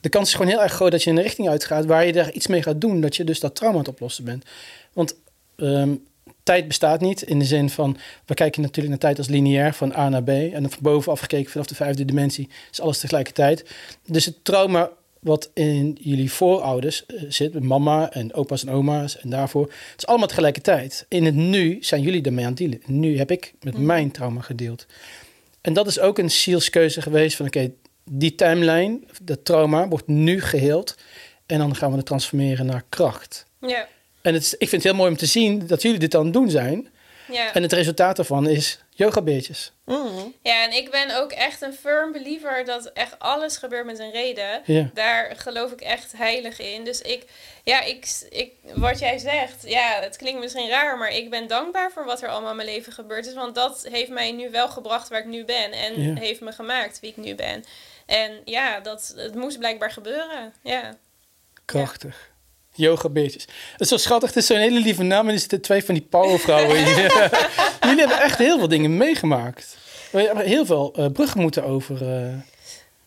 de 0.00 0.08
kans 0.08 0.28
is 0.28 0.34
gewoon 0.34 0.50
heel 0.50 0.62
erg 0.62 0.72
groot 0.72 0.90
dat 0.90 1.02
je 1.02 1.10
in 1.10 1.16
een 1.16 1.22
richting 1.22 1.48
uitgaat 1.48 1.84
waar 1.84 2.06
je 2.06 2.12
daar 2.12 2.32
iets 2.32 2.46
mee 2.46 2.62
gaat 2.62 2.80
doen. 2.80 3.00
Dat 3.00 3.16
je 3.16 3.24
dus 3.24 3.40
dat 3.40 3.54
trauma 3.54 3.76
aan 3.76 3.84
het 3.84 3.92
oplossen 3.92 4.24
bent. 4.24 4.44
Want 4.92 5.14
ehm, 5.56 5.94
tijd 6.42 6.68
bestaat 6.68 7.00
niet 7.00 7.22
in 7.22 7.38
de 7.38 7.44
zin 7.44 7.70
van, 7.70 7.96
we 8.26 8.34
kijken 8.34 8.62
natuurlijk 8.62 8.88
naar 8.88 8.98
tijd 8.98 9.18
als 9.18 9.28
lineair 9.28 9.74
van 9.74 9.96
A 9.96 10.08
naar 10.08 10.22
B. 10.22 10.28
En 10.28 10.70
van 10.70 10.78
bovenaf 10.82 11.20
gekeken 11.20 11.50
vanaf 11.50 11.66
de 11.66 11.74
vijfde 11.74 12.04
dimensie 12.04 12.48
is 12.70 12.80
alles 12.80 12.98
tegelijkertijd. 12.98 13.64
Dus 14.06 14.24
het 14.24 14.44
trauma 14.44 14.90
wat 15.22 15.50
in 15.54 15.98
jullie 16.00 16.32
voorouders 16.32 17.06
eh, 17.06 17.22
zit, 17.28 17.52
met 17.52 17.62
mama 17.62 18.10
en 18.12 18.34
opa's 18.34 18.64
en 18.64 18.70
oma's 18.72 19.18
en 19.18 19.30
daarvoor, 19.30 19.62
het 19.64 19.94
is 19.98 20.06
allemaal 20.06 20.26
tegelijkertijd. 20.26 21.06
In 21.08 21.24
het 21.24 21.34
nu 21.34 21.78
zijn 21.80 22.02
jullie 22.02 22.22
ermee 22.22 22.44
aan 22.44 22.50
het 22.50 22.58
dealen. 22.58 22.80
Nu 22.86 23.18
heb 23.18 23.30
ik 23.30 23.54
met 23.60 23.78
mijn 23.78 24.10
trauma 24.10 24.40
gedeeld. 24.40 24.86
En 25.60 25.72
dat 25.72 25.86
is 25.86 25.98
ook 25.98 26.18
een 26.18 26.30
zielskeuze 26.30 27.02
geweest 27.02 27.36
van 27.36 27.46
oké, 27.46 27.70
die 28.04 28.34
timeline, 28.34 29.00
dat 29.22 29.44
trauma, 29.44 29.88
wordt 29.88 30.06
nu 30.06 30.40
geheeld. 30.40 30.94
En 31.46 31.58
dan 31.58 31.76
gaan 31.76 31.90
we 31.90 31.96
het 31.96 32.06
transformeren 32.06 32.66
naar 32.66 32.84
kracht. 32.88 33.46
Ja, 33.60 33.88
En 34.22 34.34
het 34.34 34.42
is, 34.42 34.52
ik 34.52 34.68
vind 34.68 34.82
het 34.82 34.82
heel 34.82 34.94
mooi 34.94 35.10
om 35.10 35.16
te 35.16 35.26
zien 35.26 35.66
dat 35.66 35.82
jullie 35.82 35.98
dit 35.98 36.14
aan 36.14 36.24
het 36.24 36.32
doen 36.32 36.50
zijn. 36.50 36.88
ja. 37.32 37.54
En 37.54 37.62
het 37.62 37.72
resultaat 37.72 38.16
daarvan 38.16 38.48
is 38.48 38.78
yogabeertjes. 39.02 39.72
mm. 39.84 40.34
Ja, 40.42 40.64
en 40.64 40.72
ik 40.72 40.90
ben 40.90 41.20
ook 41.20 41.32
echt 41.32 41.62
een 41.62 41.74
firm 41.74 42.12
believer 42.12 42.64
dat 42.64 42.86
echt 42.86 43.18
alles 43.18 43.56
gebeurt 43.56 43.86
met 43.86 43.98
een 43.98 44.10
reden. 44.10 44.62
Ja. 44.64 44.90
Daar 44.94 45.36
geloof 45.36 45.72
ik 45.72 45.80
echt 45.80 46.12
heilig 46.16 46.58
in. 46.60 46.84
Dus 46.84 47.00
ik, 47.00 47.24
ja, 47.64 47.80
ik, 47.80 48.26
ik, 48.30 48.52
wat 48.74 48.98
jij 48.98 49.18
zegt, 49.18 49.62
ja, 49.68 50.00
het 50.00 50.16
klinkt 50.16 50.40
misschien 50.40 50.68
raar, 50.68 50.98
maar 50.98 51.10
ik 51.10 51.30
ben 51.30 51.46
dankbaar 51.46 51.90
voor 51.92 52.04
wat 52.04 52.22
er 52.22 52.28
allemaal 52.28 52.50
in 52.50 52.56
mijn 52.56 52.68
leven 52.68 52.92
gebeurd 52.92 53.26
is. 53.26 53.34
Want 53.34 53.54
dat 53.54 53.86
heeft 53.90 54.10
mij 54.10 54.32
nu 54.32 54.50
wel 54.50 54.68
gebracht 54.68 55.08
waar 55.08 55.20
ik 55.20 55.26
nu 55.26 55.44
ben 55.44 55.72
en 55.72 56.16
heeft 56.16 56.40
me 56.40 56.52
gemaakt 56.52 57.00
wie 57.00 57.10
ik 57.10 57.16
nu 57.16 57.34
ben. 57.34 57.64
En 58.06 58.40
ja, 58.44 58.80
dat, 58.80 59.12
het 59.16 59.34
moest 59.34 59.58
blijkbaar 59.58 59.90
gebeuren. 59.90 60.54
Ja. 60.62 60.96
Krachtig. 61.64 62.31
Yogabeertjes. 62.74 63.46
Het 63.72 63.80
is 63.80 63.88
zo 63.88 63.96
schattig, 63.96 64.28
het 64.28 64.38
is 64.38 64.46
zo'n 64.46 64.56
hele 64.56 64.80
lieve 64.80 65.02
naam. 65.02 65.28
En 65.28 65.34
er 65.34 65.40
zitten 65.40 65.60
twee 65.60 65.84
van 65.84 65.94
die 65.94 66.06
powervrouwen 66.10 66.76
in. 66.76 66.84
Jullie 66.86 67.98
hebben 67.98 68.20
echt 68.20 68.38
heel 68.38 68.58
veel 68.58 68.68
dingen 68.68 68.96
meegemaakt. 68.96 69.76
We 70.10 70.22
hebben 70.22 70.44
heel 70.44 70.66
veel 70.66 70.92
eh, 70.96 71.06
bruggen 71.12 71.40
moeten 71.40 71.64
over. 71.64 72.02
eh, 72.02 72.32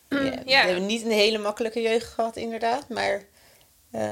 Ja, 0.10 0.18
Ja. 0.46 0.62
We 0.62 0.68
hebben 0.68 0.86
niet 0.86 1.06
een 1.06 1.12
hele 1.12 1.38
makkelijke 1.38 1.82
jeugd 1.82 2.06
gehad, 2.06 2.36
inderdaad. 2.38 2.90
Maar 2.90 3.22
eh, 3.92 4.10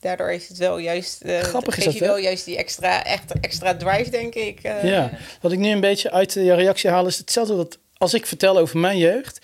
daardoor 0.00 0.32
is 0.32 0.48
het 0.48 0.58
wel 0.58 0.78
juist... 0.78 1.22
eh 1.22 1.38
Grappig 1.40 1.76
is 1.78 1.84
dat, 1.84 1.92
je 1.92 1.98
hè? 2.00 2.06
wel 2.06 2.18
juist 2.18 2.44
die 2.44 2.56
extra, 2.56 3.04
echt, 3.04 3.32
extra 3.40 3.76
drive, 3.76 4.10
denk 4.10 4.34
ik. 4.34 4.60
eh. 4.62 4.84
ja. 4.84 5.10
Wat 5.40 5.52
ik 5.52 5.58
nu 5.58 5.70
een 5.70 5.80
beetje 5.80 6.10
uit 6.10 6.32
je 6.32 6.54
reactie 6.54 6.90
haal 6.90 7.06
is 7.06 7.18
hetzelfde 7.18 7.56
dat 7.56 7.78
als 7.96 8.14
ik 8.14 8.26
vertel 8.26 8.58
over 8.58 8.78
mijn 8.78 8.98
jeugd. 8.98 9.38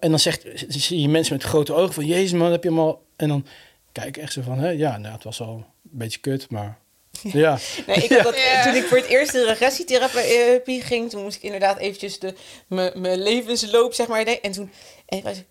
en 0.00 0.10
dan 0.10 0.18
zegt, 0.18 0.42
zie 0.68 1.00
je 1.00 1.08
mensen 1.08 1.34
met 1.36 1.42
grote 1.44 1.72
ogen 1.74 1.94
van 1.94 2.06
Jezus 2.06 2.32
man, 2.32 2.50
heb 2.50 2.62
je 2.62 2.68
hem 2.68 2.78
al. 2.78 3.06
En 3.16 3.28
dan 3.28 3.46
kijk 3.92 4.16
echt 4.16 4.32
zo 4.32 4.42
van, 4.42 4.58
hè, 4.58 4.68
ja, 4.70 4.98
nou, 4.98 5.14
het 5.14 5.24
was 5.24 5.40
al 5.40 5.48
een 5.48 5.64
beetje 5.82 6.18
kut, 6.18 6.50
maar 6.50 6.78
ja. 7.22 7.58
Nee, 7.86 7.96
ik 7.96 8.10
had 8.12 8.22
dat, 8.22 8.38
Ja. 8.38 8.62
Toen 8.62 8.74
ik 8.74 8.84
voor 8.84 8.96
het 8.96 9.06
eerst 9.06 9.32
de 9.32 9.44
regressietherapie 9.44 10.82
ging, 10.82 11.10
toen 11.10 11.22
moest 11.22 11.36
ik 11.36 11.42
inderdaad 11.42 11.78
eventjes 11.78 12.18
de, 12.18 12.34
mijn 12.68 13.22
levensloop, 13.22 13.94
zeg 13.94 14.06
maar. 14.06 14.22
En 14.24 14.52
toen, 14.52 14.70
en 15.06 15.18
ik 15.18 15.24
was, 15.24 15.42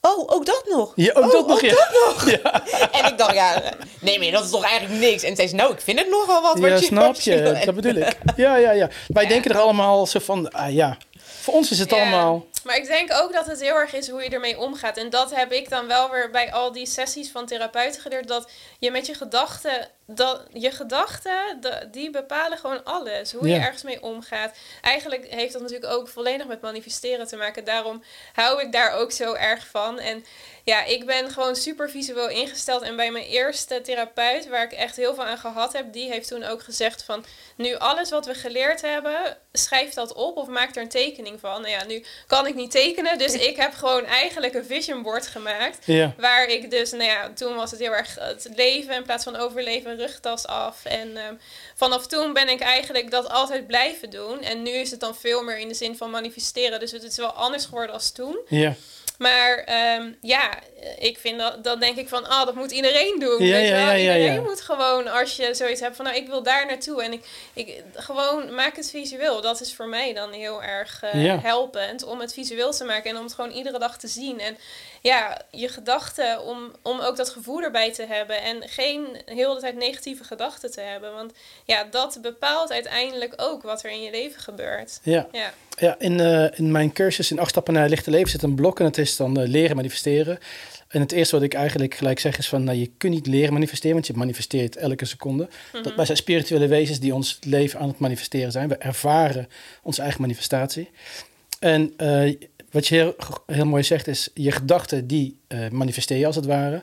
oh, 0.00 0.18
ook 0.34 0.46
dat 0.46 0.64
nog? 0.68 0.92
Ja, 0.96 1.12
ook 1.14 1.24
Oh, 1.24 1.32
dat 1.32 1.46
nog, 1.46 1.60
ja. 1.60 1.68
ja. 2.42 2.66
En 3.00 3.12
ik 3.12 3.18
dacht, 3.18 3.34
ja, 3.34 3.62
nee, 4.00 4.18
maar 4.18 4.30
dat 4.30 4.44
is 4.44 4.50
toch 4.50 4.64
eigenlijk 4.64 5.00
niks? 5.00 5.22
En 5.22 5.36
zei 5.36 5.48
ze, 5.48 5.54
nou, 5.54 5.72
ik 5.72 5.80
vind 5.80 5.98
het 5.98 6.08
nogal 6.10 6.42
wat. 6.42 6.58
Ja, 6.58 6.68
wat 6.70 6.80
je, 6.80 6.86
snap 6.86 7.14
je. 7.14 7.34
En- 7.42 7.66
Dat 7.66 7.74
bedoel 7.74 7.94
ik. 7.94 8.16
Ja, 8.36 8.56
ja, 8.56 8.70
ja. 8.70 8.88
Wij 9.08 9.26
denken 9.26 9.50
er 9.50 9.58
allemaal 9.58 10.06
zo 10.06 10.18
van, 10.18 10.50
ah 10.52 10.72
ja, 10.72 10.96
voor 11.40 11.54
ons 11.54 11.70
is 11.70 11.78
het 11.78 11.90
Ja. 11.90 11.96
allemaal... 12.00 12.46
Maar 12.64 12.76
ik 12.76 12.86
denk 12.86 13.12
ook 13.12 13.32
dat 13.32 13.46
het 13.46 13.60
heel 13.60 13.76
erg 13.76 13.92
is 13.92 14.08
hoe 14.08 14.22
je 14.22 14.30
ermee 14.30 14.58
omgaat. 14.58 14.96
En 14.96 15.10
dat 15.10 15.34
heb 15.34 15.52
ik 15.52 15.68
dan 15.68 15.86
wel 15.86 16.10
weer 16.10 16.30
bij 16.30 16.52
al 16.52 16.72
die 16.72 16.86
sessies 16.86 17.30
van 17.30 17.46
therapeuten 17.46 18.00
geleerd. 18.00 18.28
Dat 18.28 18.50
je 18.78 18.90
met 18.90 19.06
je 19.06 19.14
gedachten, 19.14 19.88
dat 20.06 20.42
je 20.52 20.70
gedachten, 20.70 21.60
die 21.90 22.10
bepalen 22.10 22.58
gewoon 22.58 22.84
alles. 22.84 23.32
Hoe 23.32 23.48
Ja. 23.48 23.54
je 23.54 23.60
ergens 23.60 23.82
mee 23.82 24.02
omgaat. 24.02 24.56
Eigenlijk 24.82 25.26
heeft 25.28 25.52
dat 25.52 25.62
natuurlijk 25.62 25.92
ook 25.92 26.08
volledig 26.08 26.46
met 26.46 26.60
manifesteren 26.60 27.26
te 27.26 27.36
maken. 27.36 27.64
Daarom 27.64 28.02
hou 28.32 28.60
ik 28.62 28.72
daar 28.72 28.92
ook 28.92 29.12
zo 29.12 29.34
erg 29.34 29.66
van. 29.66 29.98
En 29.98 30.24
ja, 30.64 30.84
ik 30.84 31.06
ben 31.06 31.30
gewoon 31.30 31.56
super 31.56 31.90
visueel 31.90 32.28
ingesteld. 32.28 32.82
En 32.82 32.96
bij 32.96 33.10
mijn 33.10 33.24
eerste 33.24 33.80
therapeut, 33.80 34.48
waar 34.48 34.62
ik 34.62 34.72
echt 34.72 34.96
heel 34.96 35.14
veel 35.14 35.24
aan 35.24 35.38
gehad 35.38 35.72
heb, 35.72 35.92
die 35.92 36.10
heeft 36.10 36.28
toen 36.28 36.44
ook 36.44 36.62
gezegd 36.62 37.02
van... 37.02 37.24
Nu 37.56 37.76
alles 37.76 38.10
wat 38.10 38.26
we 38.26 38.34
geleerd 38.34 38.82
hebben, 38.82 39.36
schrijf 39.52 39.92
dat 39.94 40.12
op 40.12 40.36
of 40.36 40.46
maak 40.48 40.76
er 40.76 40.82
een 40.82 40.88
tekening 40.88 41.40
van. 41.40 41.60
Nou 41.62 41.72
ja, 41.72 41.84
nu 41.84 42.04
kan 42.26 42.46
ik 42.46 42.49
niet 42.54 42.70
tekenen, 42.70 43.18
dus 43.18 43.32
ik 43.34 43.56
heb 43.56 43.72
gewoon 43.74 44.04
eigenlijk 44.04 44.54
een 44.54 44.64
vision 44.64 45.02
board 45.02 45.26
gemaakt. 45.26 45.86
Ja, 45.86 46.14
Waar 46.18 46.46
ik 46.48 46.70
dus, 46.70 46.90
nou 46.90 47.04
ja, 47.04 47.32
toen 47.34 47.54
was 47.54 47.70
het 47.70 47.80
heel 47.80 47.94
erg 47.94 48.14
het 48.18 48.50
leven 48.56 48.94
in 48.94 49.02
plaats 49.02 49.24
van 49.24 49.36
overleven, 49.36 49.96
rugtas 49.96 50.46
af. 50.46 50.84
En 50.84 51.16
ehm, 51.16 51.34
vanaf 51.74 52.06
toen 52.06 52.32
ben 52.32 52.48
ik 52.48 52.60
eigenlijk 52.60 53.10
dat 53.10 53.28
altijd 53.28 53.66
blijven 53.66 54.10
doen. 54.10 54.42
En 54.42 54.62
nu 54.62 54.70
is 54.70 54.90
het 54.90 55.00
dan 55.00 55.16
veel 55.16 55.42
meer 55.42 55.58
in 55.58 55.68
de 55.68 55.74
zin 55.74 55.96
van 55.96 56.10
manifesteren. 56.10 56.80
Dus 56.80 56.92
het 56.92 57.02
is 57.02 57.16
wel 57.16 57.32
anders 57.32 57.64
geworden 57.64 57.94
als 57.94 58.12
toen. 58.12 58.38
ja. 58.48 58.74
Maar 59.20 59.58
ehm, 59.58 60.12
ja, 60.20 60.58
ik 60.98 61.18
vind 61.18 61.38
dat, 61.38 61.64
dan 61.64 61.80
denk 61.80 61.96
ik 61.96 62.08
van, 62.08 62.28
ah, 62.28 62.46
dat 62.46 62.54
moet 62.54 62.70
iedereen 62.70 63.16
doen. 63.18 63.44
Ja, 63.44 63.52
weet 63.52 63.68
je 63.68 63.74
ja, 63.74 63.84
wel? 63.84 63.86
ja, 63.86 63.92
ja, 63.92 64.16
iedereen 64.16 64.42
moet 64.42 64.60
gewoon, 64.60 65.08
als 65.08 65.36
je 65.36 65.54
zoiets 65.54 65.80
hebt 65.80 65.96
van, 65.96 66.04
nou, 66.04 66.16
ik 66.16 66.26
wil 66.26 66.42
daar 66.42 66.66
naartoe. 66.66 67.02
En 67.02 67.12
ik, 67.12 67.24
ik 67.52 67.82
gewoon 67.94 68.54
maak 68.54 68.76
het 68.76 68.90
visueel. 68.90 69.40
Dat 69.40 69.60
is 69.60 69.74
voor 69.74 69.88
mij 69.88 70.14
dan 70.14 70.32
heel 70.32 70.62
erg 70.62 71.02
eh, 71.02 71.42
helpend 71.42 72.04
om 72.04 72.20
het 72.20 72.32
visueel 72.32 72.72
te 72.72 72.84
maken 72.84 73.10
en 73.10 73.16
om 73.16 73.24
het 73.24 73.34
gewoon 73.34 73.50
iedere 73.50 73.78
dag 73.78 73.98
te 73.98 74.08
zien. 74.08 74.40
En 74.40 74.56
ja, 75.00 75.42
je 75.50 75.68
gedachten, 75.68 76.42
om, 76.42 76.72
om 76.82 77.00
ook 77.00 77.16
dat 77.16 77.30
gevoel 77.30 77.62
erbij 77.62 77.92
te 77.92 78.06
hebben 78.06 78.42
en 78.42 78.68
geen 78.68 79.06
heel 79.24 79.54
de 79.54 79.60
tijd 79.60 79.76
negatieve 79.76 80.24
gedachten 80.24 80.70
te 80.70 80.80
hebben. 80.80 81.12
Want 81.12 81.32
ja, 81.64 81.84
dat 81.90 82.18
bepaalt 82.22 82.72
uiteindelijk 82.72 83.34
ook 83.36 83.62
wat 83.62 83.84
er 83.84 83.90
in 83.90 84.02
je 84.02 84.10
leven 84.10 84.40
gebeurt. 84.40 85.00
ja. 85.02 85.28
Ja, 85.32 85.52
Ja, 85.76 85.96
in, 85.98 86.20
eh, 86.20 86.58
in 86.58 86.70
mijn 86.70 86.92
cursus 86.92 87.30
in 87.30 87.38
acht 87.38 87.50
stappen 87.50 87.72
naar 87.72 87.82
het 87.82 87.90
lichte 87.90 88.10
leven 88.10 88.30
zit 88.30 88.42
een 88.42 88.54
blok 88.54 88.78
en 88.78 88.84
het 88.84 88.98
is 88.98 89.16
dan 89.16 89.40
eh, 89.40 89.48
leren 89.48 89.76
manifesteren. 89.76 90.38
En 90.88 91.00
het 91.00 91.12
eerste 91.12 91.34
wat 91.34 91.44
ik 91.44 91.54
eigenlijk 91.54 91.94
gelijk 91.94 92.18
zeg 92.18 92.38
is 92.38 92.48
van, 92.48 92.64
nou, 92.64 92.78
je 92.78 92.90
kunt 92.96 93.14
niet 93.14 93.26
leren 93.26 93.52
manifesteren, 93.52 93.94
want 93.94 94.06
je 94.06 94.12
manifesteert 94.12 94.76
elke 94.76 95.04
seconde. 95.04 95.48
Dat, 95.82 95.94
wij 95.94 96.04
zijn 96.04 96.16
spirituele 96.16 96.66
wezens 96.66 97.00
die 97.00 97.14
ons 97.14 97.38
leven 97.40 97.80
aan 97.80 97.88
het 97.88 97.98
manifesteren 97.98 98.52
zijn. 98.52 98.68
We 98.68 98.76
ervaren 98.76 99.48
onze 99.82 100.02
eigen 100.02 100.20
manifestatie. 100.20 100.90
En 101.58 101.92
eh, 101.96 102.34
wat 102.70 102.86
je 102.86 102.94
heel, 102.94 103.14
heel 103.46 103.66
mooi 103.66 103.82
zegt 103.82 104.06
is, 104.06 104.28
je 104.34 104.50
gedachten 104.50 105.06
die 105.06 105.36
eh, 105.46 105.68
manifesteer 105.68 106.18
je 106.18 106.26
als 106.26 106.36
het 106.36 106.46
ware. 106.46 106.82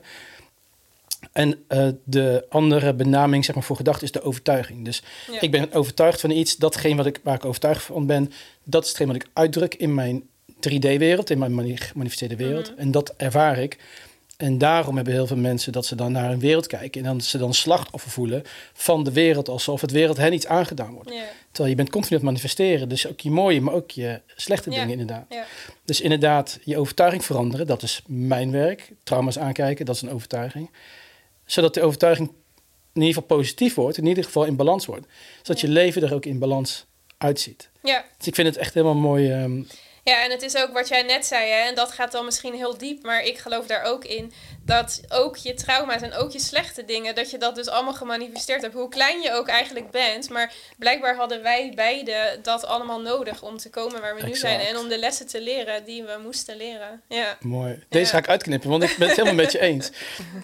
En 1.32 1.64
eh, 1.68 1.88
de 2.04 2.46
andere 2.48 2.94
benaming 2.94 3.44
zeg 3.44 3.54
maar, 3.54 3.64
voor 3.64 3.76
gedachten 3.76 4.04
is 4.04 4.12
de 4.12 4.22
overtuiging. 4.22 4.84
Dus 4.84 5.02
Ja. 5.32 5.40
ik 5.40 5.50
ben 5.50 5.72
overtuigd 5.72 6.20
van 6.20 6.30
iets, 6.30 6.56
datgene 6.56 6.96
wat 6.96 7.06
ik, 7.06 7.20
waar 7.22 7.34
ik 7.34 7.44
overtuigd 7.44 7.82
van 7.84 8.06
ben, 8.06 8.32
dat 8.64 8.82
is 8.82 8.88
hetgeen 8.88 9.06
wat 9.06 9.16
ik 9.16 9.26
uitdruk 9.32 9.74
in 9.74 9.94
mijn 9.94 10.22
3D-wereld, 10.68 11.30
in 11.30 11.38
mijn 11.38 11.54
mani- 11.54 11.76
gemanifesteerde 11.76 12.36
wereld. 12.36 12.74
En 12.74 12.90
dat 12.90 13.14
ervaar 13.16 13.58
ik. 13.58 13.78
En 14.38 14.58
daarom 14.58 14.96
hebben 14.96 15.14
heel 15.14 15.26
veel 15.26 15.36
mensen 15.36 15.72
dat 15.72 15.86
ze 15.86 15.94
dan 15.94 16.12
naar 16.12 16.30
een 16.30 16.38
wereld 16.38 16.66
kijken 16.66 17.00
en 17.00 17.06
dan 17.06 17.20
ze 17.20 17.38
dan 17.38 17.54
slachtoffer 17.54 18.10
voelen 18.10 18.42
van 18.72 19.04
de 19.04 19.12
wereld, 19.12 19.48
alsof 19.48 19.80
het 19.80 19.90
wereld 19.90 20.16
hen 20.16 20.32
iets 20.32 20.46
aangedaan 20.46 20.92
wordt. 20.94 21.12
Terwijl 21.50 21.68
je 21.68 21.74
bent 21.74 21.90
continu 21.90 22.10
aan 22.10 22.16
het 22.22 22.30
manifesteren, 22.30 22.88
dus 22.88 23.06
ook 23.06 23.20
je 23.20 23.30
mooie, 23.30 23.60
maar 23.60 23.74
ook 23.74 23.90
je 23.90 24.20
slechte 24.36 24.70
dingen 24.70 24.90
inderdaad. 24.90 25.24
Dus 25.84 26.00
inderdaad, 26.00 26.58
je 26.64 26.78
overtuiging 26.78 27.24
veranderen, 27.24 27.66
dat 27.66 27.82
is 27.82 28.02
mijn 28.06 28.50
werk. 28.50 28.92
Trauma's 29.02 29.38
aankijken, 29.38 29.86
dat 29.86 29.94
is 29.94 30.02
een 30.02 30.10
overtuiging. 30.10 30.70
Zodat 31.44 31.74
de 31.74 31.82
overtuiging 31.82 32.28
in 32.92 33.00
ieder 33.04 33.22
geval 33.22 33.36
positief 33.36 33.74
wordt, 33.74 33.96
in 33.96 34.06
ieder 34.06 34.24
geval 34.24 34.44
in 34.44 34.56
balans 34.56 34.86
wordt. 34.86 35.06
Zodat 35.42 35.60
je 35.60 35.68
leven 35.68 36.02
er 36.02 36.14
ook 36.14 36.24
in 36.24 36.38
balans 36.38 36.86
uitziet. 37.18 37.68
ja. 37.82 38.04
Dus 38.18 38.26
ik 38.26 38.34
vind 38.34 38.48
het 38.48 38.56
echt 38.56 38.74
helemaal 38.74 38.94
mooi. 38.96 39.30
ehm, 39.32 39.62
Ja, 40.08 40.24
en 40.24 40.30
het 40.30 40.42
is 40.42 40.56
ook 40.56 40.72
wat 40.72 40.88
jij 40.88 41.02
net 41.02 41.26
zei, 41.26 41.50
hè, 41.50 41.68
en 41.68 41.74
dat 41.74 41.92
gaat 41.92 42.12
dan 42.12 42.24
misschien 42.24 42.54
heel 42.54 42.78
diep, 42.78 43.02
maar 43.02 43.22
ik 43.22 43.38
geloof 43.38 43.66
daar 43.66 43.82
ook 43.82 44.04
in 44.04 44.32
dat 44.64 45.00
ook 45.08 45.36
je 45.36 45.54
trauma's 45.54 46.02
en 46.02 46.14
ook 46.14 46.32
je 46.32 46.38
slechte 46.38 46.84
dingen, 46.84 47.14
dat 47.14 47.30
je 47.30 47.38
dat 47.38 47.54
dus 47.54 47.68
allemaal 47.68 47.94
gemanifesteerd 47.94 48.62
hebt. 48.62 48.74
Hoe 48.74 48.88
klein 48.88 49.20
je 49.20 49.32
ook 49.32 49.48
eigenlijk 49.48 49.90
bent, 49.90 50.28
maar 50.28 50.52
blijkbaar 50.78 51.16
hadden 51.16 51.42
wij 51.42 51.72
beide 51.74 52.38
dat 52.42 52.66
allemaal 52.66 53.00
nodig 53.00 53.42
om 53.42 53.56
te 53.56 53.70
komen 53.70 54.00
waar 54.00 54.16
we 54.16 54.22
nu 54.22 54.34
zijn 54.36 54.60
en 54.60 54.76
om 54.76 54.88
de 54.88 54.98
lessen 54.98 55.26
te 55.26 55.40
leren 55.42 55.84
die 55.84 56.02
we 56.02 56.18
moesten 56.22 56.56
leren. 56.56 57.02
Ja, 57.08 57.36
mooi. 57.40 57.84
Deze 57.88 58.04
Ja. 58.04 58.10
ga 58.10 58.18
ik 58.18 58.28
uitknippen, 58.28 58.70
want 58.70 58.82
ik 58.82 58.96
ben 58.98 59.08
het 59.08 59.16
helemaal 59.16 59.44
met 59.44 59.52
je 59.52 59.60
eens. 59.68 59.90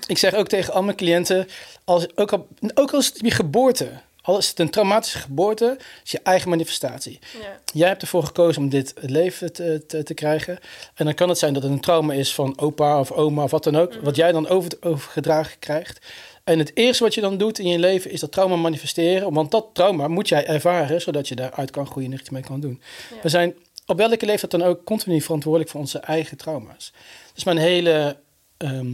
Ik 0.06 0.18
zeg 0.18 0.34
ook 0.34 0.48
tegen 0.48 0.72
al 0.74 0.82
mijn 0.82 0.96
cliënten, 0.96 1.48
als, 1.84 2.16
ook, 2.16 2.32
al, 2.32 2.48
ook 2.74 2.92
al 2.92 2.98
is 2.98 3.06
het 3.06 3.18
je 3.20 3.30
geboorte, 3.30 3.90
Al 4.26 4.38
is 4.38 4.48
het 4.48 4.58
een 4.58 4.70
traumatische 4.70 5.18
geboorte, 5.18 5.78
is 6.04 6.10
je 6.10 6.20
eigen 6.22 6.48
manifestatie. 6.48 7.18
Ja. 7.40 7.60
Jij 7.72 7.88
hebt 7.88 8.02
ervoor 8.02 8.22
gekozen 8.22 8.62
om 8.62 8.68
dit 8.68 8.94
leven 9.00 9.52
te, 9.52 9.84
te, 9.86 10.02
te 10.02 10.14
krijgen. 10.14 10.58
En 10.94 11.04
dan 11.04 11.14
kan 11.14 11.28
het 11.28 11.38
zijn 11.38 11.54
dat 11.54 11.62
het 11.62 11.72
een 11.72 11.80
trauma 11.80 12.12
is 12.12 12.34
van 12.34 12.58
opa 12.58 13.00
of 13.00 13.12
oma 13.12 13.42
of 13.42 13.50
wat 13.50 13.64
dan 13.64 13.76
ook. 13.76 13.94
Wat 13.94 14.16
jij 14.16 14.32
dan 14.32 14.48
over, 14.48 14.72
overgedragen 14.80 15.58
krijgt. 15.58 16.06
En 16.44 16.58
het 16.58 16.70
eerste 16.74 17.04
wat 17.04 17.14
je 17.14 17.20
dan 17.20 17.36
doet 17.36 17.58
in 17.58 17.68
je 17.68 17.78
leven 17.78 18.10
is 18.10 18.20
dat 18.20 18.32
trauma 18.32 18.56
manifesteren. 18.56 19.32
Want 19.32 19.50
dat 19.50 19.66
trauma 19.72 20.08
moet 20.08 20.28
jij 20.28 20.46
ervaren, 20.46 21.00
zodat 21.00 21.28
je 21.28 21.34
daaruit 21.34 21.70
kan 21.70 21.86
groeien 21.86 22.12
en 22.12 22.18
iets 22.18 22.30
mee 22.30 22.42
kan 22.42 22.60
doen. 22.60 22.80
Ja. 23.10 23.16
We 23.22 23.28
zijn 23.28 23.54
op 23.86 23.96
welke 23.96 24.26
leeftijd 24.26 24.50
dan 24.50 24.62
ook 24.62 24.84
continu 24.84 25.20
verantwoordelijk 25.20 25.70
voor 25.70 25.80
onze 25.80 25.98
eigen 25.98 26.36
trauma's. 26.36 26.92
Dus 27.34 27.44
mijn 27.44 27.56
hele 27.56 28.16
ehm, 28.56 28.92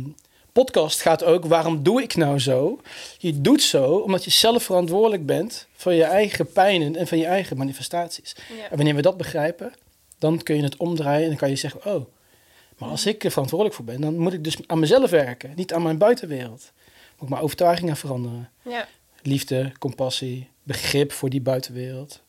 podcast 0.53 1.01
gaat 1.01 1.24
ook, 1.24 1.44
waarom 1.44 1.82
doe 1.82 2.03
ik 2.03 2.16
nou 2.16 2.38
zo? 2.38 2.80
Je 3.18 3.40
doet 3.40 3.62
zo 3.62 3.94
omdat 3.94 4.24
je 4.24 4.30
zelf 4.30 4.62
verantwoordelijk 4.62 5.26
bent 5.26 5.66
voor 5.72 5.92
je 5.92 6.05
eigen 6.05 6.53
pijnen 6.53 6.96
en 6.96 7.07
van 7.07 7.18
je 7.18 7.26
eigen 7.26 7.57
manifestaties. 7.57 8.36
Ja. 8.57 8.70
En 8.70 8.76
wanneer 8.76 8.94
we 8.94 9.03
dat 9.03 9.16
begrijpen, 9.16 9.72
dan 10.18 10.42
kun 10.42 10.57
je 10.57 10.62
het 10.62 10.76
omdraaien 10.76 11.22
en 11.22 11.28
dan 11.28 11.38
kan 11.38 11.48
je 11.48 11.57
zeggen, 11.57 11.94
oh, 11.94 12.07
maar 12.78 12.88
als 12.88 13.07
ik 13.07 13.24
er 13.24 13.30
verantwoordelijk 13.30 13.76
voor 13.76 13.84
ben, 13.84 14.01
dan 14.01 14.18
moet 14.18 14.32
ik 14.32 14.44
dus 14.44 14.57
aan 14.66 14.78
mezelf 14.78 15.11
werken, 15.11 15.53
niet 15.57 15.72
aan 15.72 15.82
mijn 15.82 15.98
buitenwereld. 15.98 16.72
Moet 17.12 17.22
ik 17.22 17.28
mijn 17.28 17.42
overtuigingen 17.42 17.96
veranderen. 17.96 18.51
Ja. 18.62 18.88
Liefde, 19.22 19.72
compassie, 19.78 20.48
begrip 20.62 21.12
voor 21.12 21.30
die 21.30 21.40
buitenwereld. 21.40 22.20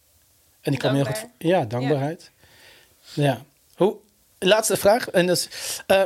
En 0.62 0.74
ik 0.74 0.80
kan 0.80 0.96
heel 0.96 1.06
goed... 1.06 1.26
Ja, 1.38 1.66
dankbaarheid. 1.66 2.32
Ja. 3.14 3.46
Hoe, 3.76 3.98
laatste 4.40 4.78
vraag. 4.78 5.10
En 5.10 5.28
dat 5.28 5.38
is, 5.38 5.50
eh, 5.88 6.04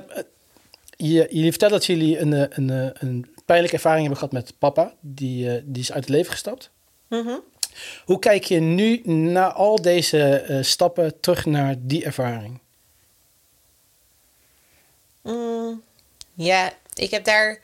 je, 0.97 1.27
jullie 1.29 1.49
vertellen 1.49 1.73
dat 1.77 1.85
jullie 1.85 2.19
een, 2.19 2.33
eh, 2.33 2.45
een, 2.49 2.69
eh, 2.69 2.89
een 2.93 3.25
pijnlijke 3.45 3.75
ervaring 3.75 4.01
hebben 4.07 4.17
gehad 4.19 4.33
met 4.43 4.53
papa. 4.59 4.93
Die, 4.99 5.49
eh, 5.55 5.61
die 5.65 5.81
is 5.81 5.91
uit 5.91 6.03
het 6.03 6.13
leven 6.13 6.31
gestapt. 6.31 6.69
Mhm. 7.07 7.37
Hoe 8.05 8.19
kijk 8.19 8.43
je 8.43 8.59
nu 8.59 9.01
na 9.09 9.51
al 9.53 9.81
deze 9.81 10.57
stappen 10.61 11.19
terug 11.19 11.45
naar 11.45 11.75
die 11.79 12.05
ervaring? 12.05 12.59
Mm, 15.21 15.81
ja, 16.33 16.71
ik 16.93 17.11
heb 17.11 17.23
daar. 17.23 17.59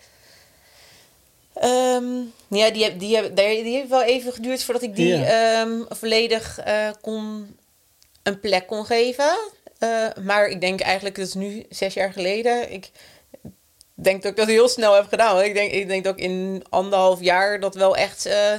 ehm, 1.53 2.05
ja, 2.47 2.69
die, 2.71 2.95
die, 2.97 3.13
daar- 3.15 3.34
die 3.34 3.75
heeft 3.75 3.89
wel 3.89 4.03
even 4.03 4.34
geduurd 4.34 4.63
voordat 4.63 4.84
ik 4.84 4.95
die 4.95 5.15
ehm, 5.25 5.82
volledig 5.89 6.59
kon, 7.01 7.55
een 8.23 8.39
plek 8.39 8.67
kon 8.67 8.86
geven. 8.86 9.38
Maar 10.23 10.47
ik 10.47 10.61
denk 10.61 10.79
eigenlijk, 10.82 11.15
dat 11.15 11.27
is 11.27 11.34
nu 11.34 11.65
zes 11.69 11.93
jaar 11.93 12.13
geleden. 12.13 12.71
Ik 12.73 12.91
denk 14.03 14.21
dat 14.21 14.31
ik 14.31 14.37
dat 14.37 14.47
heel 14.47 14.69
snel 14.69 14.93
heb 14.95 15.07
gedaan. 15.07 15.33
Want 15.35 15.45
ik 15.47 15.53
denk, 15.53 15.71
ik 15.71 15.87
denk 15.87 16.03
dat 16.03 16.17
ik 16.17 16.23
in 16.23 16.63
anderhalf 16.69 17.21
jaar 17.21 17.59
dat 17.59 17.75
wel 17.75 17.95
echt 17.95 18.25
eh, 18.25 18.53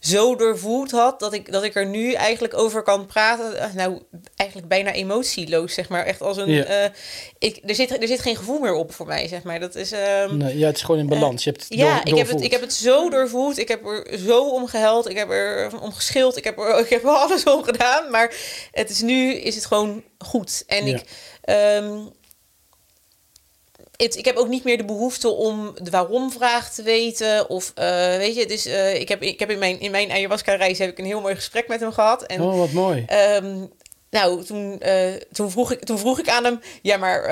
zo 0.00 0.36
doorvoeld 0.36 0.90
had. 0.90 1.20
Dat 1.20 1.32
ik, 1.32 1.52
dat 1.52 1.62
ik 1.62 1.74
er 1.74 1.86
nu 1.86 2.12
eigenlijk 2.12 2.54
over 2.58 2.82
kan 2.82 3.06
praten. 3.06 3.58
Eh, 3.58 3.72
nou, 3.74 4.02
eigenlijk 4.36 4.68
bijna 4.70 4.92
emotieloos, 4.92 5.74
zeg 5.74 5.88
maar. 5.88 6.04
Echt 6.04 6.20
als 6.22 6.36
een. 6.36 6.50
Ja. 6.50 6.64
eh, 6.64 6.90
ik, 7.38 7.58
er, 7.66 7.74
zit, 7.74 8.02
er 8.02 8.08
zit 8.08 8.20
geen 8.20 8.36
gevoel 8.36 8.58
meer 8.58 8.72
op 8.74 8.92
voor 8.94 9.06
mij, 9.06 9.28
zeg 9.28 9.42
maar. 9.42 9.60
Dat 9.60 9.74
is. 9.74 9.92
ehm, 9.92 10.36
Nee, 10.36 10.58
ja, 10.58 10.66
het 10.66 10.76
is 10.76 10.82
gewoon 10.82 11.00
in 11.00 11.06
balans. 11.08 11.44
je 11.44 11.50
hebt 11.50 11.62
het 11.68 11.78
ja, 11.78 11.94
door, 12.02 12.12
ik, 12.12 12.18
heb 12.18 12.28
het, 12.28 12.40
ik 12.42 12.50
heb 12.50 12.60
het 12.60 12.72
zo 12.72 13.10
doorvoeld. 13.10 13.58
Ik 13.58 13.68
heb 13.68 13.86
er 13.86 14.18
zo 14.18 14.48
om 14.48 14.66
gehuild. 14.66 15.08
Ik 15.10 15.16
heb 15.16 15.30
er 15.30 15.80
om 15.80 15.92
geschild. 15.92 16.36
Ik 16.36 16.44
heb 16.44 16.58
er, 16.58 16.78
ik 16.84 16.88
heb 16.90 17.02
er 17.02 17.08
alles 17.10 17.44
om 17.44 17.64
gedaan. 17.64 18.10
Maar 18.10 18.34
het 18.72 18.90
is 18.90 19.00
nu 19.00 19.34
is 19.34 19.54
het 19.54 19.66
gewoon 19.66 20.02
goed. 20.18 20.64
En 20.66 20.86
Ja. 20.86 20.94
ik... 20.96 21.02
ehm, 21.44 21.98
het, 23.96 24.16
ik 24.16 24.24
heb 24.24 24.36
ook 24.36 24.48
niet 24.48 24.64
meer 24.64 24.76
de 24.76 24.84
behoefte 24.84 25.28
om 25.28 25.74
de 25.82 25.90
waarom-vraag 25.90 26.72
te 26.74 26.82
weten. 26.82 27.50
Of 27.50 27.72
eh, 27.74 28.16
weet 28.16 28.36
je, 28.36 28.46
dus 28.46 28.66
eh, 28.66 29.00
ik 29.00 29.08
heb, 29.08 29.22
ik 29.22 29.38
heb 29.38 29.50
in 29.50 29.58
mijn, 29.58 29.80
in 29.80 29.90
mijn 29.90 30.10
ayahuasca-reis 30.10 30.78
heb 30.78 30.90
ik 30.90 30.98
een 30.98 31.04
heel 31.04 31.20
mooi 31.20 31.34
gesprek 31.34 31.68
met 31.68 31.80
hem 31.80 31.92
gehad. 31.92 32.22
En 32.22 32.40
Oh, 32.40 32.58
wat 32.58 32.70
mooi. 32.70 33.04
Ehm, 33.06 33.56
nou, 34.10 34.44
toen, 34.44 34.80
eh, 34.80 35.14
toen, 35.32 35.50
vroeg 35.50 35.72
ik, 35.72 35.84
toen 35.84 35.98
vroeg 35.98 36.18
ik 36.18 36.28
aan 36.28 36.44
hem, 36.44 36.60
ja, 36.82 36.96
maar 36.96 37.22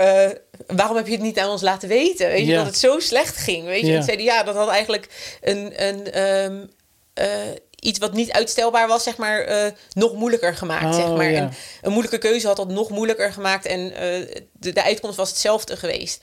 waarom 0.66 0.96
heb 0.96 1.06
je 1.06 1.12
het 1.12 1.22
niet 1.22 1.38
aan 1.38 1.50
ons 1.50 1.62
laten 1.62 1.88
weten? 1.88 2.28
Weet 2.28 2.46
je, 2.46 2.54
dat 2.54 2.66
het 2.66 2.78
zo 2.78 2.98
slecht 2.98 3.36
ging, 3.36 3.64
weet 3.64 3.86
je? 3.86 3.94
En 3.94 4.02
zei 4.02 4.16
hij, 4.16 4.24
ja, 4.24 4.42
dat 4.42 4.54
had 4.54 4.68
eigenlijk 4.68 5.08
een, 5.40 5.86
een, 5.86 6.70
eh, 7.14 7.50
iets 7.84 7.98
wat 7.98 8.12
niet 8.12 8.32
uitstelbaar 8.32 8.88
was, 8.88 9.02
zeg 9.02 9.16
maar, 9.16 9.40
eh, 9.40 9.72
nog 9.92 10.12
moeilijker 10.14 10.56
gemaakt, 10.56 10.84
Oh, 10.84 10.94
zeg 10.94 11.16
maar. 11.16 11.30
ja. 11.30 11.38
En 11.38 11.52
een 11.82 11.90
moeilijke 11.92 12.18
keuze 12.18 12.46
had 12.46 12.56
dat 12.56 12.68
nog 12.68 12.90
moeilijker 12.90 13.32
gemaakt 13.32 13.66
en 13.66 13.94
eh, 13.96 14.42
de, 14.52 14.72
de 14.72 14.82
uitkomst 14.82 15.16
was 15.16 15.28
hetzelfde 15.28 15.76
geweest. 15.76 16.22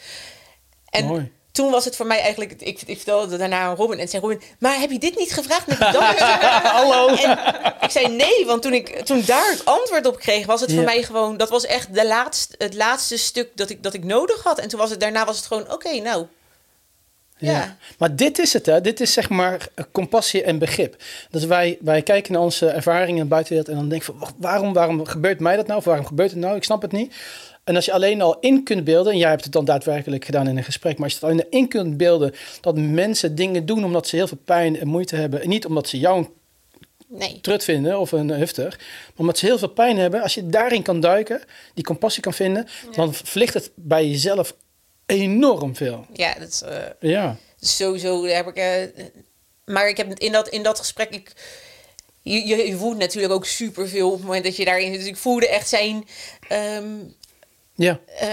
En 0.90 1.06
Mooi. 1.06 1.32
toen 1.52 1.72
was 1.72 1.86
het 1.86 1.96
voor 1.96 2.06
mij 2.06 2.20
eigenlijk, 2.20 2.52
ik, 2.52 2.82
ik 2.86 2.96
vertelde 2.98 3.38
daarna 3.38 3.60
aan 3.60 3.76
Robin 3.76 4.00
en 4.00 4.08
zei 4.08 4.22
Robin, 4.22 4.42
maar 4.60 4.80
heb 4.80 4.92
je 4.92 5.00
dit 5.00 5.18
niet 5.18 5.34
gevraagd 5.34 5.68
met? 5.68 5.78
Hallo. 6.78 7.08
En 7.08 7.40
ik 7.82 7.90
zei 7.90 8.08
nee, 8.08 8.46
want 8.46 8.62
toen 8.62 8.74
ik 8.74 9.06
toen 9.06 9.24
daar 9.26 9.50
het 9.52 9.66
antwoord 9.66 10.06
op 10.08 10.20
kreeg, 10.20 10.46
was 10.46 10.62
het 10.62 10.74
voor 10.74 10.84
mij 10.84 11.04
gewoon, 11.04 11.38
dat 11.38 11.50
was 11.50 11.66
echt 11.66 11.94
de 11.94 12.06
laatste, 12.08 12.56
het 12.58 12.74
laatste 12.74 13.18
stuk 13.18 13.50
dat 13.56 13.70
ik, 13.70 13.84
dat 13.84 13.94
ik 13.94 14.04
nodig 14.04 14.44
had. 14.44 14.60
En 14.60 14.68
toen 14.68 14.80
was 14.80 14.90
het, 14.90 15.00
daarna 15.00 15.26
was 15.26 15.36
het 15.38 15.46
gewoon, 15.46 15.72
oké, 15.72 16.00
nou, 16.00 16.26
Ja. 17.42 17.52
Ja. 17.52 17.78
Maar 17.98 18.16
dit 18.16 18.40
is 18.40 18.54
het, 18.54 18.66
hè? 18.66 18.82
Dit 18.82 19.00
is 19.00 19.14
zeg 19.14 19.30
maar 19.30 19.68
compassie 19.92 20.44
en 20.44 20.58
begrip. 20.60 20.96
Dus 21.30 21.46
wij, 21.46 21.78
wij 21.82 22.02
kijken 22.02 22.34
naar 22.34 22.42
onze 22.42 22.68
ervaringen 22.68 23.16
in 23.16 23.24
de 23.24 23.30
buitenwereld 23.30 23.70
en 23.70 23.76
dan 23.76 23.90
denken 23.90 24.06
van, 24.06 24.20
"Wacht, 24.20 24.34
waarom, 24.38 24.74
waarom 24.74 25.06
gebeurt 25.06 25.40
mij 25.40 25.56
dat 25.56 25.68
nou? 25.68 25.80
Of 25.80 25.86
waarom 25.86 26.06
gebeurt 26.06 26.32
het 26.32 26.40
nou? 26.40 26.56
Ik 26.56 26.64
snap 26.64 26.82
het 26.82 26.92
niet. 26.92 27.16
En 27.64 27.76
als 27.76 27.86
je 27.86 27.92
alleen 27.92 28.22
al 28.22 28.40
in 28.40 28.64
kunt 28.64 28.84
beelden, 28.84 29.14
en 29.14 29.18
jij 29.18 29.30
hebt 29.30 29.44
het 29.44 29.54
dan 29.54 29.66
daadwerkelijk 29.66 30.26
gedaan 30.26 30.48
in 30.48 30.58
een 30.58 30.64
gesprek, 30.64 30.98
maar 30.98 31.04
als 31.04 31.20
je 31.20 31.26
het 31.26 31.30
alleen 31.30 31.46
in 31.50 31.68
kunt 31.68 31.98
beelden 31.98 32.34
dat 32.62 32.78
mensen 32.78 33.36
dingen 33.36 33.66
doen 33.66 33.84
omdat 33.84 34.08
ze 34.08 34.16
heel 34.16 34.28
veel 34.28 34.42
pijn 34.46 34.80
en 34.80 34.88
moeite 34.88 35.16
hebben, 35.16 35.42
en 35.42 35.50
niet 35.50 35.66
omdat 35.66 35.88
ze 35.88 36.00
jou 36.00 36.18
een 36.18 36.30
nee. 37.08 37.42
trut 37.42 37.64
vinden 37.64 38.00
of 38.00 38.12
een 38.12 38.30
hufter, 38.30 38.70
maar 38.70 39.14
omdat 39.16 39.38
ze 39.38 39.46
heel 39.46 39.58
veel 39.58 39.70
pijn 39.70 39.98
hebben, 39.98 40.22
als 40.22 40.34
je 40.34 40.48
daarin 40.48 40.82
kan 40.82 41.00
duiken, 41.00 41.42
die 41.74 41.84
compassie 41.84 42.24
kan 42.24 42.34
vinden, 42.34 42.68
dan 42.96 43.14
verlicht 43.14 43.54
het 43.54 43.72
bij 43.76 44.08
jezelf 44.08 44.56
enorm 45.12 45.76
veel. 45.76 46.06
Ja, 46.14 46.34
dat 46.34 46.48
is, 46.48 46.62
eh, 46.62 46.78
Ja. 47.00 47.38
sowieso 47.60 48.26
heb 48.26 48.48
ik. 48.48 48.56
eh, 48.56 49.06
maar 49.66 49.90
ik 49.90 49.98
heb 49.98 50.20
in 50.20 50.32
dat, 50.32 50.48
in 50.50 50.64
dat 50.64 50.80
gesprek. 50.80 51.10
Ik, 51.10 51.32
je, 52.22 52.48
je, 52.48 52.56
je 52.68 52.76
voelt 52.78 52.98
natuurlijk 52.98 53.34
ook 53.34 53.46
superveel 53.46 54.08
op 54.08 54.14
het 54.18 54.26
moment 54.26 54.44
dat 54.44 54.56
je 54.56 54.66
daarin 54.66 54.90
zit. 54.92 55.00
Dus 55.00 55.10
ik 55.10 55.18
voelde 55.18 55.48
echt 55.50 55.70
zijn. 55.70 56.08
ehm, 56.50 56.86
Ja. 57.76 58.00
eh, 58.20 58.30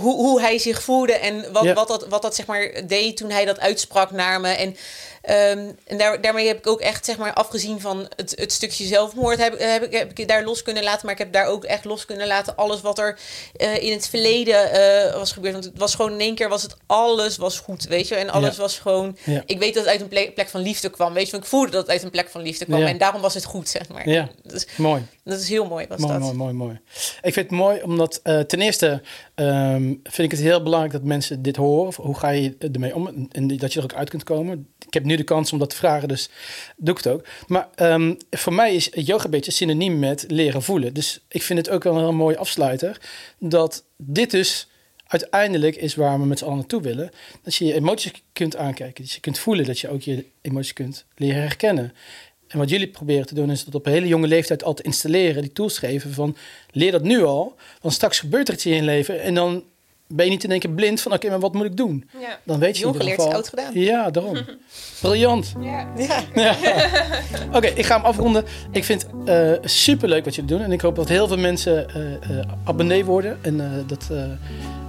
hoe, 0.00 0.14
hoe 0.16 0.40
hij 0.40 0.58
zich 0.58 0.82
voelde 0.82 1.12
en 1.12 1.52
wat, 1.52 1.64
Ja. 1.64 1.74
wat, 1.74 1.88
dat, 1.88 2.06
wat 2.08 2.22
dat 2.22 2.34
zeg 2.34 2.46
maar 2.46 2.82
deed 2.86 3.16
toen 3.16 3.30
hij 3.30 3.44
dat 3.44 3.60
uitsprak 3.60 4.10
naar 4.10 4.40
me. 4.40 4.48
En, 4.48 4.76
ehm, 5.22 5.66
en 5.86 5.98
daar, 5.98 6.20
daarmee 6.20 6.46
heb 6.46 6.58
ik 6.58 6.66
ook 6.66 6.80
echt 6.80 7.04
zeg 7.04 7.16
maar 7.18 7.32
afgezien 7.32 7.80
van 7.80 8.08
het, 8.16 8.32
het 8.36 8.52
stukje 8.52 8.84
zelfmoord 8.86 9.38
heb, 9.38 9.58
heb, 9.58 9.82
ik, 9.82 9.92
heb 9.92 10.18
ik 10.18 10.28
daar 10.28 10.44
los 10.44 10.62
kunnen 10.62 10.82
laten. 10.82 11.00
Maar 11.04 11.14
ik 11.14 11.18
heb 11.20 11.32
daar 11.32 11.46
ook 11.46 11.64
echt 11.64 11.84
los 11.84 12.04
kunnen 12.04 12.26
laten 12.26 12.56
alles 12.56 12.80
wat 12.80 12.98
er 12.98 13.18
eh, 13.56 13.82
in 13.82 13.92
het 13.92 14.08
verleden 14.08 14.72
eh, 14.72 15.14
was 15.14 15.32
gebeurd. 15.32 15.52
Want 15.52 15.64
het 15.64 15.78
was 15.78 15.94
gewoon 15.94 16.12
in 16.12 16.20
één 16.20 16.34
keer 16.34 16.48
was 16.48 16.62
het 16.62 16.76
alles 16.86 17.36
was 17.36 17.58
goed, 17.58 17.84
weet 17.84 18.08
je. 18.08 18.14
En 18.14 18.30
alles 18.30 18.56
Ja. 18.56 18.62
was 18.62 18.78
gewoon... 18.78 19.16
Ja. 19.24 19.42
Ik 19.46 19.58
weet 19.58 19.74
dat 19.74 19.82
het 19.82 19.92
uit 19.92 20.00
een 20.00 20.08
plek, 20.08 20.34
plek 20.34 20.48
van 20.48 20.60
liefde 20.60 20.90
kwam, 20.90 21.12
weet 21.12 21.24
je. 21.26 21.30
Want 21.30 21.42
ik 21.42 21.48
voelde 21.48 21.70
dat 21.70 21.80
het 21.82 21.90
uit 21.90 22.02
een 22.02 22.10
plek 22.10 22.28
van 22.30 22.42
liefde 22.42 22.64
kwam. 22.64 22.82
En 22.82 22.98
daarom 22.98 23.20
was 23.20 23.34
het 23.34 23.44
goed, 23.44 23.68
zeg 23.68 23.88
maar. 23.88 24.08
Ja. 24.08 24.28
Dus, 24.42 24.66
Mooi. 24.76 25.06
dat 25.24 25.40
is 25.40 25.48
heel 25.48 25.66
mooi, 25.66 25.86
was 25.88 25.98
Mooi, 25.98 26.12
dat. 26.12 26.22
mooi, 26.22 26.34
mooi, 26.34 26.52
mooi. 26.52 26.80
Ik 27.22 27.32
vind 27.32 27.50
het 27.50 27.50
mooi 27.50 27.82
omdat 27.82 28.20
eh, 28.22 28.40
ten 28.40 28.60
eerste 28.60 29.02
vind 30.02 30.32
ik 30.32 30.38
het 30.38 30.46
heel 30.46 30.62
belangrijk 30.62 30.92
dat 30.92 31.02
mensen 31.02 31.42
dit 31.42 31.56
horen. 31.56 31.92
Hoe 32.02 32.18
ga 32.18 32.28
je 32.28 32.56
ermee 32.72 32.94
om 32.94 33.28
en 33.30 33.56
dat 33.56 33.72
je 33.72 33.78
er 33.78 33.84
ook 33.84 33.94
uit 33.94 34.10
kunt 34.10 34.24
komen. 34.24 34.66
Ik 34.86 34.94
heb 34.94 35.04
nu 35.04 35.16
de 35.16 35.24
kans 35.24 35.52
om 35.52 35.58
dat 35.58 35.70
te 35.70 35.76
vragen, 35.76 36.08
dus 36.08 36.28
doe 36.76 36.96
ik 36.96 37.04
het 37.04 37.12
ook. 37.12 37.26
Maar 37.46 37.68
ehm, 37.74 38.14
voor 38.30 38.52
mij 38.52 38.74
is 38.74 38.90
yoga 38.94 39.24
een 39.24 39.30
beetje 39.30 39.50
synoniem 39.50 39.98
met 39.98 40.24
leren 40.28 40.62
voelen. 40.62 40.94
Dus 40.94 41.24
ik 41.28 41.42
vind 41.42 41.58
het 41.58 41.70
ook 41.70 41.84
wel 41.84 41.94
een 41.94 41.98
heel 41.98 42.12
mooi 42.12 42.36
afsluiter 42.36 43.00
dat 43.38 43.84
dit 43.96 44.30
dus 44.30 44.68
uiteindelijk 45.06 45.76
is 45.76 45.94
waar 45.94 46.20
we 46.20 46.26
met 46.26 46.38
z'n 46.38 46.44
allen 46.44 46.56
naartoe 46.56 46.82
willen. 46.82 47.10
Dat 47.42 47.54
je 47.54 47.64
je 47.64 47.74
emoties 47.74 48.12
kunt 48.32 48.56
aankijken. 48.56 49.04
Dat 49.04 49.12
je 49.12 49.20
kunt 49.20 49.38
voelen 49.38 49.64
dat 49.64 49.78
je 49.78 49.88
ook 49.88 50.00
je 50.00 50.24
emoties 50.40 50.72
kunt 50.72 51.04
leren 51.14 51.42
herkennen. 51.42 51.92
En 52.48 52.58
wat 52.58 52.70
jullie 52.70 52.88
proberen 52.88 53.26
te 53.26 53.34
doen 53.34 53.50
is 53.50 53.64
dat 53.64 53.74
op 53.74 53.86
een 53.86 53.92
hele 53.92 54.06
jonge 54.06 54.26
leeftijd 54.26 54.64
al 54.64 54.74
te 54.74 54.82
installeren, 54.82 55.42
die 55.42 55.52
tools 55.52 55.78
geven 55.78 56.12
van 56.12 56.36
leer 56.70 56.92
dat 56.92 57.02
nu 57.02 57.22
al, 57.22 57.56
want 57.80 57.94
straks 57.94 58.18
gebeurt 58.18 58.48
er 58.48 58.54
iets 58.54 58.66
in 58.66 58.74
je 58.74 58.82
leven 58.82 59.20
en 59.22 59.34
dan 59.34 59.64
ben 60.08 60.24
je 60.24 60.30
niet 60.30 60.44
in 60.44 60.50
één 60.50 60.60
keer 60.60 60.70
blind 60.70 61.00
van 61.00 61.12
oké, 61.12 61.28
maar 61.28 61.40
wat 61.40 61.52
moet 61.54 61.64
ik 61.64 61.76
doen? 61.76 62.08
Ja. 62.20 62.38
Dan 62.44 62.58
weet 62.58 62.76
je 62.76 62.82
Jong 62.82 62.94
in 62.94 63.00
ieder 63.00 63.14
geval- 63.18 63.32
oud 63.34 63.48
gedaan. 63.48 63.70
Ja, 63.74 64.10
daarom. 64.10 64.36
Briljant. 65.02 65.52
Ja. 65.60 65.86
Ja. 66.34 66.54
Oké, 67.56 67.66
ik 67.66 67.86
ga 67.86 67.96
hem 67.96 68.04
afronden. 68.04 68.44
Ik 68.70 68.84
vind 68.84 69.06
het 69.24 69.60
uh, 69.62 69.68
super 69.70 70.08
leuk 70.08 70.24
wat 70.24 70.34
jullie 70.34 70.50
doen. 70.50 70.60
En 70.60 70.72
ik 70.72 70.80
hoop 70.80 70.96
dat 70.96 71.08
heel 71.08 71.26
veel 71.28 71.38
mensen 71.38 71.86
uh, 71.96 72.36
uh, 72.36 72.44
abonnee 72.64 73.04
worden. 73.04 73.38
En, 73.42 73.54
uh, 73.54 73.64
dat, 73.86 74.08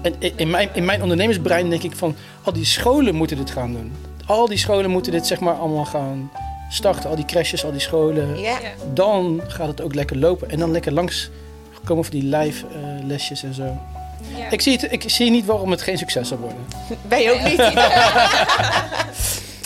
en 0.01 0.15
in, 0.35 0.49
mijn, 0.49 0.69
in 0.73 0.85
mijn 0.85 1.01
ondernemersbrein 1.01 1.69
denk 1.69 1.83
ik 1.83 1.95
van... 1.95 2.15
al 2.43 2.53
die 2.53 2.65
scholen 2.65 3.15
moeten 3.15 3.37
dit 3.37 3.51
gaan 3.51 3.71
doen. 3.73 3.91
Al 4.25 4.47
die 4.47 4.57
scholen 4.57 4.89
moeten 4.89 5.11
dit 5.11 5.27
zeg 5.27 5.39
maar 5.39 5.53
allemaal 5.55 5.85
gaan 5.85 6.31
starten. 6.69 7.09
Al 7.09 7.15
die 7.15 7.25
crashes, 7.25 7.65
al 7.65 7.71
die 7.71 7.79
scholen. 7.81 8.39
Ja. 8.39 8.57
Dan 8.93 9.41
gaat 9.47 9.67
het 9.67 9.81
ook 9.81 9.95
lekker 9.95 10.17
lopen. 10.17 10.49
En 10.49 10.59
dan 10.59 10.71
lekker 10.71 10.91
langs 10.91 11.29
komen 11.83 12.03
voor 12.03 12.13
die 12.13 12.23
live 12.37 12.65
lesjes 13.05 13.43
en 13.43 13.53
zo. 13.53 13.77
Ja. 14.37 14.49
Ik, 14.49 14.61
zie 14.61 14.77
het, 14.77 14.91
ik 14.91 15.03
zie 15.09 15.31
niet 15.31 15.45
waarom 15.45 15.71
het 15.71 15.81
geen 15.81 15.97
succes 15.97 16.27
zal 16.27 16.37
worden. 16.37 16.65
Wij 17.07 17.31
ook 17.31 17.41
niet. 17.43 17.59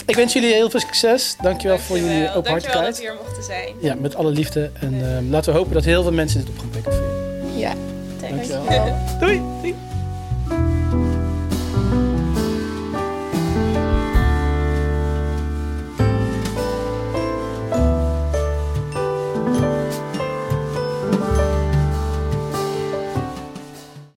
Ik 0.06 0.16
wens 0.16 0.32
jullie 0.32 0.52
heel 0.52 0.70
veel 0.70 0.80
succes. 0.80 1.36
Dankjewel, 1.42 1.78
voor 1.78 1.96
jullie 1.96 2.10
Dankjewel 2.10 2.42
dat 2.42 2.52
openhartigheid. 2.52 2.96
we 2.96 3.02
hier 3.02 3.14
mochten 3.24 3.42
zijn. 3.42 3.74
Ja, 3.80 3.94
met 3.94 4.14
alle 4.16 4.30
liefde. 4.30 4.70
En 4.80 5.16
ehm, 5.16 5.30
laten 5.30 5.52
we 5.52 5.58
hopen 5.58 5.74
dat 5.74 5.84
heel 5.84 6.02
veel 6.02 6.12
mensen 6.12 6.40
dit 6.40 6.48
op 6.48 6.58
gaan 6.58 6.70
pikken 6.70 6.92
voor 6.92 7.02
je. 7.02 7.58
Ja. 7.58 7.72
Thanks. 8.20 8.48
Dankjewel. 8.48 8.96
Doei. 9.20 9.42
Doei. 9.62 9.74